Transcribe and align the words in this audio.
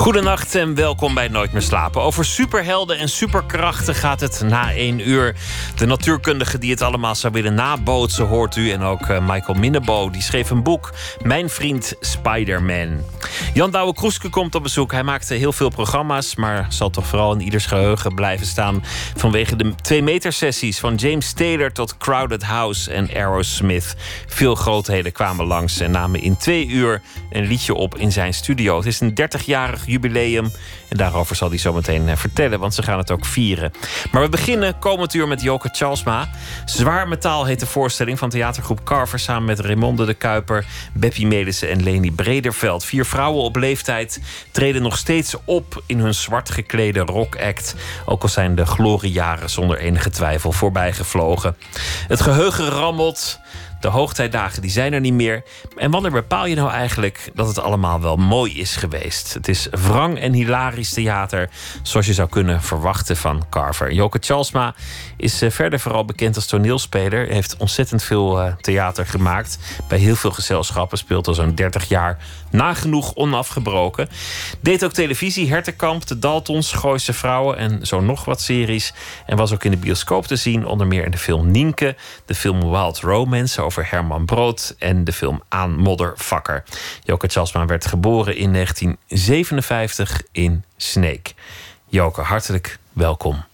Goedenacht 0.00 0.54
en 0.54 0.74
welkom 0.74 1.14
bij 1.14 1.28
Nooit 1.28 1.52
meer 1.52 1.62
slapen. 1.62 2.02
Over 2.02 2.24
superhelden 2.24 2.98
en 2.98 3.08
superkrachten 3.08 3.94
gaat 3.94 4.20
het 4.20 4.42
na 4.44 4.72
één 4.72 5.08
uur. 5.08 5.36
De 5.76 5.86
natuurkundige 5.86 6.58
die 6.58 6.70
het 6.70 6.82
allemaal 6.82 7.14
zou 7.14 7.32
willen 7.32 7.54
nabootsen, 7.54 8.26
hoort 8.26 8.56
u. 8.56 8.70
En 8.70 8.82
ook 8.82 9.06
eh, 9.06 9.28
Michael 9.28 9.58
Minnebo, 9.58 10.10
die 10.10 10.22
schreef 10.22 10.50
een 10.50 10.62
boek, 10.62 10.92
Mijn 11.22 11.50
vriend 11.50 11.94
Spider-Man. 12.00 13.04
Jan 13.54 13.70
Douwe 13.70 13.94
Kroeske 13.94 14.28
komt 14.28 14.54
op 14.54 14.62
bezoek. 14.62 14.92
Hij 14.92 15.02
maakte 15.02 15.34
heel 15.34 15.52
veel 15.52 15.68
programma's, 15.68 16.34
maar 16.34 16.66
zal 16.68 16.90
toch 16.90 17.06
vooral 17.06 17.32
in 17.32 17.40
ieders 17.40 17.66
geheugen 17.66 18.14
blijven 18.14 18.46
staan 18.46 18.84
vanwege 19.16 19.56
de 19.56 19.74
twee 19.74 20.02
meter 20.02 20.32
sessies 20.32 20.78
van 20.78 20.94
James 20.94 21.32
Taylor 21.32 21.72
tot 21.72 21.96
Crowded 21.96 22.42
House 22.42 22.92
en 22.92 23.08
Aerosmith. 23.14 23.96
Veel 24.26 24.54
grootheden 24.54 25.12
kwamen 25.12 25.46
langs 25.46 25.80
en 25.80 25.90
namen 25.90 26.22
in 26.22 26.36
twee 26.36 26.66
uur 26.66 27.02
een 27.30 27.46
liedje 27.46 27.74
op 27.74 27.98
in 27.98 28.12
zijn 28.12 28.34
studio. 28.34 28.76
Het 28.76 28.86
is 28.86 29.00
een 29.00 29.14
30-jarig 29.20 29.88
jubileum. 29.90 30.50
En 30.88 30.96
daarover 30.96 31.36
zal 31.36 31.48
hij 31.48 31.58
zo 31.58 31.72
meteen 31.72 32.08
eh, 32.08 32.16
vertellen, 32.16 32.58
want 32.58 32.74
ze 32.74 32.82
gaan 32.82 32.98
het 32.98 33.10
ook 33.10 33.24
vieren. 33.24 33.72
Maar 34.12 34.22
we 34.22 34.28
beginnen 34.28 34.78
komend 34.78 35.14
uur 35.14 35.28
met 35.28 35.42
Joke 35.42 35.68
Charlesma. 35.72 36.28
Zwaar 36.64 37.08
metaal 37.08 37.44
heet 37.44 37.60
de 37.60 37.66
voorstelling 37.66 38.18
van 38.18 38.30
theatergroep 38.30 38.84
Carver... 38.84 39.18
samen 39.18 39.44
met 39.44 39.60
Raymonde 39.60 40.04
de 40.06 40.14
Kuiper, 40.14 40.66
Beppie 40.92 41.26
Melissen 41.26 41.70
en 41.70 41.82
Leni 41.82 42.12
Brederveld. 42.12 42.84
Vier 42.84 43.04
vrouwen 43.04 43.42
op 43.42 43.56
leeftijd 43.56 44.20
treden 44.50 44.82
nog 44.82 44.96
steeds 44.96 45.34
op... 45.44 45.82
in 45.86 45.98
hun 45.98 46.14
zwart 46.14 46.50
geklede 46.50 47.00
rockact. 47.00 47.74
Ook 48.04 48.22
al 48.22 48.28
zijn 48.28 48.54
de 48.54 48.66
gloriejaren 48.66 49.50
zonder 49.50 49.78
enige 49.78 50.10
twijfel 50.10 50.52
voorbijgevlogen. 50.52 51.56
Het 52.08 52.20
geheugen 52.20 52.68
rammelt... 52.68 53.40
De 53.80 53.88
hoogtijdagen 53.88 54.62
die 54.62 54.70
zijn 54.70 54.92
er 54.92 55.00
niet 55.00 55.12
meer. 55.12 55.42
En 55.76 55.90
wanneer 55.90 56.10
bepaal 56.10 56.46
je 56.46 56.54
nou 56.54 56.70
eigenlijk 56.70 57.30
dat 57.34 57.46
het 57.46 57.58
allemaal 57.58 58.00
wel 58.00 58.16
mooi 58.16 58.58
is 58.60 58.76
geweest? 58.76 59.34
Het 59.34 59.48
is 59.48 59.68
wrang 59.70 60.18
en 60.18 60.32
hilarisch 60.32 60.92
theater, 60.92 61.50
zoals 61.82 62.06
je 62.06 62.14
zou 62.14 62.28
kunnen 62.28 62.62
verwachten 62.62 63.16
van 63.16 63.44
Carver. 63.50 63.92
Joke 63.92 64.18
Chalsma 64.20 64.74
is 65.16 65.42
eh, 65.42 65.50
verder 65.50 65.80
vooral 65.80 66.04
bekend 66.04 66.36
als 66.36 66.46
toneelspeler. 66.46 67.26
Heeft 67.26 67.56
ontzettend 67.56 68.02
veel 68.02 68.40
eh, 68.40 68.52
theater 68.60 69.06
gemaakt. 69.06 69.58
Bij 69.88 69.98
heel 69.98 70.16
veel 70.16 70.30
gezelschappen 70.30 70.98
speelt 70.98 71.28
al 71.28 71.34
zo'n 71.34 71.54
30 71.54 71.88
jaar 71.88 72.18
nagenoeg 72.50 73.14
onafgebroken. 73.14 74.08
Deed 74.60 74.84
ook 74.84 74.92
televisie, 74.92 75.50
Hertenkamp, 75.50 76.06
De 76.06 76.18
Daltons, 76.18 76.72
Gooise 76.72 77.12
Vrouwen 77.12 77.56
en 77.56 77.86
zo 77.86 78.00
nog 78.00 78.24
wat 78.24 78.40
series. 78.40 78.92
En 79.26 79.36
was 79.36 79.52
ook 79.52 79.64
in 79.64 79.70
de 79.70 79.76
bioscoop 79.76 80.26
te 80.26 80.36
zien, 80.36 80.66
onder 80.66 80.86
meer 80.86 81.04
in 81.04 81.10
de 81.10 81.18
film 81.18 81.50
Nienke, 81.50 81.96
de 82.24 82.34
film 82.34 82.70
Wild 82.70 82.98
Romance 82.98 83.62
over 83.70 83.90
Herman 83.90 84.24
Brood 84.24 84.74
en 84.78 85.04
de 85.04 85.12
film 85.12 85.42
Aan 85.48 85.76
Moddervakker. 85.76 86.64
Joke 87.04 87.26
Tjalsma 87.26 87.66
werd 87.66 87.86
geboren 87.86 88.36
in 88.36 88.52
1957 88.52 90.22
in 90.32 90.64
Sneek. 90.76 91.34
Joke, 91.88 92.20
hartelijk 92.20 92.78
welkom. 92.92 93.44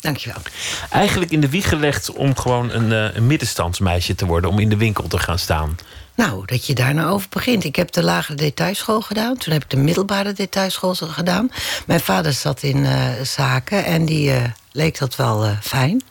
Dankjewel. 0.00 0.42
Eigenlijk 0.90 1.30
in 1.30 1.40
de 1.40 1.48
wieg 1.48 1.68
gelegd 1.68 2.10
om 2.10 2.36
gewoon 2.36 2.70
een, 2.70 2.92
eh, 2.92 3.16
een 3.16 3.26
middenstandsmeisje 3.26 4.14
te 4.14 4.26
worden, 4.26 4.50
om 4.50 4.58
in 4.58 4.68
de 4.68 4.76
winkel 4.76 5.08
te 5.08 5.18
gaan 5.18 5.38
staan. 5.38 5.76
Nou, 6.14 6.46
dat 6.46 6.66
je 6.66 6.74
daar 6.74 6.94
nou 6.94 7.10
over 7.10 7.28
begint. 7.30 7.64
Ik 7.64 7.76
heb 7.76 7.92
de 7.92 8.02
lagere 8.02 8.36
detailschool 8.36 9.00
gedaan. 9.00 9.36
Toen 9.36 9.52
heb 9.52 9.62
ik 9.62 9.70
de 9.70 9.76
middelbare 9.76 10.32
detailschool 10.32 10.94
gedaan. 10.94 11.50
Mijn 11.86 12.00
vader 12.00 12.32
zat 12.32 12.62
in 12.62 12.76
uh, 12.76 13.08
zaken 13.22 13.84
en 13.84 14.04
die 14.04 14.30
uh, 14.30 14.44
leek 14.72 14.98
dat 14.98 15.16
wel 15.16 15.46
uh, 15.46 15.60
fijn. 15.60 16.02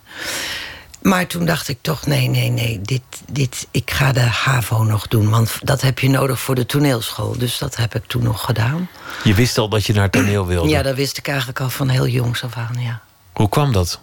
Maar 1.04 1.28
toen 1.28 1.46
dacht 1.46 1.68
ik 1.68 1.78
toch, 1.82 2.06
nee, 2.06 2.28
nee, 2.28 2.50
nee, 2.50 2.82
dit, 2.82 3.02
dit, 3.32 3.68
ik 3.72 3.92
ga 3.92 4.12
de 4.12 4.20
HAVO 4.20 4.84
nog 4.84 5.08
doen. 5.08 5.30
Want 5.30 5.58
dat 5.62 5.82
heb 5.82 6.00
je 6.00 6.10
nodig 6.10 6.40
voor 6.40 6.56
de 6.56 6.66
toneelschool. 6.66 7.38
Dus 7.38 7.58
dat 7.58 7.76
heb 7.76 7.96
ik 7.96 8.04
toen 8.08 8.24
nog 8.24 8.46
gedaan. 8.46 8.90
Je 9.24 9.34
wist 9.34 9.58
al 9.58 9.70
dat 9.70 9.86
je 9.86 9.94
naar 9.94 10.10
toneel 10.10 10.46
wilde? 10.46 10.70
Ja, 10.70 10.82
dat 10.82 10.96
wist 10.96 11.18
ik 11.18 11.28
eigenlijk 11.28 11.60
al 11.60 11.70
van 11.70 11.90
heel 11.90 12.08
jongs 12.08 12.44
af 12.44 12.56
aan, 12.56 12.76
ja. 12.80 13.02
Hoe 13.34 13.50
kwam 13.50 13.72
dat? 13.72 14.00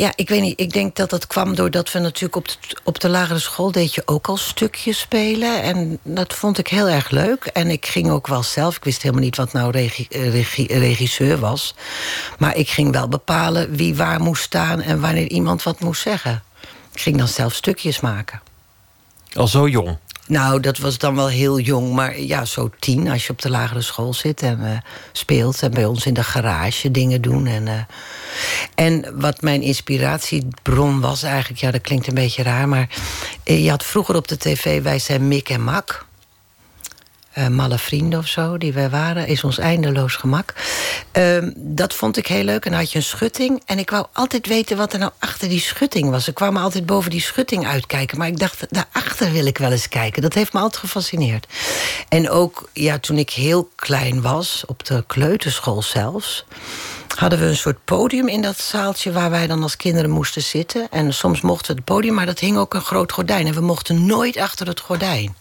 Ja, 0.00 0.12
ik 0.14 0.28
weet 0.28 0.40
niet. 0.40 0.60
Ik 0.60 0.72
denk 0.72 0.96
dat 0.96 1.10
dat 1.10 1.26
kwam 1.26 1.54
doordat 1.54 1.92
we 1.92 1.98
natuurlijk 1.98 2.36
op 2.36 2.48
de, 2.48 2.76
op 2.84 3.00
de 3.00 3.08
lagere 3.08 3.38
school... 3.38 3.72
deed 3.72 3.94
je 3.94 4.02
ook 4.04 4.28
al 4.28 4.36
stukjes 4.36 4.98
spelen. 4.98 5.62
En 5.62 5.98
dat 6.02 6.34
vond 6.34 6.58
ik 6.58 6.68
heel 6.68 6.88
erg 6.88 7.10
leuk. 7.10 7.44
En 7.44 7.70
ik 7.70 7.86
ging 7.86 8.10
ook 8.10 8.26
wel 8.26 8.42
zelf... 8.42 8.76
Ik 8.76 8.84
wist 8.84 9.02
helemaal 9.02 9.24
niet 9.24 9.36
wat 9.36 9.52
nou 9.52 9.70
regi, 9.70 10.06
regi, 10.08 10.66
regisseur 10.66 11.38
was. 11.38 11.74
Maar 12.38 12.56
ik 12.56 12.68
ging 12.68 12.92
wel 12.92 13.08
bepalen 13.08 13.76
wie 13.76 13.94
waar 13.94 14.20
moest 14.20 14.42
staan... 14.42 14.80
en 14.80 15.00
wanneer 15.00 15.28
iemand 15.28 15.62
wat 15.62 15.80
moest 15.80 16.02
zeggen. 16.02 16.42
Ik 16.92 17.00
ging 17.00 17.16
dan 17.16 17.28
zelf 17.28 17.54
stukjes 17.54 18.00
maken. 18.00 18.40
Al 19.32 19.48
zo 19.48 19.68
jong? 19.68 19.96
Nou, 20.30 20.60
dat 20.60 20.78
was 20.78 20.98
dan 20.98 21.14
wel 21.14 21.28
heel 21.28 21.58
jong, 21.58 21.92
maar 21.92 22.20
ja, 22.20 22.44
zo 22.44 22.70
tien 22.78 23.08
als 23.08 23.26
je 23.26 23.32
op 23.32 23.42
de 23.42 23.50
lagere 23.50 23.80
school 23.80 24.14
zit 24.14 24.42
en 24.42 24.60
uh, 24.60 24.78
speelt. 25.12 25.62
En 25.62 25.70
bij 25.70 25.84
ons 25.84 26.06
in 26.06 26.14
de 26.14 26.24
garage 26.24 26.90
dingen 26.90 27.22
doen. 27.22 27.46
En, 27.46 27.66
uh, 27.66 27.72
en 28.74 29.20
wat 29.20 29.42
mijn 29.42 29.62
inspiratiebron 29.62 31.00
was 31.00 31.22
eigenlijk, 31.22 31.60
ja, 31.60 31.70
dat 31.70 31.80
klinkt 31.80 32.06
een 32.06 32.14
beetje 32.14 32.42
raar, 32.42 32.68
maar 32.68 32.88
uh, 33.44 33.64
je 33.64 33.70
had 33.70 33.84
vroeger 33.84 34.16
op 34.16 34.28
de 34.28 34.36
tv, 34.36 34.82
wij 34.82 34.98
zijn 34.98 35.28
Mick 35.28 35.48
en 35.48 35.62
Mak 35.62 36.06
uh, 37.38 37.48
malle 37.48 37.78
vrienden 37.78 38.18
of 38.18 38.26
zo, 38.26 38.58
die 38.58 38.72
wij 38.72 38.90
waren, 38.90 39.26
is 39.26 39.44
ons 39.44 39.58
eindeloos 39.58 40.14
gemak. 40.14 40.54
Uh, 41.18 41.48
dat 41.56 41.94
vond 41.94 42.16
ik 42.16 42.26
heel 42.26 42.44
leuk. 42.44 42.64
En 42.64 42.70
dan 42.70 42.80
had 42.80 42.92
je 42.92 42.98
een 42.98 43.04
schutting. 43.04 43.62
En 43.66 43.78
ik 43.78 43.90
wou 43.90 44.06
altijd 44.12 44.46
weten 44.46 44.76
wat 44.76 44.92
er 44.92 44.98
nou 44.98 45.12
achter 45.18 45.48
die 45.48 45.60
schutting 45.60 46.10
was. 46.10 46.28
Ik 46.28 46.34
kwam 46.34 46.56
altijd 46.56 46.86
boven 46.86 47.10
die 47.10 47.20
schutting 47.20 47.66
uitkijken. 47.66 48.18
Maar 48.18 48.28
ik 48.28 48.38
dacht, 48.38 48.66
daarachter 48.68 49.32
wil 49.32 49.46
ik 49.46 49.58
wel 49.58 49.72
eens 49.72 49.88
kijken. 49.88 50.22
Dat 50.22 50.34
heeft 50.34 50.52
me 50.52 50.60
altijd 50.60 50.82
gefascineerd. 50.82 51.46
En 52.08 52.30
ook, 52.30 52.68
ja, 52.72 52.98
toen 52.98 53.18
ik 53.18 53.30
heel 53.30 53.70
klein 53.74 54.22
was, 54.22 54.64
op 54.66 54.84
de 54.86 55.04
kleuterschool 55.06 55.82
zelfs 55.82 56.44
hadden 57.14 57.38
we 57.38 57.44
een 57.44 57.56
soort 57.56 57.84
podium 57.84 58.28
in 58.28 58.42
dat 58.42 58.58
zaaltje... 58.58 59.12
waar 59.12 59.30
wij 59.30 59.46
dan 59.46 59.62
als 59.62 59.76
kinderen 59.76 60.10
moesten 60.10 60.42
zitten. 60.42 60.86
En 60.90 61.14
soms 61.14 61.40
mochten 61.40 61.66
we 61.70 61.80
het 61.80 61.84
podium, 61.84 62.14
maar 62.14 62.26
dat 62.26 62.38
hing 62.38 62.56
ook 62.56 62.74
een 62.74 62.80
groot 62.80 63.12
gordijn. 63.12 63.46
En 63.46 63.54
we 63.54 63.60
mochten 63.60 64.06
nooit 64.06 64.36
achter 64.36 64.66
het 64.66 64.80
gordijn. 64.80 65.36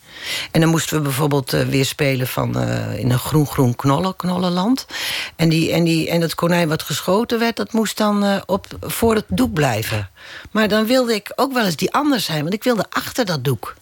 En 0.51 0.61
dan 0.61 0.69
moesten 0.69 0.97
we 0.97 1.03
bijvoorbeeld 1.03 1.53
uh, 1.53 1.61
weer 1.61 1.85
spelen 1.85 2.27
van, 2.27 2.57
uh, 2.57 2.99
in 2.99 3.11
een 3.11 3.19
groen-groen 3.19 3.75
knollen, 3.75 4.15
knollenland. 4.15 4.85
En, 5.35 5.49
die, 5.49 5.71
en, 5.71 5.83
die, 5.83 6.09
en 6.09 6.19
dat 6.19 6.35
konijn 6.35 6.67
wat 6.67 6.83
geschoten 6.83 7.39
werd, 7.39 7.55
dat 7.55 7.71
moest 7.71 7.97
dan 7.97 8.23
uh, 8.23 8.35
op, 8.45 8.65
voor 8.81 9.15
het 9.15 9.25
doek 9.27 9.53
blijven. 9.53 10.09
Maar 10.51 10.67
dan 10.67 10.85
wilde 10.85 11.13
ik 11.13 11.31
ook 11.35 11.53
wel 11.53 11.65
eens 11.65 11.75
die 11.75 11.93
anders 11.93 12.25
zijn, 12.25 12.41
want 12.41 12.53
ik 12.53 12.63
wilde 12.63 12.85
achter 12.89 13.25
dat 13.25 13.43
doek. 13.43 13.75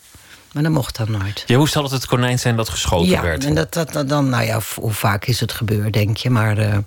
Maar 0.53 0.63
dat 0.63 0.71
mocht 0.71 0.97
dan 0.97 1.11
nooit. 1.11 1.43
Je 1.45 1.57
moest 1.57 1.75
altijd 1.75 1.93
het 1.93 2.09
konijn 2.09 2.39
zijn 2.39 2.55
dat 2.55 2.69
geschoten 2.69 3.07
ja, 3.09 3.21
werd. 3.21 3.45
en 3.45 3.55
dat, 3.55 3.73
dat, 3.73 3.93
dat, 3.93 4.09
dan, 4.09 4.29
nou 4.29 4.43
ja, 4.45 4.59
hoe 4.75 4.91
vaak 4.91 5.25
is 5.25 5.39
het 5.39 5.51
gebeurd, 5.51 5.93
denk 5.93 6.17
je. 6.17 6.29
Maar 6.29 6.83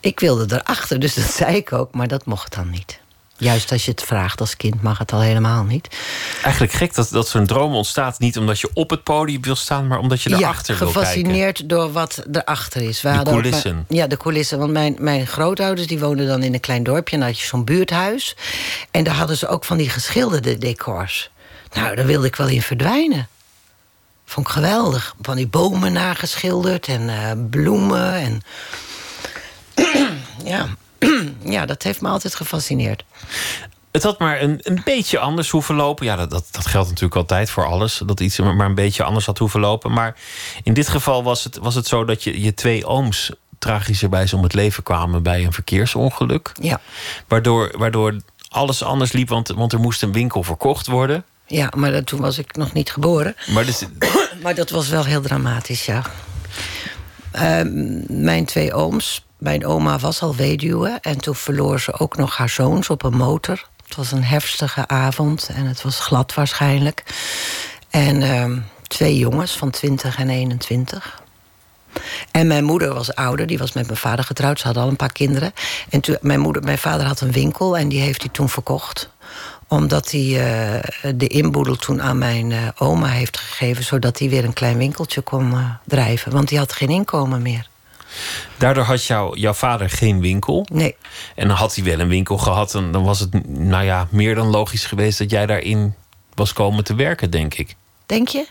ik 0.00 0.20
wilde 0.20 0.54
erachter, 0.54 1.00
dus 1.00 1.14
dat 1.14 1.24
zei 1.40 1.56
ik 1.56 1.72
ook, 1.72 1.94
maar 1.94 2.08
dat 2.08 2.24
mocht 2.24 2.54
dan 2.54 2.70
niet. 2.70 3.00
Juist 3.38 3.72
als 3.72 3.84
je 3.84 3.90
het 3.90 4.02
vraagt 4.02 4.40
als 4.40 4.56
kind 4.56 4.82
mag 4.82 4.98
het 4.98 5.12
al 5.12 5.20
helemaal 5.20 5.64
niet. 5.64 5.88
Eigenlijk 6.42 6.72
gek 6.72 6.94
dat, 6.94 7.08
dat 7.10 7.28
zo'n 7.28 7.46
droom 7.46 7.74
ontstaat. 7.74 8.18
Niet 8.18 8.38
omdat 8.38 8.60
je 8.60 8.70
op 8.72 8.90
het 8.90 9.02
podium 9.02 9.42
wil 9.42 9.56
staan, 9.56 9.86
maar 9.86 9.98
omdat 9.98 10.22
je 10.22 10.30
erachter 10.30 10.76
wil 10.78 10.86
kijken. 10.86 11.00
gefascineerd 11.00 11.68
door 11.68 11.92
wat 11.92 12.22
erachter 12.32 12.82
is. 12.82 13.02
We 13.02 13.10
de 13.12 13.22
coulissen. 13.22 13.84
Ja, 13.88 14.06
de 14.06 14.16
coulissen. 14.16 14.58
Want 14.58 14.72
mijn, 14.72 14.96
mijn 14.98 15.26
grootouders 15.26 15.86
die 15.86 15.98
woonden 15.98 16.26
dan 16.26 16.42
in 16.42 16.54
een 16.54 16.60
klein 16.60 16.82
dorpje. 16.82 17.14
En 17.14 17.20
dan 17.20 17.28
had 17.28 17.40
je 17.40 17.46
zo'n 17.46 17.64
buurthuis. 17.64 18.36
En 18.90 19.04
daar 19.04 19.14
hadden 19.14 19.36
ze 19.36 19.48
ook 19.48 19.64
van 19.64 19.76
die 19.76 19.88
geschilderde 19.88 20.58
decors. 20.58 21.30
Nou, 21.72 21.96
daar 21.96 22.06
wilde 22.06 22.26
ik 22.26 22.36
wel 22.36 22.48
in 22.48 22.62
verdwijnen. 22.62 23.28
Vond 24.24 24.46
ik 24.46 24.52
geweldig. 24.52 25.14
Van 25.20 25.36
die 25.36 25.46
bomen 25.46 25.92
nageschilderd 25.92 26.86
en 26.86 27.02
uh, 27.02 27.30
bloemen. 27.50 28.12
En 28.12 28.42
ja, 30.44 30.68
ja, 31.56 31.66
dat 31.66 31.82
heeft 31.82 32.00
me 32.00 32.08
altijd 32.08 32.34
gefascineerd. 32.34 33.04
Het 33.90 34.02
had 34.02 34.18
maar 34.18 34.42
een, 34.42 34.60
een 34.62 34.80
beetje 34.84 35.18
anders 35.18 35.50
hoeven 35.50 35.74
lopen. 35.74 36.06
Ja, 36.06 36.16
dat, 36.16 36.30
dat, 36.30 36.48
dat 36.50 36.66
geldt 36.66 36.88
natuurlijk 36.88 37.16
altijd 37.16 37.50
voor 37.50 37.66
alles. 37.66 38.02
Dat 38.06 38.20
iets 38.20 38.38
maar 38.38 38.66
een 38.66 38.74
beetje 38.74 39.02
anders 39.02 39.26
had 39.26 39.38
hoeven 39.38 39.60
lopen. 39.60 39.92
Maar 39.92 40.16
in 40.62 40.74
dit 40.74 40.88
geval 40.88 41.22
was 41.22 41.44
het, 41.44 41.56
was 41.56 41.74
het 41.74 41.86
zo 41.86 42.04
dat 42.04 42.24
je, 42.24 42.40
je 42.42 42.54
twee 42.54 42.86
ooms 42.86 43.30
tragischerwijs 43.58 44.32
om 44.32 44.42
het 44.42 44.54
leven 44.54 44.82
kwamen 44.82 45.22
bij 45.22 45.44
een 45.44 45.52
verkeersongeluk. 45.52 46.52
Ja. 46.60 46.80
Waardoor, 47.28 47.74
waardoor 47.78 48.16
alles 48.48 48.82
anders 48.82 49.12
liep, 49.12 49.28
want, 49.28 49.48
want 49.48 49.72
er 49.72 49.80
moest 49.80 50.02
een 50.02 50.12
winkel 50.12 50.42
verkocht 50.42 50.86
worden. 50.86 51.24
Ja, 51.46 51.72
maar 51.76 51.92
dat, 51.92 52.06
toen 52.06 52.20
was 52.20 52.38
ik 52.38 52.56
nog 52.56 52.72
niet 52.72 52.90
geboren. 52.92 53.36
Maar, 53.46 53.64
dus... 53.64 53.84
maar 54.42 54.54
dat 54.54 54.70
was 54.70 54.88
wel 54.88 55.04
heel 55.04 55.20
dramatisch, 55.20 55.86
ja. 55.86 56.02
Uh, 57.34 57.60
mijn 58.08 58.44
twee 58.44 58.72
ooms 58.72 59.25
mijn 59.38 59.66
oma 59.66 59.98
was 59.98 60.22
al 60.22 60.34
weduwe 60.34 60.98
en 61.00 61.18
toen 61.18 61.34
verloor 61.34 61.80
ze 61.80 61.98
ook 61.98 62.16
nog 62.16 62.36
haar 62.36 62.48
zoons 62.48 62.90
op 62.90 63.02
een 63.02 63.16
motor. 63.16 63.68
Het 63.86 63.96
was 63.96 64.12
een 64.12 64.24
heftige 64.24 64.88
avond 64.88 65.50
en 65.54 65.66
het 65.66 65.82
was 65.82 66.00
glad 66.00 66.34
waarschijnlijk. 66.34 67.02
En 67.90 68.22
uh, 68.22 68.56
Twee 68.86 69.18
jongens 69.18 69.52
van 69.52 69.70
20 69.70 70.18
en 70.18 70.28
21. 70.28 71.22
En 72.30 72.46
mijn 72.46 72.64
moeder 72.64 72.94
was 72.94 73.14
ouder, 73.14 73.46
die 73.46 73.58
was 73.58 73.72
met 73.72 73.86
mijn 73.86 73.98
vader 73.98 74.24
getrouwd. 74.24 74.58
Ze 74.58 74.64
hadden 74.64 74.82
al 74.82 74.88
een 74.88 74.96
paar 74.96 75.12
kinderen. 75.12 75.52
En 75.90 76.00
mijn, 76.20 76.40
moeder, 76.40 76.62
mijn 76.62 76.78
vader 76.78 77.06
had 77.06 77.20
een 77.20 77.32
winkel 77.32 77.76
en 77.76 77.88
die 77.88 78.00
heeft 78.00 78.22
hij 78.22 78.30
toen 78.30 78.48
verkocht 78.48 79.14
omdat 79.68 80.10
hij 80.10 80.20
uh, 80.20 81.14
de 81.14 81.26
inboedel 81.26 81.76
toen 81.76 82.02
aan 82.02 82.18
mijn 82.18 82.50
uh, 82.50 82.68
oma 82.78 83.06
heeft 83.06 83.38
gegeven... 83.38 83.84
zodat 83.84 84.18
hij 84.18 84.28
weer 84.28 84.44
een 84.44 84.52
klein 84.52 84.78
winkeltje 84.78 85.20
kon 85.20 85.50
uh, 85.50 85.70
drijven. 85.84 86.32
Want 86.32 86.50
hij 86.50 86.58
had 86.58 86.72
geen 86.72 86.88
inkomen 86.88 87.42
meer. 87.42 87.68
Daardoor 88.56 88.84
had 88.84 89.04
jou, 89.04 89.38
jouw 89.38 89.52
vader 89.52 89.90
geen 89.90 90.20
winkel. 90.20 90.66
Nee. 90.72 90.96
En 91.34 91.48
dan 91.48 91.56
had 91.56 91.74
hij 91.74 91.84
wel 91.84 92.00
een 92.00 92.08
winkel 92.08 92.38
gehad. 92.38 92.74
En 92.74 92.92
dan 92.92 93.04
was 93.04 93.20
het 93.20 93.48
nou 93.48 93.84
ja, 93.84 94.08
meer 94.10 94.34
dan 94.34 94.46
logisch 94.46 94.86
geweest 94.86 95.18
dat 95.18 95.30
jij 95.30 95.46
daarin 95.46 95.94
was 96.34 96.52
komen 96.52 96.84
te 96.84 96.94
werken, 96.94 97.30
denk 97.30 97.54
ik. 97.54 97.74
Denk 98.06 98.28
je? 98.28 98.46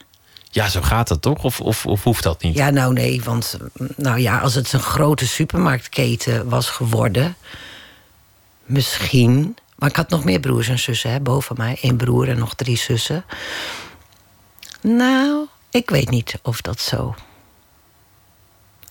Ja, 0.49 0.69
zo 0.69 0.81
gaat 0.81 1.07
dat 1.07 1.21
toch? 1.21 1.43
Of, 1.43 1.61
of, 1.61 1.85
of 1.85 2.03
hoeft 2.03 2.23
dat 2.23 2.41
niet? 2.41 2.55
Ja, 2.55 2.69
nou 2.69 2.93
nee, 2.93 3.21
want 3.23 3.57
nou 3.95 4.19
ja, 4.19 4.39
als 4.39 4.55
het 4.55 4.73
een 4.73 4.79
grote 4.79 5.27
supermarktketen 5.27 6.49
was 6.49 6.69
geworden, 6.69 7.35
misschien. 8.65 9.57
Maar 9.75 9.89
ik 9.89 9.95
had 9.95 10.09
nog 10.09 10.23
meer 10.23 10.39
broers 10.39 10.67
en 10.67 10.79
zussen, 10.79 11.11
hè, 11.11 11.19
boven 11.19 11.55
mij. 11.57 11.77
Eén 11.81 11.97
broer 11.97 12.29
en 12.29 12.37
nog 12.37 12.53
drie 12.53 12.77
zussen. 12.77 13.25
Nou, 14.81 15.47
ik 15.69 15.89
weet 15.89 16.09
niet 16.09 16.39
of 16.41 16.61
dat 16.61 16.79
zo 16.79 17.15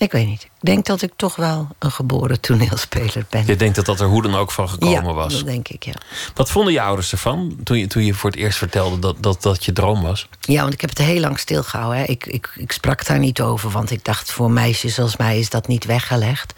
ik 0.04 0.12
weet 0.12 0.26
niet. 0.26 0.42
Ik 0.42 0.70
denk 0.70 0.86
dat 0.86 1.02
ik 1.02 1.12
toch 1.16 1.36
wel 1.36 1.68
een 1.78 1.90
geboren 1.90 2.40
toneelspeler 2.40 3.26
ben. 3.30 3.46
Je 3.46 3.56
denkt 3.56 3.76
dat 3.76 3.86
dat 3.86 4.00
er 4.00 4.06
hoe 4.06 4.22
dan 4.22 4.34
ook 4.34 4.50
van 4.50 4.68
gekomen 4.68 5.04
ja, 5.04 5.12
was? 5.12 5.34
dat 5.34 5.46
denk 5.46 5.68
ik, 5.68 5.84
ja. 5.84 5.94
Wat 6.34 6.50
vonden 6.50 6.72
je 6.72 6.80
ouders 6.80 7.12
ervan 7.12 7.56
toen 7.64 7.78
je, 7.78 7.86
toen 7.86 8.04
je 8.04 8.14
voor 8.14 8.30
het 8.30 8.38
eerst 8.38 8.58
vertelde 8.58 8.98
dat, 8.98 9.16
dat 9.20 9.42
dat 9.42 9.64
je 9.64 9.72
droom 9.72 10.02
was? 10.02 10.28
Ja, 10.40 10.60
want 10.62 10.72
ik 10.72 10.80
heb 10.80 10.90
het 10.90 10.98
heel 10.98 11.20
lang 11.20 11.38
stilgehouden. 11.38 11.98
Hè. 11.98 12.04
Ik, 12.04 12.26
ik, 12.26 12.52
ik 12.56 12.72
sprak 12.72 13.06
daar 13.06 13.18
niet 13.18 13.40
over, 13.40 13.70
want 13.70 13.90
ik 13.90 14.04
dacht... 14.04 14.32
voor 14.32 14.50
meisjes 14.50 14.98
als 14.98 15.16
mij 15.16 15.38
is 15.38 15.50
dat 15.50 15.68
niet 15.68 15.84
weggelegd. 15.84 16.52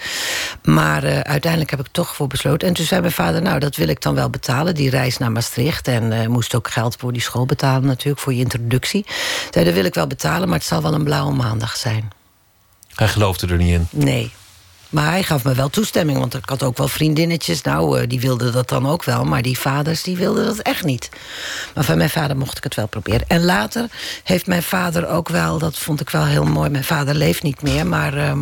Maar 0.62 1.04
uh, 1.04 1.20
uiteindelijk 1.20 1.70
heb 1.70 1.81
ik 1.81 1.88
toch 1.92 2.14
voor 2.14 2.26
besloten. 2.26 2.69
En 2.69 2.75
toen 2.75 2.84
zei 2.84 3.00
mijn 3.00 3.12
vader, 3.12 3.42
nou, 3.42 3.58
dat 3.58 3.76
wil 3.76 3.88
ik 3.88 4.02
dan 4.02 4.14
wel 4.14 4.31
betalen. 4.31 4.75
Die 4.75 4.90
reis 4.90 5.19
naar 5.19 5.32
Maastricht. 5.32 5.88
En 5.88 6.12
uh, 6.12 6.26
moest 6.26 6.54
ook 6.54 6.70
geld 6.70 6.96
voor 6.99 7.12
die 7.12 7.22
school 7.22 7.46
betalen 7.46 7.87
natuurlijk, 7.87 8.20
voor 8.20 8.34
je 8.34 8.40
introductie. 8.40 9.06
Zei, 9.50 9.64
dat 9.64 9.75
wil 9.75 9.84
ik 9.84 9.94
wel 9.94 10.06
betalen, 10.06 10.49
maar 10.49 10.58
het 10.58 10.66
zal 10.66 10.82
wel 10.82 10.94
een 10.94 11.04
blauwe 11.04 11.34
maandag 11.34 11.76
zijn. 11.76 12.15
Hij 12.96 13.08
geloofde 13.08 13.46
er 13.46 13.56
niet 13.56 13.72
in. 13.72 13.88
Nee. 13.90 14.32
Maar 14.88 15.10
hij 15.10 15.22
gaf 15.22 15.44
me 15.44 15.54
wel 15.54 15.69
toestemming, 15.69 16.19
want 16.19 16.34
ik 16.34 16.48
had 16.48 16.62
ook 16.62 16.76
wel 16.76 16.88
vriendinnetjes. 16.88 17.62
Nou, 17.62 18.00
uh, 18.00 18.08
die 18.08 18.20
wilden 18.20 18.52
dat 18.52 18.69
dan 18.69 18.87
ook 18.87 19.04
wel, 19.04 19.25
maar 19.25 19.43
die 19.43 19.58
vaders 19.58 20.02
die 20.02 20.16
wilden 20.16 20.44
dat 20.44 20.58
echt 20.58 20.84
niet. 20.84 21.08
Maar 21.75 21.84
van 21.84 21.96
mijn 21.96 22.10
vader 22.10 22.37
mocht 22.37 22.56
ik 22.56 22.64
het 22.64 22.75
wel 22.75 22.87
proberen. 22.87 23.28
En 23.28 23.44
later 23.44 23.87
heeft 24.25 24.46
mijn 24.46 24.62
vader 24.62 25.08
ook 25.08 25.28
wel, 25.28 25.58
dat 25.58 25.78
vond 25.78 26.00
ik 26.00 26.10
wel 26.10 26.25
heel 26.25 26.44
mooi... 26.44 26.70
mijn 26.70 26.84
vader 26.84 27.14
leeft 27.14 27.43
niet 27.43 27.62
meer, 27.62 27.87
maar 27.87 28.16
uh, 28.16 28.32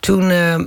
toen... 0.00 0.30
Uh, 0.30 0.60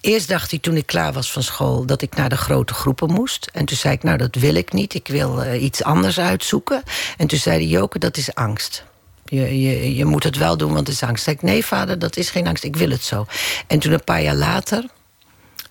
eerst 0.00 0.28
dacht 0.28 0.50
hij 0.50 0.58
toen 0.60 0.76
ik 0.76 0.86
klaar 0.86 1.12
was 1.12 1.32
van 1.32 1.42
school 1.42 1.86
dat 1.86 2.02
ik 2.02 2.16
naar 2.16 2.28
de 2.28 2.36
grote 2.36 2.74
groepen 2.74 3.12
moest. 3.12 3.50
En 3.52 3.64
toen 3.64 3.76
zei 3.76 3.94
ik, 3.94 4.02
nou 4.02 4.18
dat 4.18 4.34
wil 4.34 4.54
ik 4.54 4.72
niet, 4.72 4.94
ik 4.94 5.08
wil 5.08 5.44
uh, 5.44 5.62
iets 5.62 5.82
anders 5.82 6.18
uitzoeken. 6.18 6.82
En 7.16 7.26
toen 7.26 7.38
zei 7.38 7.56
hij, 7.56 7.66
Joke, 7.66 7.98
dat 7.98 8.16
is 8.16 8.34
angst. 8.34 8.84
Je, 9.30 9.60
je, 9.60 9.94
je 9.94 10.04
moet 10.04 10.24
het 10.24 10.36
wel 10.36 10.56
doen, 10.56 10.72
want 10.72 10.86
het 10.86 10.96
is 10.96 11.02
angst. 11.02 11.24
Zeg 11.24 11.34
ik, 11.34 11.42
nee 11.42 11.64
vader, 11.64 11.98
dat 11.98 12.16
is 12.16 12.30
geen 12.30 12.46
angst, 12.46 12.64
ik 12.64 12.76
wil 12.76 12.90
het 12.90 13.02
zo. 13.02 13.26
En 13.66 13.78
toen 13.78 13.92
een 13.92 14.04
paar 14.04 14.22
jaar 14.22 14.34
later, 14.34 14.84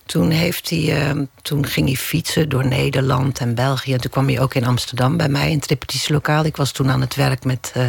toen, 0.06 0.30
heeft 0.30 0.70
hij, 0.70 1.14
uh, 1.14 1.22
toen 1.42 1.66
ging 1.66 1.86
hij 1.86 1.96
fietsen 1.96 2.48
door 2.48 2.66
Nederland 2.66 3.38
en 3.38 3.54
België. 3.54 3.92
En 3.92 4.00
toen 4.00 4.10
kwam 4.10 4.28
hij 4.28 4.40
ook 4.40 4.54
in 4.54 4.66
Amsterdam 4.66 5.16
bij 5.16 5.28
mij 5.28 5.50
in 5.50 5.56
het 5.56 5.66
repetitielokaal. 5.66 6.44
Ik 6.44 6.56
was 6.56 6.72
toen 6.72 6.90
aan 6.90 7.00
het 7.00 7.14
werk 7.14 7.44
met 7.44 7.72
uh, 7.76 7.88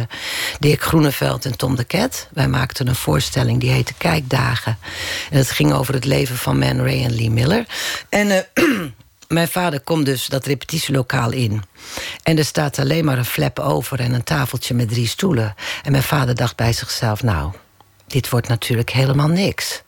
Dirk 0.58 0.82
Groeneveld 0.82 1.44
en 1.44 1.56
Tom 1.56 1.76
de 1.76 1.84
Ket. 1.84 2.28
Wij 2.32 2.48
maakten 2.48 2.88
een 2.88 2.94
voorstelling 2.94 3.60
die 3.60 3.70
heette 3.70 3.94
Kijkdagen. 3.94 4.78
En 5.30 5.38
het 5.38 5.50
ging 5.50 5.72
over 5.72 5.94
het 5.94 6.04
leven 6.04 6.36
van 6.36 6.58
Man 6.58 6.78
Ray 6.78 7.04
en 7.04 7.14
Lee 7.14 7.30
Miller. 7.30 7.66
En... 8.08 8.26
Uh, 8.26 8.38
mijn 9.28 9.48
vader 9.48 9.80
komt 9.80 10.04
dus 10.06 10.26
dat 10.26 10.46
repetitielokaal 10.46 11.30
in. 11.32 11.62
En 12.22 12.38
er 12.38 12.44
staat 12.44 12.78
alleen 12.78 13.04
maar 13.04 13.18
een 13.18 13.24
flap 13.24 13.58
over 13.58 14.00
en 14.00 14.12
een 14.12 14.24
tafeltje 14.24 14.74
met 14.74 14.88
drie 14.88 15.08
stoelen. 15.08 15.54
En 15.82 15.92
mijn 15.92 16.02
vader 16.02 16.34
dacht 16.34 16.56
bij 16.56 16.72
zichzelf, 16.72 17.22
nou, 17.22 17.52
dit 18.06 18.28
wordt 18.28 18.48
natuurlijk 18.48 18.90
helemaal 18.90 19.28
niks. 19.28 19.82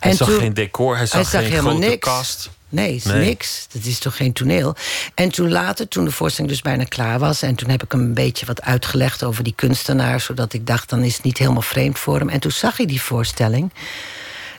Hij 0.00 0.10
en 0.10 0.16
zag 0.16 0.28
toen, 0.28 0.38
geen 0.38 0.54
decor, 0.54 0.96
hij 0.96 1.06
zag, 1.06 1.14
hij 1.14 1.30
zag 1.30 1.40
geen 1.40 1.50
helemaal 1.50 1.72
grote 1.72 1.88
niks. 1.88 2.08
kast. 2.08 2.50
Nee, 2.68 2.94
is 2.94 3.04
Nee. 3.04 3.24
niks. 3.26 3.66
Dat 3.72 3.84
is 3.84 3.98
toch 3.98 4.16
geen 4.16 4.32
toneel. 4.32 4.74
En 5.14 5.28
toen 5.28 5.50
later, 5.50 5.88
toen 5.88 6.04
de 6.04 6.10
voorstelling 6.10 6.52
dus 6.52 6.62
bijna 6.62 6.84
klaar 6.84 7.18
was... 7.18 7.42
en 7.42 7.54
toen 7.54 7.70
heb 7.70 7.82
ik 7.82 7.92
hem 7.92 8.00
een 8.00 8.14
beetje 8.14 8.46
wat 8.46 8.62
uitgelegd 8.62 9.22
over 9.24 9.44
die 9.44 9.52
kunstenaar... 9.56 10.20
zodat 10.20 10.52
ik 10.52 10.66
dacht, 10.66 10.88
dan 10.90 11.02
is 11.02 11.14
het 11.14 11.24
niet 11.24 11.38
helemaal 11.38 11.62
vreemd 11.62 11.98
voor 11.98 12.18
hem. 12.18 12.28
En 12.28 12.40
toen 12.40 12.50
zag 12.50 12.76
hij 12.76 12.86
die 12.86 13.02
voorstelling... 13.02 13.72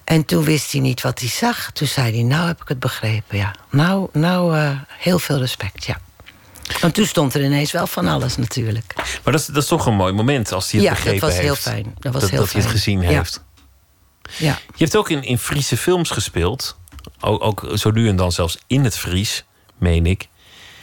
En 0.03 0.25
toen 0.25 0.43
wist 0.43 0.71
hij 0.71 0.81
niet 0.81 1.01
wat 1.01 1.19
hij 1.19 1.29
zag. 1.29 1.69
Toen 1.71 1.87
zei 1.87 2.13
hij, 2.13 2.23
nou 2.23 2.47
heb 2.47 2.61
ik 2.61 2.67
het 2.67 2.79
begrepen, 2.79 3.37
ja. 3.37 3.55
Nou, 3.69 4.09
nou 4.11 4.57
uh, 4.57 4.69
heel 4.87 5.19
veel 5.19 5.37
respect, 5.37 5.85
ja. 5.85 5.99
Want 6.81 6.93
toen 6.93 7.05
stond 7.05 7.33
er 7.33 7.43
ineens 7.43 7.71
wel 7.71 7.87
van 7.87 8.07
alles 8.07 8.37
natuurlijk. 8.37 8.93
Maar 8.95 9.33
dat 9.33 9.39
is, 9.41 9.45
dat 9.45 9.63
is 9.63 9.67
toch 9.69 9.85
een 9.85 9.95
mooi 9.95 10.13
moment 10.13 10.51
als 10.51 10.71
hij 10.71 10.79
het 10.79 10.89
Ja, 10.89 10.95
dat 10.95 11.03
begrepen 11.03 11.27
was 11.29 11.37
heel 11.39 11.49
heeft. 11.49 11.61
fijn. 11.61 11.95
Dat 11.99 12.13
was 12.13 12.21
dat, 12.21 12.31
heel 12.31 12.39
dat 12.39 12.51
hij 12.51 12.61
het 12.61 12.71
gezien 12.71 13.01
Ja. 13.01 13.07
heeft. 13.09 13.43
Ja, 14.37 14.59
Je 14.75 14.83
hebt 14.83 14.95
ook 14.95 15.09
in, 15.09 15.23
in 15.23 15.37
Friese 15.37 15.77
films 15.77 16.09
gespeeld. 16.09 16.77
Ook, 17.19 17.43
ook 17.43 17.67
zo 17.75 17.91
nu 17.91 18.07
en 18.09 18.15
dan 18.15 18.31
zelfs 18.31 18.57
in 18.67 18.83
het 18.83 18.97
Fries, 18.97 19.43
meen 19.77 20.05
ik. 20.05 20.27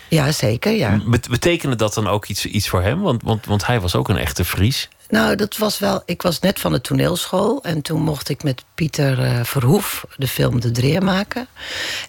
ja 0.09 0.33
zeker, 0.33 0.73
ja. 0.73 1.01
Bet- 1.07 1.29
betekende 1.29 1.77
dat 1.77 1.95
dan 1.95 2.07
ook 2.09 2.27
iets, 2.27 2.47
iets 2.47 2.69
voor 2.69 2.83
hem? 2.83 3.01
Want, 3.01 3.23
want, 3.23 3.47
want 3.47 3.67
hij 3.67 3.81
was 3.81 3.95
ook 3.95 4.09
een 4.09 4.17
echte 4.17 4.45
Fries. 4.45 4.89
Nou, 5.11 5.35
dat 5.37 5.57
was 5.57 5.79
wel... 5.79 6.03
Ik 6.05 6.23
was 6.23 6.41
net 6.41 6.61
van 6.61 6.73
de 6.73 6.81
toneelschool... 6.81 7.63
en 7.63 7.83
toen 7.83 8.03
mocht 8.03 8.29
ik 8.29 8.43
met 8.43 8.65
Pieter 8.75 9.23
eh, 9.25 9.45
Verhoef 9.45 10.05
de 10.17 10.29
film 10.29 10.61
De 10.61 10.71
Dreer 10.71 11.03
maken. 11.03 11.47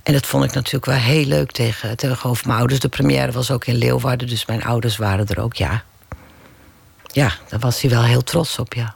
En 0.04 0.14
dat 0.14 0.26
vond 0.26 0.44
ik 0.44 0.54
natuurlijk 0.54 0.86
wel 0.86 0.96
heel 0.96 1.26
leuk 1.26 1.52
tegen, 1.52 1.98
tegenover 1.98 2.48
mijn 2.48 2.60
ouders. 2.60 2.80
De 2.80 2.90
première 2.90 3.32
was 3.32 3.52
ook 3.52 3.66
in 3.66 3.76
Leeuwarden, 3.76 4.28
dus 4.28 4.46
mijn 4.46 4.64
ouders 4.64 4.98
waren 4.98 5.28
er 5.28 5.40
ook, 5.40 5.54
ja. 5.54 5.84
Ja, 7.08 7.32
daar 7.50 7.60
was 7.60 7.82
hij 7.82 7.90
wel 7.90 8.04
heel 8.04 8.24
trots 8.24 8.60
op, 8.60 8.74
ja. 8.74 8.94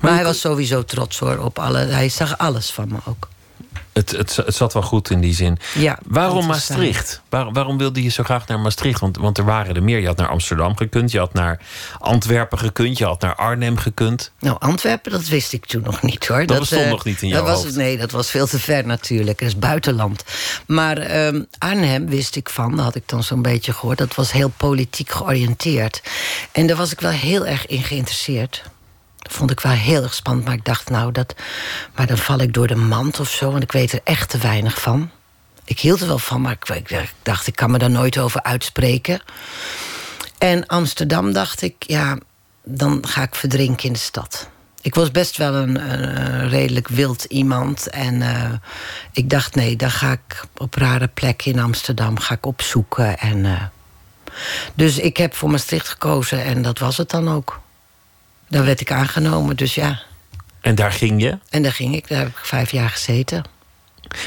Maar, 0.00 0.10
hij 0.10 0.20
hoe- 0.20 0.26
was 0.28 0.40
sowieso 0.40 0.84
trots 0.84 1.18
hoor, 1.18 1.38
op 1.38 1.58
alle... 1.58 1.78
Hij 1.78 2.08
zag 2.08 2.38
alles 2.38 2.70
van 2.70 2.88
me 2.88 2.98
ook. 3.04 3.28
Het, 3.98 4.10
het, 4.10 4.36
het 4.36 4.54
zat 4.54 4.72
wel 4.72 4.82
goed 4.82 5.10
in 5.10 5.20
die 5.20 5.34
zin. 5.34 5.58
Ja, 5.74 5.98
Waarom 6.06 6.36
dat. 6.36 6.46
Maastricht? 6.46 7.20
Waar, 7.28 7.52
waarom 7.52 7.78
wilde 7.78 8.02
je 8.02 8.08
zo 8.08 8.22
graag 8.22 8.46
naar 8.46 8.60
Maastricht? 8.60 9.00
Want, 9.00 9.16
want 9.16 9.38
er 9.38 9.44
waren 9.44 9.74
er 9.74 9.82
meer. 9.82 10.00
Je 10.00 10.06
had 10.06 10.16
naar 10.16 10.28
Amsterdam 10.28 10.76
gekund, 10.76 11.10
je 11.10 11.18
had 11.18 11.32
naar 11.32 11.60
Antwerpen 11.98 12.58
gekund, 12.58 12.98
je 12.98 13.04
had 13.04 13.20
naar 13.20 13.34
Arnhem 13.34 13.76
gekund. 13.76 14.32
Nou, 14.38 14.56
Antwerpen, 14.58 15.12
dat 15.12 15.28
wist 15.28 15.52
ik 15.52 15.66
toen 15.66 15.82
nog 15.82 16.02
niet 16.02 16.26
hoor. 16.26 16.46
Dat 16.46 16.58
bestond 16.58 16.82
eh, 16.82 16.90
nog 16.90 17.04
niet 17.04 17.22
in 17.22 17.30
dat 17.30 17.38
jouw 17.38 17.48
was, 17.48 17.62
hoofd. 17.62 17.76
Nee, 17.76 17.96
dat 17.98 18.10
was 18.10 18.30
veel 18.30 18.46
te 18.46 18.58
ver 18.58 18.86
natuurlijk. 18.86 19.38
Dat 19.38 19.48
is 19.48 19.58
buitenland. 19.58 20.24
Maar 20.66 20.96
ehm, 20.96 21.42
Arnhem 21.58 22.08
wist 22.08 22.36
ik 22.36 22.48
van, 22.48 22.76
dat 22.76 22.84
had 22.84 22.94
ik 22.94 23.08
dan 23.08 23.22
zo'n 23.22 23.42
beetje 23.42 23.72
gehoord. 23.72 23.98
Dat 23.98 24.14
was 24.14 24.32
heel 24.32 24.52
politiek 24.56 25.10
georiënteerd. 25.10 26.02
En 26.52 26.66
daar 26.66 26.76
was 26.76 26.92
ik 26.92 27.00
wel 27.00 27.10
heel 27.10 27.46
erg 27.46 27.66
in 27.66 27.82
geïnteresseerd. 27.82 28.62
Dat 29.28 29.36
vond 29.36 29.50
ik 29.50 29.60
wel 29.60 29.72
heel 29.72 30.02
erg 30.02 30.14
spannend. 30.14 30.46
Maar 30.46 30.54
ik 30.54 30.64
dacht, 30.64 30.90
nou, 30.90 31.12
dat, 31.12 31.34
maar 31.94 32.06
dan 32.06 32.18
val 32.18 32.38
ik 32.38 32.52
door 32.52 32.66
de 32.66 32.76
mand 32.76 33.20
of 33.20 33.30
zo. 33.30 33.50
Want 33.50 33.62
ik 33.62 33.72
weet 33.72 33.92
er 33.92 34.00
echt 34.04 34.30
te 34.30 34.38
weinig 34.38 34.80
van. 34.80 35.10
Ik 35.64 35.80
hield 35.80 36.00
er 36.00 36.06
wel 36.06 36.18
van, 36.18 36.40
maar 36.40 36.52
ik, 36.52 37.12
dacht, 37.22 37.46
ik 37.46 37.56
kan 37.56 37.70
me 37.70 37.78
daar 37.78 37.90
nooit 37.90 38.18
over 38.18 38.42
uitspreken. 38.42 39.20
En 40.38 40.66
Amsterdam 40.66 41.32
dacht 41.32 41.62
ik, 41.62 41.74
ja, 41.78 42.18
dan 42.64 43.04
ga 43.06 43.22
ik 43.22 43.34
verdrinken 43.34 43.86
in 43.86 43.92
de 43.92 43.98
stad. 43.98 44.48
Ik 44.80 44.94
was 44.94 45.10
best 45.10 45.36
wel 45.36 45.54
een, 45.54 45.92
een, 45.92 46.24
een 46.24 46.48
redelijk 46.48 46.88
wild 46.88 47.24
iemand. 47.24 47.88
En 47.88 48.22
eh, 48.22 48.52
ik 49.12 49.30
dacht, 49.30 49.54
nee, 49.54 49.76
dan 49.76 49.90
ga 49.90 50.12
ik 50.12 50.44
op 50.56 50.74
rare 50.74 51.08
plekken 51.08 51.52
in 51.52 51.58
Amsterdam 51.58 52.18
ga 52.18 52.34
ik 52.34 52.46
opzoeken. 52.46 53.18
En, 53.18 53.44
eh, 53.44 53.62
dus 54.74 54.98
ik 54.98 55.16
heb 55.16 55.34
voor 55.34 55.50
Maastricht 55.50 55.88
gekozen 55.88 56.44
en 56.44 56.62
dat 56.62 56.78
was 56.78 56.96
het 56.96 57.10
dan 57.10 57.28
ook. 57.28 57.60
Daar 58.48 58.64
werd 58.64 58.80
ik 58.80 58.92
aangenomen, 58.92 59.56
dus 59.56 59.74
ja. 59.74 60.00
En 60.60 60.74
daar 60.74 60.92
ging 60.92 61.22
je. 61.22 61.38
En 61.48 61.62
daar 61.62 61.72
ging 61.72 61.94
ik, 61.94 62.08
daar 62.08 62.18
heb 62.18 62.28
ik 62.28 62.36
vijf 62.36 62.70
jaar 62.70 62.90
gezeten. 62.90 63.44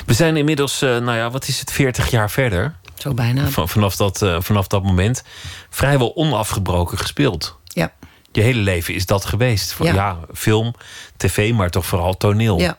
We 0.05 0.13
zijn 0.13 0.37
inmiddels, 0.37 0.81
eh, 0.81 0.89
nou 0.89 1.17
ja, 1.17 1.29
wat 1.29 1.47
is 1.47 1.59
het, 1.59 1.71
40 1.71 2.09
jaar 2.09 2.31
verder. 2.31 2.75
Zo 2.95 3.13
bijna. 3.13 3.47
Van, 3.47 3.69
vanaf, 3.69 3.95
dat, 3.95 4.21
eh, 4.21 4.37
vanaf 4.39 4.67
dat 4.67 4.83
moment. 4.83 5.23
Vrijwel 5.69 6.15
onafgebroken 6.15 6.97
gespeeld. 6.97 7.57
Ja, 7.63 7.91
Je 8.31 8.41
hele 8.41 8.59
leven 8.59 8.93
is 8.93 9.05
dat 9.05 9.25
geweest. 9.25 9.75
Ja. 9.81 9.93
Ja. 9.93 10.19
film, 10.33 10.73
tv, 11.17 11.53
maar 11.53 11.69
toch 11.69 11.85
vooral 11.85 12.17
toneel. 12.17 12.59
ja, 12.59 12.77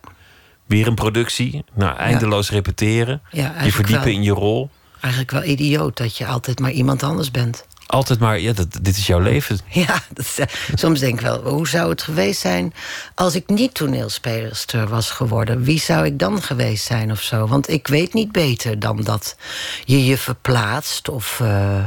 Weer 0.67 0.87
een 0.87 0.95
productie. 0.95 1.65
Nou, 1.75 1.97
eindeloos 1.97 2.51
repeteren. 2.51 3.23
ja 3.31 3.39
je 3.39 3.43
eigenlijk 3.43 3.75
verdiepen 3.75 4.05
wel, 4.05 4.15
in 4.15 4.23
je 4.23 4.31
rol. 4.33 4.71
eigenlijk 5.01 5.33
wel 5.33 5.45
idioot 5.45 5.97
dat 5.97 6.17
je 6.17 6.27
altijd 6.27 6.59
maar 6.59 6.71
iemand 6.71 7.03
anders 7.03 7.31
bent. 7.31 7.67
Altijd 7.93 8.19
maar, 8.19 8.41
ja, 8.41 8.53
dat, 8.53 8.67
dit 8.83 8.97
is 8.97 9.07
jouw 9.07 9.19
leven. 9.19 9.59
Ja, 9.69 10.03
dat 10.15 10.35
eh, 10.37 10.47
soms 10.75 11.01
denk 11.01 11.15
ik 11.15 11.21
wel, 11.21 11.43
hoe 11.43 11.69
zou 11.69 11.91
het 11.91 12.03
geweest 12.03 12.41
zijn 12.41 12.75
als 13.15 13.35
ik 13.35 13.49
niet 13.49 13.75
toneelspeelster 13.75 14.89
was 14.89 15.11
geworden? 15.11 15.63
Wie 15.63 15.81
zou 15.81 16.05
ik 16.05 16.19
dan 16.19 16.43
geweest 16.43 16.85
zijn 16.85 17.11
of 17.11 17.21
zo? 17.21 17.47
Want 17.47 17.69
ik 17.69 17.87
weet 17.89 18.13
niet 18.13 18.33
beter 18.33 18.79
dan 18.79 19.01
dat 19.01 19.37
je 19.85 20.05
je 20.05 20.19
verplaatst 20.19 21.09
of 21.09 21.41
eh, 21.41 21.85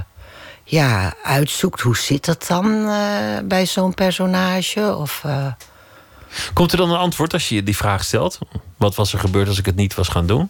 ja, 0.63 1.13
uitzoekt 1.23 1.81
hoe 1.81 1.97
zit 1.97 2.25
dat 2.25 2.47
dan 2.47 2.65
uh, 2.65 3.37
bij 3.43 3.65
zo'n 3.65 3.93
personage. 3.93 4.95
Of, 4.95 5.23
uh... 5.25 5.47
Komt 6.53 6.71
er 6.71 6.77
dan 6.77 6.91
een 6.91 6.97
antwoord 6.97 7.33
als 7.33 7.49
je 7.49 7.63
die 7.63 7.77
vraag 7.77 8.03
stelt? 8.03 8.39
Wat 8.77 8.95
was 8.95 9.13
er 9.13 9.19
gebeurd 9.19 9.47
als 9.47 9.59
ik 9.59 9.65
het 9.65 9.75
niet 9.75 9.95
was 9.95 10.07
gaan 10.07 10.25
doen? 10.27 10.49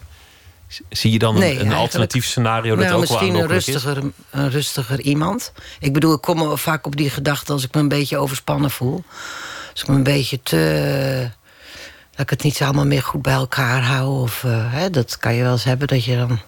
Zie 0.89 1.11
je 1.11 1.19
dan 1.19 1.41
een, 1.41 1.59
een 1.59 1.73
alternatief 1.73 2.25
scenario 2.25 2.75
dat 2.75 2.85
nou, 2.85 3.01
ook 3.01 3.07
wel 3.07 3.17
Misschien 3.17 3.41
een 3.41 3.47
rustiger, 3.47 3.97
is? 3.97 4.03
een 4.31 4.49
rustiger 4.49 5.01
iemand. 5.01 5.51
Ik 5.79 5.93
bedoel, 5.93 6.13
ik 6.13 6.21
kom 6.21 6.57
vaak 6.57 6.85
op 6.85 6.95
die 6.95 7.09
gedachte 7.09 7.51
als 7.51 7.63
ik 7.63 7.73
me 7.73 7.81
een 7.81 7.87
beetje 7.87 8.17
overspannen 8.17 8.71
voel. 8.71 9.03
Als 9.71 9.81
ik 9.81 9.87
me 9.87 9.95
een 9.95 10.03
beetje 10.03 10.39
te... 10.43 11.29
Dat 12.11 12.19
ik 12.19 12.29
het 12.29 12.43
niet 12.43 12.61
allemaal 12.61 12.85
meer 12.85 13.03
goed 13.03 13.21
bij 13.21 13.33
elkaar 13.33 13.83
hou. 13.83 14.21
Of, 14.21 14.43
uh, 14.43 14.73
hè, 14.73 14.89
dat 14.89 15.17
kan 15.17 15.33
je 15.33 15.43
wel 15.43 15.51
eens 15.51 15.63
hebben, 15.63 15.87
dat 15.87 16.03
je 16.03 16.17
dan... 16.17 16.39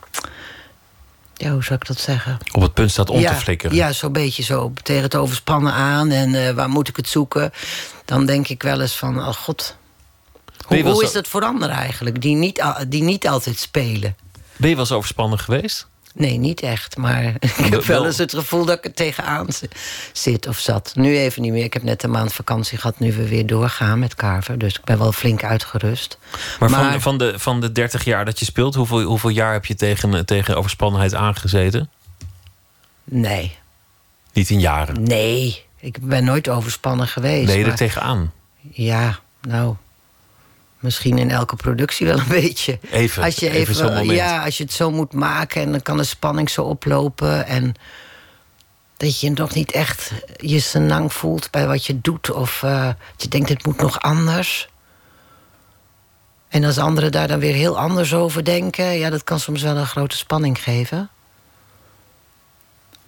Ja, 1.33 1.51
hoe 1.51 1.63
zou 1.63 1.79
ik 1.81 1.87
dat 1.87 1.99
zeggen? 1.99 2.37
Op 2.51 2.61
het 2.61 2.73
punt 2.73 2.91
staat 2.91 3.09
om 3.09 3.19
ja, 3.19 3.33
te 3.33 3.39
flikkeren. 3.39 3.75
Ja, 3.75 3.91
zo'n 3.91 4.11
beetje 4.11 4.43
zo 4.43 4.73
tegen 4.83 5.03
het 5.03 5.15
overspannen 5.15 5.73
aan. 5.73 6.11
En 6.11 6.33
uh, 6.33 6.49
waar 6.49 6.69
moet 6.69 6.87
ik 6.87 6.95
het 6.95 7.07
zoeken? 7.07 7.51
Dan 8.05 8.25
denk 8.25 8.47
ik 8.47 8.63
wel 8.63 8.81
eens 8.81 8.97
van, 8.97 9.19
oh 9.19 9.33
god... 9.33 9.77
Hoe, 10.67 10.81
hoe 10.81 11.03
is 11.03 11.11
dat 11.11 11.27
voor 11.27 11.43
anderen 11.43 11.75
eigenlijk, 11.75 12.21
die 12.21 12.35
niet, 12.35 12.63
die 12.87 13.03
niet 13.03 13.27
altijd 13.27 13.57
spelen? 13.57 14.15
Ben 14.55 14.69
je 14.69 14.75
wel 14.75 14.83
eens 14.83 14.93
overspannen 14.93 15.39
geweest? 15.39 15.87
Nee, 16.17 16.37
niet 16.37 16.61
echt. 16.61 16.97
Maar 16.97 17.23
ik 17.57 17.65
heb 17.69 17.83
wel 17.83 18.05
eens 18.05 18.17
het 18.17 18.33
gevoel 18.33 18.65
dat 18.65 18.77
ik 18.77 18.85
er 18.85 18.93
tegenaan 18.93 19.47
zit 20.11 20.47
of 20.47 20.59
zat. 20.59 20.91
Nu 20.95 21.17
even 21.17 21.41
niet 21.41 21.51
meer. 21.51 21.63
Ik 21.63 21.73
heb 21.73 21.83
net 21.83 22.03
een 22.03 22.11
maand 22.11 22.33
vakantie 22.33 22.77
gehad. 22.77 22.99
Nu 22.99 23.13
we 23.13 23.27
weer 23.27 23.45
doorgaan 23.45 23.99
met 23.99 24.15
Carver. 24.15 24.57
Dus 24.57 24.77
ik 24.77 24.83
ben 24.83 24.97
wel 24.97 25.11
flink 25.11 25.43
uitgerust. 25.43 26.17
Maar, 26.59 26.69
maar 26.69 26.91
van, 26.91 27.01
van, 27.01 27.17
de, 27.17 27.39
van 27.39 27.61
de 27.61 27.71
30 27.71 28.03
jaar 28.03 28.25
dat 28.25 28.39
je 28.39 28.45
speelt, 28.45 28.75
hoeveel, 28.75 29.01
hoeveel 29.01 29.29
jaar 29.29 29.53
heb 29.53 29.65
je 29.65 29.75
tegen, 29.75 30.25
tegen 30.25 30.57
overspannenheid 30.57 31.13
aangezeten? 31.13 31.89
Nee. 33.03 33.55
Niet 34.33 34.49
in 34.49 34.59
jaren? 34.59 35.03
Nee. 35.03 35.65
Ik 35.79 35.97
ben 36.01 36.23
nooit 36.23 36.49
overspannen 36.49 37.07
geweest. 37.07 37.47
Nee, 37.47 37.61
maar... 37.61 37.71
er 37.71 37.77
tegenaan? 37.77 38.33
Ja, 38.71 39.19
nou. 39.41 39.75
Misschien 40.79 41.17
in 41.17 41.31
elke 41.31 41.55
productie 41.55 42.07
wel 42.07 42.19
een 42.19 42.27
beetje. 42.27 42.79
Even, 42.91 43.23
als 43.23 43.35
je 43.35 43.49
even. 43.49 44.05
Ja, 44.05 44.43
als 44.43 44.57
je 44.57 44.63
het 44.63 44.73
zo 44.73 44.91
moet 44.91 45.13
maken 45.13 45.61
en 45.61 45.71
dan 45.71 45.81
kan 45.81 45.97
de 45.97 46.03
spanning 46.03 46.49
zo 46.49 46.63
oplopen. 46.63 47.45
En 47.45 47.73
dat 48.97 49.19
je 49.19 49.31
nog 49.31 49.53
niet 49.53 49.71
echt 49.71 50.11
je 50.37 50.59
senang 50.59 51.13
voelt 51.13 51.51
bij 51.51 51.67
wat 51.67 51.85
je 51.85 52.01
doet. 52.01 52.31
Of 52.31 52.61
uh, 52.61 52.85
dat 52.85 53.21
je 53.23 53.27
denkt, 53.27 53.49
het 53.49 53.65
moet 53.65 53.81
nog 53.81 53.99
anders. 53.99 54.69
En 56.47 56.63
als 56.63 56.77
anderen 56.77 57.11
daar 57.11 57.27
dan 57.27 57.39
weer 57.39 57.53
heel 57.53 57.79
anders 57.79 58.13
over 58.13 58.43
denken... 58.43 58.97
ja, 58.97 59.09
dat 59.09 59.23
kan 59.23 59.39
soms 59.39 59.61
wel 59.61 59.75
een 59.75 59.87
grote 59.87 60.17
spanning 60.17 60.63
geven. 60.63 61.09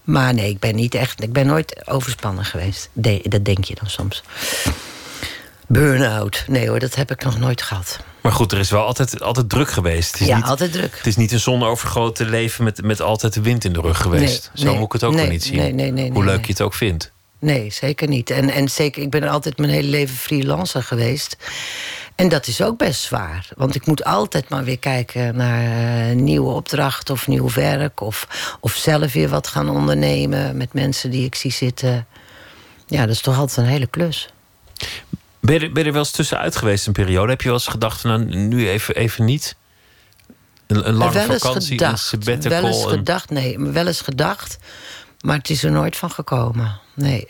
Maar 0.04 0.34
nee, 0.34 0.50
ik 0.50 0.60
ben 0.60 0.76
niet 0.76 0.96
echt... 0.96 1.24
Ik 1.24 1.34
ben 1.34 1.46
nooit 1.46 1.88
overspannen 1.88 2.46
geweest. 2.46 2.90
De, 2.94 3.20
dat 3.24 3.46
denk 3.46 3.64
je 3.64 3.76
dan 3.76 3.90
soms. 3.90 4.24
Burn-out. 5.72 6.44
Nee 6.48 6.70
hoor, 6.70 6.80
dat 6.80 6.96
heb 6.96 7.12
ik 7.12 7.24
nog 7.24 7.40
nooit 7.40 7.62
gehad. 7.62 8.00
Maar 8.22 8.32
goed, 8.32 8.52
er 8.52 8.60
is 8.60 8.70
wel 8.70 8.86
altijd, 8.86 9.22
altijd 9.22 9.50
druk 9.50 9.72
geweest. 9.72 10.12
Het 10.12 10.22
is 10.22 10.28
ja, 10.28 10.36
niet, 10.36 10.46
altijd 10.46 10.72
druk. 10.72 10.98
Het 10.98 11.08
is 11.08 11.16
niet 11.16 11.32
een 11.32 11.40
zonovergoten 11.40 12.30
leven 12.30 12.64
met, 12.64 12.82
met 12.82 13.02
altijd 13.02 13.34
de 13.34 13.42
wind 13.42 13.66
in 13.66 13.74
de 13.74 13.82
rug 13.82 14.02
geweest. 14.02 14.52
Nee, 14.54 14.64
Zo 14.64 14.70
nee, 14.70 14.76
moet 14.76 14.86
ik 14.86 14.92
het 14.92 15.04
ook 15.04 15.14
nee, 15.14 15.22
wel 15.22 15.32
niet 15.32 15.44
zien. 15.44 15.76
Nee, 15.76 16.12
Hoe 16.12 16.24
leuk 16.26 16.46
je 16.46 16.52
het 16.52 16.62
ook 16.62 16.74
vindt. 16.74 17.12
Nee, 17.40 17.72
zeker 17.72 18.08
niet. 18.08 18.30
En, 18.30 18.50
en 18.50 18.70
zeker, 18.70 19.02
ik 19.02 19.10
ben 19.10 19.28
altijd 19.28 19.58
mijn 19.58 19.72
hele 19.72 19.88
leven 19.88 20.16
freelancer 20.16 20.84
geweest. 20.84 21.38
En 22.16 22.30
dat 22.30 22.48
is 22.48 22.62
ook 22.62 22.78
best 22.78 23.02
zwaar. 23.02 23.50
Want 23.56 23.76
ik 23.76 23.86
moet 23.86 24.04
altijd 24.04 24.50
maar 24.50 24.64
weer 24.64 24.80
kijken 24.80 25.36
naar 25.36 26.10
uh, 26.10 26.16
nieuwe 26.16 26.52
opdrachten 26.52 27.14
of 27.14 27.28
nieuw 27.28 27.50
werk. 27.54 28.02
Of, 28.02 28.28
of 28.60 28.76
zelf 28.76 29.14
weer 29.14 29.30
wat 29.30 29.48
gaan 29.48 29.70
ondernemen 29.70 30.58
met 30.58 30.74
mensen 30.74 31.12
die 31.12 31.26
ik 31.26 31.36
zie 31.36 31.52
zitten. 31.52 32.08
Ja, 32.88 33.02
dat 33.02 33.16
is 33.16 33.22
toch 33.22 33.38
altijd 33.38 33.58
een 33.58 33.74
hele 33.74 33.88
klus. 33.88 34.30
Ben 35.50 35.60
je, 35.60 35.70
ben 35.72 35.82
je 35.82 35.88
er 35.88 35.94
wel 35.94 36.02
eens 36.04 36.12
tussenuit 36.12 36.56
geweest 36.56 36.88
een 36.88 36.94
periode? 36.94 37.30
Heb 37.32 37.42
je 37.42 37.48
wel 37.48 37.58
eens 37.58 37.68
gedacht, 37.68 38.04
nou, 38.04 38.24
nu 38.36 38.70
even, 38.70 38.96
even 38.96 39.26
niet? 39.26 39.56
Een, 40.68 40.88
een 40.88 40.94
lange 40.94 41.14
wel 41.14 41.30
eens 41.30 41.42
vakantie, 41.44 41.70
gedacht, 41.78 41.92
een 41.92 41.98
sabbatical? 41.98 42.62
Wel 42.62 42.68
eens 42.72 42.84
en- 42.84 42.90
gedacht, 42.90 43.30
nee. 43.30 43.60
Wel 43.60 43.88
eens 43.88 44.02
gedacht, 44.02 44.58
maar 45.22 45.38
het 45.38 45.50
is 45.50 45.64
er 45.64 45.72
nooit 45.72 45.96
van 45.98 46.12
gekomen. 46.12 46.80
Nee. 46.94 47.28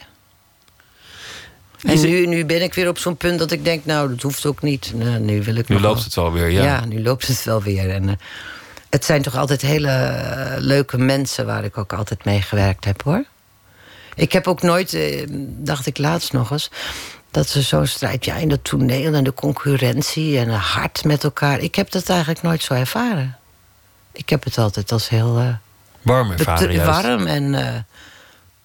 En 1.82 1.90
het- 1.90 2.02
nu, 2.02 2.26
nu 2.26 2.46
ben 2.46 2.62
ik 2.62 2.74
weer 2.74 2.88
op 2.90 2.98
zo'n 2.98 3.18
punt 3.18 3.40
dat 3.40 3.52
ik 3.52 3.64
denk, 3.64 3.86
nou, 3.86 4.10
dat 4.10 4.22
hoeft 4.22 4.46
ook 4.46 4.62
niet. 4.62 4.92
Nou, 4.96 5.20
nu 5.20 5.44
wil 5.44 5.56
ik 5.56 5.68
Nu 5.68 5.80
loopt 5.80 5.96
wel- 5.96 6.04
het 6.04 6.16
wel 6.16 6.32
weer, 6.32 6.50
ja. 6.50 6.64
Ja, 6.64 6.86
nu 6.86 7.02
loopt 7.04 7.28
het 7.28 7.44
wel 7.44 7.62
weer. 7.62 7.90
En, 7.90 8.10
eh, 8.10 8.16
het 8.90 9.06
zijn 9.06 9.22
toch 9.22 9.36
altijd 9.36 9.62
hele 9.62 9.90
eh, 9.90 10.54
leuke 10.58 10.98
mensen 10.98 11.46
waar 11.46 11.64
ik 11.64 11.78
ook 11.78 11.94
altijd 11.94 12.26
mee 12.26 12.42
gewerkt 12.42 12.86
heb, 12.86 13.02
hoor. 13.04 13.24
Ik 14.16 14.32
heb 14.32 14.48
ook 14.48 14.62
nooit, 14.62 14.94
eh, 14.94 15.26
dacht 15.58 15.86
ik 15.86 15.98
laatst 15.98 16.34
nog 16.34 16.52
eens... 16.52 16.70
dat 17.32 17.50
ze 17.50 17.62
zo'n 17.62 17.86
strijd, 17.88 18.26
ja, 18.26 18.36
in 18.36 18.50
dat 18.50 18.64
toneel 18.64 19.14
en 19.14 19.24
de 19.24 19.34
concurrentie... 19.34 20.38
en 20.40 20.50
hard 20.50 21.04
met 21.04 21.24
elkaar. 21.24 21.60
Ik 21.60 21.76
heb 21.76 21.92
dat 21.92 22.10
eigenlijk 22.10 22.42
nooit 22.42 22.64
zo 22.64 22.74
ervaren. 22.74 23.38
Ik 24.12 24.30
heb 24.30 24.44
het 24.44 24.58
altijd 24.58 24.92
als 24.92 25.10
heel 25.10 25.38
eh, 25.40 25.48
Warm 26.02 26.32
ervaren 26.32 26.72
juist. 26.74 27.02
warm 27.02 27.28
en 27.28 27.54
eh, 27.68 27.74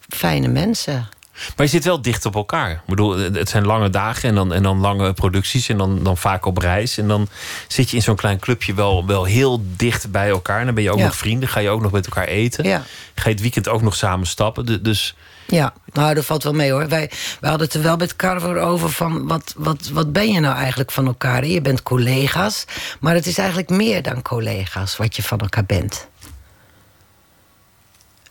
fijne 0.09 0.49
mensen. 0.49 1.09
Maar 1.56 1.66
je 1.66 1.73
zit 1.73 1.85
wel 1.85 2.02
dicht 2.02 2.26
op 2.26 2.35
elkaar. 2.35 2.71
Ik 2.71 2.80
bedoel, 2.87 3.16
het 3.18 3.49
zijn 3.49 3.66
lange 3.66 3.90
dagen 3.90 4.28
en 4.28 4.35
dan, 4.35 4.52
en 4.52 4.62
dan 4.62 4.78
lange 4.80 5.12
producties... 5.12 5.68
en 5.68 5.76
dan, 5.78 6.02
dan 6.02 6.16
vaak 6.16 6.44
op 6.47 6.59
reis. 6.59 6.99
En 6.99 7.09
dan 7.09 7.28
zit 7.68 7.90
je 7.90 7.97
in 7.97 8.02
zo'n 8.02 8.16
klein 8.16 8.38
clubje 8.38 8.75
wel, 8.75 9.06
wel 9.06 9.25
heel 9.25 9.64
dicht 9.76 10.11
bij 10.11 10.28
elkaar. 10.28 10.59
En 10.59 10.64
dan 10.64 10.75
ben 10.75 10.85
je 10.85 10.90
ook 10.90 10.99
Ja. 10.99 11.04
nog 11.04 11.16
vrienden. 11.16 11.49
Ga 11.49 11.61
je 11.61 11.68
ook 11.68 11.80
nog 11.80 11.92
met 11.92 12.06
elkaar 12.06 12.26
eten. 12.26 12.64
Ja. 12.64 12.83
Ga 13.14 13.25
je 13.25 13.30
het 13.30 13.40
weekend 13.40 13.68
ook 13.68 13.83
nog 13.83 13.94
samen 13.97 14.26
stappen. 14.26 14.66
Du- 14.66 14.80
Dus 14.83 15.14
Ja, 15.55 15.73
nou, 15.93 16.15
dat 16.15 16.25
valt 16.25 16.43
wel 16.43 16.53
mee 16.53 16.71
hoor. 16.71 16.89
Wij, 16.89 17.11
wij 17.41 17.51
hadden 17.51 17.67
het 17.67 17.77
er 17.77 17.83
wel 17.83 17.97
met 17.97 18.17
Carver 18.17 18.59
over 18.59 18.91
van... 18.91 19.27
Wat, 19.27 19.55
wat, 19.57 19.89
wat 19.89 20.13
ben 20.13 20.33
je 20.33 20.41
nou 20.41 20.57
eigenlijk 20.57 20.91
van 20.91 21.07
elkaar? 21.07 21.47
Je 21.47 21.61
bent 21.61 21.83
collega's, 21.83 22.65
maar 23.01 23.15
het 23.15 23.27
is 23.27 23.39
eigenlijk 23.39 23.69
meer 23.69 24.03
dan 24.03 24.23
collega's... 24.23 24.97
wat 24.97 25.17
je 25.17 25.23
van 25.23 25.39
elkaar 25.39 25.65
bent. 25.65 26.09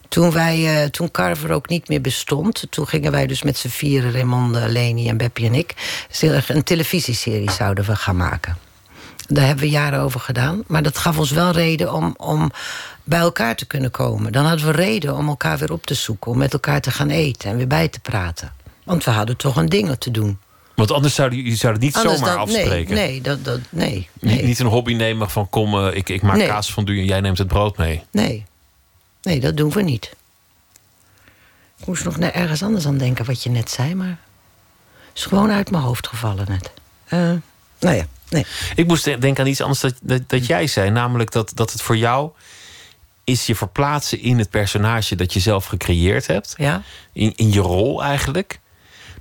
Toen, 0.07 0.31
wij, 0.31 0.83
eh, 0.83 0.89
toen 0.89 1.11
Carver 1.11 1.51
ook 1.51 1.69
niet 1.69 1.87
meer 1.87 2.01
bestond... 2.01 2.65
toen 2.69 2.87
gingen 2.87 3.11
wij 3.11 3.27
dus 3.27 3.43
met 3.43 3.57
z'n 3.57 3.67
vieren, 3.67 4.11
Raymond, 4.11 4.55
Leni 4.55 5.09
en 5.09 5.17
Beppie 5.17 5.47
en 5.47 5.53
ik... 5.53 5.73
een 6.47 6.63
televisieserie 6.63 7.51
zouden 7.51 7.85
we 7.85 7.95
gaan 7.95 8.17
maken. 8.17 8.57
Daar 9.27 9.45
hebben 9.45 9.63
we 9.63 9.69
jaren 9.69 9.99
over 9.99 10.19
gedaan. 10.19 10.63
Maar 10.67 10.83
dat 10.83 10.97
gaf 10.97 11.17
ons 11.17 11.31
wel 11.31 11.51
reden 11.51 11.93
om, 11.93 12.13
om 12.17 12.51
bij 13.03 13.19
elkaar 13.19 13.55
te 13.55 13.65
kunnen 13.65 13.91
komen. 13.91 14.31
Dan 14.31 14.45
hadden 14.45 14.65
we 14.65 14.71
reden 14.71 15.15
om 15.17 15.27
elkaar 15.27 15.57
weer 15.57 15.71
op 15.71 15.85
te 15.85 15.93
zoeken. 15.93 16.31
Om 16.31 16.37
met 16.37 16.53
elkaar 16.53 16.81
te 16.81 16.91
gaan 16.91 17.09
eten 17.09 17.49
en 17.49 17.57
weer 17.57 17.67
bij 17.67 17.87
te 17.87 17.99
praten. 17.99 18.53
Want 18.83 19.03
we 19.03 19.11
hadden 19.11 19.37
toch 19.37 19.55
een 19.55 19.69
ding 19.69 19.95
te 19.97 20.11
doen. 20.11 20.37
Want 20.75 20.91
anders 20.91 21.15
zouden 21.15 21.37
jullie 21.37 21.55
zouden 21.55 21.81
het 21.83 21.93
niet 21.95 22.03
Anders 22.03 22.19
zomaar 22.21 22.35
dan- 22.35 22.43
afspreken. 22.43 22.95
Nee, 22.95 23.09
nee, 23.09 23.21
dat, 23.21 23.43
dat, 23.45 23.59
nee, 23.69 23.93
Niet, 24.19 24.33
nee, 24.35 24.43
niet 24.45 24.59
een 24.59 24.65
hobby 24.65 24.93
nemen 24.93 25.29
van 25.29 25.49
kom, 25.49 25.73
eh, 25.87 25.95
ik, 25.95 26.09
ik 26.09 26.21
maak 26.21 26.35
Nee. 26.35 26.47
kaas 26.47 26.73
van 26.73 26.85
en 26.87 27.05
jij 27.05 27.21
neemt 27.21 27.37
het 27.37 27.47
brood 27.47 27.77
mee. 27.77 28.03
nee. 28.11 28.45
Nee, 29.21 29.39
dat 29.39 29.57
doen 29.57 29.69
we 29.71 29.81
niet. 29.81 30.15
Ik 31.77 31.85
moest 31.85 32.03
nog 32.03 32.17
naar 32.17 32.31
ergens 32.33 32.63
anders 32.63 32.85
aan 32.85 32.97
denken 32.97 33.25
wat 33.25 33.43
je 33.43 33.49
net 33.49 33.69
zei, 33.69 33.95
maar... 33.95 34.17
Het 35.09 35.17
is 35.21 35.25
gewoon 35.25 35.51
uit 35.51 35.71
mijn 35.71 35.83
hoofd 35.83 36.07
gevallen 36.07 36.45
net. 36.49 36.71
Eh, 37.05 37.19
nou 37.79 37.95
ja, 37.95 38.05
nee. 38.33 38.45
Ik 38.75 38.87
moest 38.87 39.03
de- 39.03 39.17
denken 39.17 39.43
aan 39.43 39.49
iets 39.49 39.61
anders 39.61 39.79
dat, 39.79 39.93
dat, 40.01 40.29
dat 40.29 40.45
jij 40.45 40.67
zei. 40.67 40.89
Namelijk 40.89 41.31
dat, 41.31 41.51
dat 41.55 41.71
het 41.71 41.81
voor 41.81 41.97
jou 41.97 42.31
is 43.23 43.45
je 43.45 43.55
verplaatsen 43.55 44.19
in 44.21 44.39
het 44.39 44.49
personage 44.49 45.15
dat 45.15 45.33
je 45.33 45.39
zelf 45.39 45.65
gecreëerd 45.65 46.27
hebt. 46.27 46.53
Ja? 46.57 46.81
In, 47.13 47.33
in 47.35 47.51
je 47.51 47.59
rol 47.59 48.03
eigenlijk. 48.03 48.59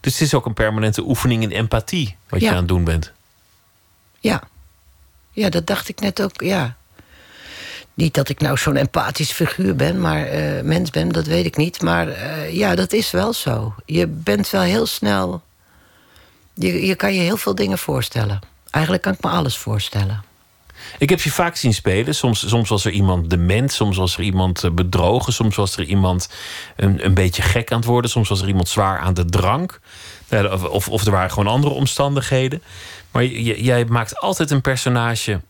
Dus 0.00 0.12
het 0.12 0.22
is 0.22 0.34
ook 0.34 0.46
een 0.46 0.54
permanente 0.54 1.02
oefening 1.02 1.42
in 1.42 1.50
empathie 1.50 2.16
wat 2.28 2.40
je 2.40 2.50
aan 2.50 2.56
het 2.56 2.68
doen 2.68 2.84
bent. 2.84 3.12
Ja. 4.20 4.42
Ja, 5.30 5.48
dat 5.48 5.66
dacht 5.66 5.88
ik 5.88 6.00
net 6.00 6.22
ook, 6.22 6.40
ja. 6.40 6.76
Niet 7.94 8.14
dat 8.14 8.28
ik 8.28 8.40
nou 8.40 8.58
zo'n 8.58 8.76
empathisch 8.76 9.32
figuur 9.32 9.76
ben, 9.76 10.00
maar 10.00 10.26
eh, 10.26 10.62
mens 10.62 10.90
ben, 10.90 11.08
dat 11.08 11.26
weet 11.26 11.44
ik 11.44 11.56
niet. 11.56 11.82
Maar 11.82 12.08
eh, 12.08 12.54
ja, 12.54 12.74
dat 12.74 12.92
is 12.92 13.10
wel 13.10 13.32
zo. 13.32 13.74
Je 13.86 14.06
bent 14.06 14.50
wel 14.50 14.60
heel 14.60 14.86
snel... 14.86 15.42
Je, 16.54 16.86
je 16.86 16.94
kan 16.94 17.14
je 17.14 17.20
heel 17.20 17.36
veel 17.36 17.54
dingen 17.54 17.78
voorstellen. 17.78 18.40
Eigenlijk 18.72 19.02
kan 19.02 19.12
ik 19.12 19.22
me 19.22 19.30
alles 19.30 19.56
voorstellen. 19.56 20.24
Ik 20.98 21.10
heb 21.10 21.20
je 21.20 21.30
vaak 21.30 21.56
zien 21.56 21.74
spelen. 21.74 22.14
Soms, 22.14 22.48
soms 22.48 22.68
was 22.68 22.84
er 22.84 22.92
iemand 22.92 23.30
dement, 23.30 23.72
soms 23.72 23.96
was 23.96 24.16
er 24.16 24.22
iemand 24.22 24.64
eh, 24.64 24.70
bedrogen, 24.70 25.32
soms 25.32 25.56
was 25.56 25.76
er 25.76 25.84
iemand 25.84 26.28
een, 26.76 27.04
een 27.04 27.14
beetje 27.14 27.42
gek 27.42 27.72
aan 27.72 27.78
het 27.78 27.86
worden, 27.86 28.10
soms 28.10 28.28
was 28.28 28.40
er 28.40 28.48
iemand 28.48 28.68
zwaar 28.68 28.98
aan 28.98 29.14
de 29.14 29.24
drank. 29.24 29.80
Of, 30.70 30.88
of, 30.88 31.04
er 31.04 31.10
waren 31.10 31.30
gewoon 31.30 31.52
andere 31.52 31.74
omstandigheden. 31.74 32.62
Maar 33.10 33.24
jij 33.24 33.84
maakt 33.84 34.20
altijd 34.20 34.50
een 34.50 34.60
personage 34.60 35.40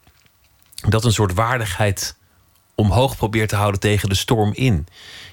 dat 0.88 1.04
een 1.04 1.12
soort 1.12 1.34
waardigheid 1.34 2.16
omhoog 2.74 3.16
probeert 3.16 3.48
te 3.48 3.56
houden 3.56 3.80
tegen 3.80 4.08
de 4.08 4.14
storm 4.14 4.52
in. 4.54 4.86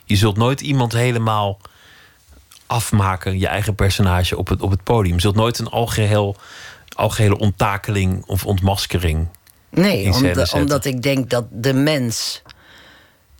Je 0.06 0.16
zult 0.16 0.38
nooit 0.38 0.62
iemand 0.62 0.94
helemaal 0.94 1.60
afmaken, 2.70 3.40
je 3.40 3.48
eigen 3.48 3.76
personage 3.76 4.38
op 4.38 4.48
het, 4.48 4.62
op 4.62 4.72
het 4.72 4.84
podium. 4.84 5.16
Je 5.16 5.22
zult 5.22 5.36
nooit 5.36 5.60
een 5.60 5.70
algeheel, 5.70 6.36
algehele 6.96 7.38
onttakeling 7.38 8.24
of 8.26 8.46
ontmaskering 8.46 9.28
Nee, 9.70 10.14
omdat, 10.14 10.54
omdat 10.54 10.86
ik 10.86 11.02
denk 11.02 11.30
dat 11.30 11.46
de 11.52 11.74
mens 11.74 12.42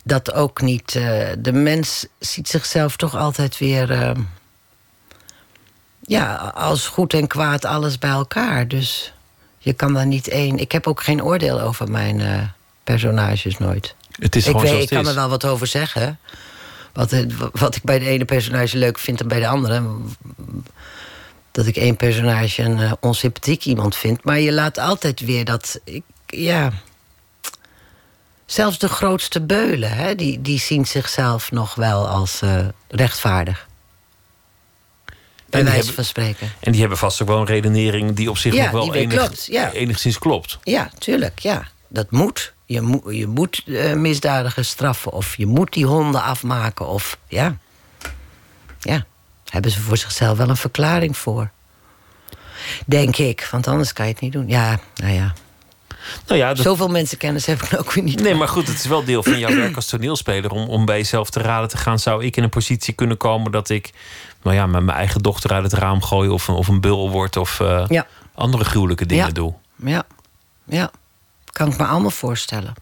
dat 0.04 0.32
ook 0.32 0.60
niet. 0.60 0.94
eh, 0.94 1.28
de 1.38 1.52
mens 1.52 2.06
ziet 2.18 2.48
zichzelf 2.48 2.96
toch 2.96 3.16
altijd 3.16 3.58
weer. 3.58 3.90
eh, 3.90 4.10
ja, 6.00 6.34
als 6.54 6.86
goed 6.86 7.14
en 7.14 7.26
kwaad 7.26 7.64
alles 7.64 7.98
bij 7.98 8.10
elkaar. 8.10 8.68
Dus 8.68 9.12
je 9.58 9.72
kan 9.72 9.92
daar 9.94 10.06
niet 10.06 10.28
één. 10.28 10.58
Ik 10.58 10.72
heb 10.72 10.86
ook 10.86 11.02
geen 11.02 11.22
oordeel 11.22 11.60
over 11.60 11.90
mijn 11.90 12.20
eh, 12.20 12.42
personages 12.84 13.58
nooit. 13.58 13.94
Het 14.10 14.36
is 14.36 14.46
ik 14.46 14.50
gewoon 14.50 14.72
weet, 14.72 14.82
ik 14.82 14.96
kan 14.96 15.08
er 15.08 15.14
wel 15.14 15.28
wat 15.28 15.44
over 15.44 15.66
zeggen. 15.66 16.18
Wat, 16.92 17.10
het- 17.10 17.32
wat 17.52 17.76
ik 17.76 17.82
bij 17.82 17.98
de 17.98 18.04
ene 18.06 18.24
personage 18.24 18.76
leuk 18.78 18.98
vind 18.98 19.20
en 19.20 19.28
bij 19.28 19.40
de 19.40 19.48
andere. 19.48 19.82
Dat 21.50 21.66
ik 21.66 21.76
één 21.76 21.96
personage 21.96 22.62
een 22.62 22.78
eh, 22.78 22.92
onsympathiek 23.00 23.64
iemand 23.64 23.96
vind. 23.96 24.24
Maar 24.24 24.40
je 24.40 24.52
laat 24.52 24.78
altijd 24.78 25.20
weer 25.20 25.44
dat. 25.44 25.80
Ik, 25.84 26.02
ja. 26.26 26.72
Zelfs 28.46 28.78
de 28.78 28.88
grootste 28.88 29.40
beulen, 29.40 29.90
hè, 29.92 30.14
die, 30.14 30.40
die 30.42 30.58
zien 30.58 30.86
zichzelf 30.86 31.50
nog 31.52 31.74
wel 31.74 32.08
als 32.08 32.40
eh, 32.42 32.66
rechtvaardig. 32.88 33.68
Bij 35.46 35.62
wijze 35.62 35.76
hebben- 35.76 35.94
van 35.94 36.04
spreken. 36.04 36.52
En 36.60 36.70
die 36.72 36.80
hebben 36.80 36.98
vast 36.98 37.22
ook 37.22 37.28
wel 37.28 37.38
een 37.38 37.46
redenering 37.46 38.12
die 38.16 38.30
op 38.30 38.38
zich 38.38 38.54
Ja, 38.54 38.62
nog 38.62 38.70
wel 38.72 38.94
enig- 38.94 39.18
klopt, 39.18 39.46
ja. 39.46 39.72
enigszins 39.72 40.18
klopt. 40.18 40.58
Ja, 40.62 40.90
tuurlijk, 40.98 41.38
ja. 41.38 41.68
Dat 41.88 42.10
moet. 42.10 42.52
Je, 42.70 42.80
moet 42.80 43.02
je 43.16 43.26
moet 43.26 43.62
eh, 43.66 43.92
misdadigers 43.94 44.68
straffen. 44.68 45.12
Of 45.12 45.36
je 45.36 45.46
moet 45.46 45.72
die 45.72 45.86
honden 45.86 46.22
afmaken. 46.22 46.88
Of 46.88 47.18
ja. 47.28 47.56
Ja. 48.80 49.04
Hebben 49.48 49.70
ze 49.70 49.80
voor 49.80 49.96
zichzelf 49.96 50.38
wel 50.38 50.48
een 50.48 50.56
verklaring 50.56 51.16
voor. 51.16 51.50
Denk 52.86 53.16
ik, 53.16 53.48
want 53.50 53.66
anders 53.68 53.92
kan 53.92 54.06
je 54.06 54.12
het 54.12 54.20
niet 54.20 54.32
doen. 54.32 54.48
Ja, 54.48 54.78
nou 54.94 55.12
ja. 55.12 55.32
Nou 56.26 56.38
ja, 56.38 56.48
dat, 56.54 56.64
Zoveel 56.64 56.88
mensenkennis 56.88 57.46
heb 57.46 57.62
ik 57.62 57.78
ook 57.78 57.92
weer 57.92 58.04
niet. 58.04 58.20
Nee, 58.22 58.34
maar 58.34 58.48
goed, 58.48 58.66
het 58.68 58.78
is 58.78 58.86
wel 58.86 59.04
deel 59.04 59.22
van 59.22 59.38
jouw 59.38 59.54
werk 59.54 59.76
als 59.76 59.86
toneelspeler 59.86 60.50
om, 60.50 60.68
om 60.68 60.84
bij 60.84 60.96
jezelf 60.96 61.30
te 61.30 61.40
raden 61.40 61.68
te 61.68 61.76
gaan. 61.76 61.98
Zou 61.98 62.24
ik 62.24 62.36
in 62.36 62.42
een 62.42 62.48
positie 62.48 62.94
kunnen 62.94 63.16
komen 63.16 63.52
dat 63.52 63.68
ik 63.68 63.90
nou 64.42 64.56
ja, 64.56 64.66
met 64.66 64.82
mijn 64.82 64.96
eigen 64.98 65.22
dochter 65.22 65.52
uit 65.52 65.62
het 65.62 65.72
raam 65.72 66.02
gooi 66.02 66.28
of, 66.28 66.48
een- 66.48 66.54
of 66.54 66.68
een 66.68 66.80
bul 66.80 67.10
word 67.10 67.36
of 67.36 67.60
eh, 67.60 67.84
Ja. 67.88 68.06
andere 68.34 68.64
gruwelijke 68.64 69.06
dingen 69.06 69.26
Ja. 69.26 69.32
doe? 69.32 69.54
Ja, 69.84 70.02
ja. 70.64 70.90
Kan 71.52 71.68
ik 71.70 71.78
me 71.78 71.84
allemaal 71.86 72.10
voorstellen. 72.10 72.74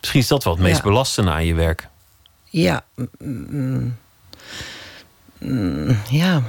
Misschien 0.00 0.20
is 0.20 0.28
dat 0.28 0.44
wel 0.44 0.52
het 0.52 0.62
meest 0.62 0.76
Ja. 0.76 0.82
belastende 0.82 1.30
aan 1.30 1.44
je 1.46 1.54
werk. 1.54 1.88
Ja. 2.44 2.84
mm, 2.94 3.08
mm, 3.18 3.96
mm, 5.38 5.98
ja. 6.10 6.42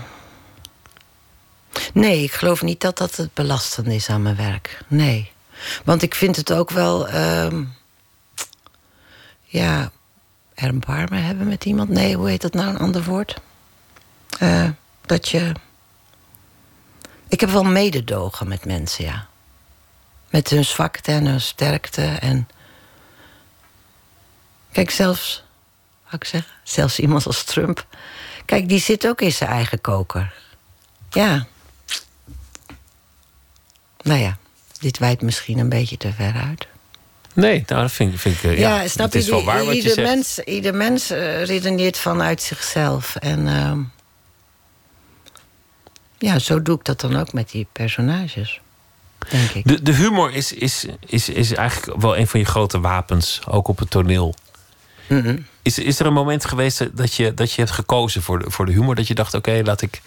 Nee, 1.93 2.23
ik 2.23 2.31
geloof 2.31 2.61
niet 2.61 2.81
dat 2.81 2.97
dat 2.97 3.15
het 3.15 3.33
belastend 3.33 3.87
is 3.87 4.09
aan 4.09 4.21
mijn 4.21 4.35
werk. 4.35 4.81
Nee. 4.87 5.31
Want 5.83 6.01
ik 6.01 6.15
vind 6.15 6.35
het 6.35 6.53
ook 6.53 6.69
wel. 6.69 7.07
ehm, 7.07 7.63
ja. 9.43 9.91
Erbarmen 10.53 11.23
hebben 11.23 11.47
met 11.47 11.65
iemand? 11.65 11.89
Nee, 11.89 12.15
hoe 12.15 12.29
heet 12.29 12.41
dat 12.41 12.53
nou 12.53 12.69
een 12.69 12.77
ander 12.79 13.03
woord? 13.03 13.35
Eh, 14.39 14.69
dat 15.05 15.29
je. 15.29 15.51
Ik 17.27 17.39
heb 17.39 17.49
wel 17.49 17.63
mededogen 17.63 18.47
met 18.47 18.65
mensen, 18.65 19.05
ja. 19.05 19.27
Met 20.35 20.49
hun 20.49 20.65
zwakte 20.65 21.11
en 21.11 21.25
hun 21.25 21.41
sterkte. 21.41 22.01
En. 22.01 22.47
Kijk, 24.71 24.89
zelfs 24.91 25.43
wou 26.03 26.15
ik 26.15 26.23
zeggen. 26.23 26.51
Zelfs 26.63 26.99
iemand 26.99 27.25
als 27.25 27.43
Trump. 27.43 27.85
Kijk, 28.45 28.69
die 28.69 28.79
zit 28.79 29.07
ook 29.07 29.21
in 29.21 29.31
zijn 29.31 29.49
eigen 29.49 29.81
koker. 29.81 30.33
Ja. 31.09 31.45
Nou 34.01 34.19
ja, 34.19 34.37
dit 34.79 34.97
wijdt 34.97 35.21
misschien 35.21 35.57
een 35.59 35.69
beetje 35.69 35.97
te 35.97 36.13
ver 36.13 36.33
uit. 36.33 36.67
Nee, 37.33 37.63
nou, 37.67 37.81
dat 37.81 37.91
vind, 37.91 38.13
ik- 38.13 38.19
vind 38.19 38.35
ik. 38.35 38.43
eh, 38.43 38.57
Ja, 38.59 38.81
Ja, 38.81 38.87
snap 38.87 39.05
het 39.05 39.13
je? 39.13 39.19
is 39.19 39.27
wel 39.29 39.37
Die- 39.37 39.47
waar 39.47 39.65
wat 39.65 39.75
je 39.75 39.81
zegt. 39.81 40.07
mens, 40.07 40.39
ieder 40.39 40.75
mens 40.75 41.09
eh, 41.09 41.43
redeneert 41.45 41.97
vanuit 41.97 42.41
zichzelf. 42.41 43.15
En 43.15 43.47
ehm, 43.47 43.81
ja, 46.17 46.39
zo 46.39 46.61
doe 46.61 46.77
ik 46.77 46.83
dat 46.85 46.99
dan 47.01 47.15
ook 47.15 47.33
met 47.33 47.49
die 47.49 47.67
personages. 47.71 48.59
Denk 49.29 49.49
ik. 49.49 49.67
De, 49.67 49.81
de 49.81 49.93
humor 49.93 50.33
is, 50.33 50.53
is, 50.53 50.85
is, 51.05 51.29
is 51.29 51.53
eigenlijk 51.53 52.01
wel 52.01 52.17
een 52.17 52.27
van 52.27 52.39
je 52.39 52.45
grote 52.45 52.79
wapens, 52.79 53.41
ook 53.47 53.67
op 53.67 53.79
het 53.79 53.89
toneel. 53.89 54.35
Mhm. 55.07 55.37
Is, 55.61 55.79
is 55.79 55.99
er 55.99 56.05
een 56.05 56.13
moment 56.13 56.45
geweest 56.45 56.97
dat 56.97 57.13
je, 57.13 57.33
dat 57.33 57.51
je 57.51 57.61
hebt 57.61 57.73
gekozen 57.73 58.21
voor 58.21 58.39
de, 58.39 58.51
voor 58.51 58.65
de 58.65 58.71
humor? 58.71 58.95
Dat 58.95 59.07
je 59.07 59.15
dacht, 59.15 59.33
oké, 59.33 59.61
laat, 59.63 59.81
ik, 59.81 60.01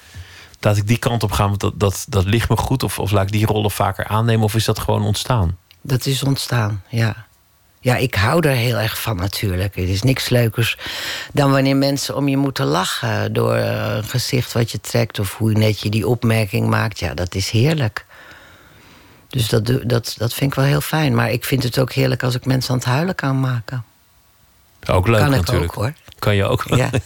laat 0.61 0.77
ik 0.77 0.87
die 0.87 0.99
kant 0.99 1.23
op 1.23 1.33
gaan, 1.33 1.49
want 1.49 1.61
dat, 1.61 1.73
dat, 1.77 2.07
dat 2.09 2.25
ligt 2.25 2.49
me 2.49 2.57
goed. 2.57 2.83
Of, 2.83 2.99
of 2.99 3.11
laat 3.11 3.27
ik 3.27 3.33
die 3.33 3.47
rollen 3.47 3.71
vaker 3.71 4.07
aannemen? 4.07 4.45
Of 4.45 4.55
is 4.55 4.65
dat 4.65 4.79
gewoon 4.79 5.03
ontstaan? 5.03 5.57
Dat 5.81 6.07
is 6.07 6.23
ontstaan, 6.23 6.83
ja. 6.89 7.27
Ja, 7.81 7.97
ik 7.97 8.15
hou 8.15 8.49
er 8.49 8.55
heel 8.55 8.77
erg 8.77 9.01
van 9.01 9.17
natuurlijk. 9.17 9.77
Het 9.77 9.89
is 9.89 10.03
niks 10.03 10.29
leukers 10.29 10.79
dan 11.33 11.51
wanneer 11.51 11.77
mensen 11.77 12.17
om 12.17 12.29
je 12.29 12.37
moeten 12.37 12.67
lachen... 12.67 13.33
door 13.33 13.55
eh, 13.55 13.95
een 13.97 14.05
gezicht 14.05 14.53
wat 14.53 14.71
je 14.71 14.81
trekt 14.81 15.19
of 15.19 15.37
hoe 15.37 15.53
net 15.53 15.81
je 15.81 15.89
die 15.91 16.07
opmerking 16.07 16.69
maakt. 16.69 16.99
Ja, 16.99 17.15
dat 17.15 17.35
is 17.35 17.51
heerlijk. 17.51 18.07
Dus 19.29 19.49
dat, 19.49 19.67
dat, 19.67 20.15
dat 20.19 20.35
vind 20.35 20.51
ik 20.51 20.55
wel 20.55 20.65
heel 20.65 20.81
fijn. 20.81 21.15
Maar 21.15 21.31
ik 21.31 21.45
vind 21.45 21.63
het 21.63 21.79
ook 21.79 21.93
heerlijk 21.93 22.23
als 22.23 22.35
ik 22.35 22.45
mensen 22.47 22.71
aan 22.71 22.77
het 22.79 22.87
huilen 22.87 23.15
kan 23.15 23.41
maken. 23.41 23.85
Ook 24.91 25.07
leuk 25.09 25.19
kan 25.21 25.31
natuurlijk. 25.31 25.65
ook, 25.65 25.75
hoor. 25.75 25.93
Kan 26.19 26.35
je 26.37 26.45
ook. 26.45 26.65
Ja. 26.69 26.91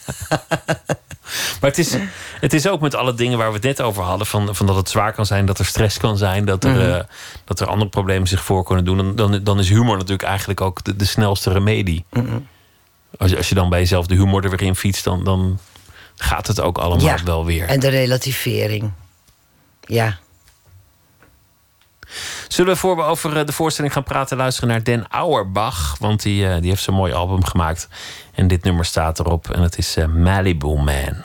Maar 1.61 1.71
het 1.71 1.79
is, 1.79 1.97
het 2.41 2.53
is 2.53 2.69
ook 2.69 2.81
met 2.81 2.95
alle 2.95 3.15
dingen 3.15 3.39
waar 3.39 3.49
we 3.49 3.55
het 3.55 3.63
net 3.63 3.81
over 3.81 4.03
hadden: 4.03 4.27
van, 4.27 4.55
van 4.55 4.67
dat 4.67 4.77
het 4.77 4.89
zwaar 4.89 5.13
kan 5.13 5.27
zijn, 5.27 5.47
dat 5.47 5.59
er 5.59 5.65
stress 5.65 5.99
kan 5.99 6.17
zijn, 6.19 6.45
dat 6.45 6.65
er, 6.65 6.71
Mhm. 6.71 6.81
eh, 6.91 7.05
dat 7.45 7.61
er 7.61 7.67
andere 7.67 7.91
problemen 7.91 8.29
zich 8.29 8.45
voor 8.45 8.65
kunnen 8.65 8.85
doen. 8.85 8.97
Dan, 8.97 9.15
dan, 9.17 9.45
dan 9.45 9.59
is 9.59 9.69
humor 9.69 9.95
natuurlijk 9.97 10.23
eigenlijk 10.23 10.61
ook 10.61 10.85
de, 10.85 10.97
de 10.97 11.05
snelste 11.05 11.53
remedie. 11.53 12.05
Mhm. 12.11 12.39
Als, 13.19 13.31
je, 13.31 13.37
als 13.37 13.49
je 13.49 13.55
dan 13.55 13.69
bij 13.69 13.79
jezelf 13.79 14.07
de 14.07 14.15
humor 14.15 14.45
er 14.45 14.51
weer 14.51 14.63
in 14.63 14.77
fietst, 14.77 15.05
dan, 15.05 15.25
dan 15.25 15.59
gaat 16.17 16.47
het 16.47 16.61
ook 16.61 16.79
allemaal 16.79 17.07
Ja, 17.07 17.25
wel 17.25 17.45
weer. 17.45 17.67
En 17.69 17.81
de 17.81 17.89
relativering. 17.89 18.91
Ja. 19.81 20.19
Zullen 22.53 22.73
we 22.73 22.79
voor 22.79 22.97
we 22.97 23.03
over 23.03 23.37
eh, 23.37 23.47
de 23.47 23.53
voorstelling 23.53 23.93
gaan 23.93 24.03
praten, 24.03 24.37
luisteren 24.37 24.69
naar 24.69 24.85
Den 24.85 25.07
Auerbach? 25.09 25.97
Want 25.99 26.23
die, 26.23 26.49
eh, 26.49 26.61
die 26.61 26.69
heeft 26.69 26.83
zo'n 26.83 26.95
mooi 26.95 27.13
album 27.13 27.45
gemaakt. 27.45 27.89
En 28.35 28.49
dit 28.49 28.65
nummer 28.65 28.85
staat 28.85 29.19
erop. 29.19 29.51
En 29.51 29.63
het 29.63 29.79
is 29.79 29.97
eh, 29.97 30.07
Malibu 30.07 30.67
Man. 30.67 31.17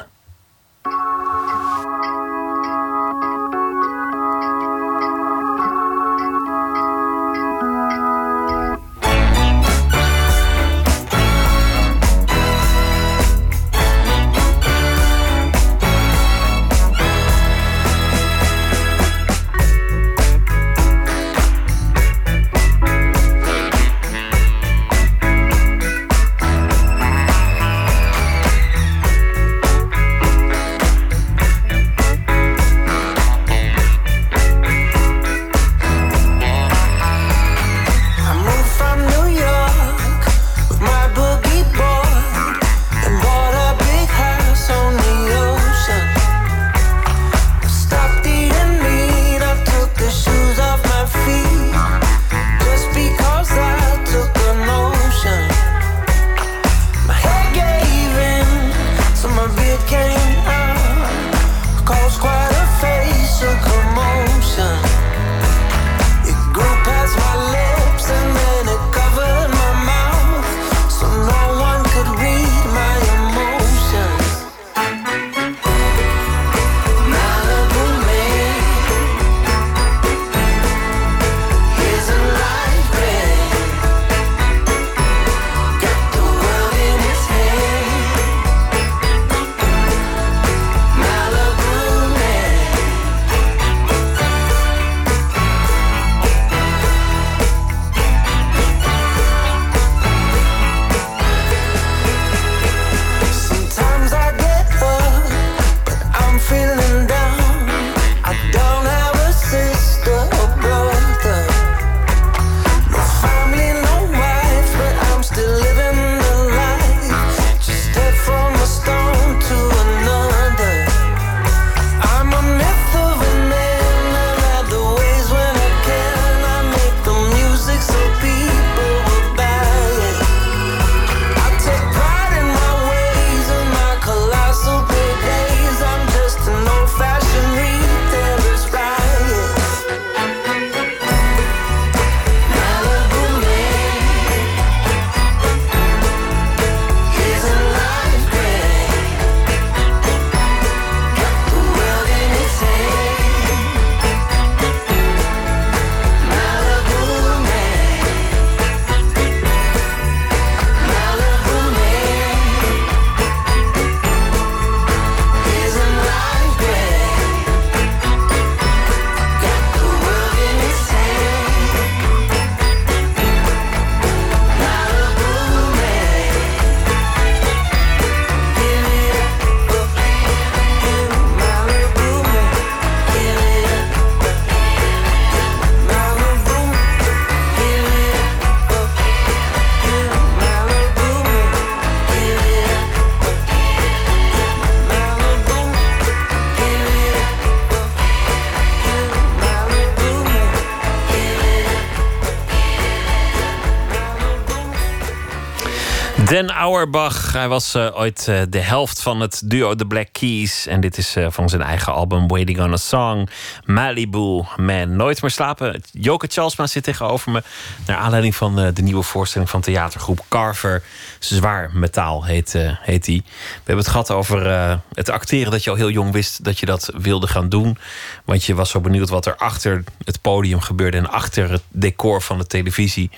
Den 206.38 206.52
Auerbach. 206.52 207.34
Hij 207.34 207.48
was 207.48 207.76
uh, 207.76 207.88
ooit 207.94 208.26
uh, 208.30 208.42
de 208.50 208.60
helft 208.60 209.02
van 209.02 209.20
het 209.20 209.42
duo 209.46 209.76
The 209.76 209.86
Black 209.86 210.08
Keys. 210.12 210.68
En 210.68 210.82
dit 210.82 210.98
is 210.98 211.18
uh, 211.18 211.28
van 211.30 211.50
zijn 211.50 211.62
eigen 211.62 211.94
album 211.94 212.28
Waiting 212.28 212.60
on 212.60 212.74
a 212.74 212.78
Song. 212.78 213.30
Malibu 213.66 214.44
Man. 214.56 214.96
Nooit 214.96 215.22
meer 215.22 215.32
slapen. 215.32 215.84
Joke 215.92 216.28
Charlesma 216.30 216.68
zit 216.68 216.84
tegenover 216.84 217.32
me. 217.32 217.44
Naar 217.86 217.98
aanleiding 217.98 218.36
van 218.36 218.56
de 218.56 218.82
nieuwe 218.82 219.04
voorstelling 219.04 219.50
van 219.50 219.62
theatergroep 219.62 220.26
Carver. 220.30 220.84
Zwaar 221.20 221.70
metaal 221.74 222.26
heet, 222.26 222.54
heet 222.82 223.06
die. 223.06 223.24
We 223.26 223.54
hebben 223.56 223.78
het 223.78 223.88
gehad 223.88 224.12
over 224.12 224.48
het 224.94 225.10
acteren. 225.10 225.52
Dat 225.52 225.64
je 225.64 225.70
al 225.70 225.76
heel 225.76 225.90
jong 225.90 226.12
wist 226.12 226.44
dat 226.44 226.60
je 226.60 226.66
dat 226.66 226.92
wilde 226.98 227.28
gaan 227.28 227.50
doen. 227.50 227.78
Want 228.28 228.44
je 228.46 228.56
was 228.56 228.70
zo 228.70 228.80
benieuwd 228.80 229.10
wat 229.10 229.26
er 229.26 229.36
achter 229.36 229.84
het 230.06 230.22
podium 230.22 230.60
gebeurde. 230.62 230.98
En 230.98 231.10
achter 231.10 231.52
het 231.52 231.62
decor 231.70 232.22
van 232.22 232.38
de 232.38 232.48
televisie. 232.48 233.10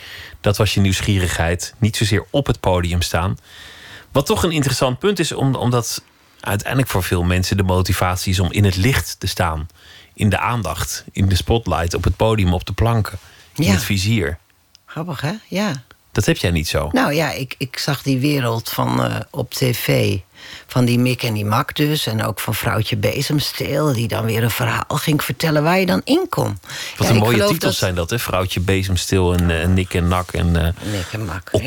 Dat 0.41 0.57
was 0.57 0.73
je 0.73 0.79
nieuwsgierigheid. 0.79 1.73
Niet 1.77 1.97
zozeer 1.97 2.25
op 2.29 2.45
het 2.47 2.59
podium 2.59 3.01
staan. 3.01 3.37
Wat 4.11 4.25
toch 4.25 4.43
een 4.43 4.51
interessant 4.51 4.99
punt 4.99 5.19
is, 5.19 5.31
omdat 5.31 6.03
uiteindelijk 6.39 6.91
voor 6.91 7.03
veel 7.03 7.23
mensen 7.23 7.57
de 7.57 7.63
motivatie 7.63 8.31
is 8.31 8.39
om 8.39 8.51
in 8.51 8.63
het 8.65 8.75
licht 8.75 9.19
te 9.19 9.27
staan. 9.27 9.67
In 10.13 10.29
de 10.29 10.39
aandacht, 10.39 11.03
in 11.11 11.27
de 11.29 11.35
spotlight, 11.35 11.93
op 11.93 12.03
het 12.03 12.15
podium, 12.15 12.53
op 12.53 12.65
de 12.65 12.73
planken, 12.73 13.17
in 13.55 13.63
Ja. 13.63 13.71
het 13.71 13.83
vizier. 13.83 14.37
Grappig, 14.85 15.21
hè? 15.21 15.33
Ja. 15.47 15.83
Dat 16.11 16.25
heb 16.25 16.37
jij 16.37 16.51
niet 16.51 16.67
zo. 16.67 16.89
Nou 16.91 17.13
ja, 17.13 17.31
ik, 17.31 17.55
ik 17.57 17.77
zag 17.77 18.01
die 18.01 18.17
wereld 18.19 18.69
van 18.69 19.03
eh, 19.03 19.19
op 19.29 19.53
tv. 19.53 20.17
Van 20.67 20.86
die 20.86 20.99
Mick 20.99 21.23
en 21.23 21.34
die 21.34 21.45
Mak 21.45 21.75
dus. 21.75 22.06
En 22.06 22.23
ook 22.23 22.39
van 22.39 22.56
vrouwtje 22.56 22.97
Bezemsteel. 22.97 23.93
Die 23.93 24.08
dan 24.08 24.25
weer 24.25 24.43
een 24.43 24.52
verhaal 24.52 24.84
ging 24.97 25.23
vertellen 25.23 25.63
waar 25.63 25.80
je 25.80 25.86
dan 25.86 26.02
in 26.04 26.25
kon. 26.30 26.60
Wat 26.97 27.08
Ja, 27.08 27.13
een 27.13 27.19
mooie 27.19 27.38
titels 27.38 27.60
dat- 27.60 27.75
zijn 27.75 27.95
dat, 27.95 28.10
hè? 28.10 28.19
Vrouwtje 28.19 28.60
Bezemstil 28.60 29.34
en 29.34 29.62
eh, 29.62 29.67
Nick 29.67 29.93
en 29.93 30.08
Nak 30.08 30.32
en 30.32 30.56
eh 30.65 30.91
Nick 30.91 31.06
en 31.12 31.25
Mak. 31.25 31.49
Ja. 31.52 31.60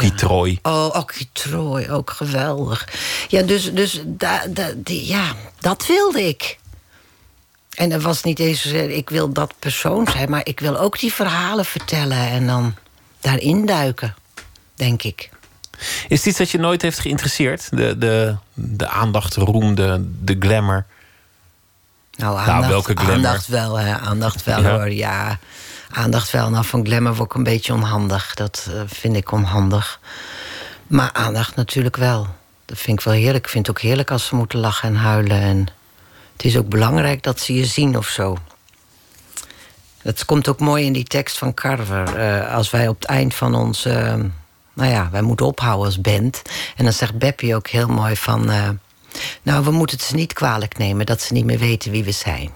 Oh, 0.63 0.97
Okkie 0.97 1.29
Trooi, 1.33 1.91
ook 1.91 2.11
geweldig. 2.11 2.89
Ja, 3.29 3.43
dus, 3.43 3.73
dus 3.75 4.03
da, 4.07 4.47
da, 4.49 4.71
die, 4.77 5.07
ja, 5.07 5.35
dat 5.61 5.87
wilde 5.87 6.23
ik. 6.29 6.59
En 7.73 7.89
dat 7.91 8.03
was 8.03 8.23
niet 8.23 8.39
eens 8.39 8.61
zozeer, 8.63 8.91
ik 8.91 9.11
wil 9.11 9.33
dat 9.33 9.55
persoon 9.59 10.09
zijn... 10.13 10.31
maar 10.31 10.47
ik 10.47 10.61
wil 10.61 10.79
ook 10.79 10.99
die 10.99 11.13
verhalen 11.13 11.65
vertellen 11.65 12.19
en 12.19 12.47
dan 12.47 12.75
daarin 13.21 13.67
duiken, 13.67 14.15
denk 14.75 15.03
ik. 15.03 15.31
Is 16.09 16.23
dit 16.23 16.37
dat 16.37 16.51
je 16.51 16.59
nooit 16.59 16.83
heeft 16.83 16.99
geïnteresseerd? 16.99 17.69
De, 17.71 17.99
de, 17.99 18.37
de 18.55 18.89
aandacht, 18.89 19.35
roem, 19.37 19.75
de, 19.75 20.11
de 20.23 20.37
glamour. 20.41 20.85
Nou, 22.17 22.39
aandacht, 22.39 22.69
welke 22.69 22.95
glamour? 22.95 23.15
aandacht 23.17 23.47
wel, 23.47 23.79
hè, 23.79 23.99
aandacht 23.99 24.45
wel 24.45 24.63
Ja. 24.63 24.71
hoor, 24.71 24.91
ja. 24.91 25.39
Aandacht 25.91 26.31
wel, 26.31 26.51
nou 26.51 26.65
van 26.65 26.85
glamour 26.87 27.15
word 27.15 27.31
ik 27.31 27.37
een 27.37 27.43
beetje 27.43 27.73
onhandig. 27.73 28.35
Dat 28.35 28.69
eh, 28.75 28.81
vind 28.87 29.17
ik 29.17 29.33
onhandig. 29.33 30.01
Maar 30.87 31.11
aandacht 31.13 31.57
natuurlijk 31.57 31.97
wel. 31.97 32.27
Dat 32.65 32.79
vind 32.79 32.99
ik 32.99 33.05
wel 33.05 33.15
heerlijk. 33.15 33.45
Ik 33.45 33.51
vind 33.51 33.67
het 33.67 33.77
ook 33.77 33.83
heerlijk 33.83 34.11
als 34.11 34.27
ze 34.27 34.35
moeten 34.35 34.59
lachen 34.59 34.89
en 34.89 34.95
huilen. 34.97 35.41
En 35.41 35.67
het 36.33 36.45
is 36.45 36.57
ook 36.57 36.69
belangrijk 36.69 37.23
dat 37.23 37.41
ze 37.41 37.55
je 37.55 37.65
zien 37.65 37.97
of 37.97 38.07
zo. 38.09 38.37
Dat 40.03 40.25
komt 40.25 40.49
ook 40.49 40.61
mooi 40.61 40.85
in 40.85 40.93
die 40.93 41.05
tekst 41.05 41.39
van 41.39 41.55
Carver. 41.55 42.17
Eh, 42.17 42.55
als 42.55 42.71
wij 42.71 42.89
op 42.89 43.01
het 43.01 43.09
eind 43.09 43.35
van 43.35 43.55
ons... 43.55 43.85
eh, 43.85 44.15
nou 44.75 44.91
ja, 44.91 45.09
wij 45.11 45.23
moeten 45.23 45.47
ophouden 45.47 45.87
als 45.87 46.01
band. 46.01 46.43
En 46.77 46.85
dan 46.85 46.93
zegt 46.93 47.19
Beppie 47.19 47.55
ook 47.55 47.69
heel 47.69 47.89
mooi 47.89 48.17
van... 48.17 48.51
eh, 48.51 48.69
nou, 49.43 49.65
we 49.65 49.71
moeten 49.71 49.97
het 49.97 50.07
ze 50.07 50.15
niet 50.15 50.33
kwalijk 50.33 50.79
nemen... 50.79 51.07
dat 51.07 51.21
ze 51.21 51.33
niet 51.33 51.45
meer 51.45 51.59
weten 51.59 51.91
wie 51.91 52.05
we 52.05 52.13
zijn. 52.13 52.51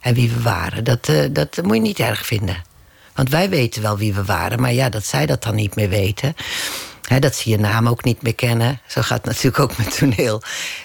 En 0.00 0.14
wie 0.14 0.30
we 0.30 0.42
waren. 0.42 0.84
Dat, 0.84 1.08
eh, 1.08 1.24
dat 1.30 1.58
moet 1.62 1.74
je 1.76 1.82
niet 1.82 1.98
erg 1.98 2.26
vinden. 2.26 2.62
Want 3.14 3.30
wij 3.30 3.48
weten 3.48 3.82
wel 3.82 3.98
wie 3.98 4.14
we 4.14 4.24
waren. 4.24 4.60
Maar 4.60 4.72
ja, 4.72 4.88
dat 4.88 5.04
zij 5.04 5.26
dat 5.26 5.42
dan 5.42 5.54
niet 5.54 5.74
meer 5.74 5.88
weten... 5.88 6.36
Dat 7.18 7.34
ze 7.34 7.50
je 7.50 7.58
naam 7.58 7.88
ook 7.88 8.04
niet 8.04 8.22
meer 8.22 8.34
kennen. 8.34 8.80
Zo 8.86 9.02
gaat 9.02 9.24
natuurlijk 9.30 9.58
ook 9.58 9.76
met 9.76 9.98
toneel. 9.98 10.42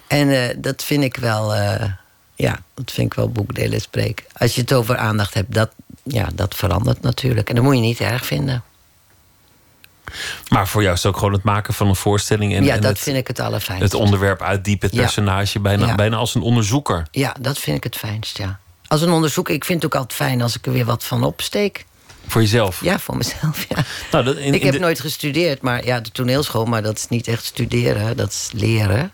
En 0.07 0.29
eh, 0.29 0.55
dat 0.57 0.83
vind 0.83 1.03
ik 1.03 1.15
wel... 1.15 1.55
eh, 1.55 1.89
ja, 2.35 2.59
dat 2.73 2.91
vind 2.91 3.07
ik 3.07 3.13
wel 3.13 3.29
boekdelen 3.29 3.81
spreken. 3.81 4.25
Als 4.37 4.55
je 4.55 4.61
het 4.61 4.73
over 4.73 4.97
aandacht 4.97 5.33
hebt, 5.33 5.53
dat, 5.53 5.71
ja, 6.03 6.29
dat 6.33 6.55
verandert 6.55 7.01
natuurlijk. 7.01 7.49
En 7.49 7.55
dat 7.55 7.63
moet 7.63 7.75
je 7.75 7.81
niet 7.81 7.99
erg 7.99 8.25
vinden. 8.25 8.63
Maar 10.49 10.67
voor 10.67 10.81
jou 10.81 10.93
is 10.95 11.03
het 11.03 11.11
ook 11.11 11.17
gewoon 11.17 11.33
het 11.33 11.43
maken 11.43 11.73
van 11.73 11.87
een 11.87 11.95
voorstelling. 11.95 12.55
En, 12.55 12.63
ja, 12.63 12.73
en 12.75 12.81
dat 12.81 12.89
het, 12.91 12.99
vind 12.99 13.17
ik 13.17 13.27
het 13.27 13.39
allerfijnst. 13.39 13.83
het 13.83 13.93
onderwerp 13.93 14.41
uitdiepen, 14.41 14.87
het 14.87 14.95
Ja. 14.97 15.01
personage. 15.03 15.59
Bijna, 15.59 15.85
Ja. 15.87 15.95
bijna 15.95 16.15
als 16.17 16.35
een 16.35 16.41
onderzoeker. 16.41 17.07
Ja, 17.11 17.35
dat 17.39 17.57
vind 17.57 17.77
ik 17.77 17.83
het 17.83 17.95
fijnst, 17.97 18.37
ja. 18.37 18.59
Als 18.87 19.01
een 19.01 19.11
onderzoeker, 19.11 19.53
ik 19.53 19.65
vind 19.65 19.83
het 19.83 19.93
ook 19.93 19.99
altijd 20.01 20.19
fijn 20.29 20.41
als 20.41 20.55
ik 20.57 20.65
er 20.65 20.71
weer 20.71 20.85
wat 20.85 21.03
van 21.03 21.23
opsteek. 21.23 21.85
Voor 22.27 22.41
jezelf. 22.41 22.81
Ja, 22.83 22.99
voor 22.99 23.17
mezelf, 23.17 23.65
ja. 23.69 23.77
Nou, 24.11 24.23
dat- 24.23 24.37
in- 24.37 24.53
ik 24.53 24.63
heb 24.63 24.73
de- 24.73 24.79
nooit 24.79 24.99
gestudeerd, 24.99 25.61
maar 25.61 25.85
ja, 25.85 25.99
de 25.99 26.11
toneelschool, 26.11 26.65
maar 26.65 26.81
dat 26.81 26.97
is 26.97 27.07
niet 27.07 27.27
echt 27.27 27.45
studeren, 27.45 28.17
dat 28.17 28.29
is 28.29 28.49
leren. 28.53 29.11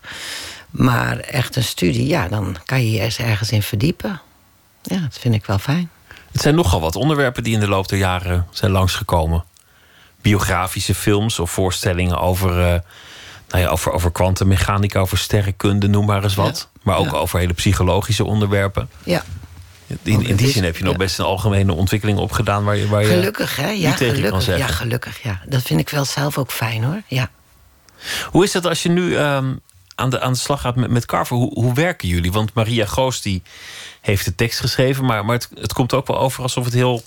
Maar 0.69 1.17
echt 1.19 1.55
een 1.55 1.63
studie, 1.63 2.07
ja, 2.07 2.27
dan 2.27 2.57
kan 2.65 2.85
je 2.85 2.91
je 2.91 2.99
ergens 3.17 3.51
in 3.51 3.61
verdiepen. 3.63 4.21
Ja, 4.81 4.97
dat 4.99 5.17
vind 5.19 5.33
ik 5.35 5.45
wel 5.45 5.57
fijn. 5.59 5.89
Het 6.31 6.41
zijn 6.41 6.55
nogal 6.55 6.81
wat 6.81 6.95
onderwerpen 6.95 7.43
die 7.43 7.53
in 7.53 7.59
de 7.59 7.67
loop 7.67 7.87
der 7.87 7.97
jaren 7.97 8.47
zijn 8.51 8.71
langsgekomen. 8.71 9.43
Biografische 10.27 10.95
films 10.95 11.39
of 11.39 11.51
voorstellingen 11.51 12.19
over, 12.19 12.49
eh, 12.49 12.79
nou 13.49 13.63
ja, 13.63 13.67
over, 13.67 13.91
over 13.91 14.11
kwantummechanica, 14.11 14.99
over 14.99 15.17
sterrenkunde, 15.17 15.87
noem 15.87 16.05
maar 16.05 16.23
eens 16.23 16.35
wat. 16.35 16.69
Ja. 16.73 16.79
Maar 16.83 16.97
ook 16.97 17.05
Ja. 17.11 17.11
over 17.11 17.39
hele 17.39 17.53
psychologische 17.53 18.23
onderwerpen. 18.25 18.89
Ja, 19.03 19.23
In, 19.87 19.97
in 20.25 20.35
die 20.35 20.47
is- 20.47 20.53
zin 20.53 20.63
heb 20.63 20.77
je 20.77 20.83
nog 20.83 20.97
best 20.97 21.19
een 21.19 21.25
algemene 21.25 21.73
ontwikkeling 21.73 22.17
opgedaan 22.19 22.63
waar 22.63 22.75
je, 22.75 22.87
waar 22.87 23.01
je 23.01 23.07
gelukkig 23.07 23.55
hè, 23.55 23.69
ja, 23.69 23.91
gelukkig. 23.91 24.57
Ja, 24.57 24.67
gelukkig, 24.67 25.23
ja. 25.23 25.41
Dat 25.45 25.61
vind 25.61 25.79
ik 25.79 25.89
wel 25.89 26.05
zelf 26.05 26.37
ook 26.37 26.51
fijn 26.51 26.83
hoor, 26.83 27.01
ja. 27.07 27.29
Hoe 28.31 28.43
is 28.43 28.53
het 28.53 28.65
als 28.65 28.83
je 28.83 28.89
nu 28.89 29.15
ehm, 29.15 29.53
aan, 29.95 30.09
de, 30.09 30.19
aan 30.21 30.31
de 30.31 30.37
slag 30.39 30.61
gaat 30.61 30.75
met, 30.75 30.89
met 30.89 31.05
Carver? 31.05 31.35
Hoe, 31.35 31.53
hoe 31.53 31.73
werken 31.73 32.07
jullie? 32.07 32.31
Want 32.31 32.53
Maria 32.53 32.85
Goos 32.85 33.21
die 33.21 33.41
heeft 34.07 34.25
de 34.25 34.35
tekst 34.35 34.59
geschreven, 34.59 35.05
maar, 35.05 35.25
maar 35.25 35.35
het, 35.35 35.49
het 35.59 35.73
komt 35.73 35.93
ook 35.93 36.07
wel 36.07 36.19
over 36.19 36.43
alsof 36.43 36.65
het 36.65 36.73
heel 36.73 37.03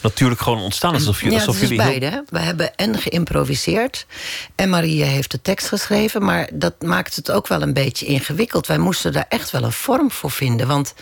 natuurlijk 0.00 0.40
gewoon 0.40 0.58
ontstaan 0.60 0.94
is. 0.94 1.06
Alsof, 1.06 1.20
Ja, 1.22 1.30
alsof 1.34 1.54
is 1.54 1.60
jullie 1.60 1.80
heel- 1.82 1.98
beide. 1.98 2.24
We 2.28 2.38
hebben 2.38 2.74
en 2.76 2.98
geïmproviseerd. 2.98 4.06
En 4.54 4.68
Maria 4.70 5.06
heeft 5.06 5.30
de 5.30 5.42
tekst 5.42 5.68
geschreven. 5.68 6.24
Maar 6.24 6.48
dat 6.52 6.74
maakt 6.82 7.16
het 7.16 7.30
ook 7.30 7.48
wel 7.48 7.62
een 7.62 7.72
beetje 7.72 8.06
ingewikkeld. 8.06 8.66
Wij 8.66 8.78
moesten 8.78 9.12
daar 9.12 9.26
echt 9.28 9.50
wel 9.50 9.62
een 9.62 9.72
vorm 9.72 10.10
voor 10.10 10.30
vinden. 10.30 10.66
Want 10.66 10.94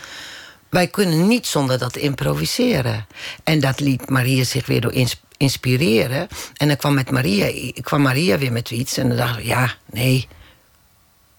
wij 0.69 0.87
kunnen 0.87 1.27
niet 1.27 1.47
zonder 1.47 1.77
dat 1.77 1.95
improviseren. 1.95 3.07
En 3.43 3.59
dat 3.59 3.79
liet 3.79 4.09
Maria 4.09 4.43
zich 4.43 4.65
weer 4.65 4.81
door 4.81 4.93
ins- 4.93 5.21
inspireren. 5.37 6.27
En 6.57 6.67
dan 6.67 6.77
kwam, 6.77 6.93
met 6.93 7.11
Maria, 7.11 7.71
kwam 7.81 8.01
Maria 8.01 8.37
weer 8.37 8.51
met 8.51 8.71
iets. 8.71 8.97
En 8.97 9.07
dan 9.07 9.17
dachten 9.17 9.41
we, 9.41 9.47
ja, 9.47 9.73
nee... 9.91 10.27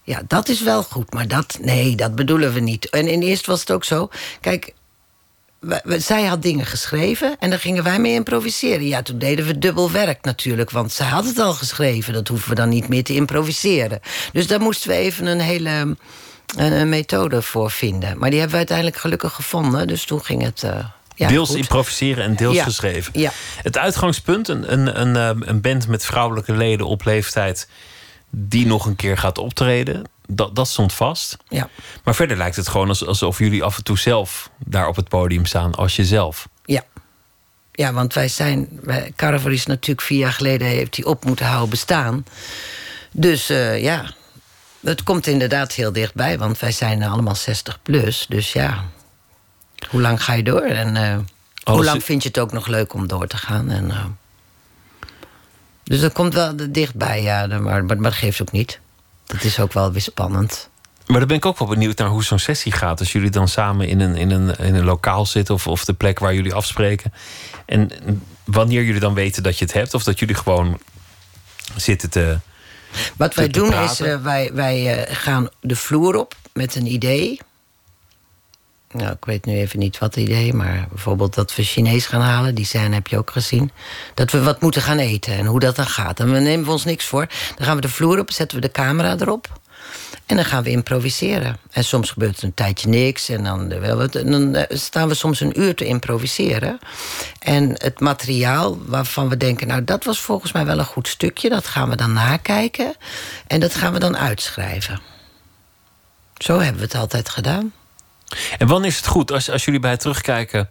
Ja, 0.05 0.21
dat 0.27 0.49
is 0.49 0.61
wel 0.61 0.83
goed, 0.83 1.13
maar 1.13 1.27
dat, 1.27 1.57
nee, 1.61 1.95
dat 1.95 2.15
bedoelen 2.15 2.53
we 2.53 2.59
niet. 2.59 2.89
En 2.89 3.07
in 3.07 3.21
eerst 3.21 3.45
was 3.45 3.59
het 3.59 3.71
ook 3.71 3.83
zo. 3.83 4.09
Kijk, 4.41 4.73
we- 5.59 5.81
we- 5.83 5.99
zij 5.99 6.23
had 6.25 6.41
dingen 6.41 6.65
geschreven 6.65 7.35
en 7.39 7.49
daar 7.49 7.59
gingen 7.59 7.83
wij 7.83 7.99
mee 7.99 8.13
improviseren. 8.13 8.87
Ja, 8.87 9.01
toen 9.01 9.17
deden 9.17 9.45
we 9.45 9.57
dubbel 9.59 9.91
werk 9.91 10.23
natuurlijk, 10.25 10.71
want 10.71 10.91
zij 10.91 11.05
had 11.07 11.25
het 11.25 11.39
al 11.39 11.53
geschreven. 11.53 12.13
Dat 12.13 12.27
hoeven 12.27 12.49
we 12.49 12.55
dan 12.55 12.69
niet 12.69 12.87
meer 12.87 13.03
te 13.03 13.13
improviseren. 13.13 13.99
Dus 14.33 14.47
daar 14.47 14.59
moesten 14.61 14.89
we 14.89 14.95
even 14.95 15.25
een 15.25 15.39
hele 15.39 15.69
een, 15.69 15.97
een 16.71 16.89
methode 16.89 17.41
voor 17.41 17.71
vinden. 17.71 18.17
Maar 18.17 18.29
die 18.29 18.39
hebben 18.39 18.51
we 18.51 18.57
uiteindelijk 18.57 18.97
gelukkig 18.97 19.33
gevonden. 19.33 19.87
Dus 19.87 20.05
toen 20.05 20.23
ging 20.25 20.41
het. 20.43 20.63
eh, 20.63 20.85
ja, 21.15 21.27
deels 21.27 21.49
goed. 21.49 21.57
improviseren 21.57 22.23
en 22.23 22.35
deels 22.35 22.55
Ja, 22.55 22.63
geschreven. 22.63 23.19
ja. 23.19 23.31
Het 23.63 23.77
uitgangspunt, 23.77 24.47
een, 24.47 24.71
een, 24.73 25.01
een, 25.01 25.15
eh, 25.15 25.47
een 25.47 25.61
band 25.61 25.87
met 25.87 26.05
vrouwelijke 26.05 26.53
leden 26.53 26.85
op 26.87 27.05
leeftijd 27.05 27.67
die 28.29 28.65
nog 28.65 28.85
een 28.85 28.95
keer 28.95 29.17
gaat 29.17 29.37
optreden, 29.37 30.09
dat, 30.27 30.55
dat 30.55 30.67
stond 30.67 30.93
vast. 30.93 31.37
Ja, 31.49 31.69
Maar 32.03 32.15
verder 32.15 32.37
lijkt 32.37 32.55
het 32.55 32.67
gewoon 32.67 32.87
als- 32.87 33.05
alsof 33.05 33.39
jullie 33.39 33.63
af 33.63 33.77
en 33.77 33.83
toe 33.83 33.97
zelf 33.97 34.49
daar 34.65 34.87
op 34.87 34.95
het 34.95 35.09
podium 35.09 35.45
staan 35.45 35.75
als 35.75 35.95
jezelf. 35.95 36.47
ja. 36.65 36.83
Ja, 37.77 37.93
want 37.93 38.13
wij 38.13 38.27
zijn. 38.27 38.79
Wij, 38.81 39.11
Carver 39.15 39.51
is 39.51 39.65
natuurlijk 39.65 40.07
vier 40.07 40.17
jaar 40.19 40.31
geleden 40.33 40.67
heeft 40.67 40.95
hij 40.95 41.05
op 41.05 41.25
moeten 41.25 41.45
houden 41.45 41.69
bestaan. 41.69 42.25
Dus 43.11 43.49
eh, 43.49 43.81
ja, 43.81 44.05
het 44.83 45.03
komt 45.03 45.27
inderdaad 45.27 45.73
heel 45.73 45.91
dichtbij, 45.91 46.37
want 46.37 46.59
wij 46.59 46.71
zijn 46.71 47.03
allemaal 47.03 47.35
60 47.35 47.81
plus. 47.81 48.25
Dus 48.29 48.53
ja, 48.53 48.83
hoe 49.89 50.01
lang 50.01 50.23
ga 50.23 50.33
je 50.33 50.43
door? 50.43 50.61
En 50.61 50.95
eh, 50.95 51.17
hoe 51.63 51.83
lang 51.83 52.03
vind 52.03 52.21
je 52.23 52.27
het 52.27 52.39
ook 52.39 52.51
nog 52.51 52.67
leuk 52.67 52.93
om 52.93 53.07
door 53.07 53.27
te 53.27 53.37
gaan? 53.37 53.69
En, 53.71 53.91
eh, 53.91 54.05
dus 55.85 56.01
dat 56.01 56.13
komt 56.13 56.33
wel 56.33 56.53
dichtbij, 56.69 57.21
ja, 57.21 57.47
maar, 57.47 57.61
maar, 57.61 57.85
maar 57.85 57.97
dat 57.97 58.13
geeft 58.13 58.41
ook 58.41 58.51
niet. 58.51 58.79
Dat 59.25 59.43
is 59.43 59.59
ook 59.59 59.73
wel 59.73 59.91
weer 59.91 60.01
spannend. 60.01 60.69
Maar 61.05 61.19
dan 61.19 61.27
ben 61.27 61.37
ik 61.37 61.45
ook 61.45 61.59
wel 61.59 61.67
benieuwd 61.67 61.97
naar 61.97 62.07
hoe 62.07 62.23
zo'n 62.23 62.39
sessie 62.39 62.71
gaat. 62.71 62.99
Als 62.99 63.11
jullie 63.11 63.29
dan 63.29 63.47
samen 63.47 63.87
in 63.87 63.99
een, 63.99 64.15
in 64.15 64.31
een, 64.31 64.55
in 64.55 64.75
een 64.75 64.83
lokaal 64.83 65.25
zitten 65.25 65.53
of, 65.55 65.67
of 65.67 65.85
de 65.85 65.93
plek 65.93 66.19
waar 66.19 66.33
jullie 66.33 66.53
afspreken. 66.53 67.13
En 67.65 67.91
wanneer 68.43 68.83
jullie 68.83 68.99
dan 68.99 69.13
weten 69.13 69.43
dat 69.43 69.57
je 69.59 69.65
het 69.65 69.73
hebt, 69.73 69.93
of 69.93 70.03
dat 70.03 70.19
jullie 70.19 70.35
gewoon 70.35 70.79
zitten 71.75 72.09
te. 72.09 72.39
Wat 73.17 73.33
wij 73.35 73.47
te- 73.47 73.59
doen 73.59 73.73
is, 73.73 73.99
eh, 73.99 74.21
wij, 74.21 74.51
wij 74.53 75.03
eh, 75.05 75.15
gaan 75.15 75.49
de 75.61 75.75
vloer 75.75 76.15
op 76.15 76.35
met 76.53 76.75
een 76.75 76.85
idee. 76.85 77.39
Nou, 78.95 79.11
ik 79.11 79.25
weet 79.25 79.45
nu 79.45 79.55
even 79.55 79.79
niet 79.79 79.97
wat 79.97 80.15
idee, 80.15 80.53
maar 80.53 80.87
bijvoorbeeld 80.89 81.33
dat 81.33 81.55
we 81.55 81.63
Chinees 81.63 82.05
gaan 82.05 82.21
halen, 82.21 82.55
die 82.55 82.65
scène 82.65 82.93
heb 82.93 83.07
je 83.07 83.17
ook 83.17 83.31
gezien. 83.31 83.71
Dat 84.13 84.31
we 84.31 84.41
wat 84.41 84.61
moeten 84.61 84.81
gaan 84.81 84.97
eten 84.97 85.33
en 85.33 85.45
hoe 85.45 85.59
dat 85.59 85.75
dan 85.75 85.87
gaat. 85.87 86.19
En 86.19 86.31
we 86.31 86.39
nemen 86.39 86.65
we 86.65 86.71
ons 86.71 86.85
niks 86.85 87.05
voor. 87.05 87.27
Dan 87.55 87.65
gaan 87.65 87.75
we 87.75 87.81
de 87.81 87.89
vloer 87.89 88.19
op, 88.19 88.31
zetten 88.31 88.57
we 88.57 88.63
de 88.63 88.71
camera 88.71 89.15
erop. 89.19 89.59
En 90.25 90.35
dan 90.35 90.45
gaan 90.45 90.63
we 90.63 90.69
improviseren. 90.69 91.57
En 91.71 91.83
soms 91.83 92.11
gebeurt 92.11 92.37
er 92.37 92.43
een 92.43 92.53
tijdje 92.53 92.89
niks. 92.89 93.29
En 93.29 93.43
dan, 93.43 93.69
dan 94.09 94.55
eh, 94.55 94.77
staan 94.77 95.07
we 95.07 95.13
soms 95.13 95.39
een 95.39 95.61
uur 95.61 95.75
te 95.75 95.85
improviseren. 95.85 96.79
En 97.39 97.69
het 97.69 97.99
materiaal 97.99 98.77
waarvan 98.85 99.29
we 99.29 99.37
denken... 99.37 99.67
nou, 99.67 99.83
dat 99.83 100.03
was 100.03 100.19
volgens 100.19 100.51
mij 100.51 100.65
wel 100.65 100.79
een 100.79 100.85
goed 100.85 101.07
stukje. 101.07 101.49
Dat 101.49 101.67
gaan 101.67 101.89
we 101.89 101.95
dan 101.95 102.13
nakijken. 102.13 102.95
En 103.47 103.59
dat 103.59 103.75
gaan 103.75 103.93
we 103.93 103.99
dan 103.99 104.17
uitschrijven. 104.17 104.99
Zo 106.37 106.59
hebben 106.59 106.81
we 106.81 106.87
het 106.87 106.95
altijd 106.95 107.29
gedaan. 107.29 107.73
En 108.57 108.67
wanneer 108.67 108.89
is 108.89 108.97
het 108.97 109.07
goed 109.07 109.31
als, 109.31 109.49
als 109.49 109.65
jullie 109.65 109.79
bij 109.79 109.91
het 109.91 109.99
terugkijken 109.99 110.69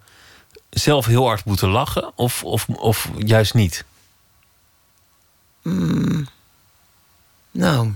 zelf 0.70 1.06
heel 1.06 1.26
hard 1.26 1.44
moeten 1.44 1.68
lachen, 1.68 2.12
of, 2.14 2.44
of, 2.44 2.66
of 2.68 3.08
juist 3.16 3.54
niet? 3.54 3.84
Mm. 5.62 6.28
Nou, 7.50 7.92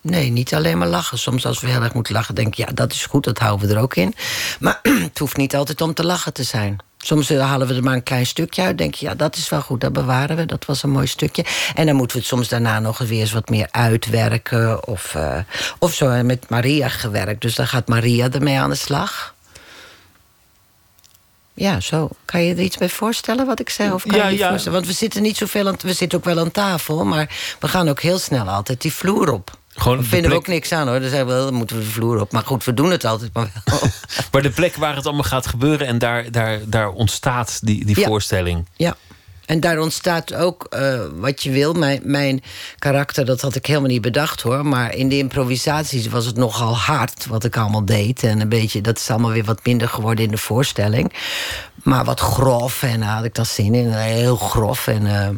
nee, 0.00 0.30
niet 0.30 0.54
alleen 0.54 0.78
maar 0.78 0.88
lachen. 0.88 1.18
Soms 1.18 1.46
als 1.46 1.60
we 1.60 1.68
heel 1.68 1.82
erg 1.82 1.94
moeten 1.94 2.14
lachen, 2.14 2.34
denk 2.34 2.48
ik, 2.48 2.54
ja, 2.54 2.72
dat 2.74 2.92
is 2.92 3.06
goed, 3.06 3.24
dat 3.24 3.38
houden 3.38 3.68
we 3.68 3.74
er 3.74 3.80
ook 3.80 3.94
in. 3.94 4.14
Maar 4.60 4.80
het 5.08 5.18
hoeft 5.18 5.36
niet 5.36 5.56
altijd 5.56 5.80
om 5.80 5.94
te 5.94 6.04
lachen 6.04 6.32
te 6.32 6.42
zijn. 6.42 6.78
Soms 7.06 7.28
halen 7.28 7.66
we 7.66 7.74
er 7.74 7.82
maar 7.82 7.94
een 7.94 8.02
klein 8.02 8.26
stukje 8.26 8.62
uit. 8.62 8.78
Denk 8.78 8.94
je, 8.94 9.06
ja, 9.06 9.14
dat 9.14 9.36
is 9.36 9.48
wel 9.48 9.60
goed, 9.60 9.80
dat 9.80 9.92
bewaren 9.92 10.36
we. 10.36 10.46
Dat 10.46 10.64
was 10.64 10.82
een 10.82 10.90
mooi 10.90 11.06
stukje. 11.06 11.44
En 11.74 11.86
dan 11.86 11.96
moeten 11.96 12.16
we 12.16 12.22
het 12.22 12.32
soms 12.32 12.48
daarna 12.48 12.80
nog 12.80 12.98
weer 12.98 13.20
eens 13.20 13.32
wat 13.32 13.48
meer 13.48 13.68
uitwerken. 13.70 14.86
Of, 14.86 15.14
uh, 15.14 15.38
of 15.78 15.94
zo 15.94 16.22
met 16.22 16.48
Maria 16.48 16.88
gewerkt. 16.88 17.40
Dus 17.40 17.54
dan 17.54 17.66
gaat 17.66 17.88
Maria 17.88 18.30
ermee 18.30 18.58
aan 18.58 18.70
de 18.70 18.76
slag. 18.76 19.34
Ja, 21.54 21.80
zo. 21.80 22.08
Kan 22.24 22.42
je 22.42 22.54
er 22.54 22.60
iets 22.60 22.76
bij 22.76 22.88
voorstellen 22.88 23.46
wat 23.46 23.60
ik 23.60 23.70
zei? 23.70 23.92
Of 23.92 24.02
kan 24.02 24.16
ja, 24.16 24.28
je 24.28 24.38
ja. 24.38 24.48
voorstellen? 24.48 24.78
Want 24.78 24.90
we 24.90 24.96
zitten 24.96 25.22
niet 25.22 25.36
zoveel 25.36 25.66
aan... 25.68 25.76
We 25.80 25.92
zitten 25.92 26.18
ook 26.18 26.24
wel 26.24 26.38
aan 26.38 26.50
tafel, 26.50 27.04
maar 27.04 27.56
we 27.60 27.68
gaan 27.68 27.88
ook 27.88 28.00
heel 28.00 28.18
snel 28.18 28.48
altijd 28.48 28.80
die 28.80 28.92
vloer 28.92 29.32
op. 29.32 29.58
Gewoon 29.76 29.96
Daar 29.96 30.06
vinden 30.06 30.30
we 30.30 30.36
ook 30.36 30.46
niks 30.46 30.72
aan 30.72 30.88
hoor. 30.88 31.00
Dan 31.00 31.08
zeggen 31.10 31.26
we, 31.26 31.32
dan 31.32 31.54
moeten 31.54 31.76
we 31.76 31.82
de 31.82 31.90
vloer 31.90 32.20
op. 32.20 32.32
Maar 32.32 32.42
goed, 32.42 32.64
we 32.64 32.74
doen 32.74 32.90
het 32.90 33.04
altijd 33.04 33.30
maar 33.32 33.50
wel. 33.64 33.80
maar 34.32 34.42
de 34.42 34.50
plek 34.50 34.76
waar 34.76 34.96
het 34.96 35.06
allemaal 35.06 35.22
gaat 35.22 35.46
gebeuren 35.46 35.86
en 35.86 35.98
daar, 35.98 36.30
daar, 36.30 36.60
daar 36.66 36.90
ontstaat 36.90 37.58
die, 37.62 37.84
die 37.84 38.00
ja. 38.00 38.06
voorstelling. 38.06 38.66
Ja. 38.76 38.96
En 39.46 39.60
daar 39.60 39.78
ontstaat 39.78 40.34
ook 40.34 40.66
uh, 40.70 41.00
wat 41.14 41.42
je 41.42 41.50
wil. 41.50 41.72
Mijn, 41.72 42.00
mijn 42.04 42.42
karakter, 42.78 43.24
dat 43.24 43.40
had 43.40 43.54
ik 43.54 43.66
helemaal 43.66 43.88
niet 43.88 44.00
bedacht 44.00 44.40
hoor. 44.40 44.66
Maar 44.66 44.94
in 44.94 45.08
de 45.08 45.18
improvisaties 45.18 46.06
was 46.06 46.26
het 46.26 46.36
nogal 46.36 46.76
hard 46.76 47.26
wat 47.26 47.44
ik 47.44 47.56
allemaal 47.56 47.84
deed. 47.84 48.22
En 48.22 48.40
een 48.40 48.48
beetje, 48.48 48.80
dat 48.80 48.98
is 48.98 49.10
allemaal 49.10 49.30
weer 49.30 49.44
wat 49.44 49.64
minder 49.64 49.88
geworden 49.88 50.24
in 50.24 50.30
de 50.30 50.38
voorstelling. 50.38 51.12
Maar 51.82 52.04
wat 52.04 52.20
grof 52.20 52.82
en 52.82 53.00
daar 53.00 53.08
had 53.08 53.24
ik 53.24 53.34
dan 53.34 53.46
zin 53.46 53.74
in. 53.74 53.92
Heel 53.92 54.36
grof 54.36 54.86
en... 54.86 55.06
Uh, 55.06 55.28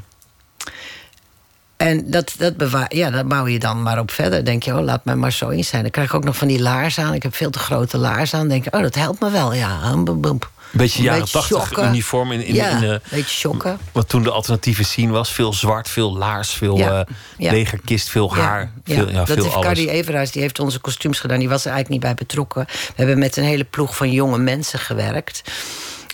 en 1.79 2.11
dat, 2.11 2.35
dat, 2.39 2.57
bewaar, 2.57 2.95
ja, 2.95 3.11
dat 3.11 3.29
bouw 3.29 3.47
je 3.47 3.59
dan 3.59 3.83
maar 3.83 3.99
op 3.99 4.11
verder. 4.11 4.45
Denk 4.45 4.63
je, 4.63 4.77
oh, 4.77 4.85
laat 4.85 5.05
mij 5.05 5.17
maar 5.17 5.33
zo 5.33 5.49
in 5.49 5.65
zijn. 5.65 5.83
Dan 5.83 5.91
krijg 5.91 6.09
ik 6.09 6.15
ook 6.15 6.25
nog 6.25 6.37
van 6.37 6.49
die 6.49 6.61
laars 6.61 6.99
aan. 6.99 7.15
Ik 7.15 7.23
heb 7.23 7.35
veel 7.35 7.51
te 7.51 7.59
grote 7.59 7.99
laars 7.99 8.35
aan. 8.35 8.49
Denk 8.49 8.65
je, 8.65 8.73
oh, 8.73 8.81
dat 8.81 8.95
helpt 8.95 9.21
me 9.21 9.31
wel. 9.31 9.55
Ja. 9.55 9.81
Een 9.83 10.41
beetje 10.71 11.03
jaren 11.03 11.31
tachtig 11.31 11.79
uniform 11.79 12.33
in, 12.33 12.45
in, 12.45 12.55
ja, 12.55 12.69
in, 12.69 12.83
uh, 12.83 12.89
een 12.91 13.01
beetje 13.11 13.37
shocken. 13.37 13.79
Wat 13.93 14.09
toen 14.09 14.23
de 14.23 14.31
alternatieve 14.31 14.85
scene 14.85 15.13
was. 15.13 15.33
Veel 15.33 15.53
zwart, 15.53 15.89
veel 15.89 16.17
laars, 16.17 16.51
veel 16.51 16.77
ja, 16.77 16.99
uh, 16.99 17.15
ja. 17.39 17.51
legerkist, 17.51 18.09
veel 18.09 18.35
haar. 18.35 18.71
Ja, 18.85 18.95
veel, 18.95 19.09
ja. 19.09 19.25
dat 19.25 19.27
veel 19.27 19.53
alles. 19.53 19.67
Cardi 19.67 19.89
Everaars, 19.89 20.31
die 20.31 20.43
heeft 20.43 20.61
onze 20.61 20.79
kostuums 20.79 21.21
gedaan. 21.21 21.39
Die 21.39 21.49
was 21.49 21.65
er 21.65 21.73
eigenlijk 21.73 22.03
niet 22.03 22.15
bij 22.15 22.27
betrokken. 22.27 22.65
We 22.67 22.93
hebben 22.95 23.19
met 23.19 23.37
een 23.37 23.45
hele 23.45 23.65
ploeg 23.65 23.97
van 23.97 24.11
jonge 24.13 24.39
mensen 24.39 24.79
gewerkt. 24.79 25.43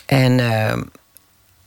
En... 0.07 0.39
Uh, 0.39 0.73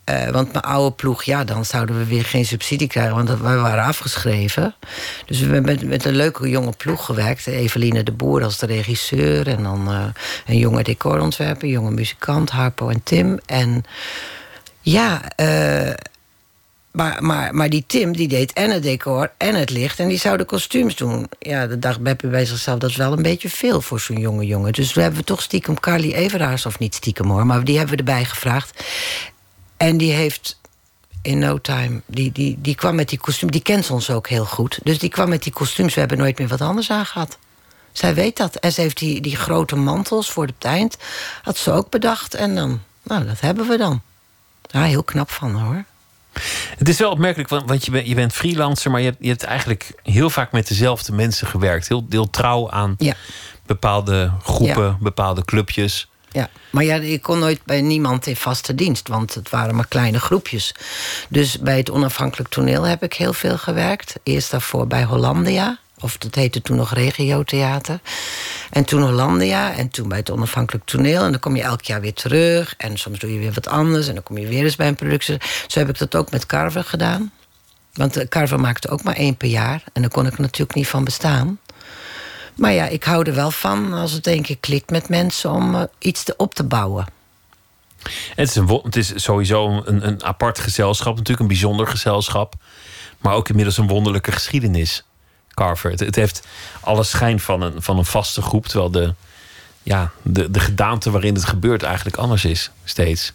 uh, 0.08 0.28
want 0.28 0.52
mijn 0.52 0.64
oude 0.64 0.96
ploeg, 0.96 1.22
ja, 1.22 1.44
dan 1.44 1.64
zouden 1.64 1.98
we 1.98 2.04
weer 2.04 2.24
geen 2.24 2.44
subsidie 2.44 2.88
krijgen, 2.88 3.14
want 3.14 3.28
we 3.28 3.36
waren 3.36 3.84
afgeschreven. 3.84 4.74
Dus 5.26 5.38
we 5.38 5.44
hebben 5.44 5.64
met, 5.64 5.88
met 5.88 6.04
een 6.04 6.16
leuke 6.16 6.48
jonge 6.48 6.72
ploeg 6.76 7.04
gewerkt. 7.04 7.46
Eveline 7.46 8.02
de 8.02 8.12
Boer 8.12 8.44
als 8.44 8.58
de 8.58 8.66
regisseur. 8.66 9.48
En 9.48 9.62
dan 9.62 9.92
uh, 9.92 10.04
een 10.46 10.58
jonge 10.58 10.82
decorontwerper, 10.82 11.64
een 11.64 11.70
jonge 11.70 11.90
muzikant, 11.90 12.50
Harpo 12.50 12.88
en 12.88 13.02
Tim. 13.02 13.38
En 13.46 13.84
ja, 14.80 15.22
uh, 15.36 15.92
maar, 16.90 17.22
maar, 17.22 17.54
maar 17.54 17.70
die 17.70 17.84
Tim 17.86 18.12
die 18.12 18.28
deed 18.28 18.52
en 18.52 18.70
het 18.70 18.82
decor 18.82 19.30
en 19.36 19.54
het 19.54 19.70
licht. 19.70 19.98
En 19.98 20.08
die 20.08 20.18
zou 20.18 20.36
de 20.36 20.44
kostuums 20.44 20.96
doen. 20.96 21.28
Ja, 21.38 21.66
de 21.66 21.78
dag 21.78 22.00
Beppe 22.00 22.26
bij 22.26 22.44
zichzelf, 22.44 22.78
dat 22.78 22.90
is 22.90 22.96
wel 22.96 23.12
een 23.12 23.22
beetje 23.22 23.48
veel 23.48 23.80
voor 23.80 24.00
zo'n 24.00 24.20
jonge 24.20 24.46
jongen. 24.46 24.72
Dus 24.72 24.92
we 24.94 25.00
hebben 25.00 25.24
toch 25.24 25.42
stiekem 25.42 25.80
Carly 25.80 26.12
Everaars, 26.12 26.66
of 26.66 26.78
niet 26.78 26.94
stiekem 26.94 27.30
hoor, 27.30 27.46
maar 27.46 27.64
die 27.64 27.76
hebben 27.76 27.94
we 27.94 28.02
erbij 28.02 28.24
gevraagd. 28.24 28.84
En 29.78 29.96
die 29.96 30.12
heeft 30.12 30.58
in 31.22 31.38
no 31.38 31.60
time, 31.60 32.02
die, 32.06 32.32
die, 32.32 32.58
die 32.60 32.74
kwam 32.74 32.94
met 32.94 33.08
die 33.08 33.18
kostuum. 33.18 33.50
Die 33.50 33.62
kent 33.62 33.90
ons 33.90 34.10
ook 34.10 34.28
heel 34.28 34.44
goed. 34.44 34.78
Dus 34.82 34.98
die 34.98 35.10
kwam 35.10 35.28
met 35.28 35.42
die 35.42 35.52
kostuums. 35.52 35.94
We 35.94 36.00
hebben 36.00 36.18
nooit 36.18 36.38
meer 36.38 36.48
wat 36.48 36.60
anders 36.60 36.90
aan 36.90 37.06
gehad. 37.06 37.38
Zij 37.92 38.14
weet 38.14 38.36
dat. 38.36 38.54
En 38.54 38.72
ze 38.72 38.80
heeft 38.80 38.98
die, 38.98 39.20
die 39.20 39.36
grote 39.36 39.76
mantels 39.76 40.30
voor 40.30 40.46
het 40.46 40.64
eind. 40.64 40.96
Had 41.42 41.56
ze 41.56 41.72
ook 41.72 41.90
bedacht. 41.90 42.34
En 42.34 42.54
dan, 42.54 42.80
nou, 43.02 43.26
dat 43.26 43.40
hebben 43.40 43.68
we 43.68 43.76
dan. 43.76 44.02
Ja, 44.62 44.82
heel 44.82 45.02
knap 45.02 45.30
van 45.30 45.54
hoor. 45.54 45.84
Het 46.78 46.88
is 46.88 46.98
wel 46.98 47.10
opmerkelijk, 47.10 47.48
want, 47.48 47.68
want 47.68 47.84
je, 47.84 47.90
bent, 47.90 48.06
je 48.06 48.14
bent 48.14 48.32
freelancer, 48.32 48.90
maar 48.90 49.00
je 49.00 49.06
hebt, 49.06 49.18
je 49.20 49.28
hebt 49.28 49.42
eigenlijk 49.42 49.92
heel 50.02 50.30
vaak 50.30 50.52
met 50.52 50.68
dezelfde 50.68 51.12
mensen 51.12 51.46
gewerkt. 51.46 51.88
Heel, 51.88 52.06
heel 52.08 52.30
trouw 52.30 52.70
aan 52.70 52.94
ja. 52.98 53.14
bepaalde 53.66 54.32
groepen, 54.42 54.84
ja. 54.84 54.96
bepaalde 55.00 55.44
clubjes. 55.44 56.08
Ja, 56.30 56.50
maar 56.70 56.84
ja, 56.84 56.94
ik 56.94 57.22
kon 57.22 57.38
nooit 57.38 57.60
bij 57.64 57.80
niemand 57.80 58.26
in 58.26 58.36
vaste 58.36 58.74
dienst, 58.74 59.08
want 59.08 59.34
het 59.34 59.50
waren 59.50 59.74
maar 59.74 59.88
kleine 59.88 60.20
groepjes. 60.20 60.74
Dus 61.28 61.58
bij 61.58 61.76
het 61.76 61.90
onafhankelijk 61.90 62.50
toneel 62.50 62.82
heb 62.82 63.02
ik 63.02 63.14
heel 63.14 63.32
veel 63.32 63.58
gewerkt. 63.58 64.14
Eerst 64.22 64.50
daarvoor 64.50 64.86
bij 64.86 65.04
Hollandia, 65.04 65.78
of 66.00 66.18
dat 66.18 66.34
heette 66.34 66.62
toen 66.62 66.76
nog 66.76 66.94
Regiotheater. 66.94 68.00
En 68.70 68.84
toen 68.84 69.02
Hollandia 69.02 69.72
en 69.74 69.88
toen 69.88 70.08
bij 70.08 70.18
het 70.18 70.30
onafhankelijk 70.30 70.84
toneel. 70.84 71.22
En 71.22 71.30
dan 71.30 71.40
kom 71.40 71.56
je 71.56 71.62
elk 71.62 71.82
jaar 71.82 72.00
weer 72.00 72.14
terug. 72.14 72.74
En 72.76 72.98
soms 72.98 73.18
doe 73.18 73.32
je 73.32 73.38
weer 73.38 73.52
wat 73.52 73.68
anders. 73.68 74.08
En 74.08 74.14
dan 74.14 74.22
kom 74.22 74.38
je 74.38 74.46
weer 74.46 74.64
eens 74.64 74.76
bij 74.76 74.88
een 74.88 74.94
productie. 74.94 75.36
Zo 75.66 75.78
heb 75.78 75.88
ik 75.88 75.98
dat 75.98 76.14
ook 76.14 76.30
met 76.30 76.46
Carver 76.46 76.84
gedaan. 76.84 77.32
Want 77.92 78.28
Carver 78.28 78.60
maakte 78.60 78.88
ook 78.88 79.02
maar 79.02 79.16
één 79.16 79.36
per 79.36 79.48
jaar. 79.48 79.82
En 79.92 80.02
daar 80.02 80.10
kon 80.10 80.26
ik 80.26 80.38
natuurlijk 80.38 80.74
niet 80.74 80.88
van 80.88 81.04
bestaan. 81.04 81.58
Maar 82.58 82.72
ja, 82.72 82.86
ik 82.86 83.04
hou 83.04 83.26
er 83.26 83.34
wel 83.34 83.50
van 83.50 83.92
als 83.92 84.12
het 84.12 84.26
een 84.26 84.42
keer 84.42 84.58
klikt 84.58 84.90
met 84.90 85.08
mensen 85.08 85.50
om 85.50 85.74
uh, 85.74 85.82
iets 85.98 86.22
te, 86.22 86.34
op 86.36 86.54
te 86.54 86.64
bouwen. 86.64 87.06
Het 88.34 88.48
is, 88.48 88.54
een, 88.54 88.80
het 88.82 88.96
is 88.96 89.12
sowieso 89.22 89.82
een, 89.84 90.06
een 90.06 90.24
apart 90.24 90.58
gezelschap, 90.58 91.12
natuurlijk 91.12 91.40
een 91.40 91.46
bijzonder 91.46 91.86
gezelschap. 91.86 92.54
Maar 93.18 93.34
ook 93.34 93.48
inmiddels 93.48 93.78
een 93.78 93.86
wonderlijke 93.86 94.32
geschiedenis, 94.32 95.04
Carver. 95.54 95.90
Het, 95.90 96.00
het, 96.00 96.14
heeft 96.14 96.46
alle 96.80 97.04
schijn 97.04 97.40
van 97.40 97.62
een, 97.62 97.82
van 97.82 97.98
een 97.98 98.04
vaste 98.04 98.42
groep, 98.42 98.66
terwijl 98.66 98.90
de, 98.90 99.14
ja, 99.82 100.10
de, 100.22 100.50
de 100.50 100.60
gedaante 100.60 101.10
waarin 101.10 101.34
het 101.34 101.44
gebeurt 101.44 101.82
eigenlijk 101.82 102.16
anders 102.16 102.44
is, 102.44 102.70
steeds. 102.84 103.32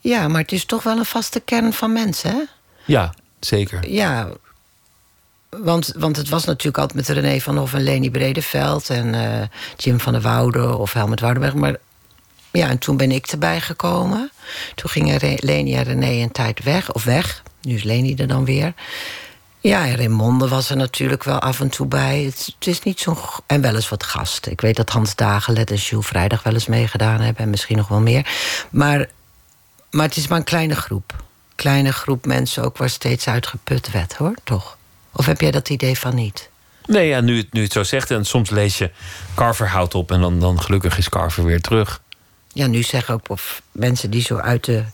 Ja, 0.00 0.28
maar 0.28 0.40
het 0.40 0.52
is 0.52 0.64
toch 0.64 0.82
wel 0.82 0.98
een 0.98 1.04
vaste 1.04 1.40
kern 1.40 1.72
van 1.72 1.92
mensen, 1.92 2.30
hè? 2.30 2.42
Ja, 2.84 3.14
zeker. 3.40 3.90
Ja, 3.90 4.28
want, 5.50 5.92
want 5.96 6.16
het 6.16 6.28
was 6.28 6.44
natuurlijk 6.44 6.78
altijd 6.78 7.08
met 7.08 7.16
René 7.16 7.40
van 7.40 7.56
Hoff 7.56 7.74
en 7.74 7.82
Leni 7.82 8.10
Bredeveld... 8.10 8.90
en 8.90 9.14
uh, 9.14 9.42
Jim 9.76 10.00
van 10.00 10.12
der 10.12 10.22
Woude 10.22 10.76
of 10.76 10.92
Helmut 10.92 11.20
Woudenberg. 11.20 11.54
Maar 11.54 11.76
ja, 12.50 12.68
en 12.68 12.78
toen 12.78 12.96
ben 12.96 13.10
ik 13.10 13.26
erbij 13.26 13.60
gekomen. 13.60 14.30
Toen 14.74 14.90
gingen 14.90 15.38
Leni 15.40 15.74
en 15.74 15.84
René 15.84 16.22
een 16.22 16.32
tijd 16.32 16.62
weg, 16.62 16.92
of 16.92 17.04
weg. 17.04 17.42
Nu 17.62 17.74
is 17.74 17.82
Leni 17.82 18.14
er 18.14 18.28
dan 18.28 18.44
weer. 18.44 18.74
Ja, 19.60 19.86
en 19.86 19.96
Raymonde 19.96 20.48
was 20.48 20.70
er 20.70 20.76
natuurlijk 20.76 21.24
wel 21.24 21.38
af 21.38 21.60
en 21.60 21.68
toe 21.68 21.86
bij. 21.86 22.22
Het, 22.22 22.54
is 22.58 22.82
niet 22.82 23.00
zo... 23.00 23.18
En 23.46 23.60
wel 23.60 23.74
eens 23.74 23.88
wat 23.88 24.02
gasten. 24.02 24.52
Ik 24.52 24.60
weet 24.60 24.76
dat 24.76 24.90
Hans 24.90 25.14
Dagelet 25.14 25.70
en 25.70 25.76
Jules 25.76 26.06
Vrijdag 26.06 26.42
wel 26.42 26.52
eens 26.52 26.66
meegedaan 26.66 27.20
hebben... 27.20 27.42
en 27.42 27.50
misschien 27.50 27.76
nog 27.76 27.88
wel 27.88 28.00
meer. 28.00 28.26
Maar, 28.70 29.08
maar 29.90 30.06
het 30.06 30.16
is 30.16 30.28
maar 30.28 30.38
een 30.38 30.44
kleine 30.44 30.76
groep. 30.76 31.24
Kleine 31.54 31.92
groep 31.92 32.26
mensen 32.26 32.64
ook 32.64 32.76
waar 32.76 32.90
steeds 32.90 33.28
uitgeput 33.28 33.90
werd, 33.90 34.14
hoor, 34.14 34.34
toch? 34.44 34.77
Of 35.12 35.26
heb 35.26 35.40
jij 35.40 35.50
dat 35.50 35.68
idee 35.68 35.98
van 35.98 36.14
niet? 36.14 36.50
Nee, 36.86 37.08
ja, 37.08 37.20
nu, 37.20 37.36
het, 37.36 37.52
nu 37.52 37.62
het 37.62 37.72
zo 37.72 37.82
zegt. 37.82 38.10
En 38.10 38.24
soms 38.24 38.50
lees 38.50 38.78
je 38.78 38.90
Carver 39.34 39.68
houdt 39.68 39.94
op 39.94 40.10
en 40.12 40.20
dan, 40.20 40.40
dan 40.40 40.60
gelukkig 40.60 40.98
is 40.98 41.08
Carver 41.08 41.44
weer 41.44 41.60
terug. 41.60 42.00
Ja, 42.52 42.66
nu 42.66 42.82
zeggen 42.82 43.14
ook 43.14 43.28
of 43.28 43.62
mensen 43.72 44.10
die 44.10 44.22
zo 44.22 44.36
uit 44.36 44.64
de 44.64 44.84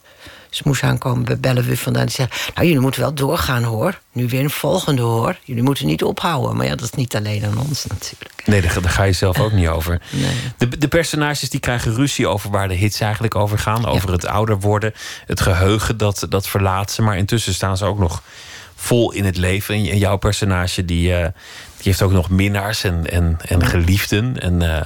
smoes 0.55 0.83
aankomen, 0.83 1.41
bellen 1.41 1.65
we 1.65 1.77
vandaan. 1.77 2.07
Die 2.07 2.15
zeggen, 2.15 2.37
nou 2.55 2.67
jullie 2.67 2.83
moeten 2.83 3.01
wel 3.01 3.15
doorgaan 3.15 3.63
hoor. 3.63 4.01
Nu 4.13 4.29
weer 4.29 4.41
een 4.41 4.51
volgende 4.51 5.03
hoor. 5.03 5.39
Jullie 5.45 5.63
moeten 5.63 5.87
niet 5.87 6.03
ophouden. 6.03 6.57
Maar 6.57 6.67
ja, 6.67 6.75
dat 6.75 6.85
is 6.85 6.91
niet 6.91 7.17
alleen 7.17 7.45
aan 7.45 7.59
ons 7.59 7.87
natuurlijk. 7.87 8.43
Nee, 8.45 8.61
daar, 8.61 8.81
daar 8.81 8.91
ga 8.91 9.03
je 9.03 9.13
zelf 9.13 9.41
ook 9.41 9.53
niet 9.53 9.69
over. 9.69 10.01
Nee. 10.11 10.37
De, 10.59 10.79
de 10.79 10.89
personages 10.89 11.51
die 11.51 11.61
krijgen 11.61 11.95
ruzie 11.95 12.27
over 12.27 12.51
waar 12.51 12.69
de 12.69 12.75
hits 12.75 13.01
eigenlijk 13.01 13.35
over 13.35 13.59
gaan. 13.59 13.87
Over 13.87 14.09
ja. 14.09 14.15
het 14.15 14.27
ouder 14.27 14.61
worden. 14.61 14.95
Het 15.27 15.41
geheugen 15.41 15.97
dat, 15.97 16.27
dat 16.29 16.49
verlaat 16.49 16.91
ze. 16.91 17.03
Maar 17.03 17.17
intussen 17.17 17.55
staan 17.55 17.77
ze 17.77 17.85
ook 17.85 17.99
nog 17.99 18.23
vol 18.77 19.13
in 19.13 19.25
het 19.25 19.37
leven. 19.37 19.75
En 19.75 19.99
jouw 19.99 20.17
personage 20.17 20.85
die, 20.85 21.09
uh, 21.11 21.19
die 21.19 21.33
heeft 21.83 22.03
ook 22.03 22.13
nog 22.13 22.31
minnaars 22.31 22.85
en, 22.85 23.11
en, 23.11 23.39
en 23.49 23.67
geliefden. 23.67 24.41
En 24.41 24.53
uh, 24.63 24.81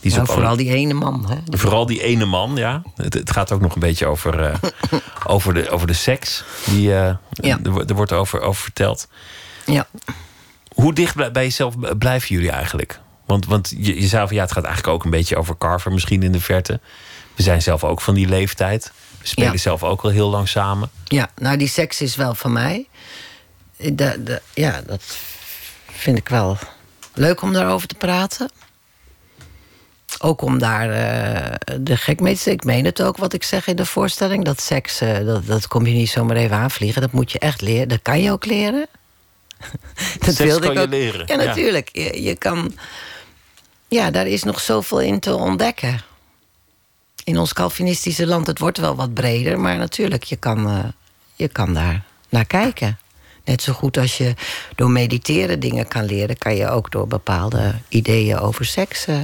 Die 0.00 0.10
is 0.10 0.16
Nou, 0.16 0.20
op 0.26 0.32
vooral 0.32 0.48
alle- 0.48 0.56
die 0.62 0.72
ene 0.72 0.94
man. 0.94 1.26
Hè? 1.30 1.58
Vooral 1.58 1.86
die 1.86 2.02
ene 2.02 2.24
man, 2.24 2.56
ja. 2.56 2.82
Het, 2.96 3.14
het 3.14 3.30
gaat 3.30 3.52
ook 3.52 3.60
nog 3.60 3.74
een 3.74 3.80
beetje 3.80 4.06
over, 4.06 4.40
eh, 4.44 4.54
over, 5.26 5.54
de, 5.54 5.70
over 5.70 5.86
de 5.86 5.92
seks. 5.92 6.44
Die, 6.66 6.94
eh, 6.94 7.14
Ja. 7.30 7.58
er, 7.62 7.70
wordt- 7.70 7.90
er 7.90 7.96
wordt 7.96 8.12
over, 8.12 8.40
over 8.40 8.62
verteld. 8.62 9.08
Ja. 9.66 9.86
Hoe 10.74 10.92
dicht 10.94 11.14
bij- 11.14 11.30
bij 11.32 11.42
jezelf 11.42 11.74
blijven 11.98 12.28
jullie 12.34 12.50
eigenlijk? 12.50 13.00
Want, 13.26 13.46
want 13.46 13.74
je, 13.76 14.00
je 14.00 14.06
zei 14.06 14.26
van 14.26 14.36
ja, 14.36 14.42
het 14.42 14.52
gaat 14.52 14.64
eigenlijk 14.64 14.94
ook 14.94 15.04
een 15.04 15.10
beetje 15.10 15.36
over 15.36 15.58
Carver, 15.58 15.92
misschien 15.92 16.22
in 16.22 16.32
de 16.32 16.40
verte. 16.40 16.80
We 17.36 17.42
zijn 17.42 17.62
zelf 17.62 17.84
ook 17.84 18.00
van 18.00 18.14
die 18.14 18.28
leeftijd. 18.28 18.92
We 19.20 19.26
spelen 19.28 19.52
Ja. 19.52 19.58
zelf 19.58 19.82
ook 19.84 20.02
al 20.02 20.10
heel 20.10 20.28
lang 20.30 20.48
samen. 20.48 20.90
Ja, 21.04 21.30
nou 21.36 21.56
die 21.56 21.68
seks 21.68 22.00
is 22.00 22.16
wel 22.16 22.34
van 22.34 22.52
mij. 22.52 22.86
Ja, 24.54 24.82
dat 24.86 25.02
vind 25.90 26.18
ik 26.18 26.28
wel 26.28 26.58
leuk 27.14 27.42
om 27.42 27.52
daarover 27.52 27.88
te 27.88 27.94
praten. 27.94 28.50
Ook 30.18 30.42
om 30.42 30.58
daar 30.58 30.90
eh, 30.90 31.54
de 31.80 31.96
gek 31.96 32.20
mee 32.20 32.34
te 32.34 32.40
zijn. 32.40 32.54
Ik 32.54 32.64
meen 32.64 32.84
het 32.84 33.02
ook 33.02 33.16
wat 33.16 33.32
ik 33.32 33.42
zeg 33.42 33.66
in 33.66 33.76
de 33.76 33.86
voorstelling. 33.86 34.44
Dat 34.44 34.60
seks, 34.60 35.00
eh, 35.00 35.24
dat, 35.24 35.46
dat 35.46 35.68
kom 35.68 35.86
je 35.86 35.92
niet 35.92 36.08
zomaar 36.10 36.36
even 36.36 36.56
aanvliegen. 36.56 37.00
Dat 37.02 37.12
moet 37.12 37.32
je 37.32 37.38
echt 37.38 37.60
leren. 37.60 37.88
Dat 37.88 38.02
kan 38.02 38.20
je 38.20 38.30
ook 38.32 38.44
leren. 38.44 38.86
dat 40.24 40.34
Seks 40.34 40.58
kan 40.58 40.74
je 40.74 40.88
leren, 40.88 41.26
Ja, 41.26 41.40
ja. 41.40 41.44
natuurlijk. 41.44 41.88
Je, 41.92 42.22
je 42.22 42.34
kan... 42.34 42.74
Ja, 43.88 44.10
daar 44.10 44.26
is 44.26 44.42
nog 44.42 44.60
zoveel 44.60 45.00
in 45.00 45.20
te 45.20 45.34
ontdekken. 45.34 46.00
In 47.24 47.38
ons 47.38 47.52
Calvinistische 47.52 48.26
land, 48.26 48.46
het 48.46 48.58
wordt 48.58 48.78
wel 48.78 48.96
wat 48.96 49.14
breder... 49.14 49.60
maar 49.60 49.76
natuurlijk, 49.76 50.24
je 50.24 50.36
kan, 50.36 50.68
eh, 50.68 50.84
je 51.34 51.48
kan 51.48 51.74
daar 51.74 52.02
naar 52.28 52.46
kijken. 52.46 52.98
Net 53.44 53.62
zo 53.62 53.72
goed 53.72 53.96
als 53.98 54.16
je 54.16 54.34
door 54.74 54.90
mediteren 54.90 55.60
dingen 55.60 55.88
kan 55.88 56.04
leren... 56.04 56.38
kan 56.38 56.56
je 56.56 56.68
ook 56.68 56.90
door 56.90 57.06
bepaalde 57.06 57.74
ideeën 57.88 58.38
over 58.38 58.64
seks 58.64 59.06
eh, 59.06 59.16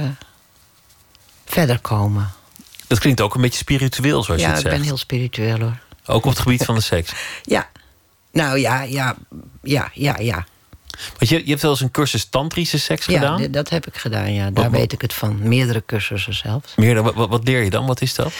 verder 1.45 1.79
komen. 1.79 2.31
Dat 2.87 2.99
klinkt 2.99 3.21
ook 3.21 3.35
een 3.35 3.41
beetje 3.41 3.57
spiritueel, 3.57 4.23
zoals 4.23 4.41
je 4.41 4.47
ja, 4.47 4.53
het 4.53 4.59
ik 4.63 4.65
zegt. 4.65 4.77
ben 4.79 4.87
heel 4.87 4.97
spiritueel 4.97 5.59
hoor. 5.59 5.77
Ook 6.05 6.23
op 6.25 6.31
het 6.31 6.39
gebied 6.39 6.63
van 6.65 6.75
de 6.75 6.81
seks. 6.81 7.11
Ja. 7.43 7.69
Nou 8.31 8.57
ja, 8.59 8.81
ja, 8.81 9.15
ja, 9.63 9.89
ja, 9.93 10.15
ja. 10.19 10.45
Want 11.17 11.29
je, 11.29 11.41
je 11.43 11.49
hebt 11.49 11.61
wel 11.61 11.71
eens 11.71 11.81
een 11.81 11.91
cursus 11.91 12.25
tantrische 12.25 12.79
seks 12.79 13.05
Ja, 13.05 13.13
gedaan. 13.19 13.41
d- 13.49 13.53
dat 13.53 13.69
heb 13.69 13.87
ik 13.87 13.95
gedaan, 13.97 14.33
ja. 14.33 14.49
Daar 14.51 14.63
wat- 14.69 14.79
weet 14.79 14.91
ik 14.93 15.01
het 15.01 15.13
van. 15.13 15.47
Meerdere 15.47 15.83
cursussen 15.85 16.33
zelfs. 16.33 16.75
Meer 16.75 16.93
dan, 16.95 17.03
wat, 17.13 17.29
wat 17.29 17.43
leer 17.47 17.63
je 17.63 17.69
dan? 17.69 17.85
Wat 17.85 18.01
is 18.01 18.15
dat? 18.15 18.31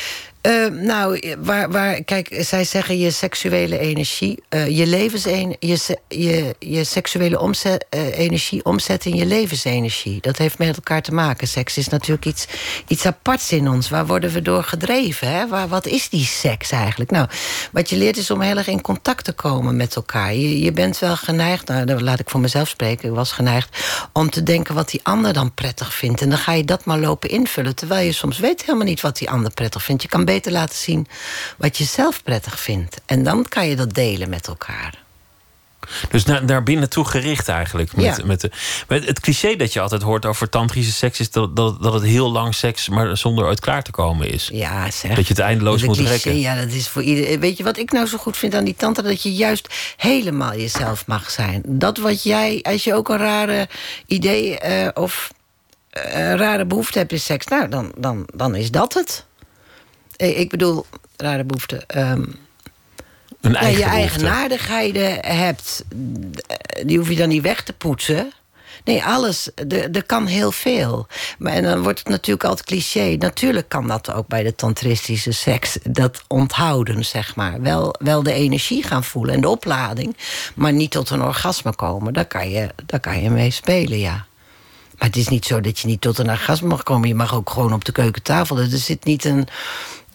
Eh, 0.41 0.65
nou, 0.67 1.35
waar, 1.39 1.71
waar, 1.71 2.03
kijk, 2.03 2.35
zij 2.39 2.63
zeggen 2.63 2.97
je 2.97 3.11
seksuele 3.11 3.79
energie, 3.79 4.43
eh, 4.49 4.77
je 4.77 4.87
levensenergie, 4.87 5.57
je, 5.59 5.97
je, 6.07 6.55
je 6.59 6.83
seksuele 6.83 7.39
omzet, 7.39 7.85
eh, 7.89 8.17
energie 8.17 8.65
omzetten 8.65 9.11
in 9.11 9.17
je 9.17 9.25
levensenergie. 9.25 10.21
Dat 10.21 10.37
heeft 10.37 10.57
met 10.57 10.75
elkaar 10.75 11.01
te 11.01 11.13
maken. 11.13 11.47
Seks 11.47 11.77
is 11.77 11.87
natuurlijk 11.87 12.25
iets, 12.25 12.47
iets 12.87 13.05
aparts 13.05 13.51
in 13.51 13.69
ons. 13.69 13.89
Waar 13.89 14.05
worden 14.05 14.31
we 14.31 14.41
door 14.41 14.63
gedreven? 14.63 15.31
Hè? 15.31 15.47
Waar, 15.47 15.67
wat 15.67 15.85
is 15.85 16.09
die 16.09 16.25
seks 16.25 16.71
eigenlijk? 16.71 17.11
Nou, 17.11 17.27
wat 17.71 17.89
je 17.89 17.97
leert 17.97 18.17
is 18.17 18.31
om 18.31 18.41
heel 18.41 18.57
erg 18.57 18.67
in 18.67 18.81
contact 18.81 19.23
te 19.23 19.33
komen 19.33 19.75
met 19.75 19.95
elkaar. 19.95 20.33
Je, 20.33 20.71
bent 20.71 20.99
wel 20.99 21.15
geneigd, 21.15 21.67
nou, 21.67 22.01
laat 22.01 22.19
ik 22.19 22.29
voor 22.29 22.39
mezelf 22.39 22.67
spreken, 22.67 23.09
ik 23.09 23.15
was 23.15 23.31
geneigd 23.31 23.77
om 24.13 24.29
te 24.29 24.43
denken 24.43 24.75
wat 24.75 24.89
die 24.89 24.99
ander 25.03 25.33
dan 25.33 25.53
prettig 25.53 25.93
vindt. 25.93 26.21
En 26.21 26.29
dan 26.29 26.37
ga 26.37 26.53
je 26.53 26.65
dat 26.65 26.85
maar 26.85 26.99
lopen 26.99 27.29
invullen. 27.29 27.75
Terwijl 27.75 28.05
je 28.05 28.11
soms 28.11 28.39
weet 28.39 28.61
helemaal 28.65 28.87
niet 28.87 29.01
wat 29.01 29.17
die 29.17 29.29
ander 29.29 29.51
prettig 29.51 29.83
vindt. 29.83 30.01
Je 30.01 30.07
kan 30.07 30.27
beter 30.33 30.51
laten 30.51 30.75
zien 30.77 31.07
wat 31.57 31.77
je 31.77 31.83
zelf 31.83 32.23
prettig 32.23 32.59
vindt. 32.59 33.01
En 33.05 33.23
dan 33.23 33.47
kan 33.47 33.67
je 33.67 33.75
dat 33.75 33.93
delen 33.93 34.29
met 34.29 34.47
elkaar. 34.47 34.93
Dus 36.09 36.25
naar, 36.25 36.45
naar 36.45 36.63
binnen 36.63 36.89
toe 36.89 37.05
gericht 37.05 37.47
eigenlijk. 37.47 37.95
Met, 37.95 38.05
Ja. 38.05 38.25
met 38.25 38.41
de, 38.41 38.51
met 38.87 39.05
het 39.05 39.19
cliché 39.19 39.55
dat 39.55 39.73
je 39.73 39.79
altijd 39.79 40.01
hoort 40.01 40.25
over 40.25 40.49
tantrische 40.49 40.91
seks... 40.91 41.19
is 41.19 41.31
dat, 41.31 41.55
dat, 41.55 41.81
dat 41.83 41.93
het 41.93 42.03
heel 42.03 42.31
lang 42.31 42.55
seks, 42.55 42.89
maar 42.89 43.17
zonder 43.17 43.45
uit 43.47 43.59
klaar 43.59 43.83
te 43.83 43.91
komen 43.91 44.29
is. 44.31 44.49
Ja, 44.53 44.91
zeg. 44.91 45.15
Dat 45.15 45.27
je 45.27 45.33
het 45.33 45.41
eindeloos 45.43 45.81
De 45.81 45.85
moet 45.87 45.95
cliché, 45.95 46.11
rekken. 46.11 46.39
Ja, 46.39 46.55
dat 46.55 46.71
is 46.71 46.87
voor 46.87 47.01
iedereen. 47.01 47.39
Weet 47.39 47.57
je 47.57 47.63
wat 47.63 47.77
ik 47.77 47.91
nou 47.91 48.07
zo 48.07 48.17
goed 48.17 48.37
vind 48.37 48.55
aan 48.55 48.63
die 48.63 48.75
tantra? 48.75 49.03
Dat 49.03 49.23
je 49.23 49.33
juist 49.33 49.67
helemaal 49.97 50.55
jezelf 50.55 51.07
mag 51.07 51.29
zijn. 51.31 51.61
Dat 51.65 51.97
wat 51.97 52.23
jij, 52.23 52.59
als 52.61 52.83
je 52.83 52.93
ook 52.93 53.09
een 53.09 53.17
rare 53.17 53.67
idee 54.05 54.59
eh, 54.59 54.87
of 54.93 55.31
eh, 55.89 56.19
een 56.19 56.37
rare 56.37 56.65
behoefte 56.65 56.97
hebt 56.97 57.11
in 57.11 57.19
seks, 57.19 57.45
nou, 57.47 57.69
dan, 57.69 57.91
dan, 57.97 58.27
dan 58.35 58.55
is 58.55 58.71
dat 58.71 58.93
het. 58.93 59.27
Eh, 60.19 60.39
Ik 60.39 60.49
bedoel, 60.49 60.85
rare 61.17 61.43
behoefte. 61.43 61.83
ehm, 61.87 62.23
Een 63.41 63.51
ja, 63.51 63.59
je 63.59 63.61
behoefte. 63.61 63.83
eigenaardigheden 63.83 65.25
hebt, 65.25 65.83
eh, 66.47 66.85
die 66.85 66.97
hoef 66.97 67.09
je 67.09 67.15
dan 67.15 67.29
niet 67.29 67.41
weg 67.41 67.63
te 67.63 67.73
poetsen. 67.73 68.31
Nee, 68.83 69.03
alles. 69.03 69.49
Er 69.55 69.91
er 69.91 70.03
kan 70.03 70.25
heel 70.25 70.51
veel. 70.51 71.07
Maar 71.37 71.53
en 71.53 71.63
dan 71.63 71.81
wordt 71.83 71.99
het 71.99 72.07
natuurlijk 72.07 72.43
altijd 72.43 72.67
cliché. 72.67 73.15
Natuurlijk 73.19 73.69
kan 73.69 73.87
dat 73.87 74.11
ook 74.11 74.27
bij 74.27 74.43
de 74.43 74.55
tantristische 74.55 75.31
seks. 75.31 75.77
Dat 75.83 76.21
onthouden, 76.27 77.05
zeg 77.05 77.35
maar. 77.35 77.61
Wel, 77.61 77.95
wel 77.99 78.23
de 78.23 78.33
energie 78.33 78.83
gaan 78.83 79.03
voelen 79.03 79.35
en 79.35 79.41
de 79.41 79.49
oplading. 79.49 80.17
Maar 80.55 80.73
niet 80.73 80.91
tot 80.91 81.09
een 81.09 81.21
orgasme 81.21 81.75
komen. 81.75 82.13
Daar 82.13 82.25
kan 82.25 82.49
je, 82.49 82.69
daar 82.85 82.99
kan 82.99 83.21
je 83.21 83.29
mee 83.29 83.51
spelen, 83.51 83.99
ja. 83.99 84.25
Maar 84.97 85.07
het 85.07 85.17
is 85.17 85.27
niet 85.27 85.45
zo 85.45 85.61
dat 85.61 85.79
je 85.79 85.87
niet 85.87 86.01
tot 86.01 86.17
een 86.17 86.29
orgasme 86.29 86.67
mag 86.67 86.83
komen. 86.83 87.07
Je 87.07 87.15
mag 87.15 87.33
ook 87.35 87.49
gewoon 87.49 87.73
op 87.73 87.85
de 87.85 87.91
keukentafel. 87.91 88.57
Er 88.57 88.67
zit 88.67 89.03
niet 89.03 89.25
een... 89.25 89.47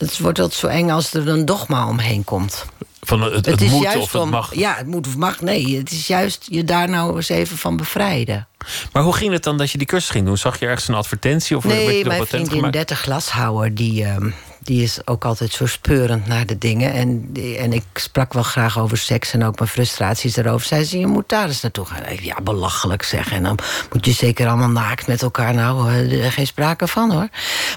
Het 0.05 0.18
wordt 0.18 0.38
altijd 0.38 0.61
zo 0.61 0.66
eng 0.66 0.90
als 0.90 1.14
er 1.14 1.28
een 1.28 1.44
dogma 1.44 1.88
omheen 1.88 2.24
komt. 2.24 2.64
Van 3.00 3.22
het, 3.22 3.34
het, 3.34 3.46
Het 3.46 3.61
is 3.61 3.70
moet 3.70 3.82
juist 3.82 3.98
of 3.98 4.12
het 4.12 4.20
om, 4.22 4.28
mag. 4.28 4.55
Ja, 4.55 4.74
het 4.76 4.86
moet 4.86 5.07
of 5.07 5.16
mag. 5.16 5.40
Nee, 5.40 5.76
het 5.78 5.90
is 5.90 6.07
juist 6.07 6.46
je 6.50 6.64
daar 6.64 6.88
nou 6.88 7.16
eens 7.16 7.28
even 7.28 7.57
van 7.59 7.76
bevrijden. 7.76 8.48
Maar 8.92 9.02
hoe 9.02 9.14
ging 9.14 9.32
het 9.32 9.42
dan 9.42 9.59
dat 9.59 9.70
je 9.70 9.78
die 9.78 9.86
cursus 9.86 10.11
ging 10.11 10.26
doen? 10.26 10.38
Zag 10.38 10.59
je 10.59 10.66
ergens 10.66 10.88
een 10.88 10.94
advertentie? 10.94 11.57
Of 11.57 11.64
werd 11.64 11.80
je 11.80 11.86
Nee, 11.86 12.05
mijn 12.05 12.26
vriendin 12.26 12.50
gemaakt? 12.50 12.72
30 12.72 13.00
glashouwer, 13.00 13.74
die, 13.74 14.05
ehm, 14.05 14.30
die 14.65 14.83
is 14.83 15.07
ook 15.07 15.25
altijd 15.25 15.53
zo 15.53 15.67
speurend 15.67 16.27
naar 16.27 16.47
de 16.47 16.59
dingen. 16.59 16.93
En, 16.93 17.31
en 17.59 17.73
ik 17.73 17.85
sprak 17.95 18.33
wel 18.33 18.43
graag 18.43 18.79
over 18.79 18.99
seks 18.99 19.33
en 19.33 19.45
ook 19.45 19.59
mijn 19.59 19.71
frustraties 19.71 20.37
erover. 20.37 20.67
Zij 20.67 20.85
zei, 20.85 21.01
je 21.01 21.07
moet 21.07 21.29
daar 21.29 21.47
eens 21.47 21.61
naartoe 21.61 21.85
gaan. 21.85 22.03
Ja, 22.23 22.41
belachelijk 22.43 23.03
zeg. 23.03 23.33
En 23.33 23.43
dan 23.43 23.59
moet 23.93 24.05
je 24.05 24.12
zeker 24.12 24.49
allemaal 24.49 24.69
naakt 24.69 25.07
met 25.07 25.23
elkaar. 25.23 25.55
Nou, 25.55 25.93
eh, 25.93 26.31
geen 26.33 26.47
sprake 26.47 26.89
van 26.89 27.11
hoor. 27.12 27.29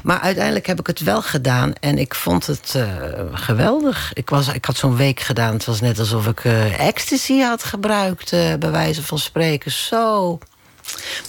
Maar 0.04 0.20
uiteindelijk 0.20 0.66
heb 0.66 0.80
ik 0.80 0.88
het 0.88 1.00
wel 1.00 1.22
gedaan. 1.22 1.74
En 1.80 1.98
ik 1.98 2.16
vond 2.16 2.48
het 2.48 2.74
eh, 2.76 2.88
geweldig. 3.32 4.12
Ik, 4.14 4.30
was, 4.30 4.48
ik 4.48 4.66
had 4.66 4.78
zo'n 4.78 4.96
week 4.96 5.20
gedaan. 5.20 5.54
Het 5.54 5.66
was 5.66 5.82
net 5.82 6.00
alsof 6.00 6.28
ik 6.28 6.44
eh, 6.44 6.88
ecstasy 6.88 7.40
had 7.40 7.64
gebruikt. 7.64 8.30
bij 8.32 8.72
wijze 8.72 9.04
van 9.04 9.20
spreken. 9.20 9.72
Zo 9.72 10.40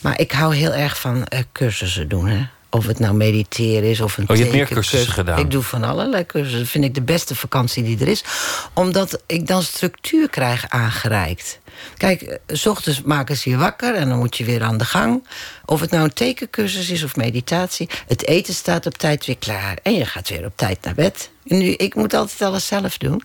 maar 0.02 0.20
ik 0.20 0.32
hou 0.32 0.54
heel 0.54 0.72
erg 0.72 1.00
van 1.00 1.26
cursussen 1.52 2.08
doen. 2.08 2.26
Hè? 2.26 2.46
Of 2.70 2.86
het 2.86 2.98
nou 2.98 3.14
mediteren 3.14 3.90
is 3.90 4.00
of 4.00 4.18
een 4.18 4.28
Oh, 4.28 4.36
je 4.36 4.42
hebt 4.42 4.54
meer 4.54 4.66
cursussen 4.66 5.12
gedaan? 5.12 5.38
Ik 5.38 5.50
doe 5.50 5.62
van 5.62 5.84
allerlei 5.84 6.26
cursussen. 6.26 6.58
Dat 6.58 6.68
vind 6.68 6.84
ik 6.84 6.94
de 6.94 7.02
beste 7.02 7.34
vakantie 7.34 7.82
die 7.82 8.00
er 8.00 8.08
is. 8.08 8.24
Omdat 8.72 9.22
ik 9.26 9.46
dan 9.46 9.62
structuur 9.62 10.28
krijg 10.28 10.68
aangereikt. 10.68 11.58
Kijk, 11.96 12.22
eh, 12.22 12.36
s 12.46 12.66
ochtends 12.66 13.02
maken 13.02 13.36
ze 13.36 13.50
je 13.50 13.56
wakker 13.56 13.94
en 13.94 14.08
dan 14.08 14.18
moet 14.18 14.36
je 14.36 14.44
weer 14.44 14.62
aan 14.62 14.78
de 14.78 14.84
gang. 14.84 15.26
Of 15.64 15.80
het 15.80 15.90
nou 15.90 16.04
een 16.04 16.12
tekencursus 16.12 16.90
is 16.90 17.02
of 17.02 17.16
meditatie. 17.16 17.88
Het 18.06 18.26
eten 18.26 18.54
staat 18.54 18.86
op 18.86 18.98
tijd 18.98 19.26
weer 19.26 19.38
klaar. 19.38 19.78
En 19.82 19.94
je 19.94 20.04
gaat 20.04 20.28
weer 20.28 20.44
op 20.44 20.56
tijd 20.56 20.78
naar 20.82 20.94
bed. 20.94 21.30
En 21.46 21.58
nu, 21.58 21.70
ik 21.70 21.94
moet 21.94 22.14
altijd 22.14 22.42
alles 22.42 22.66
zelf 22.66 22.98
doen 22.98 23.22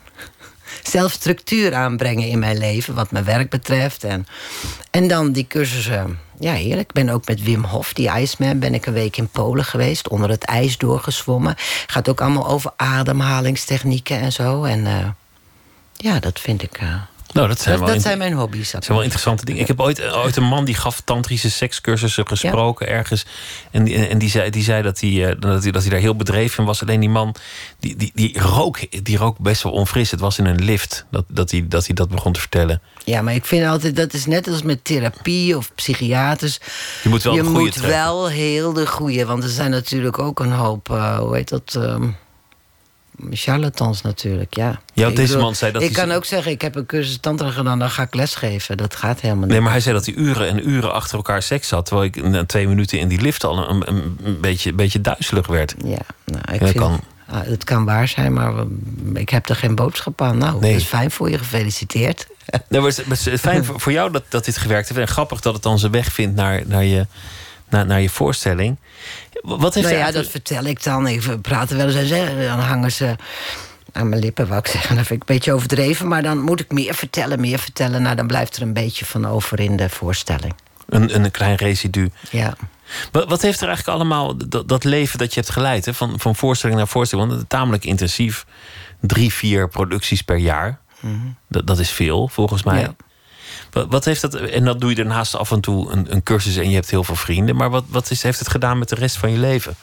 zelf 0.83 1.11
structuur 1.11 1.73
aanbrengen 1.73 2.27
in 2.27 2.39
mijn 2.39 2.57
leven, 2.57 2.93
wat 2.93 3.11
mijn 3.11 3.25
werk 3.25 3.49
betreft. 3.49 4.03
En, 4.03 4.27
en 4.91 5.07
dan 5.07 5.31
die 5.31 5.47
cursussen. 5.47 6.19
Ja, 6.43 6.53
heerlijk. 6.53 6.87
Ik 6.87 6.93
ben 6.93 7.09
ook 7.09 7.27
met 7.27 7.43
Wim 7.43 7.63
Hof, 7.63 7.93
die 7.93 8.11
Iceman, 8.11 8.59
ben 8.59 8.73
ik 8.73 8.85
een 8.85 8.93
week 8.93 9.17
in 9.17 9.27
Polen 9.27 9.65
geweest. 9.65 10.07
Onder 10.07 10.29
het 10.29 10.43
ijs 10.43 10.77
doorgezwommen. 10.77 11.55
Gaat 11.87 12.09
ook 12.09 12.21
allemaal 12.21 12.47
over 12.47 12.71
ademhalingstechnieken 12.75 14.19
en 14.19 14.31
zo. 14.31 14.63
En 14.63 14.85
eh, 14.87 15.07
ja, 15.95 16.19
dat 16.19 16.39
vind 16.39 16.63
ik... 16.63 16.77
eh, 16.77 16.95
Nou, 17.33 17.47
dat 17.47 17.59
zijn 17.59 17.77
dat 17.77 17.85
wel 17.85 17.93
dat 17.93 18.03
zijn 18.03 18.17
mijn 18.17 18.33
hobby's. 18.33 18.71
Dat 18.71 18.83
zijn 18.83 18.95
wel 18.95 19.03
interessante 19.03 19.45
dingen. 19.45 19.61
Ik 19.61 19.67
heb 19.67 19.79
ooit, 19.79 20.11
ooit 20.11 20.35
een 20.35 20.43
man 20.43 20.65
die 20.65 20.75
gaf 20.75 21.01
tantrische 21.01 21.51
sekscursussen 21.51 22.27
gesproken 22.27 22.87
ergens. 22.87 23.25
En, 23.71 23.83
die, 23.83 24.07
en 24.07 24.17
die, 24.17 24.29
zei, 24.29 24.49
die 24.49 24.63
zei 24.63 24.81
dat 24.81 24.99
hij, 24.99 25.29
eh, 25.29 25.35
dat, 25.39 25.63
hij, 25.63 25.71
dat 25.71 25.81
hij 25.81 25.91
daar 25.91 25.99
heel 25.99 26.15
bedreven 26.15 26.59
in 26.59 26.65
was. 26.65 26.81
Alleen 26.81 26.99
die 26.99 27.09
man, 27.09 27.35
die, 27.79 27.95
die, 27.95 28.11
die, 28.13 28.39
rook, 28.39 29.03
die 29.03 29.17
rook 29.17 29.37
best 29.39 29.63
wel 29.63 29.71
onfris. 29.71 30.11
Het 30.11 30.19
was 30.19 30.37
in 30.37 30.45
een 30.45 30.63
lift 30.63 31.05
dat, 31.11 31.25
dat, 31.27 31.51
hij, 31.51 31.65
dat 31.67 31.85
hij 31.85 31.95
dat 31.95 32.09
begon 32.09 32.33
te 32.33 32.39
vertellen. 32.39 32.81
Ja, 33.03 33.21
maar 33.21 33.33
ik 33.33 33.45
vind 33.45 33.67
altijd, 33.67 33.95
dat 33.95 34.13
is 34.13 34.25
net 34.25 34.47
als 34.47 34.61
met 34.61 34.83
therapie 34.83 35.57
of 35.57 35.71
psychiaters. 35.75 36.59
Je 37.03 37.09
moet 37.09 37.23
wel 37.23 37.35
je 37.35 37.41
de 37.41 37.47
goede 37.47 37.59
moet 37.59 37.75
wel 37.75 38.29
heel 38.29 38.73
de 38.73 38.87
goede, 38.87 39.25
want 39.25 39.43
er 39.43 39.49
zijn 39.49 39.71
natuurlijk 39.71 40.19
ook 40.19 40.39
een 40.39 40.51
hoop, 40.51 40.89
eh, 40.89 41.17
hoe 41.17 41.35
heet 41.35 41.49
dat? 41.49 41.75
ehm, 41.75 42.09
charlatans 43.31 44.01
natuurlijk, 44.01 44.55
ja. 44.55 44.81
Ja, 44.93 45.07
Ik 45.07 45.15
deze 45.15 45.37
man 45.37 45.55
zei 45.55 45.71
dat 45.71 45.81
Ik 45.81 45.95
hij- 45.95 46.05
kan 46.05 46.15
ook 46.15 46.25
zeggen, 46.25 46.51
ik 46.51 46.61
heb 46.61 46.75
een 46.75 46.85
cursus 46.85 47.17
tantra 47.17 47.49
gedaan, 47.49 47.79
dan 47.79 47.89
ga 47.89 48.01
ik 48.03 48.13
lesgeven. 48.15 48.77
Dat 48.77 48.95
gaat 48.95 49.19
helemaal 49.21 49.43
niet. 49.43 49.51
Nee, 49.51 49.61
maar 49.61 49.71
hij 49.71 49.79
zei 49.81 49.95
dat 49.95 50.05
hij 50.05 50.15
uren 50.15 50.47
en 50.47 50.69
uren 50.69 50.93
achter 50.93 51.15
elkaar 51.15 51.41
seks 51.41 51.69
had. 51.69 51.85
Terwijl 51.85 52.07
ik 52.07 52.23
na 52.27 52.45
twee 52.45 52.67
minuten 52.67 52.99
in 52.99 53.07
die 53.07 53.21
lift 53.21 53.43
al 53.43 53.69
een, 53.69 53.87
een, 53.87 54.17
een 54.23 54.39
beetje, 54.41 54.69
een 54.69 54.75
beetje 54.75 55.01
duizelig 55.01 55.47
werd. 55.47 55.75
Ja, 55.85 55.97
nou, 56.25 56.41
ik 56.51 56.59
Ja, 56.59 56.65
vind, 56.67 56.77
kan. 56.77 56.99
ah, 57.27 57.41
het 57.43 57.63
kan 57.63 57.85
waar 57.85 58.07
zijn, 58.07 58.33
maar 58.33 58.53
ik 59.13 59.29
heb 59.29 59.49
er 59.49 59.55
geen 59.55 59.75
boodschap 59.75 60.21
aan. 60.21 60.37
Nou, 60.37 60.59
Nee. 60.59 60.71
dat 60.71 60.81
is 60.81 60.87
fijn 60.87 61.11
voor 61.11 61.29
je, 61.29 61.37
gefeliciteerd. 61.37 62.27
Nee, 62.69 62.81
maar 62.81 62.89
het 62.89 63.25
is, 63.27 63.39
fijn 63.39 63.65
voor, 63.65 63.79
voor 63.79 63.91
jou 63.91 64.11
dat, 64.11 64.23
dat 64.29 64.45
dit 64.45 64.57
gewerkt 64.57 64.87
heeft. 64.87 64.99
En 64.99 65.07
grappig 65.07 65.39
dat 65.39 65.53
het 65.53 65.63
dan 65.63 65.79
zijn 65.79 65.91
weg 65.91 66.11
vindt 66.13 66.35
naar, 66.35 66.61
naar, 66.65 66.83
je, 66.83 67.07
naar, 67.73 67.85
naar 67.85 68.01
je 68.01 68.09
voorstelling. 68.09 68.77
Wat 69.41 69.73
heeft 69.73 69.87
nou 69.87 69.99
ja, 69.99 70.11
dat 70.11 70.27
vertel 70.27 70.63
ik 70.63 70.83
dan. 70.83 71.05
Even 71.05 71.41
praten 71.41 71.77
wel 71.77 71.85
eens 71.85 71.95
en 71.95 72.07
zeggen. 72.07 72.43
Dan 72.43 72.59
hangen 72.59 72.91
ze 72.91 73.15
aan 73.91 74.09
mijn 74.09 74.21
lippen, 74.21 74.47
wou 74.47 74.59
ik 74.59 74.67
zeggen. 74.67 74.95
Dat 74.95 75.05
vind 75.05 75.21
ik 75.21 75.29
een 75.29 75.35
beetje 75.35 75.53
overdreven. 75.53 76.07
Maar 76.07 76.23
dan 76.23 76.39
moet 76.39 76.59
ik 76.59 76.71
meer 76.71 76.93
vertellen, 76.95 77.39
meer 77.39 77.59
vertellen. 77.59 78.01
Nou, 78.01 78.15
dan 78.15 78.27
blijft 78.27 78.55
er 78.55 78.61
een 78.61 78.73
beetje 78.73 79.05
van 79.05 79.27
over 79.27 79.59
in 79.59 79.77
de 79.77 79.89
voorstelling. 79.89 80.53
Een, 80.89 81.15
een 81.15 81.31
klein 81.31 81.55
residu. 81.55 82.11
Ja. 82.29 82.53
Wat, 83.11 83.29
wat 83.29 83.41
heeft 83.41 83.61
er 83.61 83.67
eigenlijk 83.67 83.97
allemaal, 83.97 84.37
dat, 84.47 84.67
dat 84.67 84.83
leven 84.83 85.17
dat 85.17 85.33
je 85.33 85.39
hebt 85.39 85.51
geleid, 85.51 85.85
hè? 85.85 85.93
Van, 85.93 86.19
van 86.19 86.35
voorstelling 86.35 86.77
naar 86.77 86.87
voorstelling, 86.87 87.27
want 87.27 87.41
het 87.41 87.51
is 87.51 87.57
tamelijk 87.57 87.85
intensief. 87.85 88.45
Drie, 89.01 89.33
vier 89.33 89.69
producties 89.69 90.21
per 90.21 90.37
jaar. 90.37 90.79
dat, 91.47 91.67
dat 91.67 91.79
is 91.79 91.89
veel, 91.89 92.27
volgens 92.27 92.63
mij. 92.63 92.79
Ja. 92.79 92.95
Wat, 93.71 93.87
wat 93.89 94.05
heeft 94.05 94.21
dat, 94.21 94.35
en 94.35 94.65
dan 94.65 94.77
doe 94.77 94.89
je 94.89 94.95
daarnaast 94.95 95.35
af 95.35 95.51
en 95.51 95.61
toe 95.61 95.91
een, 95.91 96.11
een 96.11 96.23
cursus 96.23 96.55
en 96.55 96.69
je 96.69 96.75
hebt 96.75 96.89
heel 96.89 97.03
veel 97.03 97.15
vrienden. 97.15 97.55
Maar 97.55 97.69
wat, 97.69 97.83
wat 97.87 98.11
is, 98.11 98.23
heeft 98.23 98.39
het 98.39 98.49
gedaan 98.49 98.79
met 98.79 98.89
de 98.89 98.95
rest 98.95 99.17
van 99.17 99.31
je 99.31 99.37
leven? 99.37 99.75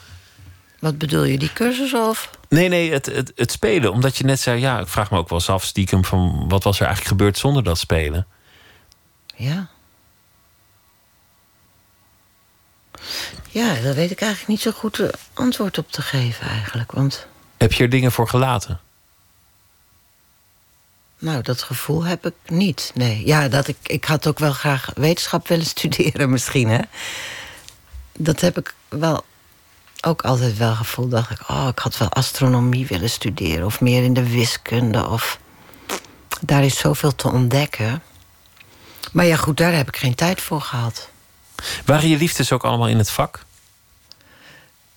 Wat 0.79 0.97
bedoel 0.97 1.23
je, 1.23 1.37
die 1.37 1.53
cursus 1.53 1.93
of? 1.93 2.29
Nee, 2.49 2.67
nee, 2.69 2.91
het, 2.91 3.05
het, 3.05 3.31
het 3.35 3.51
spelen. 3.51 3.91
Omdat 3.91 4.17
je 4.17 4.23
net 4.23 4.39
zei, 4.39 4.59
ja, 4.59 4.79
ik 4.79 4.87
vraag 4.87 5.11
me 5.11 5.17
ook 5.17 5.29
wel 5.29 5.39
eens 5.39 5.49
af, 5.49 5.63
stiekem, 5.63 6.05
van 6.05 6.45
wat 6.47 6.63
was 6.63 6.79
er 6.79 6.85
eigenlijk 6.85 7.17
gebeurd 7.17 7.37
zonder 7.37 7.63
dat 7.63 7.77
spelen? 7.77 8.27
Ja. 9.35 9.67
Ja, 13.49 13.73
daar 13.73 13.93
weet 13.95 14.11
ik 14.11 14.21
eigenlijk 14.21 14.47
niet 14.47 14.61
zo 14.61 14.71
goed 14.71 14.99
eh, 14.99 15.07
antwoord 15.33 15.77
op 15.77 15.91
te 15.91 16.01
geven 16.01 16.47
eigenlijk. 16.47 16.91
Want, 16.91 17.27
Heb 17.57 17.73
je 17.73 17.83
er 17.83 17.89
dingen 17.89 18.11
voor 18.11 18.27
gelaten? 18.27 18.79
Nou, 21.21 21.41
dat 21.41 21.61
gevoel 21.61 22.03
heb 22.03 22.25
ik 22.25 22.33
niet. 22.45 22.91
Nee, 22.93 23.25
ja, 23.25 23.47
dat 23.47 23.67
ik, 23.67 23.77
ik 23.83 24.05
had 24.05 24.27
ook 24.27 24.39
wel 24.39 24.53
graag 24.53 24.91
wetenschap 24.95 25.47
willen 25.47 25.65
studeren 25.75 26.29
misschien, 26.29 26.69
hè. 26.69 26.79
Dat 28.17 28.41
heb 28.41 28.57
ik 28.57 28.73
wel 28.89 29.25
ook 30.01 30.21
altijd 30.21 30.57
wel 30.57 30.75
gevoeld. 30.75 31.11
Dacht 31.11 31.31
ik, 31.31 31.49
oh, 31.49 31.67
ik 31.71 31.79
had 31.79 31.97
wel 31.97 32.09
astronomie 32.09 32.87
willen 32.87 33.09
studeren. 33.09 33.65
Of 33.65 33.81
meer 33.81 34.03
in 34.03 34.13
de 34.13 34.29
wiskunde. 34.29 35.07
Of... 35.07 35.39
Daar 36.41 36.63
is 36.63 36.77
zoveel 36.77 37.15
te 37.15 37.31
ontdekken. 37.31 38.03
Maar 39.11 39.25
ja, 39.25 39.35
goed, 39.35 39.57
daar 39.57 39.73
heb 39.73 39.87
ik 39.87 39.97
geen 39.97 40.15
tijd 40.15 40.41
voor 40.41 40.61
gehad. 40.61 41.09
Waren 41.85 42.09
je 42.09 42.17
liefdes 42.17 42.51
ook 42.51 42.63
allemaal 42.63 42.87
in 42.87 42.97
het 42.97 43.11
vak? 43.11 43.45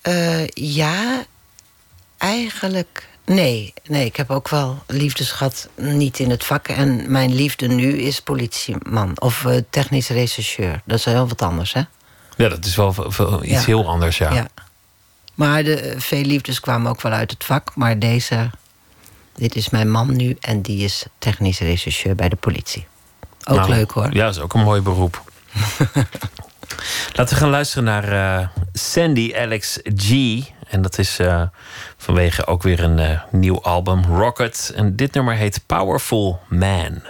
Eh, 0.01 0.47
ja, 0.47 1.25
eigenlijk. 2.19 3.09
Nee, 3.27 3.73
nee, 3.89 4.05
ik 4.05 4.17
heb 4.17 4.31
ook 4.31 4.49
wel 4.49 4.83
liefdes 4.87 5.31
gehad, 5.31 5.69
niet 5.77 6.19
in 6.19 6.31
het 6.31 6.45
vak. 6.45 6.69
En 6.69 7.11
mijn 7.11 7.35
liefde 7.35 7.67
nu 7.69 7.99
is 7.99 8.21
politieman 8.21 9.21
of 9.21 9.45
eh, 9.45 9.57
technisch 9.71 10.09
rechercheur. 10.09 10.83
Dat 10.85 10.99
is 10.99 11.05
heel 11.05 11.29
wat 11.29 11.43
anders, 11.43 11.73
hè? 11.73 11.83
Ja, 12.37 12.49
dat 12.49 12.65
is 12.65 12.77
wel 12.77 12.95
iets 13.43 13.51
Ja. 13.53 13.61
heel 13.61 13.89
anders, 13.89 14.19
ja. 14.19 14.33
Ja. 14.33 14.49
Maar 15.35 15.63
de, 15.65 15.81
eh, 15.81 16.01
veel 16.01 16.23
liefdes 16.23 16.61
kwamen 16.61 16.91
ook 16.91 17.03
wel 17.03 17.13
uit 17.13 17.31
het 17.31 17.45
vak. 17.45 17.73
Maar 17.75 17.99
deze, 17.99 18.51
dit 19.35 19.57
is 19.57 19.69
mijn 19.71 19.91
man 19.91 20.17
nu 20.17 20.37
en 20.41 20.63
die 20.63 20.85
is 20.85 21.05
technisch 21.19 21.59
rechercheur 21.59 22.15
bij 22.15 22.29
de 22.29 22.37
politie. 22.37 22.87
Ook 23.45 23.57
Nou, 23.57 23.69
leuk 23.71 23.91
hoor. 23.91 24.15
Ja, 24.15 24.25
dat 24.25 24.35
is 24.37 24.41
ook 24.41 24.55
een 24.55 24.63
mooi 24.63 24.81
beroep. 24.81 25.23
Laten 27.17 27.35
we 27.35 27.41
gaan 27.41 27.51
luisteren 27.51 27.85
naar 27.85 28.39
eh, 28.41 28.49
Sandy 28.73 29.33
Alex 29.37 29.79
G. 29.97 30.11
En 30.69 30.83
dat 30.83 30.99
is 30.99 31.19
eh, 31.19 31.43
vanwege 31.97 32.47
ook 32.47 32.63
weer 32.63 32.81
een 32.81 32.99
eh, 32.99 33.21
nieuw 33.31 33.63
album, 33.63 34.05
Rocket. 34.05 34.73
En 34.75 34.97
dit 34.97 35.15
nummer 35.15 35.35
heet 35.35 35.67
Powerful 35.67 36.41
Man. 36.49 37.03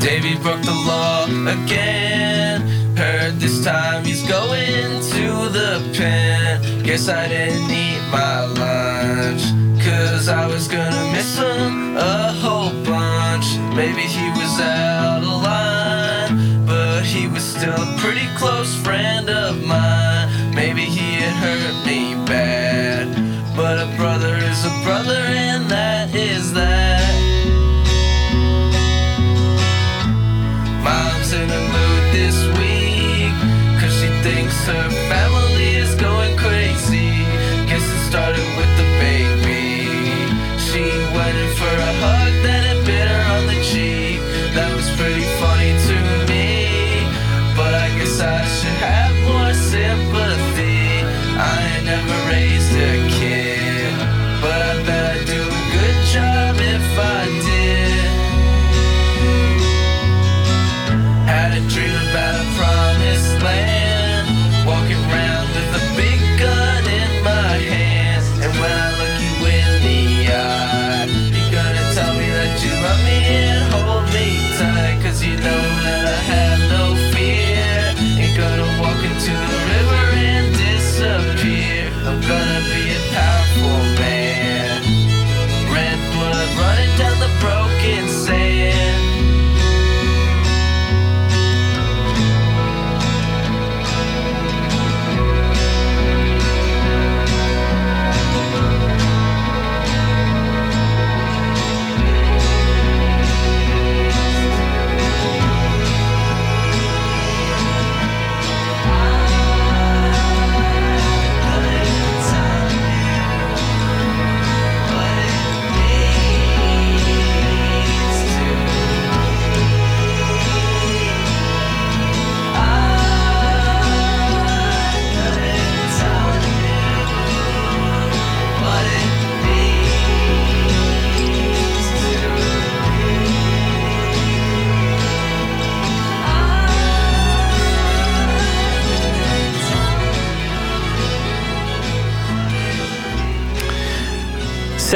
Davey 0.00 0.36
broke 0.42 0.62
the 0.62 0.86
again. 1.48 2.05
This 3.34 3.64
time 3.64 4.04
he's 4.04 4.22
going 4.22 5.00
to 5.10 5.48
the 5.50 5.82
pen. 5.96 6.84
Guess 6.84 7.08
I 7.08 7.26
didn't 7.28 7.70
eat 7.70 8.00
my 8.12 8.44
lunch. 8.44 9.42
Cause 9.84 10.28
I 10.28 10.46
was 10.46 10.68
gonna 10.68 11.12
miss 11.12 11.36
him 11.36 11.96
a 11.96 12.32
whole 12.40 12.70
bunch. 12.84 13.58
Maybe 13.74 14.02
he 14.02 14.30
was 14.30 14.60
out 14.60 15.22
of 15.24 15.42
line, 15.42 16.66
but 16.66 17.04
he 17.04 17.26
was 17.26 17.42
still 17.42 17.74
a 17.74 17.96
pretty 17.98 18.28
close 18.36 18.74
friend 18.76 19.28
of 19.28 19.60
mine. 19.64 19.95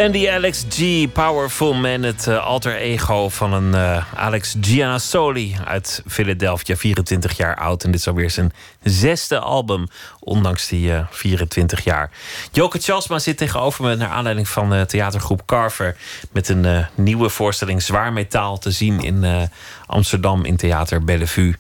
Sandy 0.01 0.29
Alex 0.29 0.65
G, 0.69 1.13
Powerful 1.13 1.75
Man, 1.75 2.03
het 2.03 2.27
eh, 2.27 2.45
alter 2.47 2.77
ego 2.77 3.29
van 3.29 3.53
een 3.53 3.75
eh, 3.75 4.15
Alex 4.15 4.57
Giannassoli 4.61 5.57
uit 5.65 6.03
Philadelphia, 6.07 6.77
24 6.77 7.37
jaar 7.37 7.57
oud. 7.57 7.85
En 7.85 7.91
dit 7.91 8.01
is 8.01 8.09
alweer 8.09 8.31
zijn 8.31 8.53
zesde 8.83 9.39
album, 9.39 9.87
ondanks 10.21 10.69
die 10.69 10.93
eh, 10.93 11.07
24 11.11 11.85
jaar. 11.85 12.11
Joke 12.53 12.79
Tjalsma 12.79 13.19
zit 13.19 13.37
tegenover 13.37 13.85
me 13.85 13.95
naar 13.95 14.09
aanleiding 14.09 14.49
van 14.49 14.87
theatergroep 14.87 15.47
Carver... 15.47 15.97
met 16.33 16.49
een 16.49 16.65
eh, 16.65 16.87
nieuwe 16.95 17.29
voorstelling 17.29 17.83
Zwaar 17.83 18.13
Metaal 18.13 18.59
te 18.59 18.71
zien 18.71 19.01
in 19.01 19.25
eh, 19.25 19.43
Amsterdam 19.87 20.45
in 20.45 20.57
Theater 20.57 21.05
Bellevue. 21.05 21.55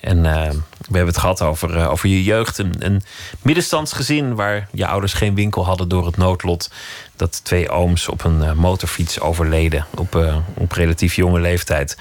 En 0.00 0.26
eh, 0.26 0.50
we 0.50 0.96
hebben 0.96 1.06
het 1.06 1.18
gehad 1.18 1.42
over, 1.42 1.76
eh, 1.76 1.90
over 1.90 2.08
je 2.08 2.24
jeugd. 2.24 2.58
Een, 2.58 3.02
middenstandsgezin 3.42 4.34
waar 4.34 4.68
je 4.72 4.86
ouders 4.86 5.12
geen 5.12 5.34
winkel 5.34 5.64
hadden 5.64 5.88
door 5.88 6.06
het 6.06 6.16
noodlot. 6.16 6.70
Dat 7.16 7.44
twee 7.44 7.68
ooms 7.68 8.08
op 8.08 8.24
een 8.24 8.42
eh, 8.42 8.52
motorfiets 8.52 9.20
overleden 9.20 9.86
op, 9.94 10.40
op 10.54 10.72
relatief 10.72 11.14
jonge 11.14 11.40
leeftijd. 11.40 11.98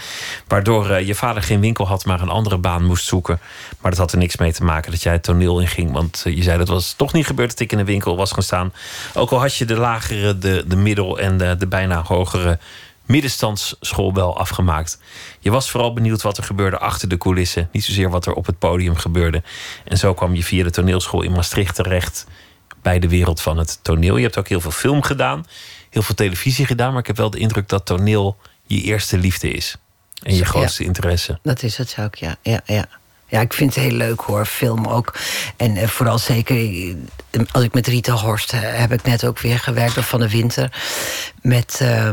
Waardoor 0.48 1.02
je 1.02 1.16
vader 1.16 1.44
geen 1.44 1.60
winkel 1.60 1.88
had, 1.88 2.06
maar 2.06 2.22
een 2.22 2.30
andere 2.30 2.58
baan 2.58 2.86
moest 2.86 3.06
zoeken. 3.06 3.40
Maar 3.80 3.92
dat 3.92 4.00
had 4.00 4.12
er 4.12 4.18
niks 4.18 4.38
mee 4.38 4.54
te 4.54 4.64
maken 4.64 4.92
dat 4.92 5.04
jij 5.04 5.14
het 5.14 5.24
toneel 5.24 5.60
inging. 5.60 5.92
Want 5.92 6.22
je 6.26 6.44
zei 6.44 6.58
dat 6.58 6.68
was 6.68 6.94
toch 6.94 7.14
niet 7.14 7.26
gebeurd 7.26 7.50
dat 7.50 7.60
ik 7.60 7.72
in 7.72 7.80
een 7.80 7.86
winkel 7.86 8.16
was 8.16 8.32
gaan 8.32 8.44
staan. 8.44 8.74
Ook 9.14 9.32
al 9.32 9.40
had 9.40 9.56
je 9.56 9.66
de 9.66 9.78
lagere, 9.78 10.38
de, 10.38 10.64
de 10.68 10.76
middel 10.76 11.20
en 11.20 11.38
de, 11.38 11.56
de 11.58 11.68
bijna 11.68 12.04
hogere 12.04 12.60
middenstandsschool 13.06 14.14
wel 14.14 14.38
afgemaakt. 14.38 15.00
Je 15.46 15.52
was 15.52 15.72
vooral 15.72 15.94
benieuwd 15.94 16.22
wat 16.22 16.38
er 16.38 16.44
gebeurde 16.44 16.78
achter 16.78 17.10
de 17.10 17.18
coulissen. 17.18 17.70
Niet 17.72 17.84
zozeer 17.84 18.10
wat 18.10 18.26
er 18.26 18.34
op 18.34 18.46
het 18.46 18.60
podium 18.60 18.96
gebeurde. 18.96 19.44
En 19.84 19.98
zo 19.98 20.14
kwam 20.14 20.36
je 20.36 20.44
via 20.44 20.64
de 20.64 20.70
toneelschool 20.70 21.22
in 21.22 21.32
Maastricht 21.32 21.76
terecht 21.76 22.26
bij 22.82 23.00
de 23.00 23.08
wereld 23.10 23.42
van 23.42 23.58
het 23.58 23.80
toneel. 23.82 24.18
Je 24.18 24.24
hebt 24.24 24.38
ook 24.38 24.48
heel 24.48 24.62
veel 24.62 24.72
film 24.72 25.02
gedaan, 25.02 25.46
heel 25.90 26.02
veel 26.02 26.16
televisie 26.16 26.66
gedaan. 26.66 26.92
Maar 26.92 27.00
ik 27.00 27.08
heb 27.08 27.18
wel 27.18 27.30
de 27.30 27.38
indruk 27.38 27.70
dat 27.70 27.86
toneel 27.86 28.38
je 28.64 28.82
eerste 28.82 29.18
liefde 29.18 29.50
is. 29.52 29.76
En 30.24 30.34
je 30.34 30.40
Ja. 30.40 30.46
grootste 30.46 30.84
interesse. 30.84 31.40
Dat 31.44 31.64
is 31.64 31.78
het 31.78 31.96
ook, 32.00 32.16
ja. 32.16 32.36
ja, 32.42 32.62
ja. 32.66 32.86
Ja, 33.28 33.42
ik 33.42 33.54
vind 33.54 33.76
het 33.76 33.84
heel 33.84 33.94
leuk 33.98 34.20
hoor, 34.22 34.46
film 34.46 34.86
ook. 34.88 35.14
En 35.58 35.78
eh, 35.78 35.88
vooral 35.88 36.18
zeker, 36.20 36.56
eh, 36.56 36.96
als 37.52 37.64
ik 37.64 37.74
met 37.74 37.88
Rita 37.88 38.14
Horst 38.14 38.54
eh, 38.54 38.60
heb 38.62 38.92
ik 38.92 39.04
net 39.04 39.26
ook 39.26 39.40
weer 39.40 39.60
gewerkt, 39.60 39.98
of 39.98 40.08
van 40.08 40.20
de 40.20 40.30
winter, 40.30 40.72
met 41.42 41.78
eh, 41.82 42.10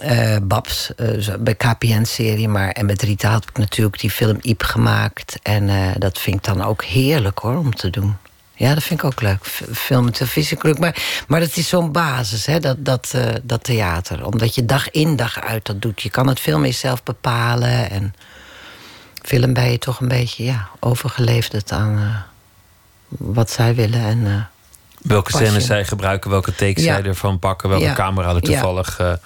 eh, 0.00 0.36
Babs, 0.42 0.90
zo- 1.20 1.38
bij 1.38 1.54
KPN-serie. 1.54 2.48
Maar 2.48 2.68
en 2.70 2.86
met 2.86 3.02
Rita 3.02 3.30
had 3.30 3.44
ik 3.48 3.58
natuurlijk 3.58 4.00
die 4.00 4.10
film 4.10 4.38
Iep 4.40 4.62
gemaakt. 4.62 5.38
En 5.42 5.68
eh, 5.68 5.90
dat 5.98 6.18
vind 6.18 6.36
ik 6.36 6.44
dan 6.54 6.62
ook 6.64 6.84
heerlijk 6.84 7.38
hoor, 7.38 7.56
om 7.56 7.74
te 7.74 7.90
doen. 7.90 8.16
Ja, 8.54 8.74
dat 8.74 8.82
vind 8.82 9.00
ik 9.00 9.06
ook 9.06 9.20
leuk. 9.22 9.44
Film 9.72 10.06
en 10.06 10.12
televisie 10.12 10.58
leuk. 10.60 10.78
Maar, 10.78 11.24
maar 11.28 11.40
dat 11.40 11.56
is 11.56 11.68
zo'n 11.68 11.92
basis, 11.92 12.46
hè, 12.46 12.58
dat, 12.60 12.76
dat, 12.84 13.14
dat 13.42 13.64
theater. 13.64 14.26
Omdat 14.26 14.54
je 14.54 14.64
dag 14.64 14.90
in, 14.90 15.16
dag 15.16 15.40
uit 15.40 15.66
dat 15.66 15.82
doet. 15.82 16.02
Je 16.02 16.10
kan 16.10 16.26
het 16.26 16.40
film 16.40 16.64
zelf 16.80 17.02
bepalen. 17.02 17.90
En 17.90 18.14
film 19.22 19.52
ben 19.52 19.70
je 19.70 19.78
toch 19.78 20.00
een 20.00 20.08
beetje 20.08 20.44
ja, 20.44 20.68
overgeleverd 20.80 21.72
aan 21.72 22.24
wat 23.08 23.50
zij 23.50 23.74
willen. 23.74 24.00
En, 24.00 24.48
Welke 25.02 25.32
scènes 25.32 25.66
zij 25.66 25.84
gebruiken, 25.84 26.30
welke 26.30 26.54
takes 26.54 26.84
Ja. 26.84 26.94
zij 26.94 27.02
ervan 27.04 27.38
pakken, 27.38 27.68
welke 27.68 27.84
Ja. 27.84 27.92
camera 27.94 28.34
er 28.34 28.40
toevallig 28.40 28.98
Ja. 28.98 29.18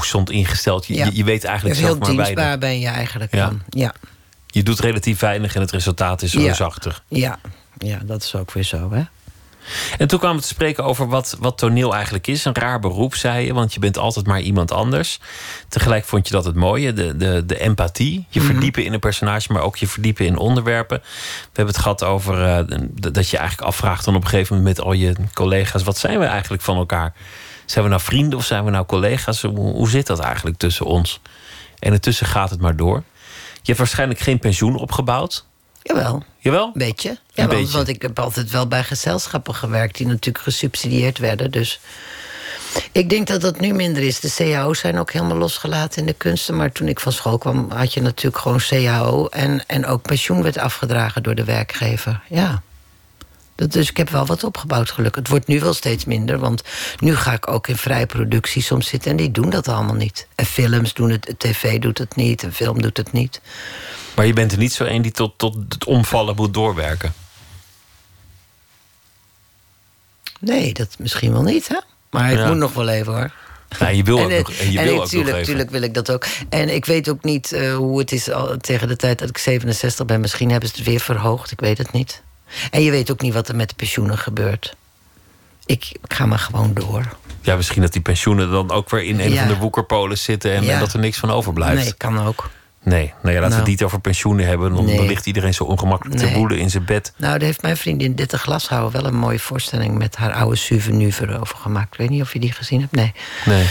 Stond 0.00 0.30
ingesteld. 0.30 0.86
Je, 0.86 1.10
je, 1.12 1.24
weet 1.24 1.44
eigenlijk 1.44 1.76
heel 1.78 1.86
zelf 1.86 1.98
maar 1.98 2.08
dienstbaar 2.08 2.34
weinig. 2.36 2.58
ben 2.58 2.80
je 2.80 2.86
eigenlijk 2.88 3.34
Ja. 3.34 3.46
dan. 3.46 3.62
Ja, 3.68 3.94
Je 4.46 4.62
doet 4.62 4.78
relatief 4.80 5.18
weinig 5.20 5.54
en 5.54 5.60
het 5.60 5.70
resultaat 5.70 6.22
is 6.22 6.34
reusachtig. 6.34 7.04
ja, 7.08 7.38
ja, 7.78 7.98
dat 8.04 8.22
is 8.22 8.34
ook 8.34 8.52
weer 8.52 8.64
zo, 8.64 8.90
hè? 8.92 9.02
En 9.98 10.08
toen 10.08 10.18
kwamen 10.18 10.36
we 10.36 10.42
te 10.42 10.48
spreken 10.48 10.84
over 10.84 11.08
wat, 11.08 11.36
wat 11.40 11.58
toneel 11.58 11.94
eigenlijk 11.94 12.26
is. 12.26 12.44
Een 12.44 12.54
raar 12.54 12.78
beroep, 12.80 13.14
zei 13.14 13.46
je, 13.46 13.54
want 13.54 13.74
je 13.74 13.80
bent 13.80 13.98
altijd 13.98 14.26
maar 14.26 14.40
iemand 14.40 14.72
anders. 14.72 15.20
Tegelijk 15.68 16.04
vond 16.04 16.26
je 16.28 16.32
dat 16.34 16.44
het 16.44 16.54
mooie, 16.54 16.92
de, 16.92 17.16
de, 17.16 17.42
de 17.46 17.58
empathie. 17.58 18.26
Je 18.28 18.40
Mhm. 18.40 18.48
verdiepen 18.50 18.84
in 18.84 18.92
een 18.92 19.00
personage, 19.00 19.52
maar 19.52 19.62
ook 19.62 19.76
je 19.76 19.86
verdiepen 19.86 20.26
in 20.26 20.36
onderwerpen. 20.36 20.98
We 21.02 21.48
hebben 21.52 21.74
het 21.74 21.82
gehad 21.82 22.04
over 22.04 22.44
eh, 22.44 22.78
dat 23.12 23.28
je 23.30 23.36
eigenlijk 23.36 23.68
afvraagt 23.68 24.04
dan 24.04 24.14
op 24.14 24.22
een 24.22 24.28
gegeven 24.28 24.56
moment 24.56 24.76
met 24.76 24.86
al 24.86 24.92
je 24.92 25.14
collega's... 25.34 25.82
wat 25.82 25.98
zijn 25.98 26.18
we 26.18 26.24
eigenlijk 26.24 26.62
van 26.62 26.76
elkaar? 26.76 27.14
Zijn 27.72 27.84
we 27.84 27.90
nou 27.90 28.02
vrienden 28.02 28.38
of 28.38 28.44
zijn 28.44 28.64
we 28.64 28.70
nou 28.70 28.86
collega's? 28.86 29.42
Hoe, 29.42 29.88
zit 29.88 30.06
dat 30.06 30.18
eigenlijk 30.18 30.56
tussen 30.56 30.86
ons? 30.86 31.20
En 31.78 31.92
intussen 31.92 32.26
gaat 32.26 32.50
het 32.50 32.60
maar 32.60 32.76
door. 32.76 33.02
Je 33.52 33.60
hebt 33.62 33.78
waarschijnlijk 33.78 34.20
geen 34.20 34.38
pensioen 34.38 34.76
opgebouwd. 34.76 35.44
Jawel, 35.82 36.22
Jawel? 36.38 36.70
beetje. 36.74 37.08
Ja, 37.08 37.42
Een 37.42 37.48
want, 37.48 37.60
beetje. 37.60 37.76
want 37.76 37.88
ik 37.88 38.02
heb 38.02 38.18
altijd 38.18 38.50
wel 38.50 38.68
bij 38.68 38.84
gezelschappen 38.84 39.54
gewerkt... 39.54 39.96
die 39.96 40.06
natuurlijk 40.06 40.44
gesubsidieerd 40.44 41.18
werden, 41.18 41.50
dus... 41.50 41.80
Ik 42.92 43.10
denk 43.10 43.26
dat 43.26 43.40
dat 43.40 43.60
nu 43.60 43.72
minder 43.72 44.02
is. 44.02 44.20
De 44.20 44.34
cao's 44.36 44.78
zijn 44.78 44.98
ook 44.98 45.12
helemaal 45.12 45.36
losgelaten 45.36 46.00
in 46.00 46.06
de 46.06 46.12
kunsten. 46.12 46.56
Maar 46.56 46.72
toen 46.72 46.88
ik 46.88 47.00
van 47.00 47.12
school 47.12 47.38
kwam, 47.38 47.70
had 47.70 47.94
je 47.94 48.00
natuurlijk 48.00 48.42
gewoon 48.42 48.60
cao. 48.68 49.26
En, 49.26 49.66
en 49.66 49.86
ook 49.86 50.02
pensioen 50.02 50.42
werd 50.42 50.58
afgedragen 50.58 51.22
door 51.22 51.34
de 51.34 51.44
werkgever. 51.44 52.20
Ja. 52.28 52.62
Dat, 53.54 53.72
dus 53.72 53.90
ik 53.90 53.96
heb 53.96 54.08
wel 54.10 54.26
wat 54.26 54.44
opgebouwd, 54.44 54.90
gelukkig. 54.90 55.20
Het 55.20 55.30
wordt 55.30 55.46
nu 55.46 55.60
wel 55.60 55.74
steeds 55.74 56.04
minder, 56.04 56.38
want 56.38 56.62
nu 56.98 57.16
ga 57.16 57.32
ik 57.32 57.48
ook 57.48 57.68
in 57.68 57.76
vrije 57.76 58.06
productie 58.06 58.62
soms 58.62 58.86
zitten... 58.88 59.10
en 59.10 59.16
die 59.16 59.30
doen 59.30 59.50
dat 59.50 59.68
allemaal 59.68 59.94
niet. 59.94 60.26
En 60.34 60.44
films 60.46 60.94
doen 60.94 61.10
het, 61.10 61.34
tv 61.38 61.78
doet 61.78 61.98
het 61.98 62.16
niet, 62.16 62.42
en 62.42 62.52
film 62.52 62.82
doet 62.82 62.96
het 62.96 63.12
niet. 63.12 63.40
Maar 64.14 64.26
je 64.26 64.32
bent 64.32 64.52
er 64.52 64.58
niet 64.58 64.72
zo 64.72 64.84
een 64.84 65.02
die 65.02 65.12
tot, 65.12 65.38
tot 65.38 65.56
het 65.68 65.84
omvallen 65.84 66.36
moet 66.36 66.54
doorwerken. 66.54 67.12
Nee, 70.40 70.72
dat 70.74 70.96
misschien 70.98 71.32
wel 71.32 71.42
niet, 71.42 71.68
hè? 71.68 71.78
Maar 72.10 72.32
ik 72.32 72.38
Ja. 72.38 72.46
moet 72.46 72.56
nog 72.56 72.72
wel 72.72 72.88
even, 72.88 73.12
hoor. 73.12 73.32
Nou, 73.78 73.92
je 73.94 74.02
wil 74.02 74.18
ook 74.20 74.30
en, 74.30 74.38
nog, 74.38 74.50
en 74.50 74.72
je 74.72 74.78
en 74.78 74.84
wil 74.84 75.02
ook 75.02 75.12
nog 75.12 75.24
natuurlijk 75.24 75.70
wil 75.70 75.82
ik 75.82 75.94
dat 75.94 76.10
ook. 76.10 76.26
En 76.48 76.74
ik 76.74 76.84
weet 76.84 77.08
ook 77.08 77.24
niet 77.24 77.52
eh, 77.52 77.74
hoe 77.74 77.98
het 77.98 78.12
is 78.12 78.30
al, 78.30 78.56
tegen 78.56 78.88
de 78.88 78.96
tijd 78.96 79.18
dat 79.18 79.28
ik 79.28 79.38
67 79.38 80.06
ben. 80.06 80.20
Misschien 80.20 80.50
hebben 80.50 80.68
ze 80.68 80.74
het 80.76 80.84
weer 80.86 81.00
verhoogd, 81.00 81.50
ik 81.50 81.60
weet 81.60 81.78
het 81.78 81.92
niet. 81.92 82.22
En 82.70 82.82
je 82.82 82.90
weet 82.90 83.10
ook 83.10 83.20
niet 83.20 83.34
wat 83.34 83.48
er 83.48 83.56
met 83.56 83.68
de 83.68 83.74
pensioenen 83.74 84.18
gebeurt. 84.18 84.76
Ik, 85.66 85.90
ik 86.02 86.12
ga 86.12 86.26
maar 86.26 86.38
gewoon 86.38 86.70
door. 86.74 87.16
Ja, 87.40 87.56
misschien 87.56 87.82
dat 87.82 87.92
die 87.92 88.02
pensioenen 88.02 88.50
dan 88.50 88.70
ook 88.70 88.90
weer 88.90 89.02
in 89.04 89.20
een 89.20 89.32
Ja. 89.32 89.38
van 89.38 89.48
de 89.48 89.56
woekerpolen 89.60 90.18
zitten 90.18 90.52
en, 90.54 90.62
Ja. 90.64 90.72
en 90.72 90.78
dat 90.80 90.92
er 90.92 90.98
niks 90.98 91.18
van 91.18 91.30
overblijft. 91.30 91.82
Nee, 91.82 91.94
kan 91.96 92.26
ook. 92.26 92.50
Nee, 92.84 92.98
nou 92.98 93.10
ja, 93.12 93.22
laten 93.22 93.42
we 93.42 93.48
Nou. 93.48 93.60
het 93.60 93.66
niet 93.68 93.82
over 93.82 94.00
pensioenen 94.00 94.46
hebben. 94.46 94.74
Dan, 94.74 94.84
Nee. 94.84 94.96
dan 94.96 95.06
ligt 95.06 95.26
iedereen 95.26 95.54
zo 95.54 95.64
ongemakkelijk 95.64 96.18
te 96.20 96.32
woelen 96.32 96.58
in 96.58 96.70
zijn 96.70 96.84
bed. 96.84 97.12
Nou, 97.16 97.38
daar 97.38 97.46
heeft 97.46 97.62
mijn 97.62 97.76
vriendin 97.76 98.14
Ditte 98.14 98.38
Glashouwer 98.38 98.90
wel 98.92 99.04
een 99.06 99.14
mooie 99.16 99.38
voorstelling 99.38 99.98
met 99.98 100.16
haar 100.16 100.32
oude 100.32 100.56
souvenir 100.56 101.40
over 101.40 101.56
gemaakt. 101.56 101.92
Ik 101.92 101.98
weet 101.98 102.10
niet 102.10 102.22
of 102.22 102.32
je 102.32 102.38
die 102.38 102.52
gezien 102.52 102.80
hebt. 102.80 102.92
Nee. 102.92 103.12
Nee. 103.44 103.66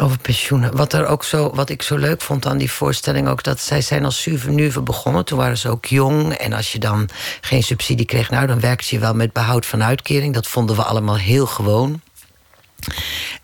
Over 0.00 0.18
pensioenen. 0.18 0.76
Wat, 0.76 0.92
er 0.92 1.06
ook 1.06 1.24
zo, 1.24 1.54
wat 1.54 1.68
ik 1.70 1.82
zo 1.82 1.96
leuk 1.96 2.20
vond 2.22 2.46
aan 2.46 2.58
die 2.58 2.70
voorstelling 2.70 3.28
ook... 3.28 3.42
dat 3.42 3.60
zij 3.60 3.80
zijn 3.80 4.04
als 4.04 4.22
souvenir 4.22 4.82
begonnen. 4.82 5.24
Toen 5.24 5.38
waren 5.38 5.58
ze 5.58 5.68
ook 5.68 5.84
jong. 5.86 6.32
En 6.32 6.52
als 6.52 6.72
je 6.72 6.78
dan 6.78 7.08
geen 7.40 7.62
subsidie 7.62 8.06
kreeg... 8.06 8.30
nou, 8.30 8.46
dan 8.46 8.60
werkte 8.60 8.94
je 8.94 9.00
wel 9.00 9.14
met 9.14 9.32
behoud 9.32 9.66
van 9.66 9.82
uitkering. 9.82 10.34
Dat 10.34 10.46
vonden 10.46 10.76
we 10.76 10.82
allemaal 10.82 11.16
heel 11.16 11.46
gewoon. 11.46 12.00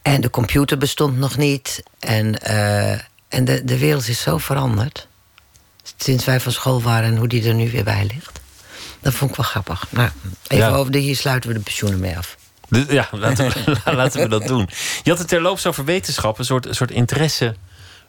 En 0.03 0.21
de 0.21 0.31
computer 0.31 0.79
bestond 0.79 1.19
nog 1.19 1.37
niet. 1.37 1.83
En, 1.99 2.43
eh, 2.43 2.93
en 3.29 3.45
de, 3.45 3.65
de 3.65 3.79
wereld 3.79 4.09
is 4.09 4.21
zo 4.21 4.39
veranderd. 4.39 5.09
Sinds 5.97 6.25
wij 6.25 6.41
van 6.41 6.53
school 6.53 6.83
waren 6.83 7.09
en 7.11 7.17
hoe 7.17 7.29
die 7.29 7.49
er 7.49 7.55
nu 7.55 7.71
weer 7.71 7.85
bij 7.85 8.07
ligt. 8.15 8.41
Dat 9.01 9.15
vond 9.15 9.31
ik 9.31 9.37
wel 9.37 9.47
grappig. 9.47 9.87
Nou, 9.91 10.11
even 10.47 10.67
Ja. 10.67 10.75
over 10.75 10.93
de, 10.93 10.99
hier 10.99 11.17
sluiten 11.17 11.51
we 11.51 11.57
de 11.57 11.63
pensioenen 11.63 12.01
mee 12.01 12.17
af. 12.19 12.37
Dus, 12.73 12.85
ja, 12.89 13.09
laten 13.27 13.49
we, 13.49 13.77
laten 14.01 14.21
we 14.23 14.29
dat 14.29 14.47
doen. 14.47 14.69
Je 15.03 15.11
had 15.11 15.19
het 15.19 15.29
terloops 15.29 15.67
over 15.67 15.85
wetenschap, 15.85 16.39
een 16.39 16.45
soort, 16.45 16.67
een 16.67 16.75
soort 16.75 16.91
interesse 16.91 17.55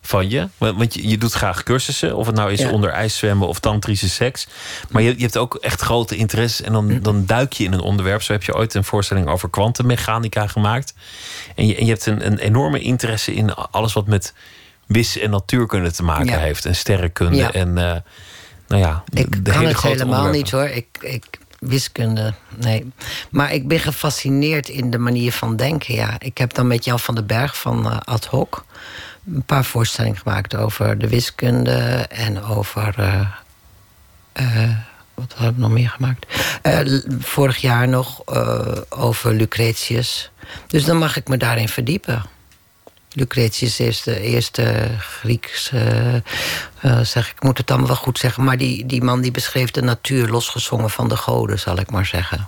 van 0.01 0.29
je. 0.29 0.47
Want 0.57 0.93
je, 0.93 1.07
je 1.07 1.17
doet 1.17 1.31
graag 1.33 1.63
cursussen, 1.63 2.15
of 2.15 2.25
het 2.25 2.35
nou 2.35 2.51
is 2.51 2.59
Ja. 2.59 2.69
onder 2.71 2.89
ijs 2.89 3.17
zwemmen 3.17 3.47
of 3.47 3.59
tantrische 3.59 4.09
seks. 4.09 4.47
Maar 4.89 5.01
je, 5.01 5.13
je 5.15 5.21
hebt 5.21 5.37
ook 5.37 5.55
echt 5.55 5.81
grote 5.81 6.15
interesses 6.15 6.61
en 6.65 6.73
dan, 6.73 6.99
dan 7.01 7.25
duik 7.25 7.53
je 7.53 7.63
in 7.63 7.73
een 7.73 7.79
onderwerp. 7.79 8.21
Zo 8.21 8.31
heb 8.31 8.43
je 8.43 8.55
ooit 8.55 8.73
een 8.73 8.83
voorstelling 8.83 9.27
over 9.27 9.49
kwantummechanica 9.49 10.47
gemaakt. 10.47 10.93
En 11.55 11.67
je, 11.67 11.75
en 11.75 11.85
je 11.85 11.91
hebt 11.91 12.05
een, 12.05 12.25
een 12.25 12.37
enorme 12.37 12.79
interesse 12.79 13.33
in 13.33 13.53
alles 13.53 13.93
wat 13.93 14.07
met 14.07 14.33
wis- 14.87 15.17
en 15.19 15.29
natuurkunde 15.29 15.91
te 15.91 16.03
maken 16.03 16.25
Ja. 16.33 16.37
heeft. 16.39 16.65
En 16.65 16.75
sterrenkunde. 16.75 17.35
Ja. 17.37 17.51
En 17.51 17.77
eh, 17.77 17.95
nou 18.67 18.81
ja, 18.81 19.03
Ik 19.13 19.29
kan 19.43 19.53
hele 19.53 19.67
het 19.67 19.81
helemaal 19.81 19.99
onderwerpen. 20.25 20.31
niet 20.31 20.51
hoor. 20.51 20.65
Ik, 20.67 20.87
ik, 21.01 21.25
wiskunde, 21.67 22.33
nee. 22.55 22.91
Maar 23.29 23.53
ik 23.53 23.67
ben 23.67 23.79
gefascineerd 23.79 24.69
in 24.69 24.91
de 24.91 24.97
manier 24.97 25.31
van 25.31 25.55
denken, 25.55 25.93
ja. 25.95 26.15
Ik 26.19 26.37
heb 26.37 26.53
dan 26.53 26.67
met 26.67 26.85
Jan 26.85 26.99
van 26.99 27.15
den 27.15 27.25
Berg 27.25 27.57
van 27.57 27.91
eh, 27.91 27.97
Ad 28.03 28.25
Hoc... 28.25 28.65
een 29.33 29.43
paar 29.43 29.65
voorstellingen 29.65 30.17
gemaakt 30.17 30.55
over 30.55 30.97
de 30.97 31.07
wiskunde... 31.07 32.05
en 32.09 32.43
over... 32.43 32.93
eh, 32.97 33.27
eh, 34.33 34.77
wat 35.13 35.33
hebben 35.37 35.55
we 35.55 35.61
nog 35.61 35.71
meer 35.71 35.89
gemaakt? 35.89 36.25
Vorig 37.19 37.57
jaar 37.57 37.87
nog 37.87 38.21
over 38.89 39.33
Lucretius. 39.33 40.31
Dus 40.67 40.85
dan 40.85 40.97
mag 40.97 41.17
ik 41.17 41.27
me 41.27 41.37
daarin 41.37 41.69
verdiepen. 41.69 42.23
Lucretius 43.13 43.79
is 43.79 44.01
de 44.01 44.19
eerste 44.19 44.87
Griekse, 44.99 46.23
eh, 46.81 46.99
zeg 46.99 47.29
ik 47.29 47.43
moet 47.43 47.57
het 47.57 47.69
allemaal 47.69 47.87
wel 47.87 47.95
goed 47.97 48.19
zeggen, 48.19 48.43
maar 48.43 48.57
die, 48.57 48.85
die 48.85 49.03
man 49.03 49.21
die 49.21 49.31
beschreef 49.31 49.71
de 49.71 49.81
natuur 49.81 50.27
losgezongen 50.27 50.89
van 50.89 51.07
de 51.07 51.17
goden, 51.17 51.59
zal 51.59 51.79
ik 51.79 51.91
maar 51.91 52.05
zeggen. 52.05 52.47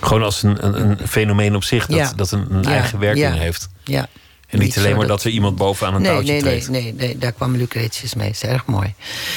Gewoon 0.00 0.22
als 0.22 0.42
een, 0.42 0.66
een, 0.66 1.00
een 1.00 1.08
fenomeen 1.08 1.54
op 1.56 1.64
zich 1.64 1.86
dat, 1.86 1.98
Ja. 1.98 2.12
dat 2.16 2.30
een, 2.30 2.46
een 2.54 2.62
Ja, 2.62 2.70
eigen 2.70 2.98
werking 2.98 3.34
ja. 3.34 3.40
heeft. 3.40 3.68
Ja. 3.84 4.06
En 4.48 4.58
niet 4.58 4.78
alleen 4.78 4.96
maar 4.96 5.06
dat 5.06 5.24
er 5.24 5.30
iemand 5.30 5.56
bovenaan 5.56 5.94
een 5.94 6.02
nee, 6.02 6.10
touwtje 6.10 6.32
nee, 6.32 6.42
nee, 6.42 6.50
treedt. 6.60 6.68
nee, 6.70 6.94
nee, 6.94 7.18
daar 7.18 7.32
kwam 7.32 7.56
Lucretius 7.56 8.14
mee. 8.14 8.30
is 8.30 8.42
erg 8.42 8.66
mooi. 8.66 8.94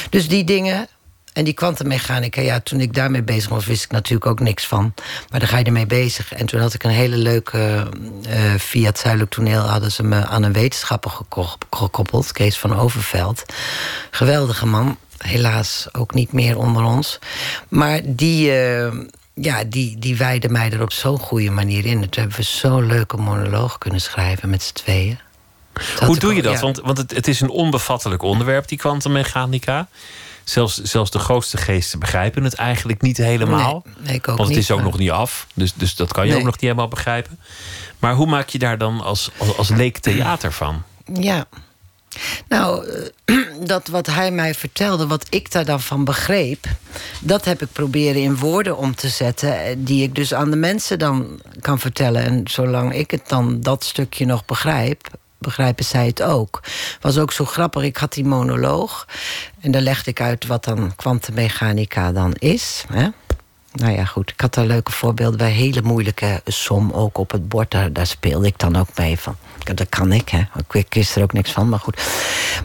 Dus 0.09 0.27
die 0.27 0.43
dingen. 0.43 0.87
En 1.35 1.43
die 1.43 1.53
kwantummechanica, 1.53 2.41
ja, 2.41 2.59
toen 2.59 2.79
ik 2.79 2.93
daarmee 2.93 3.23
bezig 3.23 3.49
was, 3.49 3.65
wist 3.65 3.83
ik 3.83 3.91
natuurlijk 3.91 4.25
ook 4.25 4.39
niks 4.39 4.65
van. 4.67 4.93
Maar 5.29 5.39
dan 5.39 5.49
ga 5.49 5.57
je 5.57 5.63
ermee 5.63 5.85
bezig. 5.85 6.33
En 6.33 6.45
toen 6.45 6.59
had 6.59 6.73
ik 6.73 6.83
een 6.83 6.89
hele 6.91 7.17
leuke. 7.17 7.87
eh 8.27 8.53
via 8.57 8.85
het 8.87 8.99
Zuidelijk 8.99 9.31
Toneel 9.31 9.61
hadden 9.61 9.91
ze 9.91 10.03
me 10.03 10.25
aan 10.25 10.43
een 10.43 10.53
wetenschapper 10.53 11.11
geko- 11.11 11.57
gekoppeld, 11.69 12.31
Kees 12.31 12.57
van 12.57 12.75
Overveld. 12.79 13.43
Geweldige 14.11 14.65
man. 14.65 14.97
helaas 15.17 15.87
ook 15.91 16.13
niet 16.13 16.31
meer 16.31 16.57
onder 16.57 16.83
ons. 16.83 17.19
Maar 17.69 17.99
die, 18.03 18.51
eh, 18.51 18.91
ja, 19.33 19.63
die, 19.63 19.99
die 19.99 20.17
wijden 20.17 20.51
mij 20.51 20.71
er 20.71 20.81
op 20.81 20.91
zo'n 20.91 21.19
goede 21.19 21.49
manier 21.51 21.85
in. 21.85 21.99
Toen 21.99 22.09
hebben 22.21 22.35
we 22.37 22.43
zo'n 22.43 22.85
leuke 22.85 23.17
monoloog 23.17 23.77
kunnen 23.77 24.01
schrijven 24.01 24.49
met 24.49 24.63
z'n 24.63 24.73
tweeën. 24.73 25.19
Dat 25.73 26.07
Hoe 26.07 26.17
doe 26.19 26.35
je 26.35 26.41
dat? 26.41 26.53
ja. 26.53 26.59
Want, 26.59 26.79
want 26.81 26.97
het, 26.97 27.11
het 27.15 27.27
is 27.27 27.41
een 27.41 27.49
onbevattelijk 27.49 28.21
onderwerp, 28.21 28.67
die 28.67 28.77
kwantummechanica. 28.77 29.87
Zelfs, 30.45 30.81
zelfs 30.81 31.11
de 31.11 31.19
grootste 31.19 31.57
geesten 31.57 31.99
begrijpen 31.99 32.43
het 32.43 32.53
eigenlijk 32.53 33.01
niet 33.01 33.17
helemaal. 33.17 33.83
Nee, 33.85 33.95
nee, 34.05 34.15
ik 34.15 34.19
ook 34.19 34.37
Want 34.37 34.39
het 34.39 34.47
niet, 34.49 34.57
is 34.57 34.71
ook 34.71 34.77
maar- 34.77 34.87
nog 34.87 34.97
niet 34.97 35.11
af. 35.11 35.47
Dus, 35.53 35.73
dus 35.73 35.95
dat 35.95 36.11
kan 36.13 36.23
je 36.25 36.29
Nee. 36.29 36.39
ook 36.39 36.45
nog 36.45 36.53
niet 36.53 36.61
helemaal 36.63 36.87
begrijpen. 36.87 37.39
Maar 37.99 38.13
hoe 38.15 38.27
maak 38.27 38.49
je 38.49 38.59
daar 38.59 38.77
dan 38.77 39.01
als, 39.01 39.29
als, 39.37 39.57
als 39.57 39.69
leek 39.69 39.97
theater 39.97 40.51
van? 40.51 40.83
Ja. 41.13 41.45
Nou, 42.47 42.87
eh, 43.25 43.35
dat 43.67 43.87
wat 43.87 44.05
hij 44.05 44.31
mij 44.31 44.53
vertelde, 44.53 45.07
wat 45.07 45.25
ik 45.29 45.51
daar 45.51 45.65
dan 45.65 45.81
van 45.81 46.03
begreep... 46.03 46.65
dat 47.21 47.45
heb 47.45 47.61
ik 47.61 47.71
proberen 47.71 48.21
in 48.21 48.37
woorden 48.37 48.77
om 48.77 48.95
te 48.95 49.09
zetten... 49.09 49.59
eh, 49.65 49.75
die 49.77 50.03
ik 50.03 50.15
dus 50.15 50.33
aan 50.33 50.49
de 50.49 50.55
mensen 50.57 50.99
dan 50.99 51.41
kan 51.59 51.79
vertellen. 51.79 52.23
En 52.23 52.41
zolang 52.43 52.93
ik 52.95 53.11
het 53.11 53.29
dan 53.29 53.61
dat 53.61 53.83
stukje 53.83 54.25
nog 54.25 54.45
begrijp... 54.45 55.07
begrijpen 55.45 55.85
zij 55.85 56.05
het 56.05 56.21
ook. 56.21 56.63
Was 57.01 57.17
ook 57.17 57.31
zo 57.31 57.45
grappig, 57.45 57.83
ik 57.83 57.97
had 57.97 58.13
die 58.13 58.25
monoloog... 58.25 59.07
en 59.61 59.71
daar 59.71 59.81
legde 59.81 60.11
ik 60.11 60.21
uit 60.21 60.45
wat 60.45 60.63
dan 60.63 60.95
kwantummechanica 60.95 62.11
dan 62.11 62.33
is... 62.33 62.85
Hè? 62.87 63.07
Nou 63.75 63.93
ja, 63.93 64.05
goed. 64.05 64.29
Ik 64.29 64.41
had 64.41 64.53
daar 64.53 64.65
leuke 64.65 64.91
voorbeelden 64.91 65.37
bij. 65.37 65.51
Hele 65.51 65.81
moeilijke 65.81 66.41
som 66.45 66.91
ook 66.91 67.17
op 67.17 67.31
het 67.31 67.49
bord. 67.49 67.71
Daar, 67.91 68.07
speelde 68.07 68.47
ik 68.47 68.59
dan 68.59 68.75
ook 68.75 68.87
mee 68.95 69.19
van. 69.19 69.35
Dat 69.73 69.89
kan 69.89 70.11
ik, 70.11 70.29
hè. 70.29 70.41
Ik, 70.71 70.93
wist 70.93 71.15
er 71.15 71.23
ook 71.23 71.33
niks 71.33 71.51
van, 71.51 71.69
maar 71.69 71.79
goed. 71.79 72.01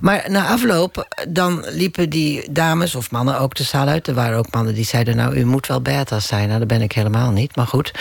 Maar 0.00 0.24
na 0.28 0.46
afloop, 0.46 1.24
dan 1.28 1.64
liepen 1.68 2.10
die 2.10 2.52
dames 2.52 2.94
of 2.94 3.10
mannen 3.10 3.40
ook 3.40 3.54
de 3.54 3.62
zaal 3.62 3.86
uit. 3.86 4.06
Er 4.06 4.14
waren 4.14 4.38
ook 4.38 4.52
mannen 4.52 4.74
die 4.74 4.84
zeiden, 4.84 5.16
nou, 5.16 5.34
u 5.34 5.44
moet 5.44 5.66
wel 5.66 5.80
beta 5.80 6.20
zijn. 6.20 6.46
Nou, 6.46 6.58
dat 6.58 6.68
ben 6.68 6.82
ik 6.82 6.92
helemaal 6.92 7.30
niet, 7.30 7.56
maar 7.56 7.66
goed. 7.66 7.92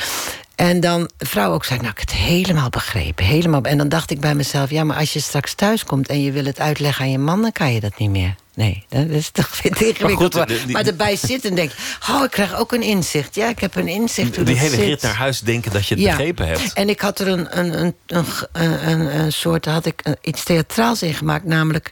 En 0.59 0.79
dan 0.79 1.09
vrouw 1.17 1.53
ook 1.53 1.65
zei, 1.65 1.79
nou, 1.79 1.91
ik 1.91 1.97
heb 1.99 2.07
het 2.09 2.17
helemaal 2.17 2.69
begrepen. 2.69 3.25
Helemaal. 3.25 3.61
En 3.61 3.77
dan 3.77 3.89
dacht 3.89 4.11
ik 4.11 4.19
bij 4.19 4.35
mezelf, 4.35 4.69
ja, 4.69 4.83
maar 4.83 4.97
als 4.97 5.13
je 5.13 5.19
straks 5.19 5.53
thuis 5.53 5.83
komt... 5.83 6.07
en 6.07 6.21
je 6.21 6.31
wil 6.31 6.45
het 6.45 6.59
uitleggen 6.59 7.05
aan 7.05 7.11
je 7.11 7.17
man, 7.17 7.41
dan 7.41 7.51
kan 7.51 7.73
je 7.73 7.79
dat 7.79 7.97
niet 7.97 8.09
meer. 8.09 8.35
Nee, 8.53 8.85
dat 8.89 9.07
is 9.09 9.29
toch 9.29 9.47
vind 9.55 9.79
ik 9.81 9.87
ingewikkeld. 9.87 10.17
goed, 10.17 10.33
Maar, 10.33 10.47
die- 10.47 10.67
maar 10.67 10.85
erbij 10.85 11.15
zitten 11.15 11.49
en 11.49 11.55
denk, 11.55 11.71
oh, 12.09 12.23
ik 12.23 12.31
krijg 12.31 12.55
ook 12.55 12.71
een 12.71 12.81
inzicht. 12.81 13.35
Ja, 13.35 13.47
ik 13.49 13.59
heb 13.59 13.75
een 13.75 13.87
inzicht 13.87 14.35
hoe 14.35 14.45
Die 14.45 14.57
hele 14.57 14.75
zit. 14.75 14.85
rit 14.85 15.01
naar 15.01 15.13
huis 15.15 15.39
denken 15.39 15.71
dat 15.71 15.87
je 15.87 15.93
het 15.95 16.03
Ja. 16.03 16.09
begrepen 16.15 16.47
hebt. 16.47 16.73
En 16.73 16.89
ik 16.89 16.99
had 16.99 17.19
er 17.19 17.27
een, 17.27 17.57
een, 17.59 17.79
een, 18.07 18.25
een, 18.51 19.19
een, 19.19 19.31
soort, 19.33 19.65
had 19.65 19.85
ik 19.85 19.99
een- 20.03 20.17
iets 20.21 20.43
theatraals 20.43 21.01
in 21.01 21.13
gemaakt. 21.13 21.45
Namelijk, 21.45 21.91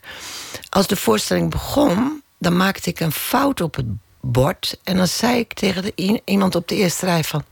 als 0.70 0.88
de 0.88 0.95
voorstelling 0.95 1.49
begon, 1.51 2.22
dan 2.39 2.57
maakte 2.57 2.89
ik 2.89 2.99
een 2.99 3.11
fout 3.11 3.61
op 3.61 3.76
het 3.76 3.86
bord. 4.22 4.80
En 4.84 4.97
dan 4.97 5.07
zei 5.07 5.39
ik 5.39 5.53
tegen 5.53 5.82
de, 5.82 6.22
iemand 6.26 6.55
op 6.55 6.68
de 6.68 6.76
eerste 6.76 7.05
rij 7.05 7.24
van... 7.24 7.43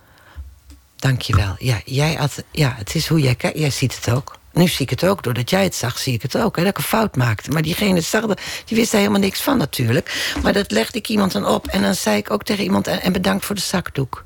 Dankjewel. 0.96 1.56
Ja, 1.58 1.82
jij 1.86 2.14
had, 2.14 2.44
ja, 2.52 2.74
het 2.78 2.96
is 2.96 3.08
hoe 3.08 3.20
jij 3.20 3.36
kijkt. 3.36 3.58
Jij 3.58 3.70
ziet 3.70 3.96
het 3.96 4.16
ook. 4.16 4.38
Nu 4.54 4.68
zie 4.68 4.82
ik 4.86 4.90
het 4.90 5.04
ook. 5.04 5.24
Doordat 5.24 5.50
jij 5.50 5.64
het 5.64 5.76
zag, 5.76 5.98
zie 5.98 6.14
ik 6.14 6.22
het 6.22 6.38
ook. 6.38 6.56
Hè, 6.56 6.62
dat 6.62 6.72
ik 6.72 6.78
een 6.78 6.84
fout 6.84 7.16
maakte. 7.16 7.50
Maar 7.52 7.62
diegene 7.62 8.02
zag 8.02 8.26
die 8.66 8.78
wist 8.78 8.92
er 8.92 8.98
helemaal 8.98 9.20
niks 9.20 9.42
van 9.42 9.58
natuurlijk. 9.58 10.34
Maar 10.44 10.54
dat 10.54 10.72
legde 10.72 10.98
ik 10.98 11.10
iemand 11.10 11.32
dan 11.32 11.48
op. 11.48 11.68
En 11.68 11.82
dan 11.82 11.96
zei 11.96 12.18
ik 12.18 12.32
ook 12.32 12.44
tegen 12.44 12.64
iemand... 12.64 12.88
en 12.88 13.14
bedankt 13.14 13.46
voor 13.46 13.56
de 13.56 13.62
zakdoek. 13.62 14.26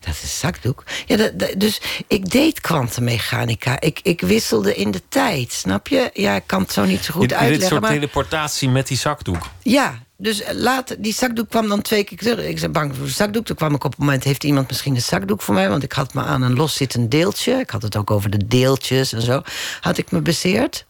Dat 0.00 0.14
is 0.14 0.22
een 0.22 0.28
zakdoek. 0.28 0.84
Ja, 1.06 1.16
dat, 1.16 1.38
dat- 1.38 1.52
dus 1.56 1.80
ik 2.06 2.30
deed 2.30 2.60
kwantummechanica. 2.60 3.80
Ik, 3.80 4.00
ik 4.02 4.20
wisselde 4.20 4.74
in 4.74 4.90
de 4.90 5.02
tijd, 5.08 5.52
snap 5.52 5.88
je? 5.88 6.10
Ja, 6.12 6.34
ik 6.34 6.42
kan 6.46 6.62
het 6.62 6.72
zo 6.72 6.84
niet 6.84 7.04
zo 7.04 7.12
goed 7.12 7.22
Je, 7.22 7.28
je 7.28 7.34
dit 7.34 7.38
uitleggen. 7.40 7.68
soort 7.68 7.80
Maar, 7.80 7.90
teleportatie 7.90 8.68
met 8.68 8.86
die 8.88 8.96
zakdoek. 8.96 9.46
ja, 9.62 9.98
dus 10.16 10.42
later, 10.52 11.02
die 11.02 11.12
zakdoek 11.14 11.48
kwam 11.48 11.68
dan 11.68 11.82
twee 11.82 12.04
keer 12.04 12.18
terug. 12.18 12.44
Ik 12.46 12.58
zei 12.58 12.72
bang 12.72 12.96
voor 12.96 13.04
de 13.04 13.10
zakdoek. 13.12 13.44
Toen 13.44 13.56
kwam 13.56 13.74
ik 13.74 13.84
op 13.84 13.90
het 13.90 14.00
moment, 14.00 14.24
heeft 14.24 14.44
iemand 14.44 14.68
misschien 14.68 14.94
een 14.94 15.02
zakdoek 15.02 15.42
voor 15.42 15.54
mij? 15.54 15.68
Want 15.68 15.82
ik 15.82 15.92
had 15.92 16.14
me 16.14 16.22
aan 16.22 16.42
een 16.42 16.54
loszittend 16.54 17.10
deeltje. 17.10 17.52
Ik 17.52 17.70
had 17.70 17.82
het 17.82 17.96
ook 17.96 18.10
over 18.10 18.30
de 18.30 18.46
deeltjes 18.46 19.12
en 19.12 19.22
zo. 19.22 19.42
Had 19.80 19.98
ik 19.98 20.10
me 20.10 20.20
bezeerd. 20.20 20.86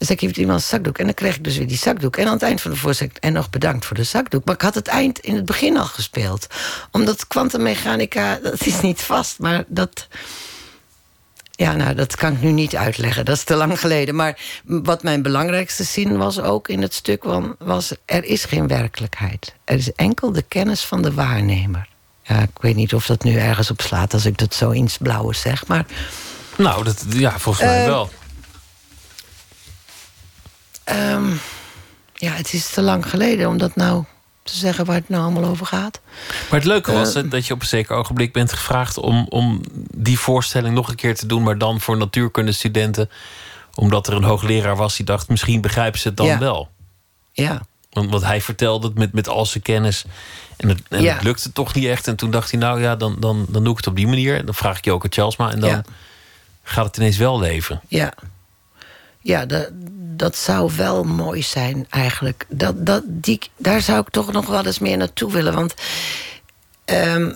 Dus 0.00 0.10
ik 0.10 0.20
heeft 0.20 0.36
iemand 0.36 0.60
een 0.60 0.66
zakdoek. 0.66 0.98
En 0.98 1.04
dan 1.04 1.14
kreeg 1.14 1.36
ik 1.36 1.44
dus 1.44 1.56
weer 1.56 1.66
die 1.66 1.76
zakdoek. 1.76 2.16
En 2.16 2.26
aan 2.26 2.32
het 2.32 2.42
eind 2.42 2.60
van 2.60 2.70
de 2.70 2.76
voorstelling... 2.76 3.16
en 3.20 3.32
nog 3.32 3.50
bedankt 3.50 3.84
voor 3.84 3.96
de 3.96 4.04
zakdoek. 4.04 4.44
Maar 4.44 4.54
ik 4.54 4.60
had 4.60 4.74
het 4.74 4.86
eind 4.88 5.18
in 5.18 5.34
het 5.34 5.44
begin 5.44 5.76
al 5.78 5.84
gespeeld. 5.84 6.46
Omdat 6.90 7.26
kwantummechanica, 7.26 8.38
dat 8.42 8.66
is 8.66 8.80
niet 8.80 9.00
vast. 9.00 9.38
Maar 9.38 9.64
dat... 9.66 10.06
Ja, 11.50 11.72
nou, 11.76 11.94
dat 11.94 12.16
kan 12.16 12.32
ik 12.32 12.40
nu 12.40 12.50
niet 12.52 12.76
uitleggen. 12.76 13.24
Dat 13.24 13.36
is 13.36 13.44
te 13.44 13.54
lang 13.54 13.80
geleden. 13.80 14.14
Maar 14.14 14.38
wat 14.64 15.02
mijn 15.02 15.22
belangrijkste 15.22 15.84
zin 15.84 16.16
was 16.16 16.40
ook 16.40 16.68
in 16.68 16.82
het 16.82 16.94
stuk... 16.94 17.24
wa- 17.24 17.54
was 17.58 17.92
er 18.04 18.24
is 18.24 18.44
geen 18.44 18.66
werkelijkheid. 18.66 19.54
Er 19.64 19.76
is 19.76 19.92
enkel 19.92 20.32
de 20.32 20.42
kennis 20.42 20.80
van 20.84 21.02
de 21.02 21.12
waarnemer. 21.14 21.88
Ja, 22.22 22.38
ik 22.42 22.58
weet 22.60 22.76
niet 22.76 22.94
of 22.94 23.06
dat 23.06 23.24
nu 23.24 23.36
ergens 23.36 23.70
op 23.70 23.80
slaat... 23.80 24.12
als 24.14 24.24
ik 24.26 24.38
dat 24.38 24.54
zo 24.54 24.70
in 24.70 24.88
blauwe 25.00 25.34
zeg, 25.34 25.66
maar... 25.66 25.84
Nou, 26.56 26.84
dat, 26.84 27.04
ja, 27.08 27.38
volgens 27.38 27.64
mij 27.64 27.80
Eh, 27.80 27.86
wel. 27.86 28.10
Ehm, 30.90 31.30
ja, 32.14 32.32
het 32.32 32.52
is 32.52 32.70
te 32.70 32.80
lang 32.82 33.08
geleden 33.10 33.48
om 33.48 33.58
dat 33.58 33.76
nou 33.76 34.04
te 34.42 34.56
zeggen... 34.56 34.84
waar 34.84 34.94
het 34.96 35.08
nou 35.08 35.22
allemaal 35.22 35.44
over 35.50 35.66
gaat. 35.66 36.00
Maar 36.50 36.58
het 36.58 36.68
leuke 36.68 36.92
was 36.92 37.14
eh, 37.14 37.22
hè, 37.22 37.28
dat 37.28 37.46
je 37.46 37.54
op 37.54 37.60
een 37.60 37.66
zeker 37.66 37.96
ogenblik 37.96 38.32
bent 38.32 38.52
gevraagd... 38.52 38.98
om, 38.98 39.26
om 39.28 39.60
die 39.94 40.18
voorstelling 40.18 40.74
nog 40.74 40.88
een 40.88 40.94
keer 40.94 41.14
te 41.14 41.26
doen... 41.26 41.42
maar 41.42 41.58
dan 41.58 41.80
voor 41.80 41.96
natuurkundestudenten. 41.96 43.10
Omdat 43.74 44.06
er 44.06 44.12
een 44.14 44.24
hoogleraar 44.24 44.76
was 44.76 44.96
die 44.96 45.06
dacht... 45.06 45.28
misschien 45.28 45.60
begrijpen 45.60 46.00
ze 46.00 46.08
het 46.08 46.16
dan 46.16 46.26
Ja. 46.26 46.38
wel. 46.38 46.68
Ja, 47.32 47.60
Want, 47.90 48.10
want 48.10 48.24
hij 48.24 48.40
vertelde 48.40 48.86
het 48.86 48.98
met, 48.98 49.12
met 49.12 49.28
al 49.28 49.46
zijn 49.46 49.62
kennis. 49.62 50.04
En, 50.56 50.68
het, 50.68 50.80
en 50.88 51.02
Ja. 51.02 51.14
het 51.14 51.22
lukte 51.22 51.52
toch 51.52 51.74
niet 51.74 51.84
echt. 51.86 52.06
En 52.06 52.16
toen 52.16 52.30
dacht 52.30 52.50
hij, 52.50 52.60
nou 52.60 52.80
ja, 52.82 52.96
dan, 52.96 53.16
dan, 53.18 53.46
dan 53.48 53.62
doe 53.62 53.70
ik 53.72 53.76
het 53.78 53.86
op 53.86 53.96
die 53.96 54.06
manier. 54.06 54.44
Dan 54.44 54.54
vraag 54.54 54.78
ik 54.78 54.84
Joke 54.84 55.06
Chelsma 55.10 55.50
en 55.50 55.60
dan 55.60 55.70
Ja. 55.70 55.82
gaat 56.62 56.84
het 56.86 56.96
ineens 56.96 57.16
wel 57.16 57.38
leven. 57.40 57.80
ja. 57.88 58.12
Ja, 59.22 59.46
dat, 59.46 59.70
dat 60.20 60.36
zou 60.36 60.70
wel 60.76 61.04
mooi 61.04 61.42
zijn 61.42 61.86
eigenlijk. 61.90 62.46
Dat, 62.48 62.86
dat, 62.86 63.02
die, 63.06 63.40
daar 63.56 63.80
zou 63.80 64.00
ik 64.00 64.08
toch 64.08 64.32
nog 64.32 64.46
wel 64.46 64.66
eens 64.66 64.78
meer 64.78 64.96
naartoe 64.96 65.32
willen. 65.32 65.54
Want 65.54 65.74
ehm, 66.84 67.32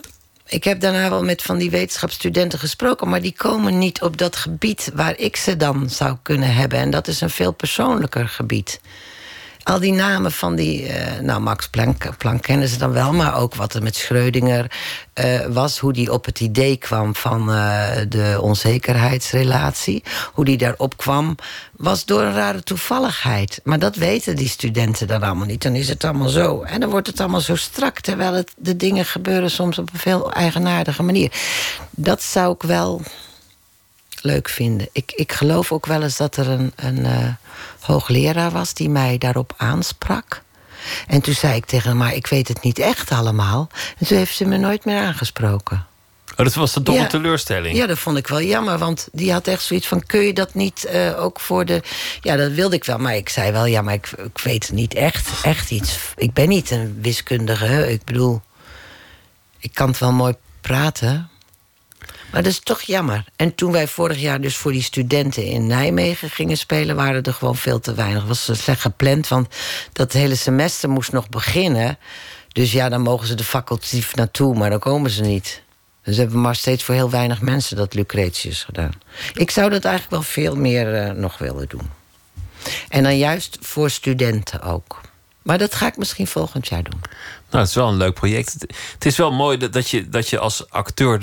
ik 0.47 0.65
heb 0.65 0.81
daarna 0.81 1.11
wel 1.11 1.25
met 1.25 1.43
van 1.43 1.59
die 1.59 1.71
wetenschapsstudenten 1.71 2.59
gesproken... 2.59 3.09
maar 3.09 3.23
die 3.23 3.35
komen 3.37 3.79
niet 3.79 4.03
op 4.03 4.17
dat 4.19 4.37
gebied 4.37 4.91
waar 4.95 5.19
ik 5.19 5.37
ze 5.37 5.57
dan 5.57 5.91
zou 5.91 6.17
kunnen 6.23 6.55
hebben. 6.55 6.79
En 6.79 6.91
dat 6.91 7.09
is 7.09 7.21
een 7.21 7.31
veel 7.31 7.53
persoonlijker 7.53 8.29
gebied. 8.29 8.81
Al 9.65 9.79
die 9.81 9.93
namen 9.93 10.33
van 10.33 10.55
die, 10.55 10.87
eh, 10.87 11.21
nou 11.21 11.41
Max 11.41 11.69
Planck, 11.69 12.17
Planck 12.19 12.43
kennen 12.43 12.69
ze 12.69 12.79
dan 12.79 12.93
wel, 12.93 13.13
maar 13.13 13.37
ook 13.37 13.55
wat 13.55 13.75
er 13.75 13.83
met 13.83 13.97
Schrödinger 13.97 14.71
eh, 15.13 15.47
was, 15.47 15.79
hoe 15.79 15.93
die 15.93 16.13
op 16.13 16.25
het 16.25 16.41
idee 16.41 16.77
kwam 16.77 17.15
van 17.15 17.51
eh, 17.53 17.91
de 18.09 18.39
onzekerheidsrelatie, 18.41 20.03
hoe 20.33 20.45
die 20.45 20.57
daarop 20.57 20.97
kwam, 20.97 21.37
was 21.77 22.05
door 22.05 22.23
een 22.23 22.35
rare 22.35 22.63
toevalligheid. 22.63 23.61
Maar 23.63 23.79
dat 23.79 23.97
weten 23.97 24.37
die 24.37 24.49
studenten 24.49 25.07
dan 25.07 25.23
allemaal 25.23 25.47
niet. 25.47 25.63
Dan 25.63 25.75
is 25.75 25.89
het 25.89 26.05
allemaal 26.05 26.29
zo. 26.29 26.63
En 26.63 26.81
dan 26.81 26.91
wordt 26.91 27.07
het 27.07 27.21
allemaal 27.21 27.41
zo 27.41 27.57
strak, 27.57 28.01
terwijl 28.01 28.33
het, 28.33 28.53
de 28.57 28.77
dingen 28.77 29.05
gebeuren 29.05 29.51
soms 29.51 29.79
op 29.79 29.89
een 29.93 29.99
veel 29.99 30.33
eigenaardige 30.33 31.03
manier. 31.03 31.33
Dat 31.91 32.23
zou 32.23 32.55
ik 32.55 32.63
wel 32.63 33.03
leuk 34.25 34.49
vinden. 34.49 34.89
Ik, 34.93 35.13
ik 35.13 35.33
geloof 35.33 35.73
ook 35.73 35.87
wel 35.87 36.03
eens 36.03 36.17
dat 36.17 36.37
er 36.37 36.49
een, 36.49 36.73
een 36.77 37.05
eh, 37.05 37.29
hoogleraar 37.81 38.51
was 38.51 38.75
die 38.75 38.89
mij 38.89 39.19
daarop 39.19 39.55
aansprak. 39.57 40.43
En 41.07 41.21
toen 41.21 41.35
zei 41.35 41.55
ik 41.55 41.65
tegen 41.67 41.89
hem, 41.89 41.99
maar 41.99 42.15
ik 42.15 42.27
weet 42.27 42.49
het 42.49 42.63
niet 42.63 42.79
echt 42.79 43.11
allemaal. 43.11 43.69
En 43.99 44.07
toen 44.07 44.17
heeft 44.19 44.37
ze 44.37 44.45
me 44.45 44.57
nooit 44.57 44.85
meer 44.85 45.01
aangesproken. 45.01 45.87
Oh, 46.37 46.45
dat 46.45 46.55
was 46.55 46.73
de 46.73 46.83
domme 46.83 47.01
Ja. 47.01 47.07
teleurstelling. 47.07 47.77
Ja, 47.77 47.87
dat 47.87 47.99
vond 47.99 48.17
ik 48.17 48.27
wel 48.27 48.43
jammer, 48.43 48.79
want 48.79 49.09
die 49.13 49.33
had 49.33 49.47
echt 49.47 49.63
zoiets 49.63 49.87
van... 49.87 50.07
kun 50.07 50.21
je 50.21 50.33
dat 50.33 50.55
niet 50.55 50.85
eh, 50.85 51.23
ook 51.23 51.41
voor 51.41 51.65
de... 51.65 51.83
Ja, 52.21 52.37
dat 52.37 52.53
wilde 52.53 52.77
ik 52.77 52.85
wel, 52.85 52.99
maar 52.99 53.17
ik 53.17 53.29
zei 53.29 53.53
wel... 53.53 53.67
ja, 53.67 53.83
maar 53.83 53.95
ik, 53.95 54.11
ik 54.11 54.39
weet 54.39 54.71
niet 54.73 54.95
echt, 54.95 55.31
echt 55.43 55.71
iets. 55.71 55.99
Ik 56.17 56.33
ben 56.33 56.49
niet 56.49 56.71
een 56.71 56.99
wiskundige, 57.01 57.93
ik 57.93 58.05
bedoel... 58.05 58.43
ik 59.59 59.71
kan 59.75 59.89
het 59.89 59.99
wel 59.99 60.13
mooi 60.13 60.35
praten... 60.61 61.29
Maar 62.35 62.43
dat 62.43 62.53
is 62.53 62.61
toch 62.61 62.81
jammer. 62.81 63.25
En 63.37 63.55
toen 63.55 63.73
wij 63.73 63.89
vorig 63.89 64.19
jaar 64.21 64.41
dus 64.41 64.57
voor 64.57 64.73
die 64.73 64.83
studenten 64.83 65.45
in 65.45 65.67
Nijmegen 65.67 66.31
gingen 66.31 66.57
spelen... 66.57 66.97
waren 66.97 67.23
er 67.23 67.35
gewoon 67.35 67.57
veel 67.57 67.81
te 67.81 67.95
weinig. 67.95 68.25
Was 68.25 68.51
slecht 68.53 68.81
gepland, 68.81 69.29
want 69.29 69.49
dat 69.93 70.13
hele 70.13 70.35
semester 70.35 70.89
moest 70.89 71.13
nog 71.13 71.29
beginnen. 71.29 71.99
Dus 72.49 72.73
ja, 72.73 72.89
dan 72.89 73.01
mogen 73.01 73.27
ze 73.27 73.35
de 73.35 73.45
facultatief 73.45 74.15
naartoe, 74.15 74.57
maar 74.57 74.71
dan 74.71 74.79
komen 74.79 75.11
ze 75.11 75.23
niet. 75.23 75.63
Dus 76.03 76.17
hebben 76.17 76.37
we 76.37 76.43
maar 76.43 76.57
steeds 76.57 76.83
voor 76.83 76.95
heel 76.95 77.11
weinig 77.11 77.41
mensen 77.41 77.77
dat 77.77 77.95
Lucretius 77.95 78.65
gedaan. 78.65 78.93
Ik 79.35 79.51
zou 79.51 79.71
dat 79.71 79.85
eigenlijk 79.85 80.15
wel 80.15 80.33
veel 80.33 80.57
meer 80.57 80.95
eh, 80.95 81.11
nog 81.11 81.39
willen 81.39 81.69
doen. 81.69 81.91
En 82.89 83.03
dan 83.03 83.19
juist 83.19 83.59
voor 83.61 83.91
studenten 83.91 84.63
ook. 84.63 85.01
Maar 85.43 85.59
dat 85.59 85.75
ga 85.75 85.87
ik 85.87 85.97
misschien 85.97 86.27
volgend 86.27 86.69
jaar 86.69 86.83
doen. 86.83 87.01
Nou, 87.55 87.67
het 87.67 87.77
is 87.77 87.83
wel 87.83 87.89
een 87.93 87.97
leuk 87.99 88.15
project. 88.15 88.53
Het, 88.93 89.07
is 89.07 89.17
wel 89.17 89.33
mooi 89.33 89.57
dat, 89.59 89.73
dat, 89.73 89.91
je, 89.91 90.09
dat 90.09 90.29
je 90.29 90.39
als 90.39 90.71
acteur 90.71 91.21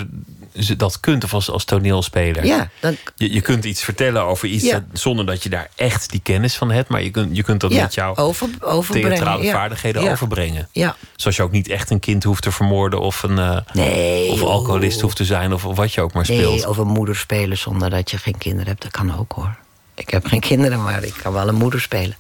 dat 0.78 1.00
kunt 1.00 1.24
of 1.24 1.34
als, 1.34 1.50
als 1.50 1.66
toneelspeler. 1.66 2.46
Ja, 2.46 2.70
dan, 2.80 2.98
Je, 3.16 3.34
je 3.34 3.42
kunt 3.42 3.66
iets 3.66 3.84
vertellen 3.84 4.24
over 4.24 4.48
iets 4.48 4.64
Ja. 4.66 4.72
dat- 4.72 5.00
zonder 5.00 5.26
dat 5.26 5.44
je 5.44 5.50
daar 5.50 5.70
echt 5.76 6.10
die 6.12 6.20
kennis 6.24 6.56
van 6.56 6.72
hebt. 6.72 6.90
Maar 6.90 7.04
je 7.04 7.10
kunt, 7.10 7.36
je 7.36 7.44
kunt 7.44 7.62
dat 7.62 7.72
ja 7.72 7.82
met 7.82 7.94
jouw 7.94 8.16
over, 8.16 8.50
overbrengen. 8.60 9.10
theatrale 9.10 9.44
ja. 9.44 9.52
vaardigheden 9.52 10.04
Ja. 10.04 10.12
overbrengen. 10.12 10.68
Ja. 10.72 10.96
Zoals 11.16 11.36
je 11.38 11.44
ook 11.44 11.52
niet 11.52 11.68
echt 11.68 11.90
een 11.90 12.00
kind 12.00 12.24
hoeft 12.24 12.42
te 12.44 12.52
vermoorden 12.52 13.00
of 13.02 13.24
een 13.24 13.40
eh, 13.40 13.58
Nee. 13.74 14.30
of 14.32 14.42
alcoholist 14.42 15.02
hoeft 15.02 15.16
te 15.18 15.26
zijn 15.26 15.54
of, 15.54 15.66
of 15.66 15.76
wat 15.76 15.94
je 15.94 16.02
ook 16.02 16.14
maar 16.14 16.26
speelt. 16.26 16.56
Nee, 16.56 16.66
over 16.68 16.86
moeder 16.86 17.16
spelen 17.16 17.58
zonder 17.58 17.90
dat 17.90 18.12
je 18.12 18.18
geen 18.18 18.38
kinderen 18.38 18.68
hebt, 18.68 18.82
dat 18.82 18.92
kan 18.92 19.18
ook 19.20 19.32
hoor. 19.32 19.56
Ik 19.96 20.10
heb 20.10 20.26
geen 20.26 20.40
kinderen, 20.40 20.84
maar 20.84 21.04
ik 21.04 21.14
kan 21.24 21.34
wel 21.34 21.48
een 21.48 21.56
moeder 21.56 21.82
spelen. 21.82 22.16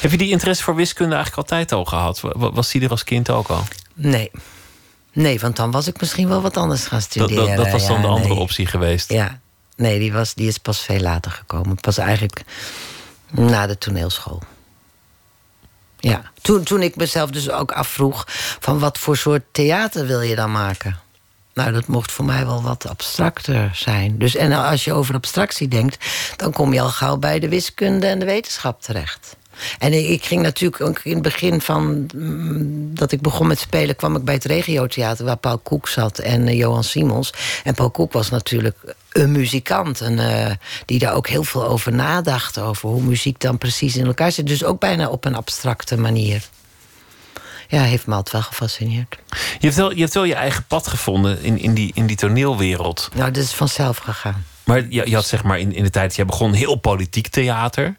Heb 0.00 0.10
je 0.10 0.16
die 0.16 0.30
interesse 0.30 0.62
voor 0.62 0.74
wiskunde 0.74 1.14
eigenlijk 1.14 1.42
altijd 1.50 1.72
al 1.72 1.84
gehad? 1.84 2.20
Wa- 2.20 2.52
Was 2.52 2.70
die 2.70 2.82
er 2.82 2.90
als 2.90 3.04
kind 3.04 3.30
ook 3.30 3.48
al? 3.48 3.64
Nee. 3.94 4.30
Nee, 5.12 5.40
want 5.40 5.56
dan 5.56 5.70
was 5.70 5.86
ik 5.86 6.00
misschien 6.00 6.28
wel 6.28 6.40
wat 6.42 6.56
anders 6.56 6.86
gaan 6.86 6.98
Dat, 6.98 7.08
studeren. 7.10 7.46
dat, 7.46 7.56
dat 7.56 7.70
was 7.70 7.86
dan 7.86 7.96
Ja, 7.96 8.02
de 8.02 8.08
andere 8.08 8.28
nee. 8.34 8.38
optie 8.42 8.66
geweest. 8.66 9.12
Ja, 9.12 9.40
nee, 9.76 9.98
die, 9.98 10.12
was, 10.12 10.34
die 10.34 10.48
is 10.48 10.58
pas 10.58 10.78
veel 10.80 11.00
later 11.00 11.30
gekomen. 11.30 11.74
Pas 11.80 11.98
eigenlijk 11.98 12.42
na 13.30 13.66
de 13.66 13.78
toneelschool. 13.78 14.42
Ja, 15.98 16.22
toen, 16.42 16.62
toen 16.62 16.82
ik 16.82 16.96
mezelf 16.96 17.30
dus 17.30 17.50
ook 17.50 17.72
afvroeg... 17.72 18.24
van 18.60 18.78
wat 18.78 18.98
voor 18.98 19.16
soort 19.16 19.42
theater 19.52 20.06
wil 20.06 20.20
je 20.20 20.34
dan 20.34 20.52
maken? 20.52 20.98
Nou, 21.54 21.72
dat 21.72 21.86
mocht 21.86 22.12
voor 22.12 22.24
mij 22.24 22.46
wel 22.46 22.62
wat 22.62 22.88
abstracter 22.88 23.70
zijn. 23.74 24.18
Dus, 24.18 24.36
en 24.36 24.52
als 24.52 24.84
je 24.84 24.92
over 24.92 25.14
abstractie 25.14 25.68
denkt... 25.68 26.04
dan 26.36 26.52
kom 26.52 26.72
je 26.72 26.80
al 26.80 26.88
gauw 26.88 27.16
bij 27.16 27.38
de 27.38 27.48
wiskunde 27.48 28.06
en 28.06 28.18
de 28.18 28.24
wetenschap 28.24 28.82
terecht. 28.82 29.36
En 29.78 30.10
ik 30.10 30.24
ging 30.24 30.42
natuurlijk 30.42 30.82
ook 30.82 31.00
in 31.02 31.12
het 31.12 31.22
begin 31.22 31.60
van 31.60 32.06
mm, 32.14 32.94
dat 32.94 33.12
ik 33.12 33.20
begon 33.20 33.46
met 33.46 33.58
spelen... 33.58 33.96
kwam 33.96 34.16
ik 34.16 34.24
bij 34.24 34.34
het 34.34 34.44
regiotheater 34.44 35.24
waar 35.24 35.36
Paul 35.36 35.58
Koek 35.58 35.88
zat 35.88 36.18
en 36.18 36.48
eh, 36.48 36.58
Johan 36.58 36.84
Simons. 36.84 37.32
En 37.64 37.74
Paul 37.74 37.90
Koek 37.90 38.12
was 38.12 38.30
natuurlijk 38.30 38.76
een 39.12 39.32
muzikant. 39.32 40.00
En, 40.00 40.18
eh, 40.18 40.52
die 40.86 40.98
daar 40.98 41.14
ook 41.14 41.28
heel 41.28 41.44
veel 41.44 41.66
over 41.66 41.92
nadacht. 41.92 42.58
Over 42.58 42.88
hoe 42.88 43.02
muziek 43.02 43.40
dan 43.40 43.58
precies 43.58 43.96
in 43.96 44.06
elkaar 44.06 44.32
zit. 44.32 44.46
Dus 44.46 44.64
ook 44.64 44.80
bijna 44.80 45.08
op 45.08 45.24
een 45.24 45.34
abstracte 45.34 45.96
manier. 45.96 46.48
Ja, 47.68 47.82
heeft 47.82 48.06
me 48.06 48.14
altijd 48.14 48.32
wel 48.32 48.42
gefascineerd. 48.42 49.18
Je, 49.58 49.66
hebt 49.66 49.74
wel, 49.74 49.92
je 49.92 50.00
hebt 50.00 50.14
wel 50.14 50.24
je 50.24 50.34
eigen 50.34 50.64
pad 50.64 50.86
gevonden 50.86 51.42
in, 51.42 51.58
in, 51.58 51.74
die, 51.74 51.90
in 51.94 52.06
die 52.06 52.16
toneelwereld. 52.16 53.08
Nou, 53.14 53.30
dat 53.30 53.42
is 53.42 53.52
vanzelf 53.52 53.96
gegaan. 53.96 54.44
Maar 54.64 54.86
je, 54.88 55.08
je 55.08 55.14
had 55.14 55.26
zeg 55.26 55.42
maar 55.42 55.58
in, 55.58 55.74
in 55.74 55.82
de 55.82 55.90
tijd 55.90 56.06
dat 56.06 56.16
jij 56.16 56.24
begon 56.24 56.52
heel 56.52 56.74
politiek 56.74 57.28
theater. 57.28 57.96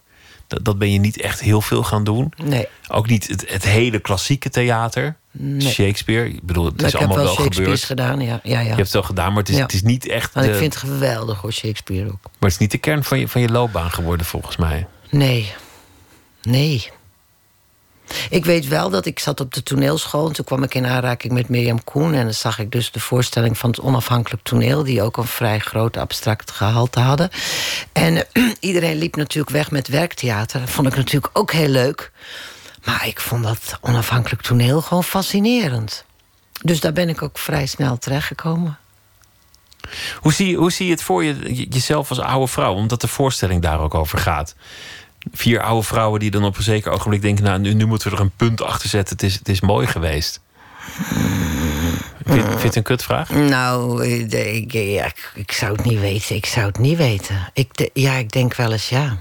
Dat, 0.56 0.66
dat 0.66 0.78
ben 0.78 0.92
je 0.92 1.00
niet 1.00 1.22
echt 1.22 1.40
heel 1.40 1.62
veel 1.62 1.84
gaan 1.84 2.04
doen. 2.04 2.34
Nee, 2.44 2.68
Ook 2.88 3.08
niet 3.08 3.28
het, 3.28 3.46
het 3.50 3.64
hele 3.64 4.00
klassieke 4.00 4.50
theater. 4.50 5.16
Nee. 5.32 5.62
Shakespeare. 5.70 6.30
Ik 6.30 6.42
bedoel, 6.44 6.66
het 6.66 6.76
maar 6.78 6.86
is 6.86 6.94
ik 6.94 7.00
heb 7.00 7.08
allemaal 7.10 7.26
wel 7.26 7.36
wel 7.36 7.44
Shakespeare's 7.44 7.84
gebeurd. 7.84 8.08
gedaan. 8.10 8.22
Ja, 8.28 8.40
ja, 8.44 8.60
ja. 8.60 8.60
Je 8.62 8.68
hebt 8.68 8.80
het 8.80 8.92
wel 8.92 9.04
gedaan, 9.04 9.28
maar 9.30 9.38
het 9.42 9.50
is, 9.50 9.56
Ja. 9.56 9.62
het 9.62 9.74
is 9.74 9.82
niet 9.82 10.08
echt. 10.08 10.34
De- 10.34 10.40
ik 10.50 10.56
vind 10.56 10.74
het 10.74 10.84
geweldig 10.84 11.42
hoor, 11.42 11.54
Shakespeare 11.54 12.06
ook. 12.08 12.20
Maar 12.24 12.32
het 12.40 12.52
is 12.52 12.58
niet 12.58 12.72
de 12.72 12.78
kern 12.78 13.04
van 13.04 13.20
je, 13.20 13.28
van 13.28 13.42
je 13.42 13.50
loopbaan 13.50 13.92
geworden, 13.92 14.26
volgens 14.26 14.58
mij. 14.58 14.88
Nee. 15.10 15.52
Nee. 16.42 16.90
Ik 18.30 18.46
weet 18.46 18.68
wel 18.68 18.90
dat 18.90 19.06
ik 19.06 19.20
zat 19.20 19.40
op 19.40 19.54
de 19.54 19.64
toneelschool... 19.64 20.28
en 20.28 20.34
toen 20.34 20.46
kwam 20.46 20.64
ik 20.64 20.74
in 20.74 20.86
aanraking 20.86 21.34
met 21.34 21.50
Mirjam 21.50 21.84
Koen... 21.84 22.14
en 22.14 22.24
dan 22.24 22.34
zag 22.34 22.60
ik 22.60 22.72
dus 22.72 22.92
de 22.92 23.00
voorstelling 23.00 23.58
van 23.58 23.70
het 23.70 23.80
onafhankelijk 23.80 24.44
toneel... 24.44 24.84
die 24.84 25.02
ook 25.02 25.18
een 25.18 25.28
vrij 25.28 25.60
groot 25.60 25.98
abstract 25.98 26.52
gehalte 26.52 27.00
hadden. 27.00 27.30
En 27.92 28.26
iedereen 28.60 28.98
liep 28.98 29.16
natuurlijk 29.16 29.56
weg 29.56 29.72
met 29.72 29.88
werktheater. 29.88 30.60
Dat 30.60 30.70
vond 30.70 30.88
ik 30.88 30.96
natuurlijk 30.96 31.38
ook 31.38 31.52
heel 31.52 31.68
leuk. 31.68 32.12
Maar 32.84 33.08
ik 33.08 33.20
vond 33.20 33.44
dat 33.44 33.78
onafhankelijk 33.82 34.42
toneel 34.42 34.82
gewoon 34.82 35.04
fascinerend. 35.04 36.06
Dus 36.62 36.80
daar 36.80 36.94
ben 36.94 37.10
ik 37.10 37.22
ook 37.22 37.38
vrij 37.38 37.66
snel 37.66 37.98
terechtgekomen. 37.98 38.78
Hoe 40.20 40.34
zie, 40.34 40.58
hoe 40.58 40.72
zie 40.72 40.86
je 40.86 40.92
het 40.92 41.02
voor 41.02 41.24
je- 41.24 41.68
jezelf 41.70 42.10
als 42.10 42.20
oude 42.20 42.48
vrouw? 42.48 42.74
Omdat 42.74 43.02
de 43.02 43.08
voorstelling 43.08 43.62
daar 43.62 43.80
ook 43.80 43.94
over 43.94 44.18
gaat. 44.18 44.56
Vier 45.34 45.62
oude 45.62 45.86
vrouwen 45.88 46.20
die 46.20 46.32
dan 46.32 46.44
op 46.44 46.58
een 46.58 46.64
zeker 46.64 46.92
ogenblik 46.92 47.22
denken... 47.22 47.44
nou, 47.44 47.60
nu, 47.60 47.74
nu 47.74 47.86
moeten 47.86 48.10
we 48.10 48.16
er 48.16 48.22
een 48.22 48.32
punt 48.36 48.62
achter 48.62 48.90
zetten. 48.90 49.16
Het 49.16 49.26
is, 49.26 49.34
het 49.34 49.50
is 49.50 49.62
mooi 49.62 49.88
geweest. 49.88 50.40
Vind, 52.26 52.44
vind 52.46 52.60
je 52.62 52.68
het 52.68 52.76
een 52.76 52.84
kutvraag? 52.84 53.30
Nou, 53.30 54.06
ik, 54.06 54.72
ja, 54.72 55.06
ik, 55.06 55.32
ik 55.36 55.52
zou 55.52 55.72
het 55.76 55.86
niet 55.86 56.00
weten. 56.00 56.36
Ik 56.36 56.46
zou 56.46 56.66
het 56.66 56.78
niet 56.80 56.98
weten. 56.98 57.50
Ik, 57.54 57.78
de- 57.78 57.90
ja, 57.94 58.14
ik 58.14 58.32
denk 58.32 58.56
wel 58.56 58.72
eens, 58.72 58.90
ja. 58.90 59.18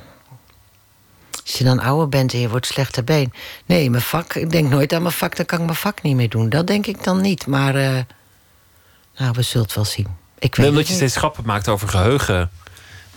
Als 1.42 1.52
je 1.52 1.64
dan 1.64 1.80
ouder 1.80 2.08
bent 2.08 2.32
en 2.32 2.38
je 2.38 2.48
wordt 2.48 2.66
slechter 2.66 3.04
been. 3.04 3.32
Nee, 3.66 3.90
mijn 3.90 4.02
vak, 4.02 4.34
ik 4.34 4.50
denk 4.50 4.68
nooit 4.68 4.92
aan 4.92 5.02
mijn 5.02 5.14
vak, 5.14 5.36
dan 5.36 5.46
kan 5.46 5.58
ik 5.58 5.64
mijn 5.64 5.76
vak 5.76 6.02
niet 6.02 6.16
meer 6.16 6.28
doen. 6.28 6.48
Dat 6.48 6.66
denk 6.66 6.86
ik 6.86 7.04
dan 7.04 7.20
niet. 7.20 7.46
Maar, 7.46 7.74
eh, 7.74 7.98
nou, 9.16 9.32
we 9.32 9.42
zullen 9.42 9.66
het 9.66 9.74
wel 9.74 9.84
zien. 9.84 10.06
Ik 10.38 10.54
weet 10.54 10.56
Nee, 10.56 10.68
omdat 10.68 10.88
je 10.88 10.94
steeds 10.94 11.16
grappen 11.16 11.44
maakt 11.46 11.68
over 11.68 11.88
geheugen. 11.88 12.50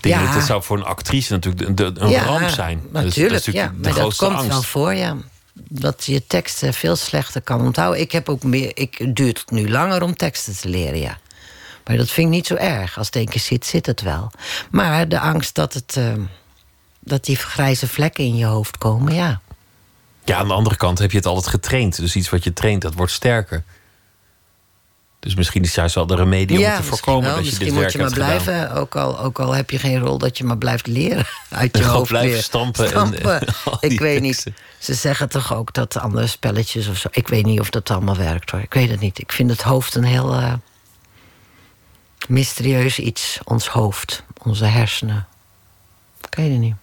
Dingen. 0.08 0.24
Ja. 0.24 0.34
Dat 0.34 0.44
zou 0.46 0.64
voor 0.64 0.78
een 0.78 0.84
actrice 0.84 1.32
natuurlijk 1.34 1.78
de- 1.78 1.92
de- 1.94 2.00
een 2.00 2.10
ja, 2.10 2.24
ramp 2.24 2.50
zijn. 2.50 2.82
Dus 2.92 3.02
Natuurlijk, 3.04 3.34
dat 3.46 3.48
is 3.48 3.54
ja. 3.54 3.66
Maar 3.66 3.82
dat 3.82 3.94
grootste 3.94 4.26
komt 4.26 4.38
angst. 4.38 4.52
wel 4.52 4.62
voor, 4.62 4.94
ja. 4.94 5.16
Dat 5.70 6.06
je 6.06 6.28
teksten 6.28 6.74
veel 6.74 6.96
slechter 6.96 7.42
kan 7.42 7.62
onthouden. 7.62 8.02
Ik 8.02 8.12
heb 8.12 8.30
ook 8.30 8.44
meer. 8.44 8.72
Ik, 8.74 8.96
het 8.98 9.16
duurt 9.16 9.52
nu 9.52 9.70
langer 9.70 10.02
om 10.04 10.16
teksten 10.16 10.58
te 10.58 10.70
leren, 10.70 11.00
ja. 11.00 11.18
Maar 11.86 11.98
dat 11.98 12.10
vind 12.10 12.28
ik 12.28 12.34
niet 12.34 12.48
zo 12.48 12.56
erg. 12.56 12.98
Als 12.98 13.06
het 13.06 13.16
één 13.16 13.28
keer 13.28 13.42
zit, 13.42 13.66
zit 13.66 13.86
het 13.86 14.02
wel. 14.02 14.32
Maar 14.72 15.08
de 15.08 15.20
angst 15.20 15.56
dat, 15.56 15.74
het, 15.74 15.96
eh, 15.98 16.14
dat 17.00 17.26
die 17.26 17.36
grijze 17.36 17.88
vlekken 17.88 18.24
in 18.24 18.36
je 18.38 18.46
hoofd 18.46 18.78
komen, 18.78 19.14
ja. 19.14 19.42
Ja, 20.24 20.38
aan 20.38 20.48
de 20.48 20.54
andere 20.54 20.76
kant 20.76 21.00
heb 21.00 21.12
je 21.12 21.18
het 21.18 21.26
altijd 21.26 21.48
getraind. 21.48 21.96
Dus 21.98 22.16
iets 22.16 22.30
wat 22.30 22.44
je 22.44 22.54
traint, 22.54 22.82
dat 22.82 22.94
wordt 22.94 23.12
sterker. 23.12 23.64
Dus 25.20 25.36
misschien 25.36 25.64
is 25.64 25.76
juist 25.76 25.96
wel 25.96 26.08
de 26.08 26.16
remedie 26.16 26.58
om 26.58 26.64
ja, 26.64 26.70
te 26.70 26.78
misschien 26.78 26.98
voorkomen 26.98 27.24
wel. 27.24 27.36
dat 27.36 27.40
je 27.40 27.44
Misschien 27.50 27.66
dit 27.66 27.74
moet 27.76 27.84
werk 27.84 27.94
je 27.94 27.98
maar 28.22 28.28
hebt 28.30 28.44
gedaan. 28.46 28.64
blijven. 28.66 28.82
Ook 28.82 28.96
al, 28.96 29.20
ook 29.20 29.40
al 29.40 29.52
heb 29.54 29.70
je 29.70 29.80
geen 29.80 30.00
rol, 30.00 30.18
dat 30.18 30.38
je 30.38 30.44
maar 30.44 30.58
blijft 30.58 30.88
leren. 30.88 31.26
Uit 31.50 31.78
je 31.78 31.82
Gewoon 31.84 31.98
hoofd 31.98 32.10
blijven 32.10 32.32
weer. 32.32 32.42
stampen 32.44 32.94
en- 32.94 33.14
ik 33.92 34.00
weet 34.00 34.22
teksten. 34.22 34.22
niet. 34.22 34.52
Ze 34.78 34.94
zeggen 34.94 35.30
toch 35.30 35.54
ook 35.54 35.74
dat 35.74 35.98
andere 35.98 36.28
spelletjes 36.28 36.88
of 36.88 36.98
zo. 36.98 37.08
Ik 37.12 37.28
weet 37.28 37.46
niet 37.46 37.60
of 37.60 37.70
dat 37.70 37.90
allemaal 37.90 38.16
werkt 38.18 38.50
hoor. 38.52 38.60
Ik 38.62 38.74
weet 38.74 38.90
het 38.90 39.00
niet. 39.00 39.20
Ik 39.20 39.32
vind 39.32 39.50
het 39.50 39.62
hoofd 39.62 39.96
een 39.96 40.04
heel 40.04 40.34
eh, 40.34 40.54
mysterieus 42.28 43.00
iets. 43.00 43.40
Ons 43.44 43.68
hoofd, 43.68 44.24
onze 44.44 44.66
hersenen. 44.66 45.28
Ik 46.30 46.36
weet 46.36 46.52
het 46.52 46.60
niet. 46.60 46.76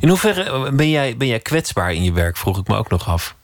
In 0.00 0.08
hoeverre 0.08 0.72
ben 0.72 0.90
jij, 0.90 1.16
ben 1.16 1.26
jij 1.28 1.40
kwetsbaar 1.40 1.92
in 1.94 2.02
je 2.02 2.12
werk, 2.12 2.36
vroeg 2.36 2.58
ik 2.58 2.68
me 2.68 2.76
ook 2.76 2.90
nog 2.90 3.08
af. 3.08 3.34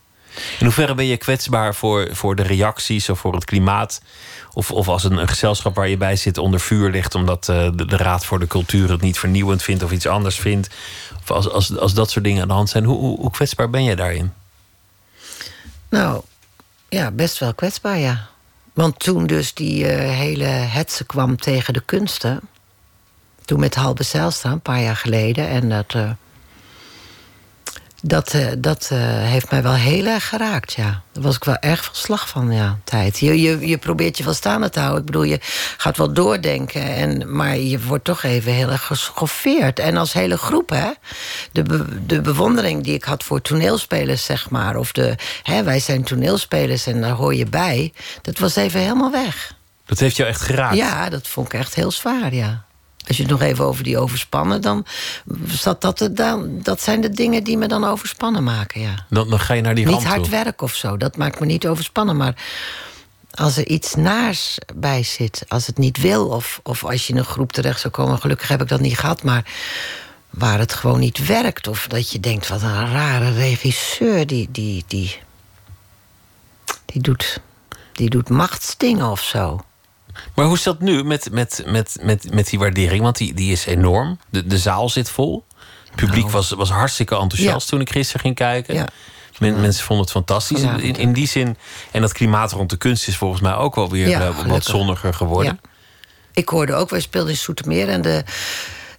In 0.59 0.65
hoeverre 0.65 0.95
ben 0.95 1.07
je 1.07 1.17
kwetsbaar 1.17 1.75
voor, 1.75 2.09
voor 2.13 2.37
de 2.37 2.43
reacties 2.43 3.09
of 3.09 3.19
voor 3.19 3.35
het 3.35 3.45
klimaat? 3.45 4.01
Of, 4.53 4.71
of 4.71 4.89
als 4.89 5.05
een, 5.05 5.17
een 5.17 5.29
gezelschap 5.29 5.75
waar 5.75 5.89
je 5.89 5.97
bij 5.97 6.17
zit 6.17 6.39
onder 6.39 6.61
vuur 6.61 6.91
ligt... 6.91 7.15
omdat 7.15 7.49
eh, 7.49 7.69
de, 7.75 7.97
Raad 7.97 8.25
voor 8.25 8.39
de 8.39 8.47
Cultuur 8.47 8.91
het 8.91 9.01
niet 9.01 9.19
vernieuwend 9.19 9.63
vindt 9.63 9.83
of 9.83 9.93
iets 9.93 10.07
anders 10.07 10.39
vindt. 10.39 10.69
Of 11.23 11.31
als, 11.31 11.51
als, 11.51 11.79
als 11.79 11.95
dat 11.95 12.11
soort 12.11 12.25
dingen 12.25 12.43
aan 12.43 12.49
de 12.49 12.55
hand 12.55 12.69
zijn. 12.69 12.85
Hoe, 12.85 13.19
hoe, 13.19 13.31
kwetsbaar 13.31 13.71
ben 13.71 13.85
jij 13.85 13.95
daarin? 13.95 14.33
Nou, 15.89 16.23
ja, 16.89 17.11
best 17.11 17.39
wel 17.39 17.55
kwetsbaar, 17.55 17.99
ja. 17.99 18.29
Want 18.73 18.99
toen 18.99 19.27
dus 19.27 19.55
die 19.55 19.87
eh, 19.87 20.17
hele 20.17 20.45
hetze 20.45 21.05
kwam 21.05 21.37
tegen 21.37 21.75
de 21.75 21.83
kunsten... 21.85 22.41
toen 23.45 23.61
met 23.61 23.75
Halbe 23.75 24.03
Zijlstra, 24.03 24.51
een 24.51 24.61
paar 24.61 24.81
jaar 24.81 24.97
geleden... 24.97 25.49
en 25.49 25.69
dat, 25.69 25.95
eh, 25.95 26.11
dat, 28.07 28.35
eh, 28.35 28.47
dat 28.59 28.89
eh, 28.93 28.99
heeft 29.01 29.51
mij 29.51 29.63
wel 29.63 29.75
heel 29.75 30.07
erg 30.07 30.29
geraakt, 30.29 30.73
ja. 30.73 31.03
Daar 31.13 31.23
was 31.23 31.37
ik 31.37 31.45
wel 31.45 31.57
erg 31.57 31.85
van 31.85 31.95
slag 31.95 32.29
van, 32.29 32.53
ja, 32.53 32.79
tijd. 32.85 33.19
Je, 33.19 33.41
je, 33.41 33.69
je 33.69 33.79
probeert 33.79 34.19
je 34.19 34.25
wel 34.25 34.35
staande 34.35 34.71
te 34.71 34.79
houden. 34.79 35.01
Ik 35.01 35.07
bedoel, 35.07 35.23
je 35.23 35.39
gaat 35.77 35.97
wel 35.97 36.13
doordenken... 36.13 36.83
En, 36.83 37.37
maar 37.37 37.57
je 37.57 37.81
wordt 37.81 38.05
toch 38.05 38.23
even 38.23 38.53
heel 38.53 38.71
erg 38.71 38.85
geschoffeerd. 38.85 39.79
En 39.79 39.97
als 39.97 40.13
hele 40.13 40.37
groep, 40.37 40.71
hè. 40.71 40.91
De, 41.53 41.63
be- 41.63 42.07
de 42.07 42.21
bewondering 42.21 42.85
die 42.85 42.95
ik 42.95 43.05
had 43.05 43.25
voor 43.25 43.43
toneelspelers, 43.43 44.25
zeg 44.25 44.51
maar... 44.51 44.77
of 44.77 44.93
de, 44.93 45.15
hè, 45.43 45.63
wij 45.63 45.81
zijn 45.81 46.05
toneelspelers 46.05 46.87
en 46.87 47.01
daar 47.01 47.11
hoor 47.11 47.35
je 47.35 47.47
bij... 47.47 47.93
dat 48.23 48.39
was 48.39 48.57
even 48.57 48.81
helemaal 48.81 49.11
weg. 49.11 49.55
Dat 49.87 49.99
heeft 49.99 50.17
jou 50.17 50.29
echt 50.29 50.41
geraakt. 50.41 50.77
Ja, 50.77 51.09
dat 51.09 51.29
vond 51.29 51.53
ik 51.53 51.61
echt 51.61 51.75
heel 51.75 51.91
zwaar, 51.91 52.35
ja. 52.35 52.65
Als 53.07 53.17
je 53.17 53.23
het 53.23 53.33
nog 53.33 53.41
even 53.41 53.65
over 53.65 53.85
die 53.85 53.99
overspannen, 53.99 54.63
dan 54.63 54.87
zat 55.47 55.81
dat, 55.81 56.09
dan, 56.13 56.59
dat 56.63 56.83
zijn 56.83 57.01
de 57.01 57.11
dingen 57.11 57.45
die 57.45 57.57
me 57.57 57.69
dan 57.69 57.85
overspannen 57.85 58.45
maken, 58.45 58.81
ja. 58.81 58.95
Dan, 59.09 59.31
dan 59.31 59.41
ga 59.41 59.55
je 59.55 59.63
naar 59.63 59.75
die 59.75 59.87
Niet 59.87 60.05
hard 60.05 60.23
toe. 60.23 60.31
werk 60.31 60.63
of 60.63 60.75
zo, 60.75 60.97
dat 60.97 61.17
maakt 61.17 61.41
me 61.41 61.47
niet 61.47 61.67
overspannen. 61.67 62.17
Maar 62.17 62.35
als 63.31 63.57
er 63.57 63.67
iets 63.67 63.95
naars 63.95 64.59
bij 64.75 65.03
zit, 65.03 65.45
als 65.49 65.67
het 65.67 65.79
niet 65.79 66.01
wil... 66.01 66.27
of, 66.29 66.61
of 66.63 66.85
als 66.85 67.07
je 67.07 67.13
in 67.13 67.19
een 67.19 67.25
groep 67.25 67.53
terecht 67.53 67.81
zou 67.81 67.93
komen... 67.93 68.19
gelukkig 68.19 68.49
heb 68.49 68.63
ik 68.63 68.69
dat 68.69 68.81
niet 68.81 68.99
gehad, 68.99 69.23
maar 69.23 69.45
waar 70.31 70.59
het 70.59 70.73
gewoon 70.73 71.01
niet 71.01 71.27
werkt... 71.27 71.67
of 71.67 71.87
dat 71.87 72.11
je 72.11 72.21
denkt, 72.21 72.49
wat 72.49 72.63
een 72.63 72.93
rare 72.93 73.33
regisseur, 73.33 74.27
die, 74.27 74.49
die, 74.51 74.85
die, 74.87 75.19
die, 76.85 77.03
doet, 77.03 77.41
die 77.93 78.11
doet 78.11 78.29
machtsdingen 78.29 79.11
of 79.11 79.23
zo. 79.23 79.61
Maar 80.35 80.45
hoe 80.45 80.55
is 80.55 80.63
dat 80.63 80.81
nu 80.81 81.05
met, 81.05 81.29
met, 81.33 81.63
met, 81.67 81.97
met, 82.03 82.35
met 82.35 82.47
die 82.51 82.59
waardering? 82.59 83.03
Want 83.03 83.17
die, 83.17 83.35
die 83.35 83.53
is 83.53 83.67
enorm. 83.67 84.19
De, 84.31 84.47
de 84.47 84.59
zaal 84.59 84.89
zit 84.89 85.11
vol. 85.11 85.45
Het 85.85 85.95
publiek 85.97 86.21
Nou. 86.21 86.33
was, 86.33 86.51
was 86.51 86.71
hartstikke 86.71 87.17
enthousiast 87.17 87.63
Ja. 87.65 87.71
toen 87.71 87.81
ik 87.81 87.91
gisteren 87.91 88.21
ging 88.21 88.35
kijken. 88.35 88.75
Ja. 88.75 88.87
Men- 89.39 89.61
mensen 89.61 89.85
vonden 89.85 90.05
het 90.05 90.15
fantastisch. 90.15 90.61
In, 90.63 90.97
in 90.97 91.13
die 91.13 91.29
zin, 91.29 91.57
en 91.91 92.01
dat 92.01 92.13
klimaat 92.13 92.53
rond 92.53 92.71
de 92.71 92.77
kunst 92.77 93.09
is 93.09 93.17
volgens 93.17 93.41
mij 93.41 93.55
ook 93.55 93.75
wel 93.75 93.91
weer 93.91 94.13
eh, 94.13 94.47
wat 94.47 94.65
zonniger 94.65 95.15
geworden. 95.15 95.59
Ja. 95.63 95.69
Ik 96.33 96.49
hoorde 96.49 96.75
ook, 96.75 96.91
wij 96.91 97.01
speelden 97.01 97.31
in 97.31 97.37
Soetermeer... 97.37 97.89
en 97.89 98.03
de, 98.03 98.25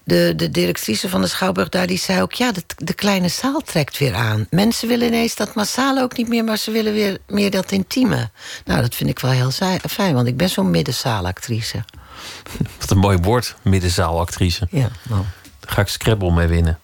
de, 0.07 0.33
de 0.35 0.51
directrice 0.51 1.09
van 1.09 1.21
de 1.21 1.27
Schouwburg 1.27 1.69
daar, 1.69 1.87
die 1.87 1.97
zei 1.97 2.21
ook... 2.21 2.33
ja, 2.33 2.51
de, 2.51 2.63
de 2.75 2.93
kleine 2.93 3.27
zaal 3.27 3.61
trekt 3.61 3.97
weer 3.97 4.13
aan. 4.13 4.47
Mensen 4.49 4.87
willen 4.87 5.07
ineens 5.07 5.35
dat 5.35 5.55
massale 5.55 6.01
ook 6.01 6.17
niet 6.17 6.27
meer... 6.27 6.43
maar 6.43 6.57
ze 6.57 6.71
willen 6.71 6.93
weer 6.93 7.17
meer 7.27 7.51
dat 7.51 7.71
intieme. 7.71 8.29
Nou, 8.65 8.81
dat 8.81 8.95
vind 8.95 9.09
ik 9.09 9.19
wel 9.19 9.31
heel 9.31 9.51
fijn, 9.89 10.13
want 10.13 10.27
ik 10.27 10.37
ben 10.37 10.49
zo'n 10.49 10.71
middenzaalactrice. 10.71 11.83
Wat 12.79 12.91
een 12.91 12.97
mooi 12.97 13.17
woord, 13.17 13.55
middenzaalactrice. 13.61 14.67
Ja, 14.71 14.89
nou. 15.09 15.23
Daar 15.59 15.71
ga 15.71 15.81
ik 15.81 15.87
Scrabble 15.87 16.31
mee 16.31 16.47
winnen. 16.47 16.79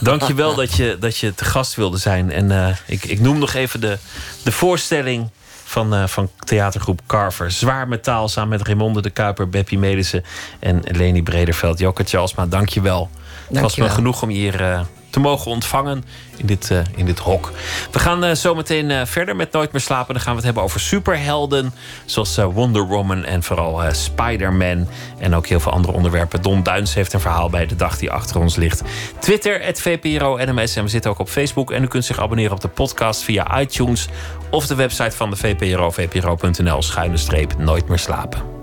Dank 0.00 0.22
je 0.22 0.34
wel 0.34 0.54
dat 0.62 0.72
je, 0.72 0.96
dat 1.00 1.16
je 1.16 1.34
te 1.34 1.44
gast 1.44 1.74
wilde 1.74 1.98
zijn. 1.98 2.30
En 2.30 2.50
eh, 2.50 2.76
ik, 2.86 3.04
ik 3.04 3.20
noem 3.20 3.38
nog 3.38 3.54
even 3.54 3.80
de, 3.80 3.98
de 4.42 4.52
voorstelling 4.52 5.30
van, 5.72 5.94
eh, 5.94 6.06
van 6.06 6.30
theatergroep 6.38 7.00
Carver. 7.06 7.50
Zwaar 7.50 7.88
metaal 7.88 8.28
samen 8.28 8.50
met 8.50 8.66
Raymonde 8.66 9.02
de 9.02 9.10
Kuiper, 9.10 9.48
Beppie 9.48 9.78
Melissen 9.78 10.24
en 10.58 10.82
Leni 10.84 11.22
Brederveld. 11.22 11.78
Jokke 11.78 12.04
Charlesma, 12.04 12.46
dank 12.46 12.68
je 12.68 12.80
wel. 12.80 13.10
Het 13.48 13.60
was 13.60 13.76
me 13.76 13.88
genoeg 13.88 14.22
om 14.22 14.30
je 14.30 14.38
hier 14.38 14.60
eh, 14.60 14.80
te 15.10 15.20
mogen 15.20 15.50
ontvangen 15.50 16.04
in 16.36 16.46
dit, 16.46 16.70
eh, 16.70 16.78
in 16.96 17.06
dit 17.06 17.18
hok. 17.18 17.52
We 17.90 17.98
gaan 17.98 18.24
eh, 18.24 18.34
zo 18.34 18.54
meteen 18.54 19.06
verder 19.06 19.36
met 19.36 19.52
Nooit 19.52 19.72
meer 19.72 19.80
slapen. 19.80 20.14
Dan 20.14 20.22
gaan 20.22 20.30
we 20.30 20.36
het 20.36 20.44
hebben 20.44 20.62
over 20.62 20.80
superhelden. 20.80 21.74
Zoals 22.04 22.36
Wonder 22.36 22.86
Woman 22.86 23.24
en 23.24 23.42
vooral 23.42 23.82
Spider-Man. 23.92 24.88
En 25.18 25.34
ook 25.34 25.46
heel 25.46 25.60
veel 25.60 25.72
andere 25.72 25.92
onderwerpen. 25.92 26.42
Don 26.42 26.62
Duins 26.62 26.94
heeft 26.94 27.12
een 27.12 27.20
verhaal 27.20 27.50
bij 27.50 27.66
de 27.66 27.76
dag 27.76 27.98
die 27.98 28.10
achter 28.10 28.40
ons 28.40 28.56
ligt. 28.56 28.82
Twitter, 29.18 29.62
het 29.62 29.80
VPRO 29.80 30.36
NMS. 30.36 30.76
En 30.76 30.82
we 30.82 30.90
zitten 30.90 31.10
ook 31.10 31.18
op 31.18 31.28
Facebook. 31.28 31.70
En 31.70 31.82
u 31.82 31.86
kunt 31.86 32.04
zich 32.04 32.20
abonneren 32.20 32.52
op 32.52 32.60
de 32.60 32.68
podcast 32.68 33.22
via 33.22 33.60
iTunes. 33.60 34.08
Of 34.52 34.66
de 34.66 34.74
website 34.74 35.16
van 35.16 35.30
de 35.30 35.36
VPRO, 35.36 35.90
vpro.nl, 35.90 36.82
schuine 36.82 37.16
streep, 37.16 37.58
nooit 37.58 37.88
meer 37.88 37.98
slapen. 37.98 38.61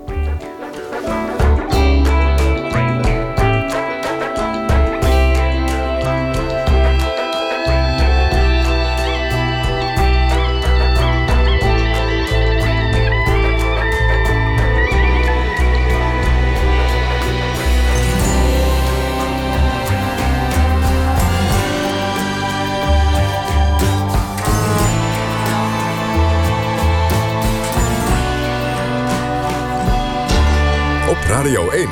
Radio 31.30 31.70
1. 31.70 31.88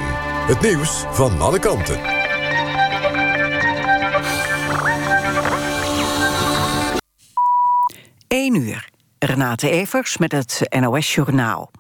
Het 0.47 0.61
nieuws 0.61 1.05
van 1.11 1.41
alle 1.41 1.59
kanten. 1.59 2.01
1 8.29 8.55
uur. 8.55 8.89
Renate 9.19 9.71
Evers 9.71 10.17
met 10.17 10.33
het 10.33 10.67
NOS 10.81 11.15
Journaal. 11.15 11.71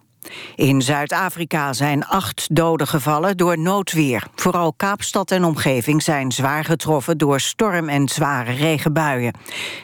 In 0.54 0.82
Zuid-Afrika 0.82 1.72
zijn 1.72 2.06
acht 2.06 2.48
doden 2.50 2.86
gevallen 2.86 3.36
door 3.36 3.58
noodweer. 3.58 4.26
Vooral 4.34 4.72
Kaapstad 4.72 5.30
en 5.30 5.44
omgeving 5.44 6.02
zijn 6.02 6.32
zwaar 6.32 6.64
getroffen... 6.64 7.18
door 7.18 7.40
storm 7.40 7.88
en 7.88 8.08
zware 8.08 8.52
regenbuien. 8.52 9.34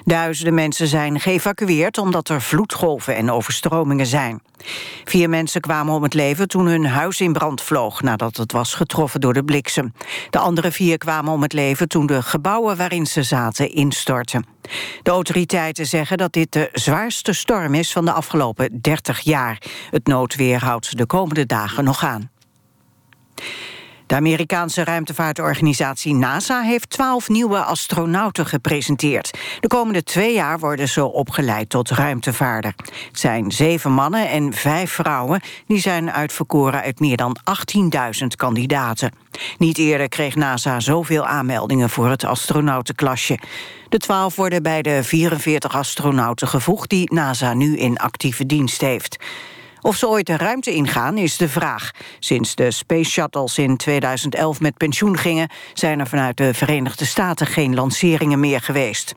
Duizenden 0.04 0.54
mensen 0.54 0.86
zijn 0.86 1.20
geëvacueerd... 1.20 1.98
omdat 1.98 2.28
er 2.28 2.42
vloedgolven 2.42 3.16
en 3.16 3.30
overstromingen 3.30 4.06
zijn. 4.06 4.42
Vier 5.04 5.28
mensen 5.28 5.60
kwamen 5.60 5.94
om 5.94 6.02
het 6.02 6.14
leven 6.14 6.48
toen 6.48 6.66
hun 6.66 6.86
huis 6.86 7.20
in 7.20 7.32
brand 7.32 7.62
vloog... 7.62 8.02
nadat 8.02 8.36
het 8.36 8.52
was 8.52 8.74
getroffen 8.74 9.20
door 9.20 9.32
de 9.32 9.44
bliksem. 9.44 9.92
De 10.30 10.38
andere 10.38 10.72
vier 10.72 10.98
kwamen 10.98 11.32
om 11.32 11.42
het 11.42 11.52
leven 11.52 11.88
toen 11.88 12.06
de 12.06 12.22
gebouwen 12.22 12.76
waarin 12.76 13.06
ze 13.06 13.22
zaten 13.22 13.72
instortten. 13.72 14.53
De 15.02 15.10
autoriteiten 15.10 15.86
zeggen 15.86 16.18
dat 16.18 16.32
dit 16.32 16.52
de 16.52 16.68
zwaarste 16.72 17.32
storm 17.32 17.74
is 17.74 17.92
van 17.92 18.04
de 18.04 18.12
afgelopen 18.12 18.80
30 18.80 19.20
jaar. 19.20 19.62
Het 19.90 20.06
noodweer 20.06 20.64
houdt 20.64 20.98
de 20.98 21.06
komende 21.06 21.46
dagen 21.46 21.84
nog 21.84 22.04
aan. 22.04 22.30
De 24.06 24.14
Amerikaanse 24.14 24.84
ruimtevaartorganisatie 24.84 26.14
NASA 26.14 26.60
heeft 26.60 26.90
twaalf 26.90 27.28
nieuwe 27.28 27.58
astronauten 27.58 28.46
gepresenteerd. 28.46 29.38
De 29.60 29.66
komende 29.66 30.02
twee 30.02 30.34
jaar 30.34 30.58
worden 30.58 30.88
ze 30.88 31.04
opgeleid 31.04 31.68
tot 31.68 31.90
ruimtevaarder. 31.90 32.74
Het 33.08 33.20
zijn 33.20 33.52
zeven 33.52 33.92
mannen 33.92 34.28
en 34.28 34.52
vijf 34.52 34.90
vrouwen 34.90 35.40
die 35.66 35.78
zijn 35.78 36.10
uitverkoren 36.10 36.82
uit 36.82 37.00
meer 37.00 37.16
dan 37.16 37.36
18.000 38.20 38.26
kandidaten. 38.36 39.12
Niet 39.58 39.78
eerder 39.78 40.08
kreeg 40.08 40.34
NASA 40.34 40.80
zoveel 40.80 41.26
aanmeldingen 41.26 41.90
voor 41.90 42.08
het 42.08 42.24
astronautenklasje. 42.24 43.38
De 43.88 43.98
twaalf 43.98 44.36
worden 44.36 44.62
bij 44.62 44.82
de 44.82 45.04
44 45.04 45.76
astronauten 45.76 46.48
gevoegd 46.48 46.90
die 46.90 47.14
NASA 47.14 47.54
nu 47.54 47.76
in 47.76 47.98
actieve 47.98 48.46
dienst 48.46 48.80
heeft. 48.80 49.16
Of 49.84 49.96
ze 49.96 50.08
ooit 50.08 50.26
de 50.26 50.36
ruimte 50.36 50.74
ingaan 50.74 51.18
is 51.18 51.36
de 51.36 51.48
vraag. 51.48 51.90
Sinds 52.18 52.54
de 52.54 52.70
Space 52.70 53.10
Shuttles 53.10 53.58
in 53.58 53.76
2011 53.76 54.60
met 54.60 54.76
pensioen 54.76 55.18
gingen... 55.18 55.48
zijn 55.74 56.00
er 56.00 56.06
vanuit 56.06 56.36
de 56.36 56.54
Verenigde 56.54 57.04
Staten 57.04 57.46
geen 57.46 57.74
lanceringen 57.74 58.40
meer 58.40 58.60
geweest. 58.60 59.12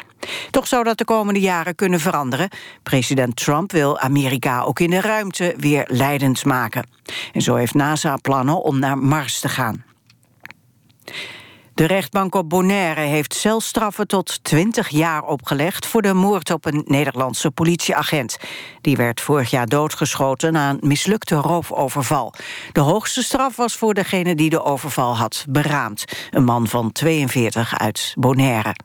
Toch 0.51 0.68
zou 0.68 0.84
dat 0.84 0.97
de 0.97 1.05
komende 1.05 1.39
jaren 1.39 1.76
kunnen 1.76 1.99
veranderen. 1.99 2.49
President 2.84 3.36
Trump 3.36 3.72
wil 3.72 3.99
Amerika 3.99 4.61
ook 4.61 4.80
in 4.80 4.89
de 4.89 5.01
ruimte 5.01 5.53
weer 5.57 5.86
leidend 5.88 6.45
maken. 6.45 6.89
En 7.34 7.41
zo 7.41 7.55
heeft 7.55 7.74
NASA 7.74 8.18
plannen 8.18 8.61
om 8.61 8.80
naar 8.80 8.97
Mars 8.97 9.39
te 9.39 9.49
gaan. 9.49 9.84
De 11.78 11.86
rechtbank 11.86 12.36
op 12.36 12.49
Bonaire 12.49 13.01
heeft 13.01 13.34
celstraffen 13.34 14.07
tot 14.07 14.43
20 14.43 14.89
jaar 14.89 15.23
opgelegd... 15.23 15.86
voor 15.86 16.01
de 16.01 16.13
moord 16.13 16.51
op 16.51 16.65
een 16.65 16.84
Nederlandse 16.86 17.51
politieagent. 17.51 18.38
Die 18.82 18.95
werd 18.95 19.21
vorig 19.21 19.49
jaar 19.49 19.65
doodgeschoten 19.65 20.53
na 20.53 20.69
een 20.69 20.80
mislukte 20.82 21.36
roofoverval. 21.36 22.34
De 22.71 22.80
hoogste 22.80 23.23
straf 23.23 23.55
was 23.55 23.75
voor 23.75 23.93
degene 23.93 24.36
die 24.36 24.49
de 24.49 24.63
overval 24.63 25.17
had 25.17 25.45
beraamd. 25.49 26.05
Een 26.32 26.43
man 26.43 26.67
van 26.67 26.91
42 26.91 27.80
uit 27.80 28.13
Bonaire. 28.19 28.75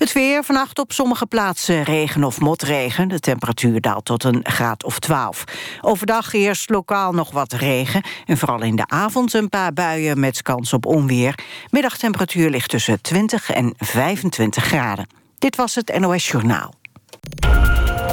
Het 0.00 0.12
weer, 0.12 0.44
vannacht 0.44 0.78
op 0.78 0.92
sommige 0.92 1.26
plaatsen 1.26 1.82
regen 1.82 2.24
of 2.24 2.40
motregen. 2.40 3.08
De 3.08 3.20
temperatuur 3.20 3.80
daalt 3.80 4.04
tot 4.04 4.24
een 4.24 4.40
graad 4.42 4.84
of 4.84 4.98
12. 4.98 5.44
Overdag 5.80 6.32
eerst 6.32 6.70
lokaal 6.70 7.12
nog 7.12 7.30
wat 7.30 7.52
regen. 7.52 8.02
En 8.26 8.38
vooral 8.38 8.62
in 8.62 8.76
de 8.76 8.86
avond 8.86 9.32
een 9.32 9.48
paar 9.48 9.72
buien 9.72 10.20
met 10.20 10.42
kans 10.42 10.72
op 10.72 10.86
onweer. 10.86 11.38
Middagtemperatuur 11.70 12.50
ligt 12.50 12.68
tussen 12.68 13.00
20 13.00 13.50
en 13.50 13.74
25 13.76 14.64
graden. 14.64 15.06
Dit 15.38 15.56
was 15.56 15.74
het 15.74 15.98
NOS 15.98 16.28
Journaal. 16.28 16.74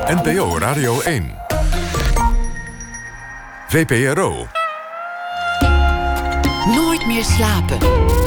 NPO 0.07 0.57
Radio 0.57 1.01
1. 1.01 1.35
VPRO. 3.67 4.47
Nooit 6.65 7.05
meer 7.05 7.23
slapen. 7.23 8.26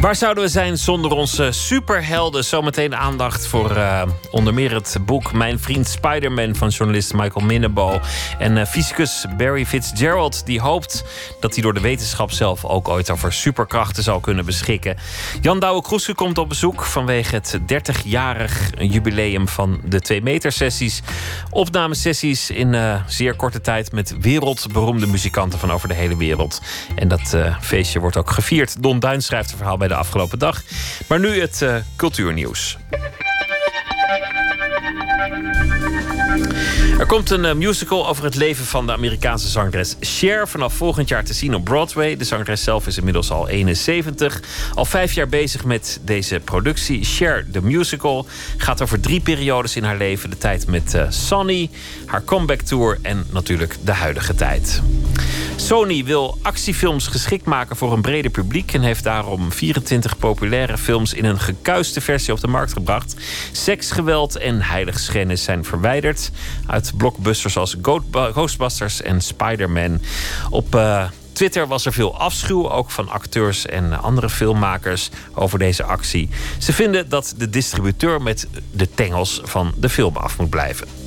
Waar 0.00 0.14
zouden 0.14 0.44
we 0.44 0.50
zijn 0.50 0.78
zonder 0.78 1.10
onze 1.10 1.52
superhelden? 1.52 2.44
Zometeen 2.44 2.96
aandacht 2.96 3.46
voor 3.46 3.76
eh, 3.76 4.02
onder 4.30 4.54
meer 4.54 4.74
het 4.74 4.96
boek 5.06 5.32
Mijn 5.32 5.58
vriend 5.58 5.88
Spider-Man 5.88 6.54
van 6.54 6.68
journalist 6.68 7.12
Michael 7.12 7.46
Minnebo. 7.46 8.00
En 8.38 8.56
eh, 8.56 8.66
fysicus 8.66 9.26
Barry 9.36 9.66
Fitzgerald 9.66 10.46
die 10.46 10.60
hoopt 10.60 11.04
dat 11.40 11.54
hij 11.54 11.62
door 11.62 11.74
de 11.74 11.80
wetenschap 11.80 12.30
zelf 12.30 12.64
ook 12.64 12.88
ooit 12.88 13.10
over 13.10 13.32
superkrachten 13.32 14.02
zal 14.02 14.20
kunnen 14.20 14.44
beschikken. 14.44 14.96
Jan 15.40 15.60
Douwe 15.60 15.82
Kroeske 15.82 16.14
komt 16.14 16.38
op 16.38 16.48
bezoek 16.48 16.84
vanwege 16.84 17.34
het 17.34 17.58
30-jarig 17.60 18.70
jubileum 18.78 19.48
van 19.48 19.80
de 19.84 20.00
2 20.00 20.22
meter 20.22 20.52
sessies. 20.52 21.02
Opnamesessies 21.50 22.50
in 22.50 22.74
eh, 22.74 23.00
zeer 23.06 23.34
korte 23.34 23.60
tijd 23.60 23.92
met 23.92 24.14
wereldberoemde 24.20 25.06
muzikanten 25.06 25.58
van 25.58 25.70
over 25.70 25.88
de 25.88 25.94
hele 25.94 26.16
wereld. 26.16 26.60
En 26.94 27.08
dat 27.08 27.36
feestje 27.60 28.00
wordt 28.00 28.16
ook 28.16 28.30
gevierd. 28.30 28.82
Don 28.82 28.98
Duin 28.98 29.22
schrijft 29.22 29.50
een 29.50 29.56
verhaal 29.56 29.76
bij 29.76 29.88
de 29.90 29.96
afgelopen 29.96 30.38
dag. 30.38 30.62
Maar 31.06 31.20
nu 31.20 31.40
het 31.40 31.62
eh, 31.62 31.74
cultuurnieuws. 31.96 32.78
Er 37.00 37.06
komt 37.06 37.30
een 37.30 37.44
eh, 37.44 37.54
musical 37.54 38.08
over 38.08 38.24
het 38.24 38.34
leven 38.34 38.64
van 38.64 38.86
de 38.86 38.92
Amerikaanse 38.92 39.48
zangeres 39.48 39.96
Cher. 40.00 40.48
Vanaf 40.48 40.74
volgend 40.74 41.08
jaar 41.08 41.24
te 41.24 41.32
zien 41.32 41.54
op 41.54 41.64
Broadway. 41.64 42.16
De 42.16 42.24
zangeres 42.24 42.62
zelf 42.62 42.86
is 42.86 42.98
inmiddels 42.98 43.30
al 43.30 43.48
71. 43.48 44.40
Al 44.74 44.84
vijf 44.84 45.12
jaar 45.12 45.28
bezig 45.28 45.64
met 45.64 46.00
deze 46.04 46.40
productie. 46.44 47.04
Cher, 47.04 47.46
de 47.50 47.62
musical, 47.62 48.26
gaat 48.56 48.82
over 48.82 49.00
drie 49.00 49.20
periodes 49.20 49.76
in 49.76 49.84
haar 49.84 49.96
leven. 49.96 50.30
De 50.30 50.38
tijd 50.38 50.66
met 50.66 50.94
eh, 50.94 51.06
Sonny, 51.08 51.70
haar 52.06 52.24
comeback 52.24 52.60
tour 52.60 52.98
en 53.02 53.26
natuurlijk 53.30 53.76
de 53.84 53.92
huidige 53.92 54.34
tijd. 54.34 54.82
Sony 55.56 56.04
wil 56.04 56.38
actiefilms 56.42 57.06
geschikt 57.06 57.44
maken 57.44 57.76
voor 57.76 57.92
een 57.92 58.02
breder 58.02 58.30
publiek 58.30 58.72
en 58.72 58.82
heeft 58.82 59.04
daarom 59.04 59.52
24 59.52 60.18
populaire 60.18 60.78
films 60.78 61.14
in 61.14 61.24
een 61.24 61.40
gekuiste 61.40 62.00
versie 62.00 62.32
op 62.32 62.40
de 62.40 62.46
markt 62.46 62.72
gebracht. 62.72 63.14
Seksgeweld 63.52 64.36
en 64.36 64.62
heiligschennis 64.62 65.42
zijn 65.42 65.64
verwijderd 65.64 66.30
uit 66.66 66.89
blockbusters 66.96 67.56
als 67.56 67.76
Ghostbusters 68.12 69.02
en 69.02 69.20
Spider-Man. 69.20 70.00
Op 70.50 70.74
uh, 70.74 71.04
Twitter 71.32 71.66
was 71.66 71.86
er 71.86 71.92
veel 71.92 72.18
afschuw, 72.18 72.70
ook 72.70 72.90
van 72.90 73.08
acteurs 73.08 73.66
en 73.66 74.00
andere 74.02 74.30
filmmakers, 74.30 75.10
over 75.34 75.58
deze 75.58 75.82
actie. 75.82 76.28
Ze 76.58 76.72
vinden 76.72 77.08
dat 77.08 77.34
de 77.36 77.50
distributeur 77.50 78.22
met 78.22 78.48
de 78.70 78.88
tengels 78.94 79.40
van 79.44 79.72
de 79.76 79.88
film 79.88 80.16
af 80.16 80.38
moet 80.38 80.50
blijven. 80.50 80.99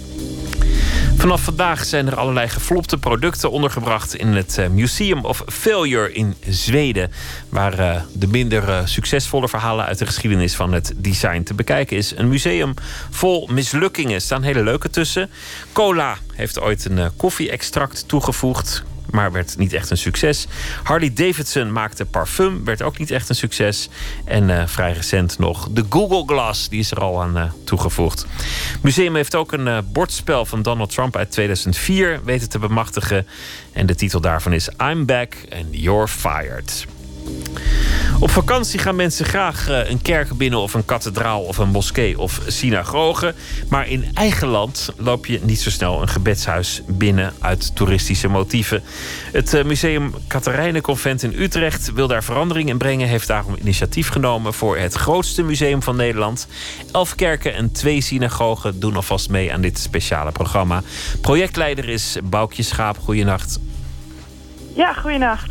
Vanaf 1.18 1.42
vandaag 1.42 1.86
zijn 1.86 2.08
er 2.08 2.16
allerlei 2.16 2.48
geflopte 2.48 2.98
producten 2.98 3.52
ondergebracht 3.52 4.16
in 4.16 4.28
het 4.28 4.58
eh, 4.58 4.68
Museum 4.68 5.26
of 5.26 5.44
Failure 5.48 6.14
in 6.14 6.36
Zweden. 6.50 7.12
Waar 7.50 7.80
eh, 7.80 8.02
de 8.14 8.28
minder 8.28 8.70
eh, 8.70 8.86
succesvolle 8.86 9.50
verhalen 9.50 9.86
uit 9.86 9.98
de 9.98 10.06
geschiedenis 10.06 10.56
van 10.56 10.74
het 10.74 10.94
design 10.96 11.44
te 11.44 11.54
bekijken 11.54 11.98
is. 11.98 12.18
Een 12.18 12.30
museum 12.30 12.74
vol 13.10 13.48
mislukkingen. 13.52 14.14
Er 14.14 14.22
staan 14.22 14.44
hele 14.44 14.64
leuke 14.64 14.90
tussen. 14.90 15.30
Cola 15.72 16.18
heeft 16.34 16.60
ooit 16.60 16.86
een 16.86 17.12
koffie-extract 17.16 18.08
toegevoegd 18.08 18.84
maar 19.10 19.32
werd 19.32 19.58
niet 19.58 19.74
echt 19.74 19.90
een 19.90 19.98
succes. 19.98 20.48
Harley 20.84 21.14
Davidson 21.14 21.72
maakte 21.72 22.06
parfum, 22.06 22.64
werd 22.64 22.82
ook 22.82 22.98
niet 22.98 23.12
echt 23.12 23.30
een 23.30 23.36
succes. 23.36 23.90
En 24.26 24.50
uh, 24.50 24.64
vrij 24.66 24.92
recent 24.92 25.40
nog 25.40 25.68
de 25.72 25.84
Google 25.90 26.24
Glass, 26.26 26.70
die 26.70 26.80
is 26.80 26.92
er 26.92 27.00
al 27.00 27.22
aan 27.22 27.38
uh, 27.38 27.44
toegevoegd. 27.64 28.26
Het 28.72 28.82
museum 28.82 29.16
heeft 29.16 29.36
ook 29.36 29.52
een 29.52 29.68
uh, 29.68 29.78
bordspel 29.92 30.46
van 30.46 30.62
Donald 30.62 30.90
Trump 30.94 31.16
uit 31.16 31.32
2004 31.32 32.20
weten 32.24 32.50
te 32.50 32.60
bemachtigen. 32.60 33.28
En 33.72 33.86
de 33.86 33.96
titel 33.96 34.22
daarvan 34.22 34.54
is 34.54 34.70
I'm 34.82 35.06
Back 35.06 35.36
and 35.50 35.68
You're 35.72 36.08
Fired. 36.08 36.86
Op 38.24 38.30
vakantie 38.30 38.80
gaan 38.80 38.96
mensen 38.96 39.26
graag 39.26 39.70
eh, 39.70 39.90
een 39.90 40.02
kerk 40.02 40.38
binnen 40.38 40.60
of 40.60 40.74
een 40.74 40.86
kathedraal 40.86 41.42
of 41.42 41.58
een 41.58 41.70
moskee 41.70 42.20
of 42.20 42.42
synagoge. 42.48 43.34
Maar 43.70 43.88
in 43.88 44.06
eigen 44.14 44.48
land 44.48 44.94
loop 44.98 45.26
je 45.26 45.40
niet 45.42 45.60
zo 45.60 45.70
snel 45.70 46.02
een 46.02 46.08
gebedshuis 46.08 46.82
binnen 46.88 47.34
uit 47.40 47.76
toeristische 47.76 48.28
motieven. 48.28 48.84
Het 49.32 49.54
eh, 49.54 49.64
Museum 49.64 50.14
Katerijnenconvent 50.28 51.24
in 51.24 51.34
Utrecht 51.38 51.94
wil 51.94 52.08
daar 52.08 52.24
verandering 52.24 52.70
in 52.70 52.78
brengen. 52.78 53.08
Heeft 53.08 53.28
daarom 53.28 53.56
initiatief 53.62 54.10
genomen 54.10 54.54
voor 54.54 54.78
het 54.78 54.94
grootste 54.94 55.44
museum 55.44 55.84
van 55.84 55.96
Nederland. 55.96 56.48
Elf 56.92 57.16
kerken 57.16 57.54
en 57.54 57.72
twee 57.72 58.02
synagogen 58.02 58.80
doen 58.80 58.96
alvast 58.96 59.30
mee 59.30 59.54
aan 59.54 59.62
dit 59.62 59.80
speciale 59.80 60.32
programma. 60.32 60.82
Projectleider 61.22 61.90
is 61.90 62.18
Boukje 62.24 62.64
Schaap. 62.64 62.98
Goeienacht. 62.98 63.60
Ja, 64.76 64.94
goeienacht. 64.94 65.50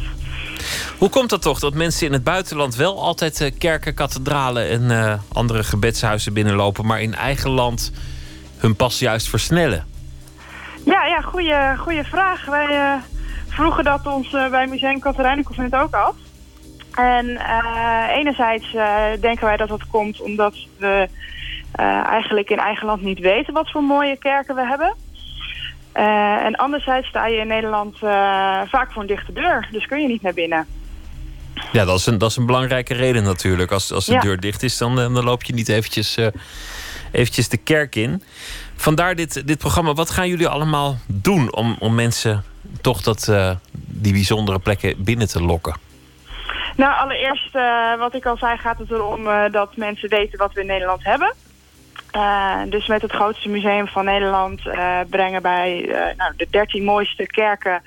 Hoe 1.02 1.10
komt 1.10 1.30
dat 1.30 1.42
toch 1.42 1.58
dat 1.58 1.74
mensen 1.74 2.06
in 2.06 2.12
het 2.12 2.24
buitenland 2.24 2.76
wel 2.76 3.02
altijd 3.02 3.40
uh, 3.40 3.50
kerken, 3.58 3.94
kathedralen 3.94 4.68
en 4.68 4.82
uh, 4.82 5.14
andere 5.32 5.64
gebedshuizen 5.64 6.32
binnenlopen, 6.32 6.86
maar 6.86 7.00
in 7.00 7.14
eigen 7.14 7.50
land 7.50 7.92
hun 8.58 8.76
pas 8.76 8.98
juist 8.98 9.28
versnellen? 9.28 9.86
Ja, 10.84 11.04
ja 11.04 11.20
goede, 11.20 11.74
goede 11.78 12.04
vraag. 12.04 12.44
Wij 12.44 12.68
uh, 12.68 12.94
vroegen 13.48 13.84
dat 13.84 14.06
ons 14.06 14.30
bij 14.30 14.66
Museum 14.66 14.98
Katerijnenconvent 14.98 15.74
ook 15.74 15.94
af. 15.94 16.14
En 16.94 17.26
enerzijds 18.08 18.70
denken 19.20 19.44
wij 19.44 19.56
dat 19.56 19.68
dat 19.68 19.86
komt 19.86 20.20
omdat 20.20 20.54
we 20.78 21.08
eigenlijk 22.04 22.50
in 22.50 22.58
eigen 22.58 22.86
land 22.86 23.02
niet 23.02 23.18
weten 23.18 23.54
wat 23.54 23.70
voor 23.70 23.82
mooie 23.82 24.16
kerken 24.16 24.54
we 24.54 24.66
hebben. 24.66 24.94
en 26.44 26.56
anderzijds 26.56 27.08
sta 27.08 27.26
je 27.26 27.36
in 27.36 27.46
Nederland 27.46 27.98
vaak 28.68 28.92
voor 28.92 29.02
een 29.02 29.08
dichte 29.08 29.32
deur, 29.32 29.68
dus 29.70 29.86
kun 29.86 30.00
je 30.00 30.08
niet 30.08 30.22
naar 30.22 30.34
binnen. 30.34 30.66
Ja, 31.72 31.84
dat 31.84 31.98
is 31.98 32.06
een, 32.06 32.18
dat 32.18 32.30
is 32.30 32.36
een 32.36 32.46
belangrijke 32.46 32.94
reden 32.94 33.22
natuurlijk. 33.22 33.70
Als, 33.70 33.92
als 33.92 34.06
de 34.06 34.18
deur 34.18 34.40
dicht 34.40 34.62
is, 34.62 34.78
dan, 34.78 34.94
dan 34.96 35.24
loop 35.24 35.44
je 35.44 35.54
niet 35.54 35.68
eventjes, 35.68 36.16
uh, 36.16 36.26
eventjes 37.12 37.48
de 37.48 37.56
kerk 37.56 37.94
in. 37.94 38.22
Vandaar 38.76 39.14
dit, 39.14 39.46
dit 39.46 39.58
programma. 39.58 39.92
Wat 39.92 40.10
gaan 40.10 40.28
jullie 40.28 40.48
allemaal 40.48 40.96
doen 41.06 41.54
om, 41.54 41.76
om 41.78 41.94
mensen 41.94 42.44
toch 42.80 43.00
dat, 43.00 43.26
uh, 43.30 43.50
die 43.72 44.12
bijzondere 44.12 44.58
plekken 44.58 45.04
binnen 45.04 45.28
te 45.28 45.42
lokken? 45.42 45.76
Nou, 46.76 46.94
allereerst, 46.94 47.54
uh, 47.54 47.98
wat 47.98 48.14
ik 48.14 48.26
al 48.26 48.36
zei, 48.36 48.56
gaat 48.56 48.78
het 48.78 48.90
erom 48.90 49.24
dat 49.50 49.76
mensen 49.76 50.08
weten 50.08 50.38
wat 50.38 50.52
we 50.52 50.60
in 50.60 50.66
Nederland 50.66 51.04
hebben. 51.04 51.34
dus 52.70 52.86
met 52.86 53.02
het 53.02 53.12
grootste 53.12 53.48
museum 53.48 53.86
van 53.86 54.04
Nederland 54.04 54.62
brengen 55.10 55.42
wij 55.42 55.94
nou, 56.16 56.32
de 56.36 56.46
13 56.50 56.84
mooiste 56.84 57.26
kerken 57.26 57.82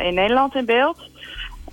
in 0.00 0.14
Nederland 0.14 0.54
in 0.54 0.64
beeld. 0.64 1.10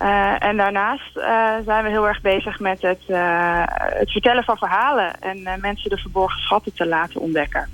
Uh, 0.02 0.42
en 0.42 0.56
daarnaast 0.56 1.16
uh, 1.16 1.54
zijn 1.64 1.84
we 1.84 1.90
heel 1.90 2.08
erg 2.08 2.20
bezig 2.20 2.58
met 2.58 2.82
het, 2.82 3.00
uh, 3.08 3.62
het 3.74 4.10
vertellen 4.10 4.44
van 4.44 4.56
verhalen 4.56 5.20
en 5.20 5.60
mensen 5.60 5.90
de 5.90 5.96
verborgen 5.96 6.40
schatten 6.40 6.74
te 6.74 6.86
laten 6.86 7.20
ontdekken. 7.20 7.68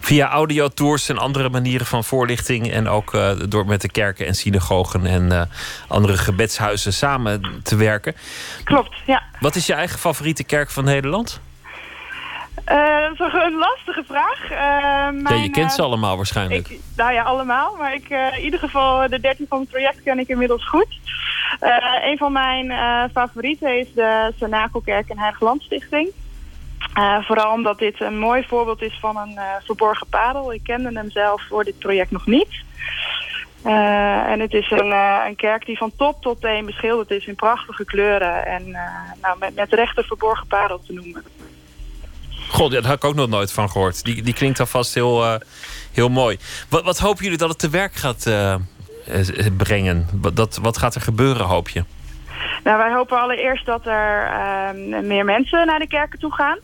Via 0.00 0.28
audiotours 0.28 1.08
en 1.08 1.18
andere 1.18 1.48
manieren 1.48 1.86
van 1.86 2.04
voorlichting 2.04 2.70
en 2.70 2.88
ook 2.88 3.10
door 3.48 3.66
met 3.66 3.80
de 3.80 3.90
kerken 3.90 4.26
en 4.26 4.34
synagogen 4.34 5.06
en 5.06 5.48
andere 5.88 6.16
gebedshuizen 6.16 6.92
samen 6.92 7.60
te 7.62 7.76
werken. 7.76 8.14
Klopt, 8.64 8.94
ja. 9.06 9.22
Wat 9.40 9.54
is 9.54 9.66
je 9.66 9.74
eigen 9.74 9.98
favoriete 9.98 10.44
kerk 10.44 10.70
van 10.70 10.84
Nederland? 10.84 11.40
Uh, 12.68 13.18
dat 13.18 13.26
is 13.26 13.34
een 13.34 13.58
lastige 13.58 14.04
vraag. 14.06 14.50
Uh, 14.50 15.22
mijn, 15.22 15.36
ja, 15.36 15.42
je 15.42 15.50
kent 15.50 15.72
ze 15.72 15.82
allemaal 15.82 16.16
waarschijnlijk. 16.16 16.68
Ik, 16.68 16.80
nou 16.96 17.12
ja, 17.12 17.22
allemaal. 17.22 17.76
Maar 17.76 17.94
ik, 17.94 18.10
uh, 18.10 18.36
in 18.36 18.44
ieder 18.44 18.58
geval 18.58 19.08
de 19.08 19.20
13 19.20 19.46
van 19.48 19.60
het 19.60 19.68
project 19.68 20.02
ken 20.02 20.18
ik 20.18 20.28
inmiddels 20.28 20.68
goed. 20.68 20.98
een 22.02 22.18
van 22.18 22.32
mijn 22.32 22.72
favorieten 23.10 23.78
is 23.78 23.92
de 23.94 24.32
Sanakelkerk 24.38 25.08
en 25.08 25.18
Heiliglandstichting. 25.18 26.10
vooral 27.20 27.52
omdat 27.52 27.78
dit 27.78 28.00
een 28.00 28.18
mooi 28.18 28.44
voorbeeld 28.48 28.82
is 28.82 28.98
van 29.00 29.16
een 29.16 29.38
verborgen 29.64 30.06
parel. 30.06 30.52
Ik 30.52 30.62
kende 30.62 30.90
hem 30.92 31.10
zelf 31.10 31.42
voor 31.48 31.64
dit 31.64 31.78
project 31.78 32.10
nog 32.10 32.26
niet. 32.26 32.64
en 33.62 34.40
het 34.40 34.52
is 34.52 34.70
een, 34.70 34.90
een, 35.26 35.36
kerk 35.36 35.66
die 35.66 35.76
van 35.76 35.92
top 35.96 36.22
tot 36.22 36.40
teen 36.40 36.66
beschilderd 36.66 37.10
is 37.10 37.26
in 37.26 37.34
prachtige 37.34 37.84
kleuren. 37.84 38.46
En 38.46 38.70
nou, 39.20 39.38
met, 39.38 39.54
met 39.54 39.72
rechte 39.72 40.02
verborgen 40.02 40.46
parel 40.46 40.80
te 40.86 40.92
noemen. 40.92 41.24
God, 42.52 42.72
daar 42.72 42.84
had 42.84 42.96
ik 42.96 43.04
ook 43.04 43.14
nog 43.14 43.28
nooit 43.28 43.52
van 43.52 43.70
gehoord. 43.70 44.04
Die, 44.04 44.22
die 44.22 44.34
klinkt 44.34 44.60
alvast 44.60 44.94
heel, 44.94 45.24
uh, 45.24 45.34
heel 45.92 46.08
mooi. 46.08 46.38
Wat, 46.68 46.84
wat 46.84 46.98
hopen 46.98 47.22
jullie 47.22 47.38
dat 47.38 47.48
het 47.48 47.58
te 47.58 47.70
werk 47.70 47.94
gaat 47.94 48.26
uh, 48.26 48.54
brengen? 49.56 50.08
Wat, 50.12 50.58
wat 50.62 50.78
gaat 50.78 50.94
er 50.94 51.00
gebeuren, 51.00 51.46
hoop 51.46 51.68
je? 51.68 51.84
Nou, 52.64 52.78
wij 52.78 52.92
hopen 52.92 53.20
allereerst 53.20 53.66
dat 53.66 53.86
er 53.86 54.30
uh, 54.30 55.00
meer 55.00 55.24
mensen 55.24 55.66
naar 55.66 55.78
de 55.78 55.86
kerken 55.86 56.18
toe 56.18 56.32
gaan. 56.32 56.58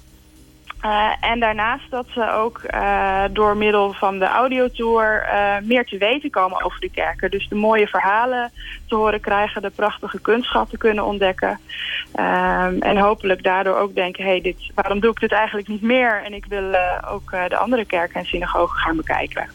Uh, 0.84 1.10
en 1.20 1.40
daarnaast 1.40 1.90
dat 1.90 2.06
ze 2.10 2.32
ook 2.32 2.60
uh, 2.74 3.24
door 3.30 3.56
middel 3.56 3.92
van 3.92 4.18
de 4.18 4.24
audiotour 4.24 5.28
uh, 5.32 5.54
meer 5.62 5.84
te 5.84 5.98
weten 5.98 6.30
komen 6.30 6.64
over 6.64 6.80
de 6.80 6.90
kerken. 6.90 7.30
Dus 7.30 7.48
de 7.48 7.54
mooie 7.54 7.86
verhalen 7.86 8.52
te 8.86 8.94
horen 8.94 9.20
krijgen, 9.20 9.62
de 9.62 9.70
prachtige 9.70 10.20
kunstschatten 10.20 10.78
kunnen 10.78 11.04
ontdekken. 11.04 11.60
en 12.80 12.96
hopelijk 12.96 13.42
daardoor 13.42 13.76
ook 13.76 13.94
denken, 13.94 14.24
hey, 14.24 14.40
dit, 14.40 14.56
waarom 14.74 15.00
doe 15.00 15.10
ik 15.10 15.20
dit 15.20 15.32
eigenlijk 15.32 15.68
niet 15.68 15.82
meer? 15.82 16.22
En 16.24 16.32
ik 16.32 16.44
wil 16.48 16.74
ook 17.10 17.30
de 17.30 17.56
andere 17.56 17.84
kerken 17.84 18.20
en 18.20 18.26
synagogen 18.26 18.78
gaan 18.78 18.96
bekijken. 18.96 19.48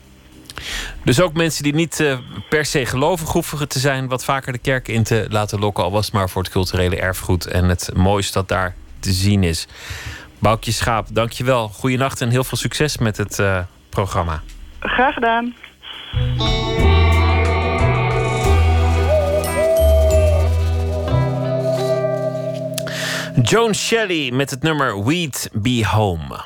Dus 1.04 1.22
ook 1.22 1.34
mensen 1.34 1.64
die 1.64 1.74
niet 1.74 2.18
per 2.50 2.66
se 2.66 2.86
gelovig 2.86 3.30
hoeven 3.30 3.68
te 3.68 3.80
zijn... 3.80 4.08
wat 4.08 4.24
vaker 4.24 4.52
de 4.52 4.60
kerk 4.60 4.88
in 4.88 5.04
te 5.04 5.26
laten 5.30 5.60
lokken... 5.60 5.84
al 5.84 5.92
was 5.92 6.06
het 6.06 6.14
maar 6.14 6.30
voor 6.30 6.44
het 6.44 6.52
culturele 6.52 7.00
erfgoed 7.00 7.46
en 7.46 7.70
het 7.70 7.92
mooiste 7.94 8.34
dat 8.34 8.48
daar 8.48 8.76
te 9.00 9.12
zien 9.12 9.44
is. 9.44 9.68
Boukje 10.44 10.72
Schaap, 10.72 11.08
dankjewel. 11.12 11.68
Goeienacht 11.68 12.22
en 12.22 12.30
heel 12.30 12.44
veel 12.44 12.58
succes 12.58 12.98
met 12.98 13.18
het 13.18 13.40
uh, 13.40 13.60
programma. 13.90 14.42
Graag 14.80 15.14
gedaan. 15.14 15.54
Joan 23.42 23.76
Shelley 23.76 24.32
met 24.32 24.50
het 24.50 24.64
nummer 24.64 25.06
We'd 25.06 25.50
Be 25.54 25.88
Home. 25.88 26.46